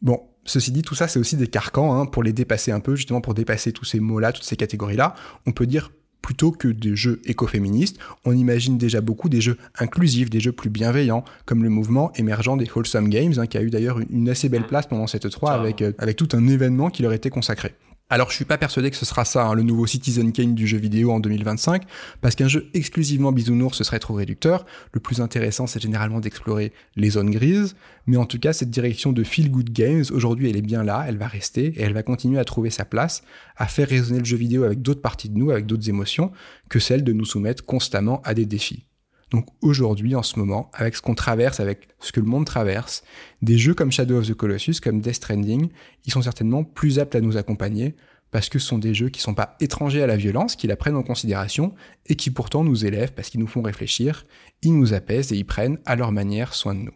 [0.02, 2.96] Bon, Ceci dit, tout ça, c'est aussi des carcans hein, pour les dépasser un peu,
[2.96, 5.14] justement pour dépasser tous ces mots-là, toutes ces catégories-là.
[5.46, 5.92] On peut dire
[6.22, 10.70] plutôt que des jeux écoféministes, on imagine déjà beaucoup des jeux inclusifs, des jeux plus
[10.70, 14.50] bienveillants, comme le mouvement émergent des Wholesome Games, hein, qui a eu d'ailleurs une assez
[14.50, 17.74] belle place pendant cette 3 avec, euh, avec tout un événement qui leur était consacré.
[18.10, 20.66] Alors je suis pas persuadé que ce sera ça, hein, le nouveau Citizen Kane du
[20.66, 21.84] jeu vidéo en 2025,
[22.22, 24.66] parce qu'un jeu exclusivement bisounours ce serait trop réducteur.
[24.94, 27.76] Le plus intéressant c'est généralement d'explorer les zones grises,
[28.06, 31.04] mais en tout cas cette direction de Feel Good Games, aujourd'hui elle est bien là,
[31.06, 33.24] elle va rester, et elle va continuer à trouver sa place,
[33.58, 36.32] à faire résonner le jeu vidéo avec d'autres parties de nous, avec d'autres émotions,
[36.70, 38.87] que celle de nous soumettre constamment à des défis.
[39.32, 43.04] Donc aujourd'hui, en ce moment, avec ce qu'on traverse, avec ce que le monde traverse,
[43.42, 45.70] des jeux comme Shadow of the Colossus, comme Death Stranding,
[46.06, 47.96] ils sont certainement plus aptes à nous accompagner
[48.32, 50.68] parce que ce sont des jeux qui ne sont pas étrangers à la violence, qui
[50.68, 51.74] la prennent en considération
[52.06, 54.26] et qui pourtant nous élèvent parce qu'ils nous font réfléchir,
[54.62, 56.94] ils nous apaisent et ils prennent à leur manière soin de nous.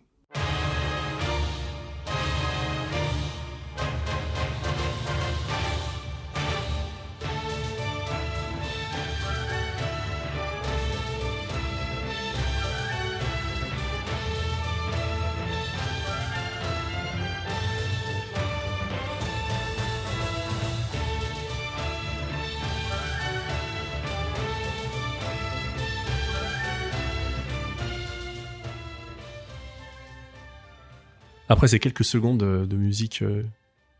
[31.51, 33.43] Après ces quelques secondes de, musique euh,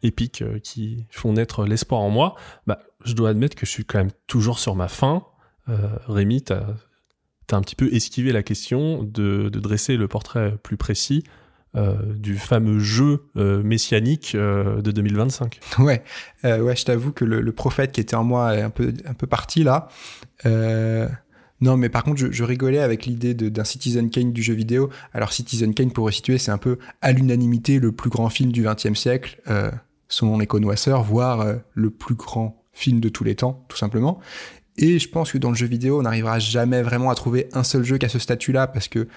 [0.03, 3.83] épique euh, qui font naître l'espoir en moi, bah, je dois admettre que je suis
[3.83, 5.25] quand même toujours sur ma faim.
[5.67, 6.77] Euh, Rémi, tu as,
[7.51, 11.25] un petit peu esquivé la question de, dresser le portrait plus précis
[12.15, 15.59] du fameux jeu messianique de 2025.
[15.79, 16.03] Ouais,
[16.43, 19.13] ouais je t'avoue que le, le, prophète qui était en moi est un peu, un
[19.13, 19.89] peu parti là.
[21.61, 24.89] Non, mais par contre, je, rigolais avec l'idée d'un Citizen Kane du jeu vidéo.
[25.13, 28.63] Alors, Citizen Kane, pour resituer, c'est un peu à l'unanimité le plus grand film du
[28.63, 29.71] XXe siècle, euh,
[30.07, 34.19] selon les connoisseurs, voire euh, le plus grand film de tous les temps, tout simplement.
[34.77, 37.63] Et je pense que dans le jeu vidéo, on n'arrivera jamais vraiment à trouver un
[37.63, 39.07] seul jeu qui a ce statut-là, parce que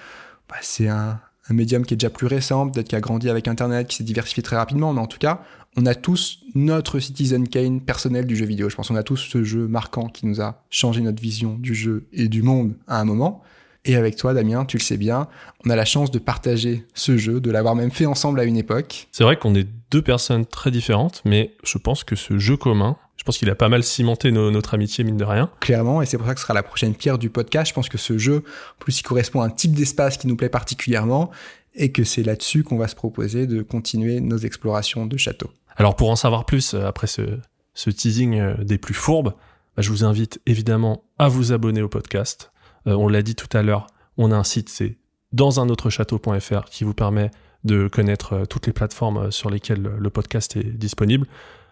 [0.47, 1.19] bah, c'est un,
[1.49, 4.03] un médium qui est déjà plus récent, peut-être qui a grandi avec Internet, qui s'est
[4.03, 5.41] diversifié très rapidement, mais en tout cas,
[5.77, 8.69] on a tous notre Citizen Kane personnel du jeu vidéo.
[8.69, 11.75] Je pense qu'on a tous ce jeu marquant qui nous a changé notre vision du
[11.75, 13.41] jeu et du monde à un moment.
[13.83, 15.27] Et avec toi, Damien, tu le sais bien,
[15.63, 18.57] on a la chance de partager ce jeu, de l'avoir même fait ensemble à une
[18.57, 19.07] époque.
[19.11, 22.97] C'est vrai qu'on est deux personnes très différentes, mais je pense que ce jeu commun,
[23.17, 25.51] je pense qu'il a pas mal cimenté notre amitié, mine de rien.
[25.59, 27.69] Clairement, et c'est pour ça que ce sera la prochaine pierre du podcast.
[27.69, 30.35] Je pense que ce jeu, en plus, il correspond à un type d'espace qui nous
[30.35, 31.29] plaît particulièrement,
[31.75, 35.51] et que c'est là-dessus qu'on va se proposer de continuer nos explorations de château.
[35.75, 39.33] Alors pour en savoir plus, euh, après ce, teasing euh, des plus fourbes,
[39.75, 42.51] bah, je vous invite évidemment à vous abonner au podcast.
[42.87, 43.87] Euh, on l'a dit tout à l'heure,
[44.17, 44.97] on a un site, c'est
[45.33, 47.29] dans un autre château.fr qui vous permet
[47.65, 51.27] de connaître toutes les plateformes sur lesquelles le podcast est disponible.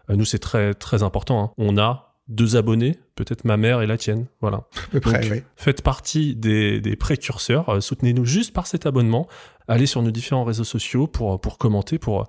[0.09, 1.43] nous, c'est très très important.
[1.43, 1.51] Hein.
[1.57, 4.25] On a deux abonnés, peut-être ma mère et la tienne.
[4.41, 4.63] Voilà.
[5.55, 7.81] Faites partie des, précurseurs.
[7.81, 9.27] Soutenez-nous juste par cet abonnement.
[9.67, 12.27] Allez sur nos différents réseaux sociaux pour, pour commenter, pour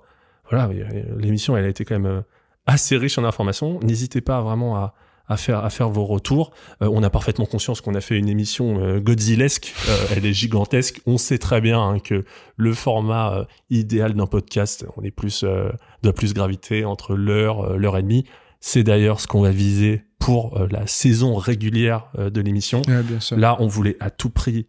[0.49, 2.21] voilà, euh, l'émission, elle a été quand même euh,
[2.65, 3.79] assez riche en informations.
[3.81, 4.93] N'hésitez pas vraiment à,
[5.27, 6.51] à faire à faire vos retours.
[6.81, 9.73] Euh, on a parfaitement conscience qu'on a fait une émission euh, Godzillesque,
[10.15, 11.01] elle est gigantesque.
[11.05, 12.25] On sait très bien hein, que
[12.57, 18.03] le format idéal d'un podcast, on est plus de plus gravité entre l'heure, l'heure et
[18.03, 18.25] demie.
[18.59, 22.81] C'est d'ailleurs ce qu'on va viser pour la saison régulière de l'émission.
[23.31, 24.67] Là, on voulait à tout prix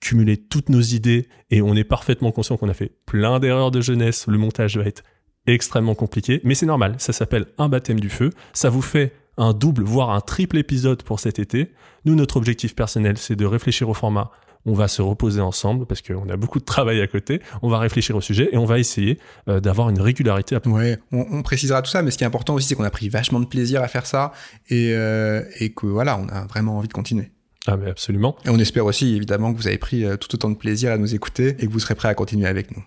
[0.00, 3.80] cumuler toutes nos idées et on est parfaitement conscient qu'on a fait plein d'erreurs de
[3.80, 4.26] jeunesse.
[4.26, 5.02] Le montage va être
[5.46, 6.94] extrêmement compliqué, mais c'est normal.
[6.98, 8.30] Ça s'appelle un baptême du feu.
[8.52, 11.72] Ça vous fait un double, voire un triple épisode pour cet été.
[12.04, 14.30] Nous, notre objectif personnel, c'est de réfléchir au format
[14.66, 17.40] on va se reposer ensemble parce qu'on a beaucoup de travail à côté.
[17.62, 19.18] On va réfléchir au sujet et on va essayer
[19.48, 20.56] euh, d'avoir une régularité.
[20.56, 20.68] À...
[20.68, 22.90] Ouais, on, on, précisera tout ça, mais ce qui est important aussi, c'est qu'on a
[22.90, 24.32] pris vachement de plaisir à faire ça
[24.68, 27.30] et, euh, et que voilà, on a vraiment envie de continuer.
[27.70, 28.34] Ah mais absolument.
[28.46, 31.14] Et on espère aussi évidemment que vous avez pris tout autant de plaisir à nous
[31.14, 32.82] écouter et que vous serez prêts à continuer avec nous.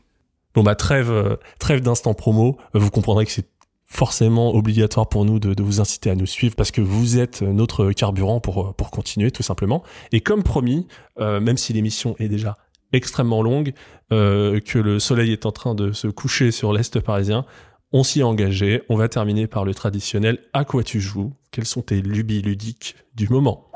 [0.56, 2.58] Bon bah trêve, trêve d'instant promo.
[2.74, 3.46] Vous comprendrez que c'est
[3.92, 7.42] forcément obligatoire pour nous de, de, vous inciter à nous suivre parce que vous êtes
[7.42, 9.84] notre carburant pour, pour continuer tout simplement.
[10.14, 10.88] Et comme promis,
[11.20, 12.58] euh, même si l'émission est déjà
[12.94, 13.74] extrêmement longue,
[14.12, 17.46] euh, que le soleil est en train de se coucher sur l'Est parisien,
[17.92, 18.82] on s'y est engagé.
[18.88, 21.34] On va terminer par le traditionnel À quoi tu joues?
[21.52, 23.70] Quels sont tes lubies ludiques du moment?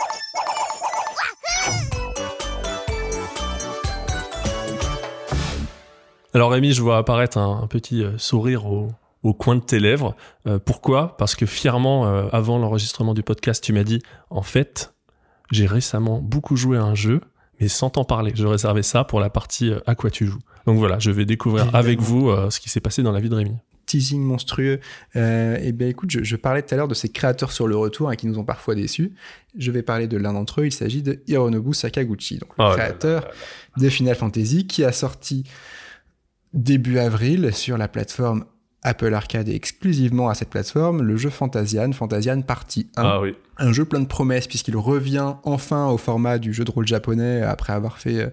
[6.36, 8.90] Alors Rémi, je vois apparaître un, un petit euh, sourire au,
[9.24, 10.18] au coin de tes lèvres.
[10.48, 11.16] Euh, pourquoi?
[11.16, 14.94] Parce que fièrement, euh, avant l'enregistrement du podcast, tu m'as dit, en fait,
[15.50, 17.22] j'ai récemment beaucoup joué à un jeu,
[17.62, 18.34] mais sans t'en parler.
[18.36, 20.42] Je réservais ça pour la partie euh, à quoi tu joues.
[20.68, 21.80] Donc voilà, je vais découvrir Évidemment.
[21.80, 23.56] avec vous ce qui s'est passé dans la vie de Rémi.
[23.86, 24.80] Teasing monstrueux.
[25.16, 27.78] Euh, et bien écoute, je, je parlais tout à l'heure de ces créateurs sur le
[27.78, 29.14] retour hein, qui nous ont parfois déçus.
[29.58, 30.66] Je vais parler de l'un d'entre eux.
[30.66, 33.34] Il s'agit de Hironobu Sakaguchi, donc le oh créateur là là
[33.78, 35.44] là de Final Fantasy, qui a sorti
[36.56, 38.46] début avril sur la plateforme
[38.82, 43.04] Apple Arcade et exclusivement à cette plateforme, le jeu Fantasian, Fantasian partie 1.
[43.04, 43.36] Ah oui.
[43.58, 47.42] Un jeu plein de promesses puisqu'il revient enfin au format du jeu de rôle japonais
[47.42, 48.32] après avoir fait une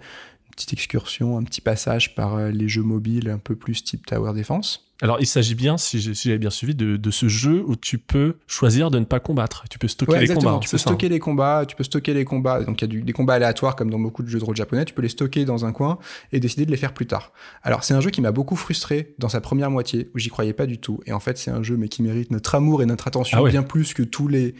[0.50, 4.91] petite excursion, un petit passage par les jeux mobiles un peu plus type Tower Defense.
[5.02, 8.36] Alors, il s'agit bien, si j'avais bien suivi, de, de, ce jeu où tu peux
[8.46, 9.64] choisir de ne pas combattre.
[9.68, 10.60] Tu peux stocker ouais, les combats.
[10.62, 11.12] Tu peux stocker ça.
[11.12, 12.62] les combats, tu peux stocker les combats.
[12.62, 14.54] Donc, il y a du, des combats aléatoires comme dans beaucoup de jeux de rôle
[14.54, 14.84] japonais.
[14.84, 15.98] Tu peux les stocker dans un coin
[16.30, 17.32] et décider de les faire plus tard.
[17.64, 20.52] Alors, c'est un jeu qui m'a beaucoup frustré dans sa première moitié où j'y croyais
[20.52, 21.00] pas du tout.
[21.04, 23.42] Et en fait, c'est un jeu mais qui mérite notre amour et notre attention ah
[23.42, 23.50] ouais.
[23.50, 24.54] bien plus que tous les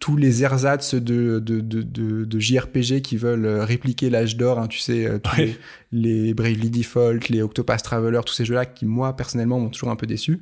[0.00, 4.66] tous les ersatz de, de, de, de, de JRPG qui veulent répliquer l'âge d'or, hein,
[4.66, 5.58] tu sais, tous ouais.
[5.92, 9.90] les, les, Bravely Default, les Octopath Traveler, tous ces jeux-là qui, moi, personnellement, m'ont toujours
[9.90, 10.40] un peu déçu.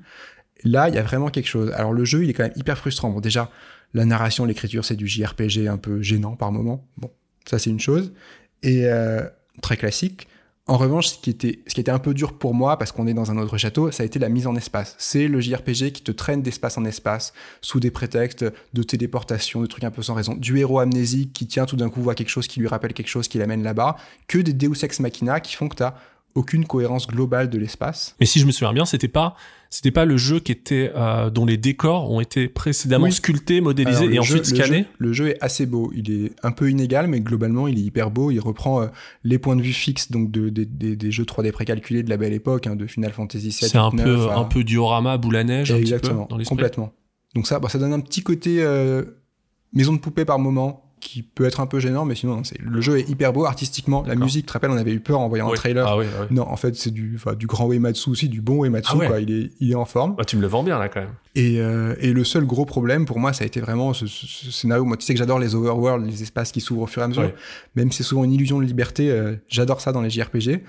[0.64, 1.70] Là, il y a vraiment quelque chose.
[1.72, 3.10] Alors, le jeu, il est quand même hyper frustrant.
[3.10, 3.50] Bon, déjà,
[3.94, 6.86] la narration, l'écriture, c'est du JRPG un peu gênant par moment.
[6.96, 7.10] Bon,
[7.44, 8.12] ça, c'est une chose.
[8.62, 9.22] Et euh,
[9.62, 10.28] très classique.
[10.70, 13.38] En revanche, ce qui, était, un peu dur pour moi, parce qu'on est dans un
[13.38, 14.96] autre château, ça a été la mise en espace.
[14.98, 17.32] C'est le JRPG qui te traîne d'espace en espace,
[17.62, 20.34] sous des prétextes de téléportation, de trucs un peu sans raison.
[20.34, 23.08] Du héros amnésique qui tient tout d'un coup voit quelque chose qui lui rappelle quelque
[23.08, 23.96] chose qui l'amène là-bas,
[24.26, 25.84] que des Deus Ex Machina qui font que tu
[26.38, 28.14] aucune cohérence globale de l'espace.
[28.20, 29.36] Mais si je me souviens bien, c'était pas
[29.70, 33.12] c'était pas le jeu qui était euh, dont les décors ont été précédemment oui.
[33.12, 34.86] sculptés, modélisés Alors, et ensuite jeu, scannés.
[34.98, 35.92] Le jeu, le jeu, est assez beau.
[35.94, 38.30] Il est un peu inégal, mais globalement, il est hyper beau.
[38.30, 38.86] Il reprend euh,
[39.24, 42.16] les points de vue fixes donc de, de, de, des jeux 3D précalculés de la
[42.16, 43.52] belle époque, hein, de Final Fantasy VII.
[43.52, 46.48] C'est un 9, peu un peu diorama boule à neige, exactement, un petit peu, dans
[46.48, 46.92] complètement.
[47.34, 49.04] Donc ça, bah, ça donne un petit côté euh,
[49.74, 52.80] maison de poupée par moment qui peut être un peu gênant, mais sinon, c'est le
[52.80, 54.04] jeu est hyper beau artistiquement.
[54.06, 55.52] La musique, tu te rappelles, on avait eu peur en voyant oui.
[55.52, 55.86] un trailer.
[55.86, 56.36] Ah oui, ah oui.
[56.36, 59.20] Non, en fait, c'est du, du grand Uematsu aussi, du bon Uematsu, ah quoi.
[59.20, 60.16] Il est, il est en forme.
[60.16, 61.12] Bah, tu me le vends bien, là, quand même.
[61.34, 64.26] Et, euh, et le seul gros problème, pour moi, ça a été vraiment ce, ce,
[64.26, 64.84] ce scénario.
[64.84, 67.08] Moi, tu sais que j'adore les overworld, les espaces qui s'ouvrent au fur et à
[67.08, 67.30] mesure.
[67.76, 70.62] Même si c'est souvent une illusion de liberté, euh, j'adore ça dans les JRPG.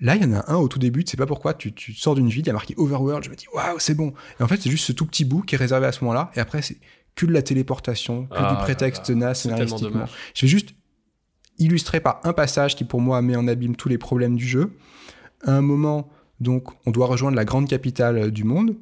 [0.00, 1.94] Là, il y en a un au tout début, tu sais pas pourquoi, tu, tu
[1.94, 4.12] sors d'une ville, il y a marqué Overworld, je me dis, waouh, c'est bon.
[4.38, 6.30] Et en fait, c'est juste ce tout petit bout qui est réservé à ce moment-là,
[6.34, 6.76] et après, c'est
[7.16, 9.34] que de la téléportation, que ah, du prétexte là, là.
[9.34, 10.04] scénaristiquement.
[10.34, 10.74] Je vais juste
[11.58, 14.76] illustrer par un passage qui, pour moi, met en abîme tous les problèmes du jeu.
[15.44, 16.08] À un moment,
[16.40, 18.76] donc, on doit rejoindre la grande capitale du monde.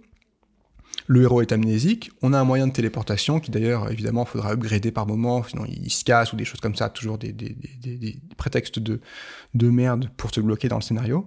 [1.06, 2.11] Le héros est amnésique.
[2.23, 5.90] On a un moyen de téléportation qui, d'ailleurs, évidemment, faudra upgrader par moment, sinon il
[5.90, 6.89] se casse ou des choses comme ça.
[6.89, 9.01] Toujours des, des, des, des prétextes de,
[9.55, 11.27] de merde pour te bloquer dans le scénario.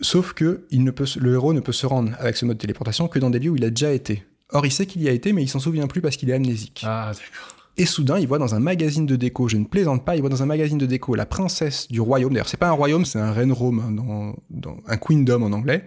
[0.00, 2.60] Sauf que il ne peut, le héros ne peut se rendre avec ce mode de
[2.60, 4.24] téléportation que dans des lieux où il a déjà été.
[4.52, 6.34] Or, il sait qu'il y a été, mais il s'en souvient plus parce qu'il est
[6.34, 6.82] amnésique.
[6.86, 7.58] Ah, d'accord.
[7.78, 10.30] Et soudain, il voit dans un magazine de déco, je ne plaisante pas, il voit
[10.30, 12.32] dans un magazine de déco la princesse du royaume.
[12.32, 15.86] D'ailleurs, c'est pas un royaume, c'est un Renrome, hein, dans, dans, un queendom en anglais.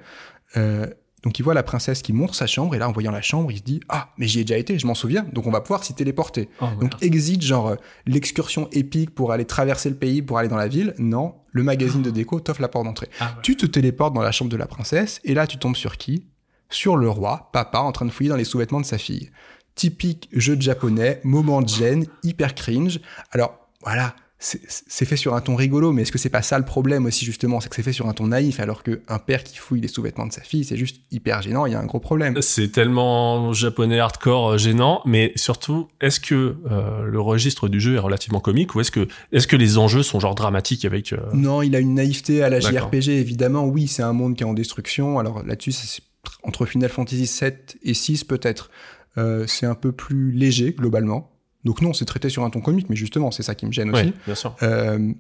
[0.56, 0.88] Euh,
[1.24, 3.52] donc, il voit la princesse qui montre sa chambre, et là, en voyant la chambre,
[3.52, 5.60] il se dit Ah, mais j'y ai déjà été, je m'en souviens, donc on va
[5.60, 6.48] pouvoir s'y téléporter.
[6.62, 7.76] Oh, donc, exit genre euh,
[8.06, 10.96] l'excursion épique pour aller traverser le pays, pour aller dans la ville.
[10.98, 12.06] Non, le magazine oh.
[12.06, 13.10] de déco t'offre la porte d'entrée.
[13.20, 13.42] Ah, ouais.
[13.44, 16.26] Tu te téléportes dans la chambre de la princesse, et là, tu tombes sur qui?
[16.72, 19.32] Sur le roi, papa, en train de fouiller dans les sous-vêtements de sa fille.
[19.76, 23.00] Typique jeu de japonais, moment de gêne, hyper cringe.
[23.32, 26.66] Alors, voilà, c'est fait sur un ton rigolo, mais est-ce que c'est pas ça le
[26.66, 27.60] problème aussi, justement?
[27.60, 30.26] C'est que c'est fait sur un ton naïf, alors qu'un père qui fouille les sous-vêtements
[30.26, 32.42] de sa fille, c'est juste hyper gênant, il y a un gros problème.
[32.42, 38.00] C'est tellement japonais hardcore gênant, mais surtout, est-ce que euh, le registre du jeu est
[38.00, 41.14] relativement comique, ou est-ce que, est que les enjeux sont genre dramatiques avec...
[41.14, 41.20] Euh...
[41.34, 44.48] Non, il a une naïveté à la JRPG, évidemment, oui, c'est un monde qui est
[44.48, 46.02] en destruction, alors là-dessus, c'est
[46.44, 48.70] entre Final Fantasy 7 et 6 peut-être,
[49.18, 51.32] euh, c'est un peu plus léger globalement.
[51.64, 53.92] Donc non, c'est traité sur un ton comique, mais justement, c'est ça qui me gêne
[53.92, 54.06] aussi.
[54.06, 54.56] Oui, bien sûr.
[54.64, 55.14] Euh,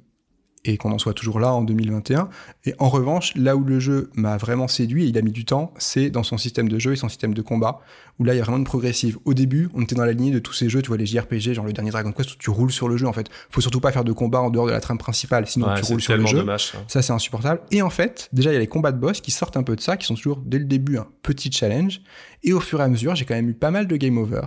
[0.65, 2.29] et qu'on en soit toujours là en 2021.
[2.65, 5.45] Et en revanche, là où le jeu m'a vraiment séduit, et il a mis du
[5.45, 7.79] temps, c'est dans son système de jeu et son système de combat,
[8.19, 9.17] où là, il y a vraiment une progressive.
[9.25, 11.53] Au début, on était dans la lignée de tous ces jeux, tu vois, les JRPG,
[11.53, 13.27] genre le dernier Dragon Quest, où tu roules sur le jeu, en fait.
[13.49, 15.85] Faut surtout pas faire de combat en dehors de la trame principale, sinon Ouais, tu
[15.85, 16.37] roules sur le jeu.
[16.39, 16.73] dommage.
[16.87, 17.61] Ça, c'est insupportable.
[17.71, 19.75] Et en fait, déjà, il y a les combats de boss qui sortent un peu
[19.75, 22.01] de ça, qui sont toujours, dès le début, un petit challenge.
[22.43, 24.41] Et au fur et à mesure, j'ai quand même eu pas mal de game over.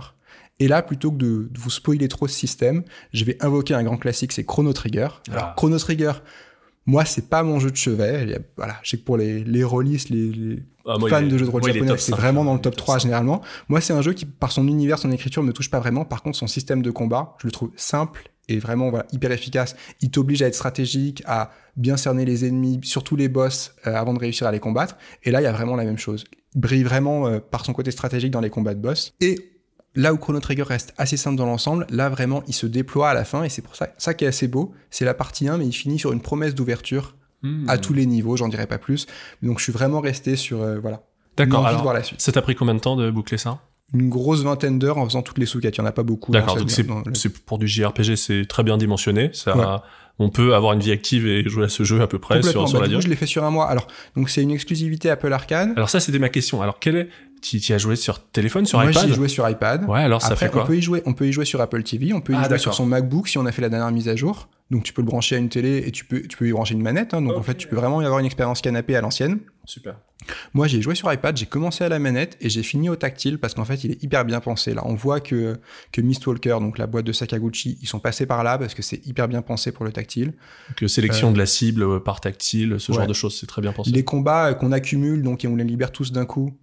[0.59, 2.83] Et là, plutôt que de, de vous spoiler trop ce système,
[3.13, 5.07] je vais invoquer un grand classique, c'est Chrono Trigger.
[5.29, 5.53] Alors, Ah.
[5.57, 6.13] Chrono Trigger,
[6.85, 8.39] moi, c'est pas mon jeu de chevet.
[8.55, 11.49] Voilà, je sais que pour les, les les, les Ah, fans il de jeux de
[11.49, 13.01] rôle japonais, c'est 5, vraiment dans il le top top 3 5.
[13.03, 13.41] généralement.
[13.69, 16.05] Moi, c'est un jeu qui, par son univers, son écriture, me touche pas vraiment.
[16.05, 19.75] Par contre, son système de combat, je le trouve simple et vraiment voilà, hyper efficace.
[20.01, 24.13] Il t'oblige à être stratégique, à bien cerner les ennemis, surtout les boss, euh, avant
[24.13, 24.95] de réussir à les combattre.
[25.23, 26.23] Et là, il y a vraiment la même chose.
[26.53, 29.11] Il brille vraiment euh, par son côté stratégique dans les combats de boss.
[29.19, 29.54] Et
[29.95, 33.13] là où Chrono Trigger reste assez simple dans l'ensemble, là vraiment, il se déploie à
[33.13, 34.73] la fin et c'est pour ça, ça qui est assez beau.
[34.89, 37.69] C'est la partie 1, mais il finit sur une promesse d'ouverture Hmm.
[37.69, 39.05] à tous les niveaux, j'en dirais pas plus.
[39.43, 41.03] Donc je suis vraiment resté sur euh, voilà.
[41.37, 41.59] D'accord.
[41.59, 42.19] envie de Alors, voir la suite.
[42.21, 43.59] ça t'a pris combien de temps de boucler ça?
[43.93, 46.31] Une grosse vingtaine d'heures en faisant toutes les sous-quêtes, il y en a pas beaucoup.
[46.31, 46.55] D'accord.
[46.55, 49.29] dans Donc c'est pour du JRPG, c'est très bien dimensionné.
[49.33, 49.65] Ça, Ouais.
[50.17, 52.67] on peut avoir une vie active et jouer à ce jeu à peu près sur,
[52.67, 53.01] sur Bah, la durée.
[53.01, 53.69] je l'ai fait sur un mois.
[53.69, 53.85] Alors,
[54.15, 55.73] donc c'est une exclusivité Apple Arcade.
[55.75, 56.63] Alors ça, c'était ma question.
[56.63, 57.09] Alors quel est
[57.41, 59.85] Tu tu as joué sur téléphone, sur Moi, iPad j'ai joué sur iPad.
[59.87, 59.99] Ouais.
[60.01, 61.83] Alors ça Après, fait quoi on peut y jouer, on peut y jouer sur Apple
[61.83, 63.91] TV, on peut y Ah, jouer sur son MacBook si on a fait la dernière
[63.91, 64.49] mise à jour.
[64.71, 66.73] Donc tu peux le brancher à une télé et tu peux, tu peux y brancher
[66.73, 67.13] une manette.
[67.13, 67.21] hein.
[67.21, 69.39] donc en fait, tu peux vraiment y avoir une expérience canapé à l'ancienne.
[69.65, 69.97] Super.
[70.55, 73.37] Moi, j'ai joué sur iPad, j'ai commencé à la manette et j'ai fini au tactile
[73.37, 74.73] parce qu'en fait, il est hyper bien pensé.
[74.73, 75.59] Là, on voit que,
[75.91, 79.05] que Mistwalker, donc la boîte de Sakaguchi, ils sont passés par là parce que c'est
[79.05, 80.33] hyper bien pensé pour le tactile.
[80.69, 82.97] Donc euh, sélection de la cible euh, par tactile, ce Ouais.
[82.97, 83.91] genre de choses, c'est très bien pensé.
[83.91, 86.57] Les combats euh, qu'on accumule, donc et on les libère tous d'un coup,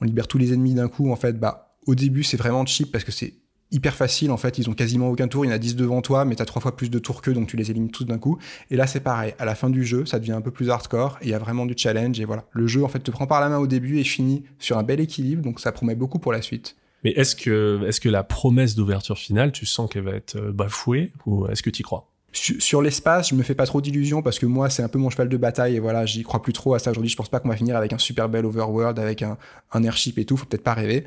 [0.00, 2.92] on libère tous les ennemis d'un coup, en fait, bah, au début, c'est vraiment cheap
[2.92, 3.34] parce que c'est
[3.72, 6.02] hyper facile, en fait, ils ont quasiment aucun tour, il y en a 10 devant
[6.02, 8.18] toi, mais t'as trois fois plus de tours qu'eux, donc tu les élimines tous d'un
[8.18, 8.38] coup.
[8.70, 11.18] Et là, c'est pareil, à la fin du jeu, ça devient un peu plus hardcore,
[11.22, 12.44] il y a vraiment du challenge, et voilà.
[12.52, 14.82] Le jeu, en fait, te prend par la main au début et finit sur un
[14.82, 16.76] bel équilibre, donc ça promet beaucoup pour la suite.
[17.04, 20.52] Mais est-ce que, est-ce que la promesse d'ouverture finale, tu sens qu'elle va être euh,
[20.52, 22.09] bafouée ou est-ce que tu y crois?
[22.32, 25.10] Sur, l'espace, je me fais pas trop d'illusions parce que moi, c'est un peu mon
[25.10, 27.10] cheval de bataille et voilà, j'y crois plus trop à ça aujourd'hui.
[27.10, 29.36] Je pense pas qu'on va finir avec un super bel overworld, avec un,
[29.72, 31.06] un airship et tout, faut peut-être pas rêver.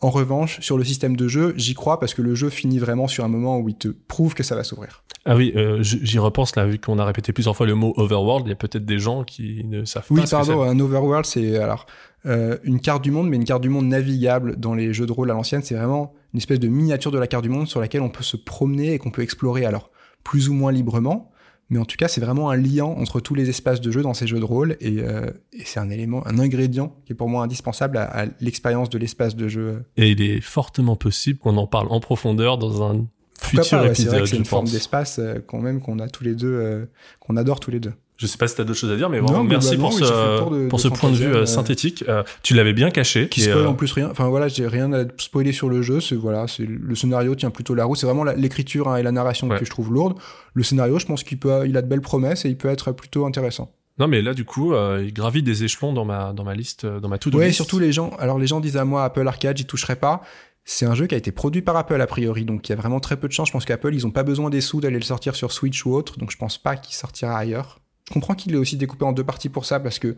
[0.00, 3.08] En revanche, sur le système de jeu, j'y crois parce que le jeu finit vraiment
[3.08, 5.02] sur un moment où il te prouve que ça va s'ouvrir.
[5.24, 8.46] Ah oui, euh, j'y repense là, vu qu'on a répété plusieurs fois le mot overworld,
[8.46, 11.24] il y a peut-être des gens qui ne savent Oui, pas que pardon, un overworld,
[11.24, 11.86] c'est alors
[12.26, 15.12] euh, une carte du monde, mais une carte du monde navigable dans les jeux de
[15.12, 15.62] rôle à l'ancienne.
[15.62, 18.22] C'est vraiment une espèce de miniature de la carte du monde sur laquelle on peut
[18.22, 19.90] se promener et qu'on peut explorer, alors
[20.24, 21.30] plus ou moins librement.
[21.70, 24.12] Mais en tout cas, c'est vraiment un lien entre tous les espaces de jeu dans
[24.12, 27.28] ces jeux de rôle et, euh, et c'est un élément, un ingrédient qui est pour
[27.28, 29.82] moi indispensable à, à l'expérience de l'espace de jeu.
[29.96, 33.06] Et il est fortement possible qu'on en parle en profondeur dans un
[33.40, 36.22] Pourquoi futur pas, ouais, épisode, c'est une forme d'espace euh, quand même qu'on a tous
[36.22, 36.84] les deux, euh,
[37.18, 37.94] qu'on adore tous les deux.
[38.16, 40.04] Je sais pas si t'as d'autres choses à dire, mais Non, vraiment merci pour ce,
[40.04, 42.04] de- pour de ce point de vue euh, euh, synthétique.
[42.08, 43.28] Euh, tu l'avais bien caché.
[43.28, 44.08] qui spoil euh, en plus rien.
[44.10, 46.00] Enfin voilà, j'ai rien à spoiler sur le jeu.
[46.00, 47.98] C'est voilà, c'est le scénario tient plutôt la route.
[47.98, 49.58] C'est vraiment l'écriture hein, et la narration Ouais.
[49.58, 50.16] que je trouve lourde.
[50.54, 52.92] Le scénario, je pense qu'il peut, il a de belles promesses et il peut être
[52.92, 53.72] plutôt intéressant.
[53.98, 57.08] Non, mais là, du coup, il gravit des échelons dans ma, dans ma liste, dans
[57.08, 57.56] ma to-do Ouais, list.
[57.56, 58.10] surtout les gens.
[58.18, 60.20] Alors les gens disent à moi Apple Arcade, j'y toucherai pas.
[60.64, 62.76] C'est un jeu qui a été produit par Apple a priori, donc il y a
[62.76, 63.48] vraiment très peu de chance.
[63.48, 65.92] Je pense qu'Apple, ils ont pas besoin des sous d'aller le sortir sur Switch ou
[65.94, 67.80] autre, donc je pense pas qu'il sortira ailleurs.
[68.08, 70.16] Je comprends qu'il est aussi découpé en deux parties pour ça, parce que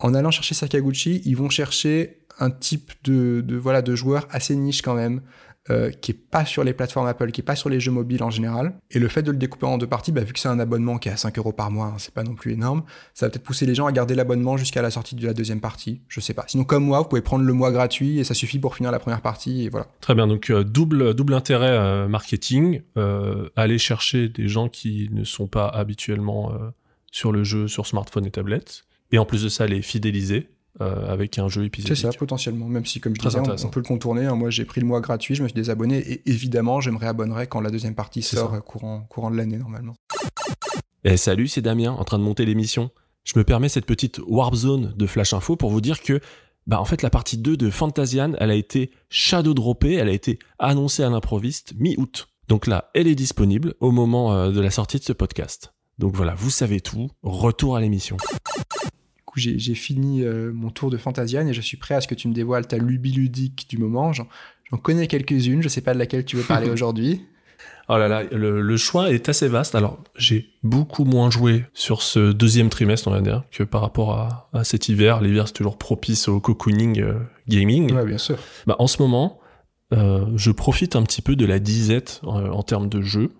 [0.00, 4.82] en allant chercher Sakaguchi, ils vont chercher un type de, voilà de joueur assez niche
[4.82, 5.22] quand même,
[5.70, 8.22] euh, qui est pas sur les plateformes Apple, qui est pas sur les jeux mobiles
[8.22, 8.78] en général.
[8.90, 10.98] Et le fait de le découper en deux parties, bah, vu que c'est un abonnement
[10.98, 13.30] qui est à 5 euros par mois, hein, c'est pas non plus énorme, ça va
[13.30, 16.00] peut-être pousser les gens à garder l'abonnement jusqu'à la sortie de la deuxième partie.
[16.08, 16.44] Je sais pas.
[16.46, 18.98] Sinon, comme moi, vous pouvez prendre le mois gratuit et ça suffit pour finir la
[18.98, 19.88] première partie et voilà.
[20.00, 22.80] Très bien, donc euh, double, double intérêt euh, marketing,
[23.56, 26.52] aller chercher des gens qui ne sont pas habituellement
[27.18, 30.48] sur le jeu sur smartphone et tablette, et en plus de ça, les fidéliser
[30.80, 31.96] euh, avec un jeu C'est épisodique.
[31.96, 32.66] ça, potentiellement.
[32.68, 34.26] Même si, comme je Très disais, on, peut le contourner.
[34.26, 34.36] hein.
[34.36, 37.48] Moi, j'ai pris le mois gratuit, je me suis désabonné et évidemment, je me réabonnerai
[37.48, 38.56] quand la deuxième partie C'est sort ça.
[38.56, 39.94] euh, courant, courant de l'année normalement.
[41.04, 42.90] Eh salut, c'est Damien, en train de monter l'émission.
[43.24, 46.20] Je me permets cette petite warp zone de Flash Info pour vous dire que,
[46.66, 50.12] bah en fait, la partie 2 de Fantasian, elle a été shadow droppée, elle a
[50.12, 52.28] été annoncée à l'improviste mi-août.
[52.48, 55.72] Donc là, elle est disponible au moment euh, de la sortie de ce podcast.
[55.98, 58.16] Donc voilà, vous savez tout, retour à l'émission.
[58.16, 62.08] Du coup, j'ai fini euh, mon tour de Fantasian et je suis prêt à ce
[62.08, 64.12] que tu me dévoiles ta lubie ludique du moment.
[64.12, 64.26] J'en
[64.82, 67.22] connais quelques-unes, je sais pas de laquelle tu veux parler aujourd'hui.
[67.90, 69.74] Oh là là, le, le choix est assez vaste.
[69.74, 74.12] Alors, j'ai beaucoup moins joué sur ce deuxième trimestre, on va dire, que par rapport
[74.12, 75.22] à, à cet hiver.
[75.22, 77.14] L'hiver, c'est toujours propice au cocooning euh,
[77.48, 77.90] gaming.
[77.92, 78.36] Ouais, bien sûr.
[78.66, 79.40] Bah, en ce moment,
[79.94, 83.30] euh, je profite un petit peu de la disette euh, en termes de jeu.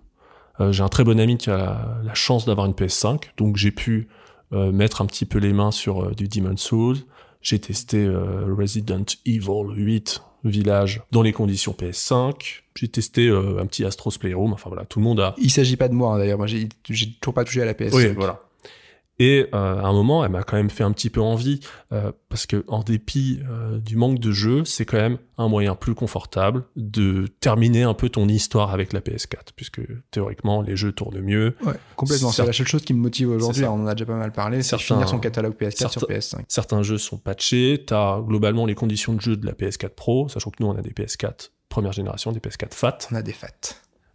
[0.60, 3.70] Euh, j'ai un très bon ami qui a la, chance d'avoir une PS5, donc j'ai
[3.70, 4.08] pu
[4.52, 6.98] euh, mettre un petit peu les mains sur euh, du Demon's Souls.
[7.40, 12.62] J'ai testé Resident Evil 8 Village dans les conditions PS5.
[12.74, 14.52] J'ai testé un petit Astro's Playroom.
[14.52, 15.36] Enfin voilà, tout le monde a.
[15.38, 16.38] Il s'agit pas de moi hein, d'ailleurs.
[16.38, 16.68] Moi, j'ai
[17.20, 17.94] toujours pas touché à la PS5.
[17.94, 18.42] Oui, voilà.
[19.18, 21.60] Et euh, à un moment, elle m'a quand même fait un petit peu envie
[21.92, 25.74] euh, parce que en dépit euh, du manque de jeu, c'est quand même un moyen
[25.74, 29.80] plus confortable de terminer un peu ton histoire avec la PS4, puisque
[30.10, 31.56] théoriquement les jeux tournent mieux.
[31.64, 32.30] Ouais, complètement.
[32.30, 33.64] C'est la seule chose qui me motive aujourd'hui.
[33.64, 34.62] On en a déjà pas mal parlé.
[34.62, 36.44] C'est finir son catalogue PS4 sur certains- PS5.
[36.48, 40.50] Certains jeux sont patchés, t'as globalement les conditions de jeu de la PS4 Pro, sachant
[40.50, 42.98] que nous on a des PS4 première génération, des PS4 FAT.
[43.12, 43.34] On a des.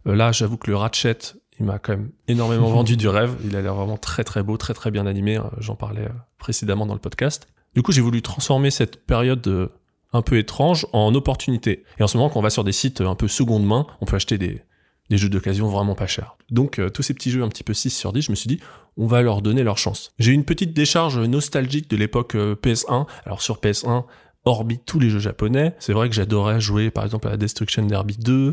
[0.06, 1.18] Euh, là, j'avoue que le Ratchet,
[1.58, 3.36] il m'a quand même énormément vendu du rêve.
[3.44, 5.38] Il a l'air vraiment très très beau, très très bien animé.
[5.38, 7.46] Euh, J'en parlais euh, précédemment dans le podcast.
[7.74, 9.68] Du coup, j'ai voulu transformer cette période euh,
[10.12, 11.84] un peu étrange en opportunité.
[11.98, 13.86] Et en ce moment, quand on va sur des sites euh, un peu seconde main,
[14.00, 14.62] on peut acheter des,
[15.10, 16.36] des jeux d'occasion vraiment pas chers.
[16.50, 18.60] Donc, tous ces petits jeux un petit peu 6 sur 10, je me suis dit,
[18.96, 20.12] on va leur donner leur chance.
[20.18, 23.06] J'ai eu une petite décharge nostalgique de l'époque euh, PS1.
[23.24, 24.04] Alors, sur PS1,
[24.44, 27.84] hormis tous les jeux japonais, c'est vrai que j'adorais jouer par exemple à la Destruction
[27.86, 28.52] Derby 2, euh,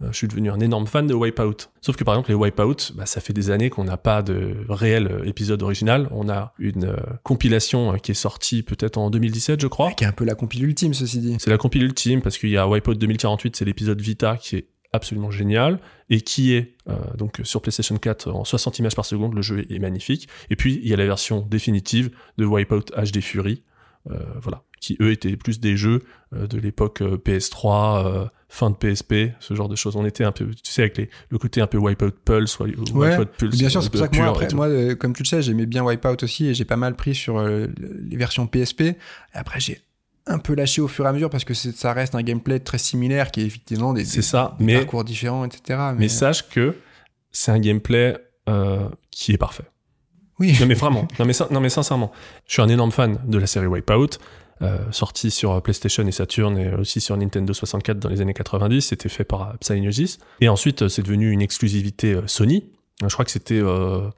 [0.00, 1.70] je suis devenu un énorme fan de Wipeout.
[1.80, 4.54] Sauf que par exemple les Wipeout, bah, ça fait des années qu'on n'a pas de
[4.68, 6.08] réel euh, épisode original.
[6.12, 9.92] On a une euh, compilation euh, qui est sortie peut-être en 2017 je crois.
[9.92, 11.36] Qui est un peu la compile ultime, ceci dit.
[11.40, 14.68] C'est la compile ultime parce qu'il y a Wipeout 2048, c'est l'épisode Vita qui est
[14.92, 19.34] absolument génial et qui est euh, donc sur PlayStation 4 en 60 images par seconde,
[19.34, 20.28] le jeu est magnifique.
[20.50, 23.64] Et puis il y a la version définitive de Wipeout HD Fury,
[24.10, 26.02] euh, voilà, qui eux étaient plus des jeux
[26.34, 29.96] euh, de l'époque euh, PS3, euh, fin de PSP, ce genre de choses.
[29.96, 32.72] On était un peu, tu sais, avec les, le côté un peu Wipeout Pulse, Ouais,
[32.92, 33.56] Wipeout Pulse.
[33.58, 35.66] Bien sûr, c'est pour ça que moi, après, moi, euh, comme tu le sais, j'aimais
[35.66, 38.80] bien Wipeout aussi et j'ai pas mal pris sur euh, les versions PSP.
[38.82, 38.96] Et
[39.34, 39.80] après, j'ai
[40.26, 42.78] un peu lâché au fur et à mesure parce que ça reste un gameplay très
[42.78, 45.78] similaire qui est effectivement des, ça, des mais parcours différents, etc.
[45.92, 46.74] Mais, Mais sache que
[47.30, 48.16] c'est un gameplay
[48.48, 49.64] euh, qui est parfait.
[50.38, 52.12] oui, Non mais vraiment, non mais, non mais sincèrement,
[52.46, 54.18] je suis un énorme fan de la série Wipeout,
[54.62, 58.80] euh, sortie sur PlayStation et Saturn et aussi sur Nintendo 64 dans les années 90.
[58.80, 60.18] C'était fait par Psygnosis.
[60.40, 62.70] Et ensuite, euh, c'est devenu une exclusivité euh, Sony.
[63.02, 64.08] Euh, Je crois que c'était euh,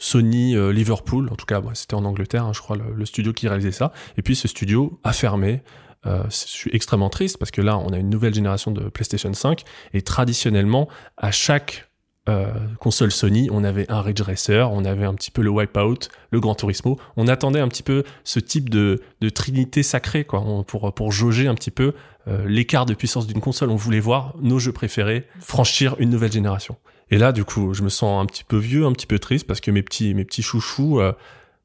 [0.00, 3.46] Sony euh, Liverpool, en tout cas, c'était en Angleterre, hein, je crois, le, studio qui
[3.46, 3.92] réalisait ça.
[4.16, 5.62] Et puis ce studio a fermé.
[6.06, 9.32] Euh, je suis extrêmement triste parce que là, on a une nouvelle génération de PlayStation
[9.32, 10.88] 5 et traditionnellement,
[11.18, 11.89] à chaque
[12.28, 16.40] euh, console Sony, on avait un Ridge on avait un petit peu le Wipeout, le
[16.40, 16.98] Gran Turismo.
[17.16, 21.48] On attendait un petit peu ce type de, de trinité sacrée, quoi, pour, pour jauger
[21.48, 21.94] un petit peu
[22.28, 23.70] euh, l'écart de puissance d'une console.
[23.70, 26.76] On voulait voir nos jeux préférés franchir une nouvelle génération.
[27.10, 29.46] Et là, du coup, je me sens un petit peu vieux, un petit peu triste
[29.46, 31.12] parce que mes petits, mes petits chouchous, euh,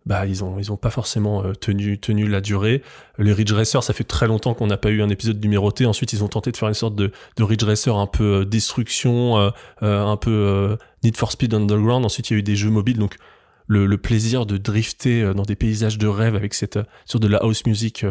[0.05, 2.83] bah, ils ont, ils ont pas forcément euh, tenu, tenu la durée.
[3.17, 5.85] Les Ridge Racer, ça fait très longtemps qu'on n'a pas eu un épisode numéroté.
[5.85, 8.45] Ensuite, ils ont tenté de faire une sorte de, de Ridge Racer un peu euh,
[8.45, 9.49] destruction, euh,
[9.83, 12.05] euh, un peu euh, Need for Speed Underground.
[12.05, 13.15] Ensuite, il y a eu des jeux mobiles, donc
[13.67, 17.27] le, le plaisir de drifter euh, dans des paysages de rêve avec cette, sur de
[17.27, 18.05] la house music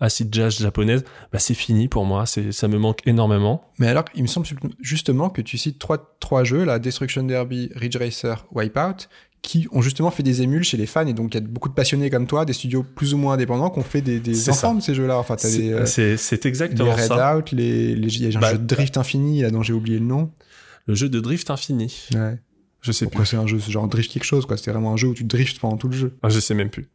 [0.00, 2.24] acid jazz japonaise, bah, c'est fini pour moi.
[2.24, 3.64] C'est, ça me manque énormément.
[3.80, 4.46] Mais alors, il me semble
[4.80, 9.08] justement que tu cites trois, trois jeux, la Destruction Derby, Ridge Racer, Wipeout,
[9.42, 11.68] qui ont justement fait des émules chez les fans, et donc il y a beaucoup
[11.68, 14.34] de passionnés comme toi, des studios plus ou moins indépendants, qui ont fait des, des
[14.74, 15.18] de ces jeux-là.
[15.18, 17.34] Enfin, C'est, euh, c'est, c'est les exactement ça.
[17.34, 19.72] Redout, les, les, il y a un Bah, jeu de Drift Infini, là, dont j'ai
[19.72, 20.30] oublié le nom.
[20.86, 22.08] Le jeu de drift infini.
[22.14, 22.38] Ouais.
[22.80, 23.10] Je sais plus.
[23.10, 24.56] Pourquoi c'est un jeu, c'est genre Drift quelque chose, quoi.
[24.56, 26.16] C'était vraiment un jeu où tu drifts pendant tout le jeu.
[26.22, 26.88] Ah, je sais même plus.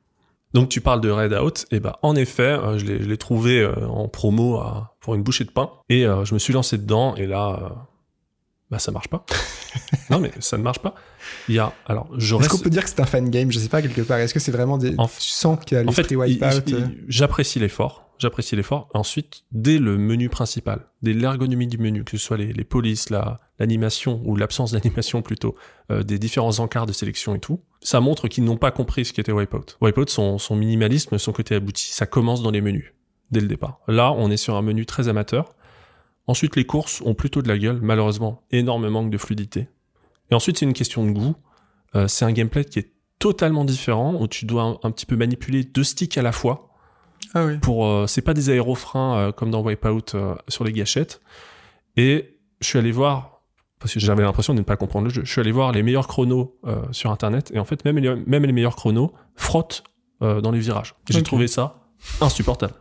[0.55, 4.07] Donc tu parles de Redout, et bah en effet, euh, je l'ai, trouvé euh, en
[4.07, 7.25] promo à- pour une bouchée de pain, et euh, je me suis lancé dedans, et
[7.27, 7.87] là,
[8.69, 9.25] bah ça marche pas.
[10.11, 10.93] non mais ça ne marche pas.
[11.49, 13.51] Il y a, alors je Est-ce qu'on peut dire que c'est un fan game?
[13.51, 14.17] Je sais pas, quelque part.
[14.19, 14.95] Est-ce que c'est vraiment des.
[14.97, 18.87] En- Tu sens qu'il y a l'esprit Wipeout euh, j'apprécie l'effort, j'apprécie l'effort.
[18.93, 23.09] Ensuite, dès le menu principal, dès l'ergonomie du menu, que ce soit les, les polices,
[23.09, 25.55] la, l'animation ou l'absence d'animation plutôt,
[25.91, 29.11] euh, des différents encarts de sélection et tout, ça montre qu'ils n'ont pas compris ce
[29.13, 29.65] qu'était Wipeout.
[29.81, 32.93] Wipeout, son, son minimalisme, son côté abouti, ça commence dans les menus,
[33.31, 33.79] dès le départ.
[33.89, 35.53] Là, on est sur un menu très amateur.
[36.25, 39.67] Ensuite, les courses ont plutôt de la gueule, malheureusement, énorme manque de fluidité.
[40.33, 41.35] Et ensuite, c'est une question de goût.
[41.93, 45.15] Euh, c'est un gameplay qui est totalement différent, où tu dois un, un petit peu
[45.15, 46.71] manipuler deux sticks à la fois.
[47.35, 47.59] Ah oui.
[47.59, 51.21] Pour, euh, c'est pas des aérofreins euh, comme dans Wipeout sur les gâchettes.
[51.97, 53.43] Et je suis allé voir,
[53.77, 55.83] parce que j'avais l'impression de ne pas comprendre le jeu, je suis allé voir les
[55.83, 56.59] meilleurs chronos
[56.91, 59.83] sur Internet, et en fait, même les, même les meilleurs chronos frottent
[60.19, 60.95] dans les virages.
[61.11, 62.73] J'ai trouvé ça insupportable.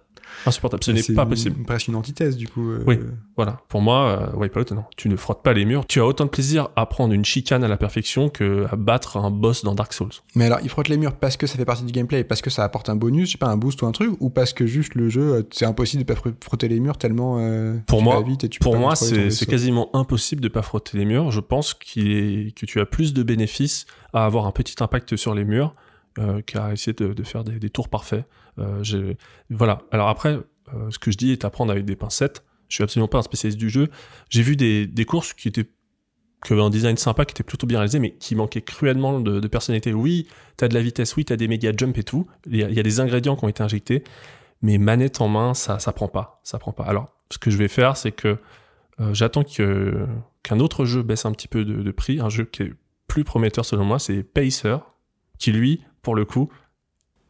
[0.47, 0.83] Insupportable.
[0.83, 1.63] Ce n'est pas possible.
[1.65, 2.71] presque une antithèse, du coup.
[2.71, 2.99] euh, Oui.
[3.37, 3.61] Voilà.
[3.69, 4.85] Pour moi, euh, Wipeout, non.
[4.97, 5.87] Tu ne frottes pas les murs.
[5.87, 9.17] Tu as autant de plaisir à prendre une chicane à la perfection que à battre
[9.17, 10.11] un boss dans Dark Souls.
[10.35, 12.43] Mais alors, il frotte les murs parce que ça fait partie du gameplay et parce
[12.43, 14.53] que ça apporte un bonus, je sais pas, un boost ou un truc, ou parce
[14.53, 17.37] que juste le jeu, euh, c'est impossible de pas fr- frotter les murs tellement.
[17.39, 20.99] euh, Pour tu moi- vite et tu Pour moi, c'est quasiment impossible de pas frotter
[20.99, 21.31] les murs.
[21.31, 25.17] Je pense qu'il est, que tu as plus de bénéfices à avoir un petit impact
[25.17, 25.75] sur les murs
[26.19, 28.25] euh, qu'à essayer de, de faire des, des tours parfaits.
[28.59, 29.15] Euh,
[29.51, 29.83] voilà.
[29.91, 30.39] Alors après,
[30.75, 32.45] euh, ce que je dis est à prendre avec des pincettes.
[32.69, 33.89] Je suis absolument pas un spécialiste du jeu.
[34.31, 35.69] J'ai vu des, courses qui étaient
[36.45, 39.47] qui avaient un design sympa, qui était plutôt bien réalisé, mais qui manquait cruellement de,
[39.47, 39.93] personnalité.
[39.93, 42.27] Oui, t'as de la vitesse, oui, t'as des méga jumps et tout.
[42.47, 44.03] Il y, a, il y a des ingrédients qui ont été injectés,
[44.61, 46.85] mais manette en main, ça, ça prend pas, ça prend pas.
[46.85, 48.39] Alors, ce que je vais faire, c'est que
[49.01, 50.07] euh, j'attends que
[50.43, 52.73] qu'un autre jeu baisse un petit peu de, de prix, un jeu qui est
[53.07, 54.79] plus prometteur selon moi, c'est Pacer,
[55.39, 56.51] qui lui, pour le coup,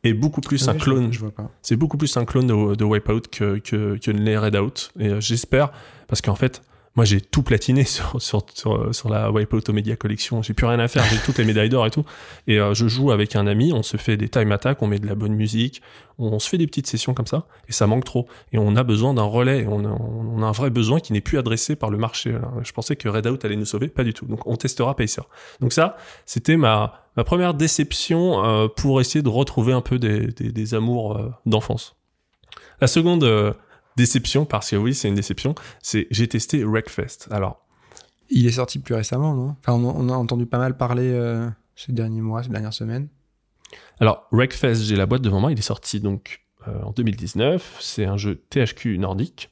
[0.05, 1.51] est beaucoup plus Ouais, un clone Je vois pas.
[1.63, 4.91] c'est beaucoup plus un clone de, de Wipeout que, que, que les Redout.
[4.99, 5.71] Et euh, j'espère,
[6.09, 6.63] parce qu'en fait,
[6.97, 10.43] moi j'ai tout platiné sur, sur, sur, sur la Wipeout Omega Collection.
[10.43, 12.05] J'ai plus rien à faire, j'ai toutes les médailles d'or et tout.
[12.47, 14.99] Et euh, je joue avec un ami, on se fait des time attack, on met
[14.99, 15.83] de la bonne musique,
[16.19, 18.27] on, se fait des petites sessions comme ça, et ça manque trop.
[18.53, 21.21] Et on a besoin d'un relais, on a, on a un vrai besoin qui n'est
[21.21, 22.35] plus adressé par le marché.
[22.35, 24.27] Alors, je pensais que Redout allait nous sauver, pas du tout.
[24.27, 25.23] Donc on testera Pacer.
[25.61, 30.29] Donc ça, c'était ma, ma première déception euh, pour essayer de retrouver un peu des,
[30.29, 31.97] des, des amours euh, d'enfance.
[32.81, 33.53] La seconde euh,
[33.97, 37.29] déception, parce que oui, c'est une déception, c'est j'ai testé Wreckfest.
[37.31, 37.65] Alors,
[38.31, 39.57] Il est sorti plus récemment, non?
[39.61, 41.13] Enfin, on, on a entendu pas mal parler
[41.77, 43.09] ces derniers mois, ces dernières semaines.
[44.01, 47.79] alors Wreckfest, j'ai la boîte devant moi, il est sorti donc en 2019.
[47.81, 49.51] C'est un jeu THQ nordique.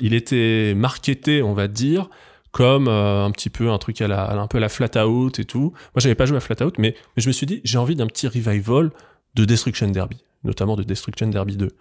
[0.00, 2.10] Il était marketé, on va dire,
[2.54, 5.40] comme euh, un petit peu un truc à la, un peu à la flat out
[5.40, 5.72] et tout.
[5.72, 8.06] Moi, j'avais pas joué à flat out, mais, je me suis dit, j'ai envie d'un
[8.06, 8.92] petit revival
[9.34, 11.72] de Destruction Derby, notamment de Destruction Derby 2.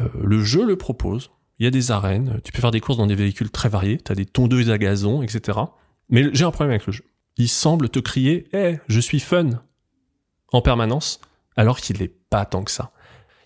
[0.00, 1.30] Euh, le jeu le propose.
[1.60, 3.98] Il y a des arènes, tu peux faire des courses dans des véhicules très variés,
[4.04, 5.56] tu as des tondeuses à gazon, etc.
[6.08, 7.04] Mais j'ai un problème avec le jeu.
[7.36, 9.50] Il semble te crier Hé, je suis fun
[10.52, 11.20] en permanence,
[11.56, 12.90] alors qu'il n'est pas tant que ça.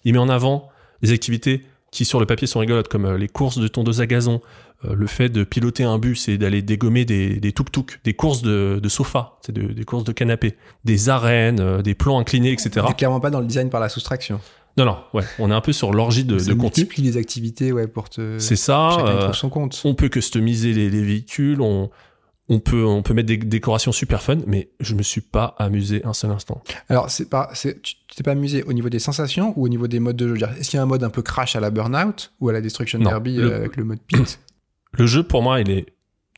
[0.05, 0.71] Il met en avant
[1.03, 4.07] des activités qui, sur le papier, sont rigolotes, comme euh, les courses de tondeuse à
[4.07, 4.41] gazon,
[4.85, 8.81] le fait de piloter un bus et d'aller dégommer des, des tuk-tuk, des courses de,
[8.83, 12.85] de sofa, de- des courses de canapé, des arènes, euh, des plans inclinés, etc.
[12.89, 14.41] On clairement pas dans le design par la soustraction.
[14.79, 16.89] Non, non, ouais, on est un peu sur l'orgie de, de contenu.
[16.99, 18.39] les activités, ouais, pour te.
[18.39, 18.89] C'est ça.
[18.97, 19.81] Chacun euh, son compte.
[19.85, 21.91] on peut customiser les, les véhicules, on,
[22.49, 26.03] on, peut, on peut mettre des décorations super fun, mais je me suis pas amusé
[26.07, 26.63] un seul instant.
[26.89, 29.89] Alors, c'est pas, c'est, tu t'es pas amusé au niveau des sensations ou au niveau
[29.89, 30.47] des modes de jeu?
[30.59, 32.63] Est-ce qu'il y a un mode un peu crash à la Burnout ou à la
[32.63, 34.39] Destruction Non, Derby le- euh, avec le mode pit?
[34.93, 35.87] Le jeu, pour moi, il est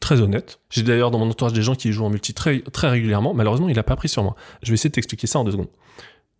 [0.01, 0.61] très honnête.
[0.71, 3.35] J'ai d'ailleurs dans mon entourage des gens qui jouent en multi très, très régulièrement.
[3.35, 4.37] Malheureusement, il a pas pris sur moi.
[4.63, 5.71] Je vais essayer de t'expliquer ça en deux secondes.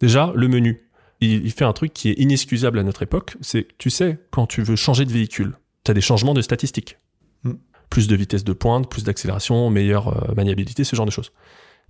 [0.01, 0.89] Déjà, le menu.
[1.21, 3.37] Il, il fait un truc qui est inexcusable à notre époque.
[3.41, 6.99] C'est, tu sais, quand tu veux changer de véhicule, tu as des changements de statistiques.
[7.45, 7.53] Mm.
[7.91, 11.33] Plus de vitesse de pointe, plus d'accélération, meilleure euh, maniabilité, ce genre de choses.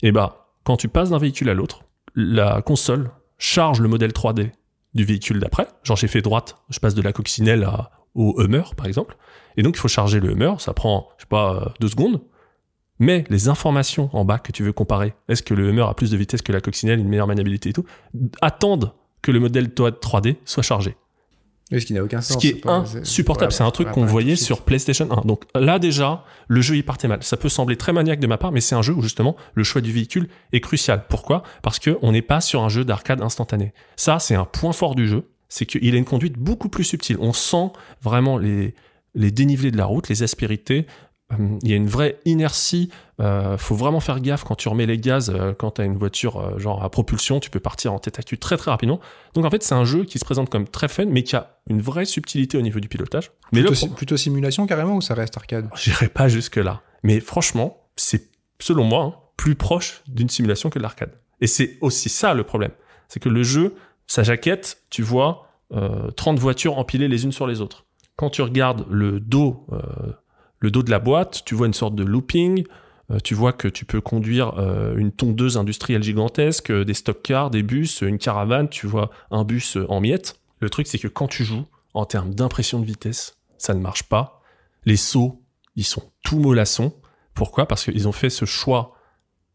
[0.03, 4.51] Et bah, quand tu passes d'un véhicule à l'autre, la console charge le modèle 3D
[4.95, 5.67] du véhicule d'après.
[5.83, 9.17] Genre, j'ai fait droite, je passe de la coccinelle à, au Hummer, par exemple.
[9.57, 12.21] Et donc, il faut charger le Hummer, ça prend, je sais pas, euh, deux secondes.
[13.01, 16.11] Mais les informations en bas que tu veux comparer, est-ce que le Hummer a plus
[16.13, 17.85] de vitesse que la coccinelle, une meilleure maniabilité et tout,
[18.41, 20.97] attendent que le modèle 3D soit chargé.
[21.73, 22.41] Ce qui n'a aucun Ce sens.
[22.43, 23.51] qui c'est est c'est- insupportable.
[23.51, 24.61] c'est un truc qu'on voyait sur.
[24.63, 25.23] PlayStation 1.
[25.27, 27.23] Donc là, déjà, le jeu, il partait mal.
[27.25, 29.65] Ça peut sembler très maniaque de ma part, mais c'est un jeu où justement, le
[29.65, 31.07] choix du véhicule est crucial.
[31.09, 31.43] Pourquoi?
[31.63, 33.73] Parce que on n'est pas sur un jeu d'arcade instantané.
[33.97, 35.25] Ça, c'est un point fort du jeu.
[35.57, 37.17] C'est qu'il a une conduite beaucoup plus subtile.
[37.21, 37.71] On sent
[38.03, 38.75] vraiment les,
[39.15, 40.85] les dénivelés de la route, les aspérités.
[41.31, 42.91] Hum, Il y a une vraie inertie.
[43.21, 45.31] Euh, faut vraiment faire gaffe quand tu remets les gaz.
[45.31, 48.19] euh, quand tu as une voiture euh, genre à propulsion, tu peux partir en tête
[48.19, 48.99] à queue très très rapidement.
[49.35, 51.57] Donc en fait, c'est un jeu qui se présente comme très fun, mais qui a
[51.71, 53.31] une vraie subtilité au niveau du pilotage.
[53.53, 55.69] Mais Plutôt, plutôt simulation carrément ou ça reste arcade?
[55.77, 56.83] J'irai pas jusque là.
[57.05, 58.23] Mais franchement, c'est
[58.59, 61.13] selon moi hein, plus proche d'une simulation que de l'arcade.
[61.41, 62.73] Et c'est aussi ça le problème,
[63.07, 63.77] c'est que le jeu,
[64.09, 65.44] sa jaquette, tu vois
[65.75, 67.85] euh, 30 voitures empilées les unes sur les autres.
[68.17, 69.79] Quand tu regardes le dos, euh,
[70.61, 72.65] le dos de la boîte, tu vois une sorte de looping.
[73.11, 77.21] euh, tu vois que tu peux conduire euh, une tondeuse industrielle gigantesque, euh, des stock
[77.23, 78.69] cars, des bus, une caravane.
[78.69, 80.41] Tu vois un bus euh, en miettes.
[80.61, 84.05] Le truc, c'est que quand tu joues, en termes d'impression de vitesse, ça ne marche
[84.05, 84.41] pas.
[84.87, 85.43] Les sauts,
[85.77, 86.93] ils sont tout mollassons.
[87.35, 87.67] Pourquoi?
[87.67, 88.95] Parce qu'ils ont fait ce choix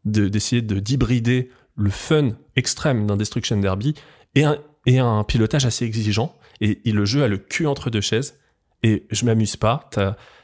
[0.04, 3.94] de- d'essayer de d'hybrider le fun extrême d'un Destruction Derby
[4.34, 6.36] et un, et un pilotage assez exigeant.
[6.60, 8.38] Et, le jeu a le cul entre deux chaises.
[8.82, 9.90] Et je m'amuse pas.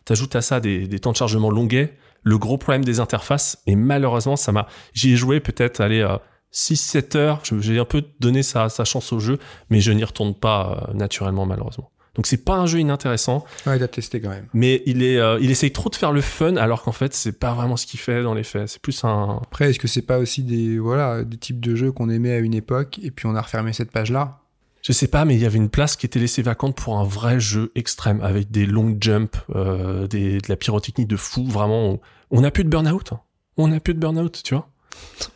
[0.05, 3.63] T'ajoutes à ça des, temps de chargement longuets, le gros problème des interfaces.
[3.67, 4.67] Et malheureusement, ça m'a.
[4.93, 6.07] J'y ai joué peut-être, allez,
[6.53, 7.43] 6-7 heures.
[7.61, 9.39] J'ai un peu donné sa, sa chance au jeu,
[9.71, 11.91] mais je n'y retourne pas euh, naturellement, malheureusement.
[12.17, 14.47] Donc c'est pas un jeu inintéressant, Ouais, t'as testé quand même.
[14.55, 17.39] mais il est, euh, il essaye trop de faire le fun, alors qu'en fait c'est
[17.39, 18.69] pas vraiment ce qu'il fait dans les faits.
[18.69, 19.41] C'est plus un.
[19.43, 22.39] Après, est-ce que c'est pas aussi des, voilà, des types de jeux qu'on aimait à
[22.39, 24.41] une époque et puis on a refermé cette page-là?
[24.83, 27.05] Je sais pas, mais il y avait une place qui était laissée vacante pour un
[27.05, 31.45] vrai jeu extrême avec des long jumps, euh, des, de la pyrotechnie de fou.
[31.45, 33.13] Vraiment, on- on n'a plus de burn-out.
[33.13, 33.21] hein.
[33.57, 34.69] On n'a plus de burn-out, tu vois.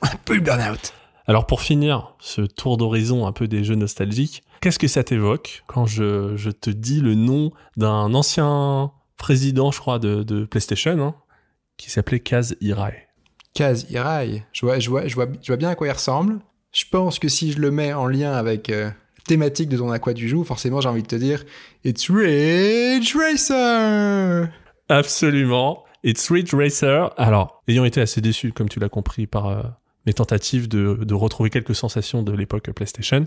[0.02, 0.92] Un peu le burn-out.
[1.26, 5.64] Alors pour finir ce tour d'horizon un peu des jeux nostalgiques, qu'est-ce que ça t'évoque
[5.66, 11.00] quand je, je te dis le nom d'un ancien président, je crois, de, de PlayStation,
[11.00, 11.14] hein,
[11.76, 13.08] qui s'appelait Kaz Hirai?
[13.54, 14.44] Kaz Hirai.
[14.52, 16.40] Je vois, je, vois, je, vois, je vois bien à quoi il ressemble.
[16.72, 19.90] Je pense que si je le mets en lien avec euh, la thématique de ton
[19.90, 21.44] aqua du joue, forcément j'ai envie de te dire
[21.84, 24.48] It's Ridge Racer
[24.88, 25.84] Absolument.
[26.02, 27.10] It's Ridge Racer.
[27.16, 29.62] Alors, ayant été assez déçu, comme tu l'as compris, par euh,
[30.06, 33.26] mes tentatives de, de retrouver quelques sensations de l'époque PlayStation,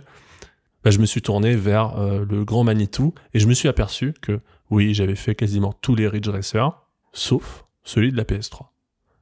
[0.84, 4.14] bah, je me suis tourné vers euh, le grand Manitou et je me suis aperçu
[4.22, 4.40] que
[4.70, 6.72] oui, j'avais fait quasiment tous les Ridge Racer,
[7.12, 8.68] sauf celui de la PS3.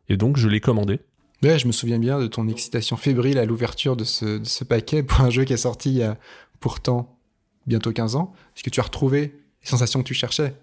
[0.10, 1.00] Et donc, je l'ai commandé.
[1.44, 4.64] Ouais, je me souviens bien de ton excitation fébrile à l'ouverture de ce, de ce
[4.64, 6.18] paquet pour un jeu qui est sorti il y a
[6.60, 7.18] pourtant
[7.68, 8.34] bientôt 15 ans.
[8.56, 10.54] Est-ce que tu as retrouvé les sensations que tu cherchais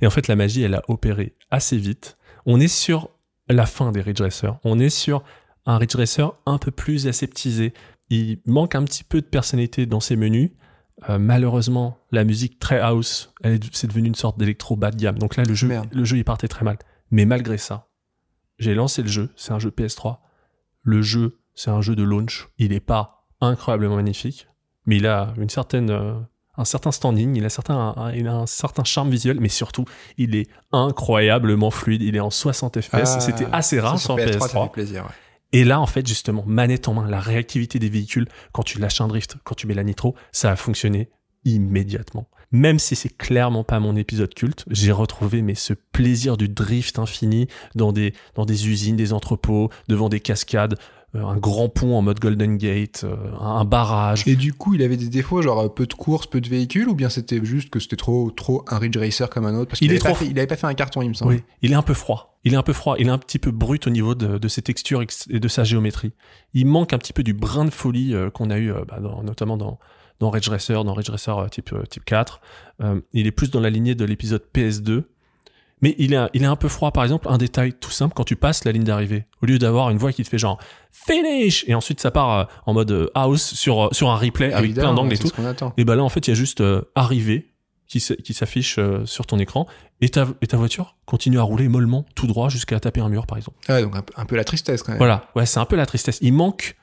[0.00, 2.16] Et en fait, la magie, elle a opéré assez vite.
[2.46, 3.10] On est sur
[3.48, 4.58] la fin des Ridge Racer.
[4.64, 5.22] On est sur
[5.66, 7.72] un Ridge Racer un peu plus aseptisé.
[8.10, 10.50] Il manque un petit peu de personnalité dans ses menus.
[11.08, 13.32] Euh, malheureusement, la musique très house,
[13.72, 15.18] c'est devenu une sorte d'électro bas de gamme.
[15.18, 15.88] Donc là, le jeu, Merde.
[15.92, 16.78] le jeu, il partait très mal.
[17.10, 17.88] Mais malgré ça,
[18.58, 19.30] j'ai lancé le jeu.
[19.36, 20.18] C'est un jeu PS3.
[20.82, 22.48] Le jeu, c'est un jeu de launch.
[22.58, 24.48] Il n'est pas incroyablement magnifique,
[24.84, 26.12] mais il a une certaine, euh,
[26.58, 27.34] un certain standing.
[27.36, 29.84] Il a, certain, un- il a un certain charme visuel, mais surtout,
[30.18, 32.02] il est incroyablement fluide.
[32.02, 32.90] Il est en 60 FPS.
[33.14, 34.26] Ah, C'était assez rare sur PS3.
[34.36, 34.48] PS3.
[34.48, 35.04] ça fait plaisir.
[35.04, 35.10] ouais.
[35.52, 39.00] Et là, en fait, justement, manette en main, la réactivité des véhicules, quand tu lâches
[39.00, 41.10] un drift, quand tu mets la nitro, ça a fonctionné
[41.44, 42.28] immédiatement.
[42.52, 46.98] Même si c'est clairement pas mon épisode culte, j'ai retrouvé mais ce plaisir du drift
[46.98, 47.46] infini
[47.76, 50.76] dans des, dans des usines, des entrepôts, devant des cascades,
[51.14, 54.26] un grand pont en mode Golden Gate, euh, un, barrage.
[54.28, 56.88] Et du coup, il avait des défauts, genre euh, peu de courses, peu de véhicules,
[56.88, 59.80] ou bien c'était juste que c'était trop, trop un Ridge Racer comme un autre Parce
[59.80, 61.32] Il qu'il trop il avait pas fait un carton, il me semble.
[61.34, 62.38] Oui, il est un peu froid.
[62.44, 62.94] Il est un peu froid.
[62.98, 65.48] Il est un petit peu brut au niveau de, de ses textures ex- et de
[65.48, 66.12] sa géométrie.
[66.54, 69.00] Il manque un petit peu du brin de folie euh, qu'on a eu, euh, bah,
[69.00, 69.78] dans- notamment dans,
[70.20, 72.40] dans Ridge Racer, dans Ridge Racer euh, type, euh, type 4.
[72.82, 75.02] Euh, il est plus dans la lignée de l'épisode PS2.
[75.82, 78.24] Mais il est, il est un peu froid, par exemple, un détail tout simple, quand
[78.24, 80.58] tu passes la ligne d'arrivée, au lieu d'avoir une voix qui te fait genre
[80.92, 84.52] finish, et ensuite ça part euh, en mode euh, house sur, euh, sur un replay
[84.52, 85.30] avec plein d'angles et tout.
[85.76, 87.46] Et bah là, en fait, il y a juste euh, arrivé
[87.86, 89.66] qui s'affiche euh, sur ton écran
[90.00, 93.26] et ta, et ta voiture continue à rouler mollement tout droit jusqu'à taper un mur,
[93.26, 93.58] par exemple.
[93.68, 94.98] Ouais, donc un peu, un peu la tristesse quand même.
[94.98, 96.18] Voilà, ouais, c'est un peu la tristesse.
[96.20, 96.76] Il manque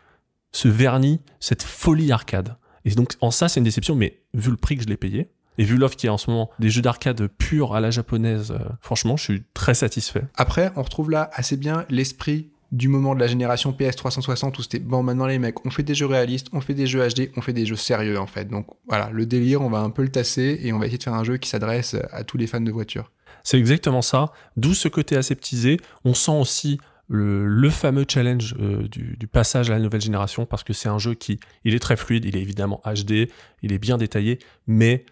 [0.52, 2.58] ce vernis, cette folie arcade.
[2.84, 5.30] Et donc, en ça, c'est une déception, mais vu le prix que je l'ai payé,
[5.58, 7.92] et vu l'offre qu'il y a en ce moment, des jeux d'arcade purs à la
[7.92, 10.24] japonaise, euh, franchement, je suis très satisfait.
[10.36, 14.80] Après, on retrouve là assez bien l'esprit du moment de la génération PS360 où c'était
[14.80, 17.42] bon maintenant les mecs on fait des jeux réalistes, on fait des jeux HD, on
[17.42, 18.46] fait des jeux sérieux en fait.
[18.50, 21.04] Donc voilà, le délire on va un peu le tasser et on va essayer de
[21.04, 23.12] faire un jeu qui s'adresse à tous les fans de voitures.
[23.44, 24.34] C'est exactement ça.
[24.58, 25.80] D'où ce côté aseptisé.
[26.04, 30.46] On sent aussi le, le fameux challenge euh, du, du passage à la nouvelle génération
[30.46, 33.30] parce que c'est un jeu qui, il est très fluide, il est évidemment HD,
[33.62, 35.06] il est bien détaillé, mais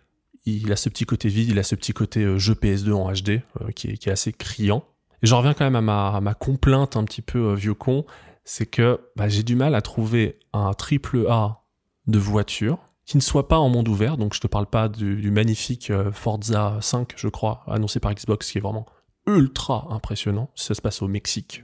[0.46, 3.12] il a ce petit côté vide, il a ce petit côté euh, jeu PS2 en
[3.12, 4.84] HD euh, qui, est, assez criant.
[5.22, 8.06] Et j'en reviens quand même à ma, ma complainte un petit peu euh, vieux con,
[8.44, 11.64] c'est que bah, j'ai du mal à trouver un triple A
[12.08, 14.18] de voiture qui ne soit pas en monde ouvert.
[14.18, 18.58] Donc je te parle pas du, magnifique Forza 5, je crois, annoncé par Xbox, qui
[18.58, 18.86] est vraiment
[19.28, 20.50] ultra impressionnant.
[20.56, 21.64] Ça se passe au Mexique.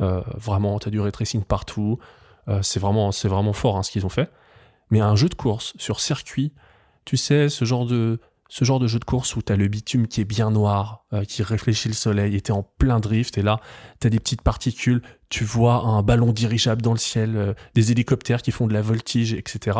[0.00, 1.98] Euh, vraiment, t'as du ray tracing partout.
[2.62, 4.28] C'est vraiment, vraiment fort hein, ce qu'ils ont fait.
[4.90, 6.52] Mais un jeu de course sur circuit,
[7.04, 10.06] tu sais, ce genre de, ce genre de jeu de course où t'as le bitume
[10.06, 13.42] qui est bien noir, euh, qui réfléchit le soleil, et t'es en plein drift, et
[13.42, 13.60] là,
[13.98, 15.00] t'as des petites particules,
[15.30, 18.82] tu vois un ballon dirigeable dans le ciel, euh, des hélicoptères qui font de la
[18.82, 19.78] voltige, etc.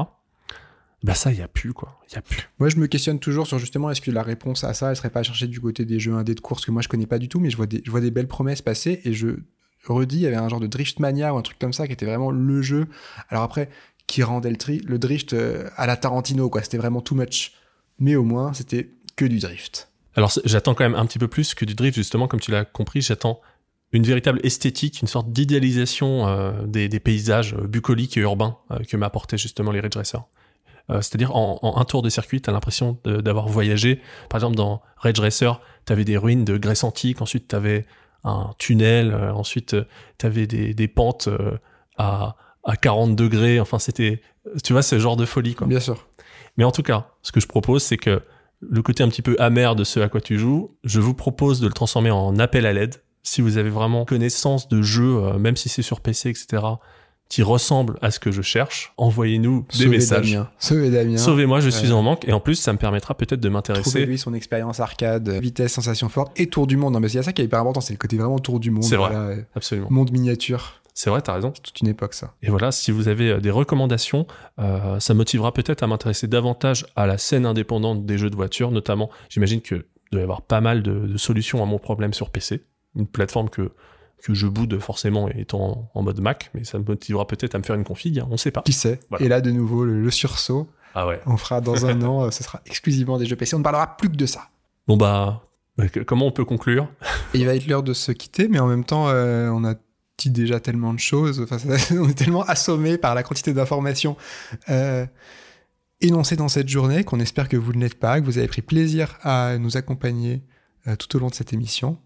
[1.02, 1.99] Bah ça, il y a plus, quoi.
[2.15, 2.49] Y a plus.
[2.60, 5.10] Moi je me questionne toujours sur justement est-ce que la réponse à ça elle serait
[5.10, 7.18] pas à chercher du côté des jeux indés de course que moi je connais pas
[7.18, 9.36] du tout mais je vois des, je vois des belles promesses passer et je
[9.89, 11.92] redis il y avait un genre de drift mania ou un truc comme ça qui
[11.92, 12.86] était vraiment le jeu.
[13.31, 13.68] Alors après
[14.12, 17.52] qui rendait le, le drift euh, à la Tarantino quoi, c'était vraiment too much.
[17.99, 19.89] Mais au moins c'était que du drift.
[20.15, 22.66] Alors j'attends quand même un petit peu plus que du drift, justement, comme tu l'as
[22.66, 23.41] compris, j'attends
[23.92, 28.57] une véritable esthétique, une sorte d'idéalisation euh, des, paysages euh, bucoliques et urbains
[28.89, 30.23] que m'apportaient justement les Ridge Racer.
[30.91, 34.02] Euh, C'est-à-dire en, un tour de circuit, t'as l'impression d'avoir voyagé.
[34.28, 37.86] Par exemple, dans Ridge Racer, t'avais des ruines de Grèce antique, ensuite t'avais
[38.24, 39.74] un tunnel, ensuite
[40.18, 41.28] t'avais des, des pentes
[41.97, 43.60] à, à 40 degrés.
[43.60, 44.20] Enfin, c'était,
[44.62, 45.66] tu vois, ce genre de folie, quoi.
[45.66, 46.07] Bien sûr.
[46.57, 48.23] Mais en tout cas, ce que je propose, c'est que
[48.60, 51.60] le côté un petit peu amer de ce à quoi tu joues, je vous propose
[51.60, 52.97] de le transformer en appel à l'aide.
[53.24, 56.62] Si vous avez vraiment connaissance de jeu, euh, même si c'est sur PC, etc.,
[57.28, 60.32] qui ressemble à ce que je cherche, envoyez-nous des Sauvez messages.
[60.32, 60.50] Damien.
[60.58, 61.16] Sauvez Damien.
[61.16, 62.28] Sauvez-moi, je suis en manque.
[62.28, 63.89] Et en plus, ça me permettra peut-être de m'intéresser.
[63.89, 66.92] Trouvez-lui son expérience arcade, vitesse, sensation forte et tour du monde.
[66.92, 68.84] Non, mais c'est ça qui est hyper important, c'est le côté vraiment tour du monde.
[68.84, 69.08] C'est vrai.
[69.08, 69.86] voilà, euh, Absolument.
[69.91, 70.82] monde miniature.
[70.95, 71.53] C'est vrai, t'as raison.
[71.55, 72.35] C'est toute une époque, ça.
[72.43, 74.27] Et voilà, si vous avez euh, des recommandations,
[74.59, 78.71] euh, ça motivera peut-être à m'intéresser davantage à la scène indépendante des jeux de voiture,
[78.71, 82.29] notamment, j'imagine que doit y avoir pas mal de, de solutions à mon problème sur
[82.31, 82.65] PC,
[82.97, 83.73] une plateforme que
[84.23, 87.59] que je boude forcément étant en, en mode Mac, mais ça me motivera peut-être à
[87.59, 88.62] me faire une config, hein, on sait pas.
[88.62, 89.01] Qui sait?
[89.11, 89.25] Voilà.
[89.25, 90.69] Et là, de nouveau, le, le sursaut.
[90.95, 91.21] Ah ouais.
[91.27, 93.57] On fera dans un an, euh, ce sera exclusivement des jeux PC.
[93.57, 94.43] On ne parlera plus que de ça.
[94.87, 95.43] Bon bah,
[96.07, 96.87] comment on peut conclure?
[97.35, 99.75] Il va être l'heure de se quitter, mais en même temps, euh, on a
[100.31, 101.47] déjà tellement de choses.
[101.91, 104.17] On est tellement assommé par la quantité d'informations
[104.68, 105.07] euh,
[106.01, 108.62] énoncées dans cette journée qu'on espère que vous ne l'êtes pas, que vous avez pris
[108.62, 110.42] plaisir à nous accompagner
[110.86, 111.99] euh, tout au long de cette émission.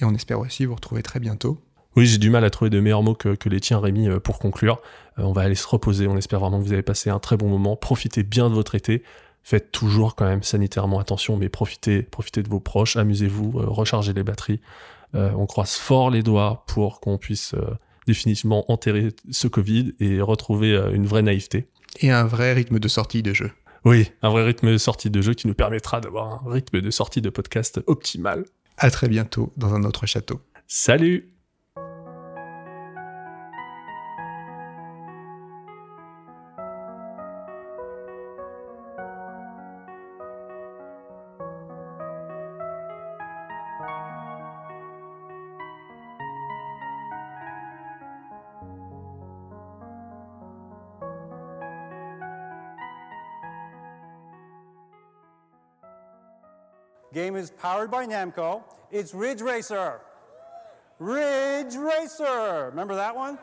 [0.00, 1.60] Et on espère aussi vous retrouver très bientôt.
[1.96, 4.38] Oui, j'ai du mal à trouver de meilleurs mots que, les tiens, Rémi, euh, pour
[4.38, 4.80] conclure.
[5.16, 6.06] On va aller se reposer.
[6.06, 7.76] On espère vraiment que vous avez passé un très bon moment.
[7.76, 9.02] Profitez bien de votre été.
[9.42, 12.96] Faites toujours quand même sanitairement attention, mais profitez, profitez de vos proches.
[12.96, 14.60] Amusez-vous, rechargez les batteries.
[15.14, 20.20] Euh, on croise fort les doigts pour qu'on puisse euh, définitivement enterrer ce Covid et
[20.20, 21.66] retrouver euh, une vraie naïveté.
[22.00, 23.50] Et un vrai rythme de sortie de jeu.
[23.84, 26.90] Oui, un vrai rythme de sortie de jeu qui nous permettra d'avoir un rythme de
[26.90, 28.44] sortie de podcast optimal.
[28.76, 30.40] À très bientôt dans un autre château.
[30.66, 31.28] Salut
[57.48, 58.62] is powered by Namco.
[58.90, 60.00] It's Ridge Racer.
[60.98, 62.66] Ridge Racer.
[62.70, 63.38] Remember that one?